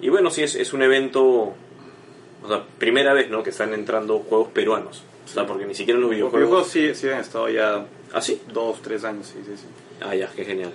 Y 0.01 0.09
bueno, 0.09 0.29
sí, 0.29 0.43
es, 0.43 0.55
es 0.55 0.73
un 0.73 0.81
evento, 0.81 1.23
o 1.23 2.47
sea, 2.47 2.65
primera 2.77 3.13
vez, 3.13 3.29
¿no? 3.29 3.43
Que 3.43 3.49
están 3.51 3.73
entrando 3.73 4.19
juegos 4.19 4.49
peruanos. 4.49 5.03
O 5.25 5.27
sea, 5.27 5.45
porque 5.47 5.65
ni 5.65 5.73
siquiera 5.73 5.97
en 5.97 6.01
los 6.01 6.09
Los 6.11 6.17
videojuegos... 6.17 6.73
videojuegos 6.73 6.95
sí, 6.95 7.01
sí 7.07 7.09
han 7.09 7.19
estado 7.19 7.49
ya 7.49 7.85
Ah, 8.13 8.21
sí. 8.21 8.41
dos, 8.53 8.81
tres 8.81 9.03
años, 9.03 9.27
sí, 9.27 9.39
sí, 9.45 9.51
sí. 9.57 9.65
Ah, 10.01 10.15
ya, 10.15 10.29
qué 10.35 10.45
genial. 10.45 10.71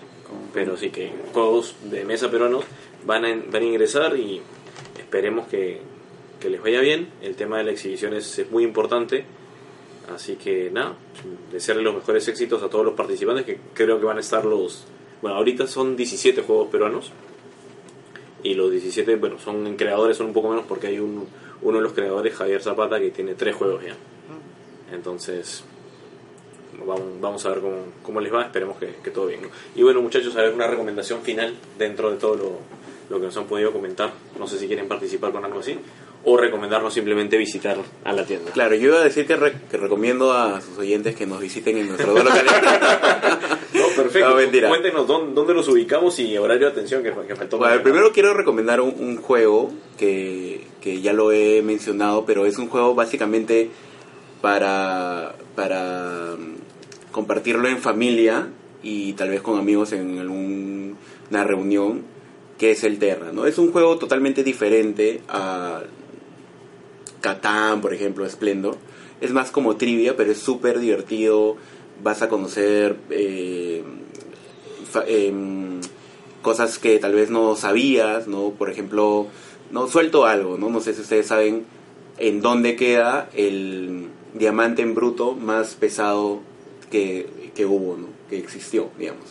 Pero 0.53 0.77
sí 0.77 0.91
que 0.91 1.13
juegos 1.33 1.75
de 1.85 2.05
mesa 2.05 2.31
peruanos 2.31 2.65
van 3.07 3.25
a, 3.25 3.29
van 3.51 3.63
a 3.63 3.65
ingresar 3.65 4.17
y 4.17 4.41
esperemos 4.99 5.47
que, 5.49 5.81
que 6.41 6.51
les 6.51 6.61
vaya 6.63 6.81
bien. 6.81 7.09
El 7.23 7.37
tema 7.37 7.59
de 7.59 7.65
la 7.65 7.71
exhibición 7.73 8.15
es, 8.15 8.39
es 8.39 8.51
muy 8.51 8.65
importante. 8.65 9.25
Así 10.15 10.37
que 10.37 10.71
nada, 10.71 10.95
desearle 11.53 11.83
los 11.83 11.95
mejores 11.95 12.27
éxitos 12.29 12.63
a 12.63 12.69
todos 12.69 12.85
los 12.85 12.95
participantes 12.95 13.45
que 13.45 13.59
creo 13.75 13.99
que 14.01 14.07
van 14.07 14.17
a 14.17 14.21
estar 14.21 14.45
los... 14.45 14.85
Bueno, 15.23 15.37
ahorita 15.37 15.67
son 15.67 15.97
17 15.97 16.43
juegos 16.43 16.69
peruanos. 16.69 17.13
Y 18.43 18.55
los 18.55 18.71
17, 18.71 19.17
bueno, 19.17 19.39
son 19.39 19.77
creadores, 19.77 20.17
son 20.17 20.29
un 20.29 20.33
poco 20.33 20.49
menos 20.49 20.65
porque 20.67 20.89
hay 20.89 20.99
un, 20.99 21.27
uno 21.63 21.77
de 21.77 21.83
los 21.83 21.93
creadores, 21.93 22.35
Javier 22.35 22.63
Zapata, 22.63 22.99
que 22.99 23.11
tiene 23.11 23.35
tres 23.35 23.55
juegos 23.55 23.85
ya. 23.85 23.95
Entonces, 24.93 25.63
vamos, 26.79 27.21
vamos 27.21 27.47
a 27.47 27.51
ver 27.51 27.61
cómo, 27.61 27.77
cómo 28.03 28.21
les 28.21 28.33
va, 28.33 28.43
esperemos 28.43 28.79
que, 28.79 28.95
que 29.05 29.11
todo 29.11 29.27
bien. 29.27 29.43
¿no? 29.43 29.49
Y 29.77 29.83
bueno, 29.83 30.01
muchachos, 30.01 30.35
a 30.37 30.43
ver 30.43 30.55
una 30.55 30.67
recomendación 30.67 31.21
final 31.21 31.55
dentro 31.79 32.11
de 32.11 32.17
todo 32.17 32.35
lo, 32.35 32.59
lo 33.11 33.21
que 33.21 33.27
nos 33.27 33.37
han 33.37 33.45
podido 33.45 33.73
comentar. 33.73 34.11
No 34.39 34.49
sé 34.49 34.59
si 34.59 34.67
quieren 34.67 34.89
participar 34.89 35.33
con 35.33 35.45
algo 35.45 35.61
así 35.61 35.79
o 36.25 36.37
recomendarnos 36.37 36.93
simplemente 36.93 37.37
visitar 37.39 37.79
a 38.05 38.13
la 38.13 38.25
tienda. 38.27 38.51
Claro, 38.53 38.75
yo 38.75 38.89
iba 38.89 39.01
a 39.01 39.05
decir 39.05 39.27
que, 39.27 39.37
re- 39.37 39.55
que 39.71 39.77
recomiendo 39.79 40.33
a 40.33 40.61
sus 40.61 40.77
oyentes 40.77 41.17
que 41.17 41.27
nos 41.27 41.41
visiten 41.41 41.79
en 41.79 41.89
nuestros 41.89 42.15
dos 42.15 42.25
locales. 42.25 42.53
No, 43.73 43.87
perfecto. 43.97 44.29
No, 44.29 44.37
mentira. 44.37 44.69
Cuéntenos 44.69 45.07
dónde, 45.07 45.33
dónde 45.35 45.55
los 45.55 45.67
ubicamos 45.69 46.19
y 46.19 46.37
horario 46.37 46.67
de 46.67 46.73
atención 46.73 47.03
que, 47.03 47.13
que 47.27 47.35
faltó. 47.37 47.57
Bueno, 47.57 47.83
primero 47.83 48.13
quiero 48.13 48.35
recomendar 48.35 48.83
un, 48.83 48.95
un 48.99 49.17
juego 49.17 49.73
que, 49.97 50.67
que 50.83 51.01
ya 51.01 51.13
lo 51.15 51.33
he 51.33 51.63
mencionado, 51.63 52.27
pero 52.27 52.45
es 52.45 52.59
un 52.59 52.69
juego 52.69 52.95
básicamente 52.95 53.71
para, 54.43 55.35
para 55.55 56.35
mm, 56.39 57.13
compartirlo 57.13 57.69
en 57.69 57.79
familia 57.79 58.49
y 58.83 59.13
tal 59.15 59.31
vez 59.31 59.41
con 59.43 59.59
amigos 59.59 59.93
en 59.93 60.19
alguna 60.19 61.45
reunión, 61.45 62.03
que 62.59 62.73
es 62.73 62.85
el 62.85 62.99
Terra. 62.99 63.31
¿no? 63.33 63.47
Es 63.47 63.59
un 63.59 63.73
juego 63.73 63.97
totalmente 63.99 64.43
diferente 64.45 65.21
a 65.29 65.83
Catán, 67.21 67.81
por 67.81 67.93
ejemplo, 67.95 68.29
Splendor. 68.29 68.77
Es 69.21 69.33
más 69.33 69.51
como 69.51 69.77
trivia, 69.77 70.17
pero 70.17 70.33
es 70.33 70.39
súper 70.39 70.79
divertido. 70.81 71.57
Vas 72.03 72.23
a 72.23 72.29
conocer 72.29 72.97
eh, 73.11 73.83
fa- 74.91 75.05
em, 75.07 75.81
cosas 76.43 76.79
que 76.79 76.99
tal 76.99 77.15
vez 77.15 77.31
no 77.31 77.55
sabías, 77.57 78.27
¿no? 78.27 78.51
Por 78.51 78.71
ejemplo, 78.71 79.27
no 79.71 79.87
suelto 79.89 80.25
algo, 80.25 80.57
¿no? 80.57 80.71
No 80.71 80.81
sé 80.81 80.95
si 80.95 81.03
ustedes 81.03 81.27
saben 81.27 81.65
en 82.19 82.41
dónde 82.41 82.77
queda 82.77 83.29
el 83.35 84.07
diamante 84.35 84.81
en 84.83 84.95
bruto 84.95 85.35
más 85.35 85.75
pesado 85.75 86.41
que, 86.91 87.29
que 87.55 87.67
hubo, 87.67 87.97
¿no? 87.99 88.07
Que 88.31 88.39
existió, 88.39 88.91
digamos. 88.99 89.27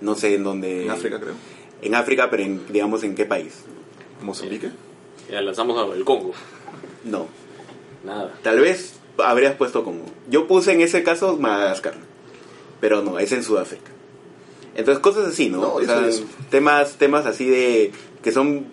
No 0.00 0.14
sé 0.14 0.34
en 0.36 0.44
dónde. 0.44 0.84
En 0.84 0.90
África, 0.90 1.18
creo. 1.18 1.34
En 1.82 1.94
África, 1.96 2.30
pero 2.30 2.44
en, 2.44 2.60
digamos 2.72 3.02
en 3.02 3.14
qué 3.16 3.24
país. 3.24 3.64
Mozambique. 4.22 4.70
Ya 5.30 5.40
lanzamos 5.42 5.94
el 5.96 6.04
Congo. 6.04 6.32
No. 7.04 7.26
Nada. 8.04 8.32
Tal 8.42 8.60
vez 8.60 8.94
habrías 9.18 9.54
puesto 9.56 9.84
como. 9.84 10.00
Yo 10.30 10.46
puse 10.46 10.72
en 10.72 10.80
ese 10.80 11.02
caso 11.02 11.36
Madagascar. 11.36 11.94
Pero 12.80 13.02
no, 13.02 13.18
es 13.18 13.32
en 13.32 13.42
Sudáfrica. 13.42 13.90
Entonces, 14.76 15.02
cosas 15.02 15.26
así, 15.26 15.48
¿no? 15.50 15.60
No, 15.60 15.74
O 15.74 15.82
sea, 15.84 16.06
es- 16.06 16.22
Temas, 16.50 16.92
temas 16.98 17.26
así 17.26 17.46
de. 17.46 17.92
que 18.22 18.30
son, 18.30 18.66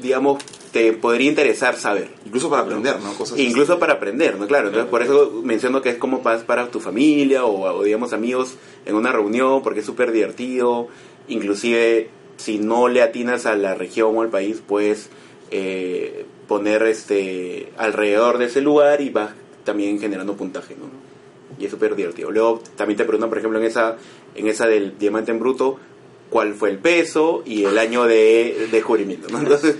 digamos, 0.00 0.42
te 0.72 0.92
podría 0.94 1.28
interesar 1.28 1.76
saber. 1.76 2.08
Incluso 2.24 2.48
para 2.48 2.62
aprender, 2.62 2.98
¿no? 3.00 3.12
Cosas 3.14 3.38
Incluso 3.38 3.78
para 3.78 3.94
aprender, 3.94 4.38
¿no? 4.38 4.46
Claro, 4.46 4.68
entonces 4.68 4.90
por 4.90 5.02
eso 5.02 5.40
menciono 5.44 5.82
que 5.82 5.90
es 5.90 5.96
como 5.98 6.22
para, 6.22 6.38
para 6.40 6.70
tu 6.70 6.80
familia 6.80 7.44
o, 7.44 7.62
o, 7.78 7.82
digamos 7.82 8.12
amigos 8.12 8.54
en 8.86 8.94
una 8.94 9.12
reunión 9.12 9.62
porque 9.62 9.80
es 9.80 9.86
súper 9.86 10.12
divertido. 10.12 10.88
Inclusive 11.28 12.08
si 12.38 12.58
no 12.58 12.88
le 12.88 13.02
atinas 13.02 13.44
a 13.46 13.54
la 13.56 13.74
región 13.74 14.16
o 14.16 14.22
al 14.22 14.28
país, 14.28 14.62
puedes 14.66 15.10
eh, 15.50 16.24
poner 16.46 16.82
este 16.82 17.72
alrededor 17.76 18.38
de 18.38 18.46
ese 18.46 18.60
lugar 18.60 19.00
y 19.00 19.10
vas 19.10 19.30
también 19.64 19.98
generando 20.00 20.34
puntaje, 20.36 20.74
¿no? 20.78 20.86
Y 21.58 21.64
es 21.64 21.70
súper 21.70 21.94
divertido. 21.96 22.30
Luego 22.30 22.62
también 22.76 22.96
te 22.96 23.04
preguntan, 23.04 23.28
por 23.28 23.38
ejemplo, 23.38 23.58
en 23.58 23.64
esa, 23.66 23.96
en 24.34 24.46
esa 24.48 24.66
del 24.66 24.96
diamante 24.98 25.30
en 25.32 25.40
bruto, 25.40 25.78
cuál 26.30 26.54
fue 26.54 26.70
el 26.70 26.78
peso 26.78 27.42
y 27.44 27.64
el 27.64 27.78
año 27.78 28.04
de 28.04 28.68
descubrimiento, 28.70 29.28
¿no? 29.30 29.38
Entonces, 29.40 29.76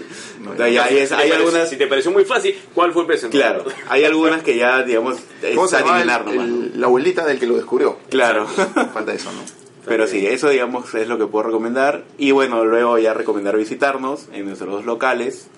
ya 0.57 0.85
hay, 0.85 1.01
Si 1.07 1.09
te 1.09 1.15
hay 1.15 1.31
algunas... 1.31 1.69
Si 1.69 1.77
te 1.77 1.87
pareció 1.87 2.11
muy 2.11 2.25
fácil, 2.25 2.55
¿cuál 2.75 2.93
fue 2.93 3.03
el 3.03 3.09
peso? 3.09 3.29
Claro, 3.31 3.65
hay 3.89 4.05
algunas 4.05 4.43
que 4.43 4.57
ya, 4.57 4.83
digamos, 4.83 5.19
¿Cómo 5.55 5.67
es 5.67 5.75
adivinar 5.75 6.25
nomás. 6.27 6.47
el- 6.49 6.71
¿no? 6.73 6.77
la 6.81 6.87
abuelita 6.87 7.25
del 7.27 7.39
que 7.39 7.47
lo 7.47 7.55
descubrió. 7.57 7.99
Claro. 8.11 8.47
Falta 8.47 9.13
eso, 9.13 9.31
¿no? 9.33 9.43
Pero 9.87 10.07
sí, 10.07 10.27
eso 10.27 10.51
digamos 10.51 10.95
es 10.95 11.09
lo 11.09 11.17
que 11.17 11.27
puedo 11.27 11.45
recomendar. 11.47 12.05
Y 12.19 12.33
bueno, 12.33 12.65
luego 12.67 12.99
ya 12.99 13.15
recomendar 13.15 13.57
visitarnos 13.57 14.27
en 14.35 14.45
nuestros 14.47 14.71
dos 14.71 14.85
locales. 14.85 15.49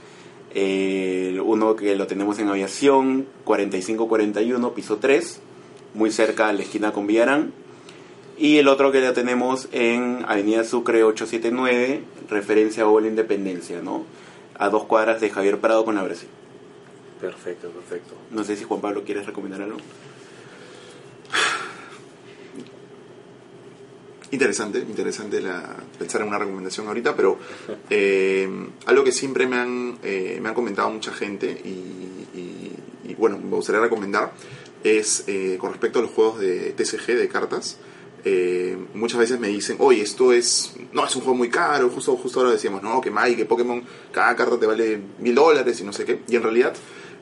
Eh, 0.52 1.40
uno 1.44 1.76
que 1.76 1.94
lo 1.94 2.06
tenemos 2.06 2.38
en 2.38 2.48
aviación 2.48 3.26
4541, 3.44 4.74
piso 4.74 4.96
3, 4.96 5.40
muy 5.94 6.10
cerca 6.10 6.48
a 6.48 6.52
la 6.52 6.62
esquina 6.62 6.92
con 6.92 7.06
Villarán. 7.06 7.52
Y 8.36 8.56
el 8.56 8.68
otro 8.68 8.90
que 8.90 9.00
lo 9.00 9.12
tenemos 9.12 9.68
en 9.72 10.24
Avenida 10.26 10.64
Sucre 10.64 11.04
879, 11.04 12.02
referencia 12.28 12.84
a 12.84 13.00
la 13.00 13.06
Independencia, 13.06 13.82
¿no? 13.82 14.04
A 14.58 14.70
dos 14.70 14.84
cuadras 14.84 15.20
de 15.20 15.30
Javier 15.30 15.60
Prado 15.60 15.84
con 15.84 15.94
la 15.94 16.02
Brasil. 16.02 16.28
Perfecto, 17.20 17.68
perfecto. 17.68 18.14
No 18.30 18.44
sé 18.44 18.56
si 18.56 18.64
Juan 18.64 18.80
Pablo 18.80 19.04
quieres 19.04 19.26
recomendar 19.26 19.60
algo. 19.62 19.78
Interesante, 24.32 24.78
interesante 24.78 25.40
la, 25.40 25.76
pensar 25.98 26.20
en 26.22 26.28
una 26.28 26.38
recomendación 26.38 26.86
ahorita, 26.86 27.16
pero 27.16 27.38
eh, 27.88 28.48
algo 28.86 29.02
que 29.02 29.10
siempre 29.10 29.46
me 29.48 29.56
han, 29.56 29.98
eh, 30.04 30.38
me 30.40 30.48
han 30.48 30.54
comentado 30.54 30.88
mucha 30.90 31.12
gente 31.12 31.46
y, 31.64 31.68
y- 32.38 33.14
bueno, 33.18 33.36
me 33.38 33.50
gustaría 33.56 33.80
recomendar 33.82 34.32
es 34.84 35.24
eh, 35.26 35.56
con 35.60 35.70
respecto 35.72 35.98
a 35.98 36.02
los 36.02 36.10
juegos 36.12 36.38
de 36.40 36.72
TCG, 36.72 37.16
de 37.18 37.28
cartas. 37.28 37.76
eh, 38.24 38.78
muchas 38.94 39.18
veces 39.18 39.38
me 39.40 39.48
dicen, 39.48 39.76
oye, 39.80 40.00
esto 40.02 40.32
es, 40.32 40.72
no, 40.92 41.04
es 41.04 41.14
un 41.16 41.22
juego 41.22 41.36
muy 41.36 41.50
caro, 41.50 41.90
justo, 41.90 42.16
justo 42.16 42.38
ahora 42.40 42.52
decíamos, 42.52 42.82
no, 42.82 43.00
que 43.00 43.10
Magic, 43.10 43.36
que 43.38 43.44
Pokémon, 43.46 43.82
cada 44.12 44.34
carta 44.36 44.58
te 44.58 44.64
vale 44.66 44.98
mil 45.18 45.34
dólares 45.34 45.78
y 45.80 45.84
no 45.84 45.92
sé 45.92 46.04
qué, 46.06 46.20
y 46.28 46.36
en 46.36 46.42
realidad 46.42 46.72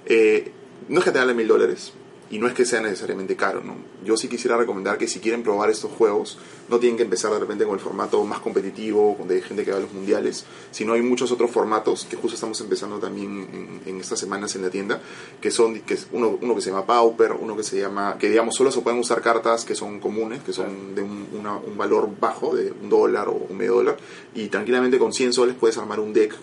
eh, 0.07 0.53
no 0.89 0.99
es 1.01 1.05
que 1.05 1.11
te 1.11 1.19
vale 1.19 1.35
mil 1.35 1.49
dólares, 1.49 1.93
y 2.31 2.39
no 2.39 2.47
es 2.47 2.53
que 2.53 2.65
sea 2.67 2.81
necesariamente 2.83 3.37
caro, 3.37 3.63
¿no? 3.65 3.75
Yo 4.05 4.17
sí 4.17 4.29
quisiera 4.29 4.57
recomendar 4.59 4.99
que 4.99 5.09
si 5.09 5.19
quieren 5.19 5.43
probar 5.43 5.71
estos 5.71 5.91
juegos, 5.93 6.39
no 6.69 6.79
tienen 6.79 6.99
que 6.99 7.03
empezar 7.05 7.33
de 7.33 7.39
repente 7.39 7.65
con 7.65 7.75
el 7.75 7.81
formato 7.81 8.23
más 8.25 8.41
competitivo, 8.41 9.17
de 9.27 9.41
gente 9.41 9.65
que 9.65 9.71
va 9.71 9.79
a 9.79 9.81
los 9.81 9.93
mundiales, 9.95 10.45
sino 10.71 10.93
hay 10.93 11.01
muchos 11.03 11.33
otros 11.33 11.51
formatos 11.51 12.07
que 12.09 12.17
justo 12.17 12.35
estamos 12.35 12.61
empezando 12.61 12.99
también 12.99 13.49
en, 13.53 13.81
en 13.95 14.01
estas 14.01 14.19
semanas 14.21 14.55
en 14.57 14.63
la 14.63 14.71
tienda, 14.71 15.01
que 15.41 15.51
son 15.51 15.81
que 15.81 15.95
es 15.95 16.07
uno, 16.13 16.39
uno 16.43 16.55
que 16.55 16.61
se 16.61 16.71
llama 16.71 16.85
Pauper, 16.87 17.33
uno 17.33 17.57
que 17.57 17.63
se 17.63 17.81
llama, 17.81 18.17
que 18.19 18.29
digamos 18.29 18.55
solo 18.55 18.71
se 18.71 18.83
pueden 18.83 18.99
usar 19.01 19.23
cartas 19.23 19.65
que 19.65 19.75
son 19.75 19.99
comunes, 19.99 20.43
que 20.43 20.53
son 20.53 20.95
de 20.95 21.01
un, 21.03 21.29
una- 21.39 21.57
un 21.57 21.79
valor 21.79 22.11
bajo, 22.21 22.55
de 22.55 22.73
un 22.73 22.91
dólar 22.91 23.29
o 23.29 23.33
un 23.49 23.57
medio 23.57 23.75
dólar, 23.77 23.97
y 24.35 24.49
tranquilamente 24.49 24.99
con 24.99 25.13
100 25.15 25.33
soles 25.33 25.55
puedes 25.59 25.79
armar 25.79 25.99
un 26.01 26.13
deck 26.13 26.35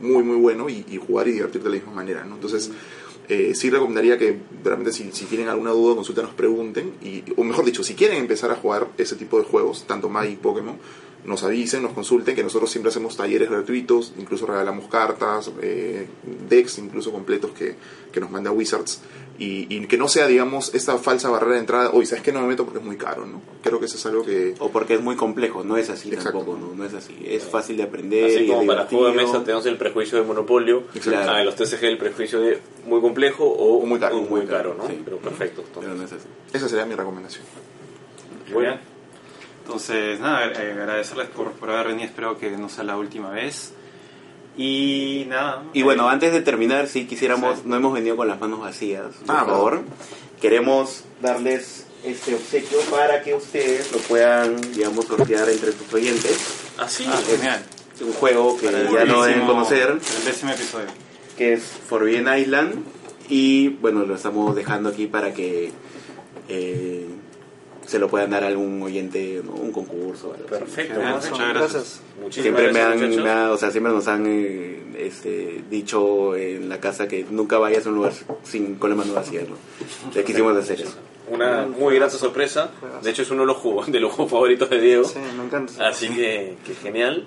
muy 0.00 0.22
muy 0.24 0.36
bueno 0.36 0.68
y, 0.68 0.84
y 0.90 0.96
jugar 0.98 1.28
y 1.28 1.32
divertirte 1.32 1.68
de 1.68 1.76
la 1.76 1.80
misma 1.80 1.94
manera, 1.94 2.24
¿no? 2.24 2.34
Entonces, 2.34 2.70
Eh, 3.28 3.54
sí 3.54 3.70
recomendaría 3.70 4.18
que 4.18 4.38
realmente 4.64 4.92
si, 4.92 5.12
si 5.12 5.26
tienen 5.26 5.48
alguna 5.48 5.70
duda, 5.70 5.94
consulta, 5.94 6.22
nos 6.22 6.34
pregunten. 6.34 6.94
Y, 7.02 7.22
o 7.36 7.44
mejor 7.44 7.64
dicho, 7.64 7.82
si 7.84 7.94
quieren 7.94 8.18
empezar 8.18 8.50
a 8.50 8.56
jugar 8.56 8.88
ese 8.98 9.16
tipo 9.16 9.38
de 9.38 9.44
juegos, 9.44 9.84
tanto 9.86 10.08
Magic, 10.08 10.38
Pokémon, 10.38 10.76
nos 11.24 11.42
avisen, 11.44 11.82
nos 11.82 11.92
consulten, 11.92 12.34
que 12.34 12.42
nosotros 12.42 12.70
siempre 12.70 12.90
hacemos 12.90 13.16
talleres 13.16 13.48
gratuitos, 13.50 14.12
incluso 14.18 14.46
regalamos 14.46 14.88
cartas, 14.88 15.50
eh, 15.62 16.06
decks 16.48 16.78
incluso 16.78 17.12
completos 17.12 17.52
que, 17.52 17.76
que 18.12 18.20
nos 18.20 18.30
manda 18.30 18.50
Wizards. 18.50 19.00
Y, 19.38 19.66
y 19.74 19.86
que 19.86 19.96
no 19.96 20.08
sea, 20.08 20.26
digamos, 20.28 20.72
esta 20.74 20.98
falsa 20.98 21.28
barrera 21.30 21.54
de 21.54 21.60
entrada, 21.60 21.90
oye, 21.92 22.06
¿sabes 22.06 22.22
qué? 22.22 22.32
No 22.32 22.42
me 22.42 22.48
meto 22.48 22.64
porque 22.64 22.78
es 22.80 22.84
muy 22.84 22.96
caro, 22.96 23.24
¿no? 23.26 23.40
Creo 23.62 23.80
que 23.80 23.86
eso 23.86 23.96
es 23.96 24.06
algo 24.06 24.24
que... 24.24 24.54
O 24.60 24.70
porque 24.70 24.94
es 24.94 25.00
muy 25.00 25.16
complejo, 25.16 25.64
no 25.64 25.76
es 25.76 25.90
así 25.90 26.10
Exacto. 26.10 26.38
tampoco, 26.40 26.58
¿no? 26.58 26.74
No 26.74 26.84
es 26.84 26.92
así. 26.94 27.16
Es 27.26 27.44
fácil 27.44 27.76
de 27.78 27.82
aprender. 27.84 28.26
Así 28.26 28.44
y 28.44 28.48
como 28.48 28.66
para 28.66 28.84
juego 28.86 29.06
de 29.08 29.14
mesa 29.14 29.42
tenemos 29.42 29.64
el 29.66 29.78
prejuicio 29.78 30.18
de 30.18 30.24
monopolio, 30.24 30.84
Claro. 31.02 31.32
ah, 31.32 31.40
en 31.40 31.46
los 31.46 31.56
TCG 31.56 31.84
el 31.84 31.98
prejuicio 31.98 32.40
de 32.40 32.60
muy 32.86 33.00
complejo 33.00 33.44
o, 33.44 33.78
O 33.82 33.86
muy 33.86 33.98
caro. 33.98 34.18
o 34.18 34.22
muy 34.22 34.46
caro, 34.46 34.74
¿no? 34.76 34.86
Sí. 34.86 35.00
Pero 35.04 35.16
perfecto. 35.18 35.64
Pero 35.80 35.94
no 35.94 36.04
es 36.04 36.12
así. 36.12 36.26
Esa 36.52 36.68
sería 36.68 36.84
mi 36.84 36.94
recomendación. 36.94 37.44
Muy 38.52 38.62
bien. 38.64 38.91
Entonces, 39.64 40.18
nada, 40.20 40.46
eh, 40.46 40.72
agradecerles 40.72 41.28
por, 41.28 41.52
por 41.52 41.70
haber 41.70 41.88
venido. 41.88 42.06
Espero 42.08 42.38
que 42.38 42.50
no 42.50 42.68
sea 42.68 42.84
la 42.84 42.96
última 42.96 43.30
vez. 43.30 43.72
Y 44.56 45.24
nada. 45.28 45.62
Y 45.72 45.82
bueno, 45.82 46.08
eh, 46.08 46.12
antes 46.12 46.32
de 46.32 46.40
terminar, 46.42 46.86
si 46.88 47.06
quisiéramos, 47.06 47.58
Sí. 47.58 47.62
no 47.66 47.76
hemos 47.76 47.92
venido 47.94 48.16
con 48.16 48.28
las 48.28 48.38
manos 48.40 48.60
vacías, 48.60 49.06
por 49.26 49.36
Ah, 49.36 49.44
favor. 49.46 49.82
Queremos 50.40 51.04
darles 51.22 51.86
este 52.04 52.34
obsequio 52.34 52.80
para 52.90 53.22
que 53.22 53.34
ustedes 53.34 53.90
lo 53.92 53.98
puedan, 53.98 54.60
digamos, 54.72 55.06
sortear 55.06 55.48
entre 55.48 55.72
sus 55.72 55.92
oyentes. 55.94 56.38
Así. 56.78 57.06
Ah, 57.08 57.18
genial. 57.26 57.62
Un 58.00 58.12
juego 58.14 58.58
que 58.58 58.66
Para 58.66 58.90
ya 58.90 59.04
no 59.04 59.22
deben 59.22 59.46
conocer, 59.46 59.88
El 59.90 60.24
décimo 60.24 60.50
episodio. 60.50 60.86
que 61.38 61.52
es 61.52 61.62
Forbidden 61.88 62.36
Island. 62.36 62.84
Y 63.28 63.68
bueno, 63.68 64.04
lo 64.04 64.16
estamos 64.16 64.56
dejando 64.56 64.88
aquí 64.88 65.06
para 65.06 65.32
que 65.32 65.70
eh, 66.48 67.06
se 67.92 67.98
lo 67.98 68.08
puedan 68.08 68.30
dar 68.30 68.42
a 68.42 68.48
algún 68.48 68.82
oyente, 68.82 69.40
¿no? 69.44 69.52
un 69.52 69.70
concurso. 69.70 70.32
algo. 70.34 70.46
Perfecto. 70.46 71.00
Muchas 71.00 71.48
gracias. 71.54 72.00
Muchísimas 72.20 72.60
Siempre 72.60 72.72
me 72.72 72.80
han, 72.80 72.98
muchachos. 73.00 73.24
me 73.24 73.30
ha- 73.30 73.50
o 73.52 73.56
sea, 73.56 73.70
siempre 73.70 73.92
nos 73.92 74.08
han 74.08 74.24
eh, 74.26 74.82
este, 74.98 75.62
dicho 75.70 76.34
en 76.36 76.68
la 76.68 76.80
casa 76.80 77.06
que 77.06 77.24
nunca 77.30 77.58
vayas 77.58 77.86
a 77.86 77.90
un 77.90 77.96
lugar 77.96 78.12
sin 78.42 78.76
con 78.76 78.90
las 78.90 78.96
manos 78.98 79.14
vacías, 79.14 79.44
¿no? 79.48 79.56
Ya 80.14 80.24
quisimos 80.24 80.56
hacer 80.56 80.80
eso. 80.80 80.94
Una 81.30 81.66
muy 81.66 81.94
grata 81.94 82.16
sorpresa. 82.18 82.70
De 83.02 83.10
hecho, 83.10 83.22
es 83.22 83.30
uno 83.30 83.42
de 83.42 83.46
los 83.46 83.56
juegos, 83.58 83.90
de 83.92 84.00
los 84.00 84.12
juegos 84.12 84.32
favoritos 84.32 84.68
de 84.70 84.80
Diego. 84.80 85.04
Sí, 85.04 85.18
me 85.36 85.44
encanta. 85.44 85.88
Así 85.88 86.08
que, 86.08 86.56
que 86.66 86.74
genial. 86.74 87.26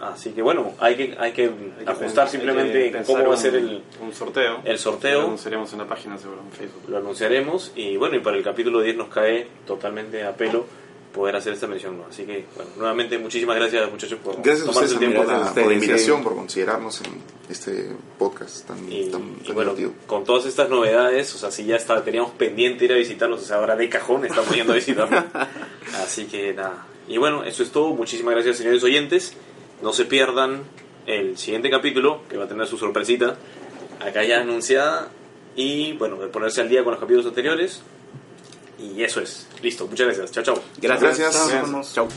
Así 0.00 0.30
que 0.30 0.40
bueno, 0.40 0.72
hay 0.78 0.96
que, 0.96 1.14
hay 1.18 1.32
que 1.32 1.44
Hay 1.44 1.84
que 1.84 1.90
ajustar 1.90 2.28
simplemente 2.28 2.84
hay 2.84 2.92
que 2.92 3.02
cómo 3.02 3.28
va 3.28 3.34
a 3.34 3.36
ser 3.36 3.54
el, 3.54 3.82
un 4.00 4.14
sorteo. 4.14 4.60
el 4.64 4.78
sorteo. 4.78 5.20
Lo 5.20 5.26
anunciaremos 5.26 5.72
en 5.72 5.78
la 5.78 5.86
página 5.86 6.16
seguro 6.16 6.40
en 6.42 6.52
Facebook. 6.52 6.82
lo 6.88 6.98
anunciaremos 6.98 7.72
y 7.76 7.96
bueno, 7.96 8.16
y 8.16 8.20
para 8.20 8.36
el 8.36 8.42
capítulo 8.42 8.80
10 8.80 8.96
nos 8.96 9.08
cae 9.08 9.46
totalmente 9.66 10.24
a 10.24 10.34
pelo 10.34 10.64
poder 11.12 11.36
hacer 11.36 11.52
esta 11.52 11.66
mención. 11.66 11.98
¿no? 11.98 12.06
Así 12.08 12.24
que 12.24 12.46
bueno, 12.54 12.70
nuevamente 12.78 13.18
muchísimas 13.18 13.56
gracias 13.56 13.90
muchachos 13.90 14.18
por 14.22 14.36
Gracias 14.36 14.62
a 14.62 14.72
tomarse 14.72 14.84
ustedes 14.84 14.92
el 14.92 14.98
tiempo. 14.98 15.18
Gracias 15.20 15.40
a 15.40 15.48
ustedes, 15.48 15.64
por 15.64 15.72
la 15.72 15.74
invitación, 15.74 16.22
por 16.22 16.34
considerarnos 16.34 17.00
en 17.02 17.12
este 17.50 17.88
podcast 18.18 18.66
tan, 18.66 18.78
Y, 18.90 19.10
tan, 19.10 19.36
y 19.40 19.44
tan 19.44 19.54
bueno, 19.54 19.74
divertido. 19.74 20.06
con 20.06 20.24
todas 20.24 20.46
estas 20.46 20.70
novedades, 20.70 21.34
o 21.34 21.38
sea, 21.38 21.50
si 21.50 21.64
ya 21.64 21.76
está, 21.76 22.02
teníamos 22.04 22.30
pendiente 22.32 22.84
ir 22.84 22.92
a 22.92 22.96
visitarlos, 22.96 23.42
o 23.42 23.44
sea, 23.44 23.56
ahora 23.56 23.76
de 23.76 23.88
cajón 23.88 24.24
estamos 24.24 24.54
yendo 24.54 24.72
a 24.72 24.76
visitarlos. 24.76 25.24
Así 26.02 26.24
que 26.26 26.54
nada. 26.54 26.86
Y 27.08 27.18
bueno, 27.18 27.42
eso 27.42 27.64
es 27.64 27.70
todo. 27.72 27.92
Muchísimas 27.92 28.34
gracias, 28.34 28.58
señores 28.58 28.84
oyentes. 28.84 29.34
No 29.82 29.92
se 29.92 30.04
pierdan 30.04 30.62
el 31.06 31.38
siguiente 31.38 31.70
capítulo, 31.70 32.22
que 32.28 32.36
va 32.36 32.44
a 32.44 32.48
tener 32.48 32.66
su 32.66 32.76
sorpresita 32.76 33.36
acá 34.00 34.24
ya 34.24 34.40
anunciada. 34.40 35.08
Y 35.56 35.92
bueno, 35.94 36.16
de 36.16 36.28
ponerse 36.28 36.60
al 36.60 36.68
día 36.68 36.82
con 36.82 36.92
los 36.92 37.00
capítulos 37.00 37.26
anteriores. 37.26 37.82
Y 38.78 39.02
eso 39.02 39.20
es. 39.20 39.48
Listo. 39.62 39.86
Muchas 39.86 40.06
gracias. 40.06 40.32
Chao, 40.32 40.44
chao. 40.44 40.62
Gracias. 40.80 41.18
Gracias. 41.18 41.34
Nos 41.34 41.52
vemos. 41.52 41.94
Chao. 41.94 42.08